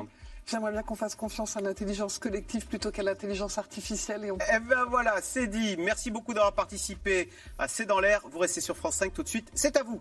J'aimerais 0.47 0.73
bien 0.73 0.83
qu'on 0.83 0.95
fasse 0.95 1.15
confiance 1.15 1.59
à 1.59 1.61
l'intelligence 1.61 2.19
collective 2.19 2.67
plutôt 2.67 2.91
qu'à 2.91 3.03
l'intelligence 3.03 3.59
artificielle. 3.59 4.25
Et 4.25 4.31
on... 4.31 4.39
Eh 4.51 4.59
ben 4.61 4.85
voilà, 4.89 5.17
c'est 5.21 5.47
dit. 5.47 5.77
Merci 5.77 6.11
beaucoup 6.11 6.33
d'avoir 6.33 6.55
participé 6.55 7.29
à 7.59 7.69
C'est 7.69 7.85
dans 7.85 8.01
l'air. 8.01 8.23
Vous 8.33 8.39
restez 8.39 8.63
sur 8.63 8.75
France 8.75 8.95
5 8.97 9.13
tout 9.13 9.23
de 9.23 9.29
suite. 9.29 9.51
C'est 9.55 9.77
à 9.77 9.83
vous. 9.83 10.01